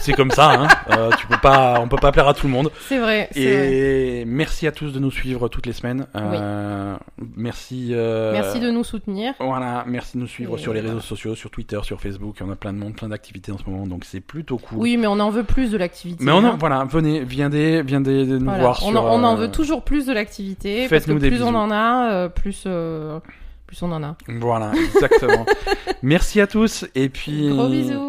C'est 0.02 0.12
comme 0.14 0.30
ça, 0.32 0.50
hein. 0.50 0.68
Euh, 0.90 1.10
tu 1.16 1.26
peux 1.28 1.36
pas, 1.38 1.78
on 1.80 1.86
peut 1.88 1.96
pas 1.96 2.10
plaire 2.10 2.26
à 2.26 2.34
tout 2.34 2.46
le 2.48 2.52
monde. 2.52 2.70
C'est 2.88 2.98
vrai. 2.98 3.28
Et 3.36 4.24
merci 4.26 4.66
à 4.66 4.72
tous 4.72 4.92
de 4.92 4.98
nous 4.98 5.10
suivre 5.12 5.48
toutes 5.48 5.64
les 5.66 5.72
semaines. 5.72 6.06
Euh, 6.16 6.96
Merci. 7.36 7.90
euh, 7.92 8.32
Merci 8.32 8.58
de 8.58 8.70
nous 8.70 8.82
soutenir. 8.84 9.34
Voilà, 9.38 9.84
merci 9.86 10.16
de 10.16 10.22
nous 10.22 10.26
suivre 10.28 10.56
Et 10.56 10.60
sur 10.60 10.72
les 10.74 10.80
voilà. 10.80 10.94
réseaux 10.96 11.06
sociaux, 11.06 11.34
sur 11.36 11.50
Twitter, 11.50 11.78
sur 11.82 12.00
Facebook. 12.00 12.36
On 12.44 12.50
a 12.50 12.56
plein 12.56 12.72
de 12.72 12.78
monde, 12.78 12.94
plein 12.96 13.08
d'activités 13.08 13.52
en 13.52 13.58
ce 13.58 13.64
moment, 13.68 13.86
donc 13.86 14.04
c'est 14.04 14.20
plutôt 14.20 14.58
cool. 14.58 14.78
Oui, 14.78 14.96
mais 14.96 15.06
on 15.06 15.20
en 15.20 15.30
veut 15.30 15.44
plus 15.44 15.70
de 15.70 15.76
l'activité. 15.78 16.22
Mais 16.24 16.32
on 16.32 16.38
en, 16.38 16.44
hein. 16.46 16.56
voilà, 16.58 16.84
venez, 16.84 17.20
viendez, 17.24 17.82
viendez 17.82 18.24
nous 18.26 18.40
Voilà. 18.44 18.58
voir 18.60 18.80
on, 18.84 18.90
sur. 18.90 19.04
en, 19.04 19.20
on 19.20 19.24
en 19.24 19.34
euh, 19.36 19.40
veut 19.40 19.50
toujours 19.52 19.82
plus 19.84 20.06
de 20.06 20.12
l'activité. 20.12 20.88
Parce 20.88 20.88
que 20.88 20.96
faites-nous 20.96 21.18
des 21.20 21.28
plus 21.30 21.42
on 21.42 21.46
bisous. 21.46 21.56
en 21.58 21.70
a, 21.70 22.10
euh, 22.12 22.28
plus, 22.28 22.64
euh, 22.66 23.20
plus 23.68 23.80
on 23.82 23.92
en 23.92 24.02
a. 24.02 24.16
Voilà, 24.28 24.72
exactement. 24.94 25.46
merci 26.02 26.40
à 26.40 26.46
tous 26.48 26.86
et 26.96 27.08
puis 27.08 27.50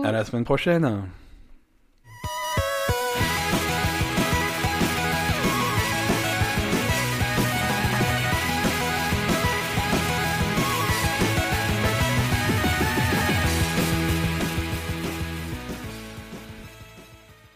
à 0.03 0.11
la 0.11 0.25
semaine 0.25 0.43
prochaine. 0.43 1.03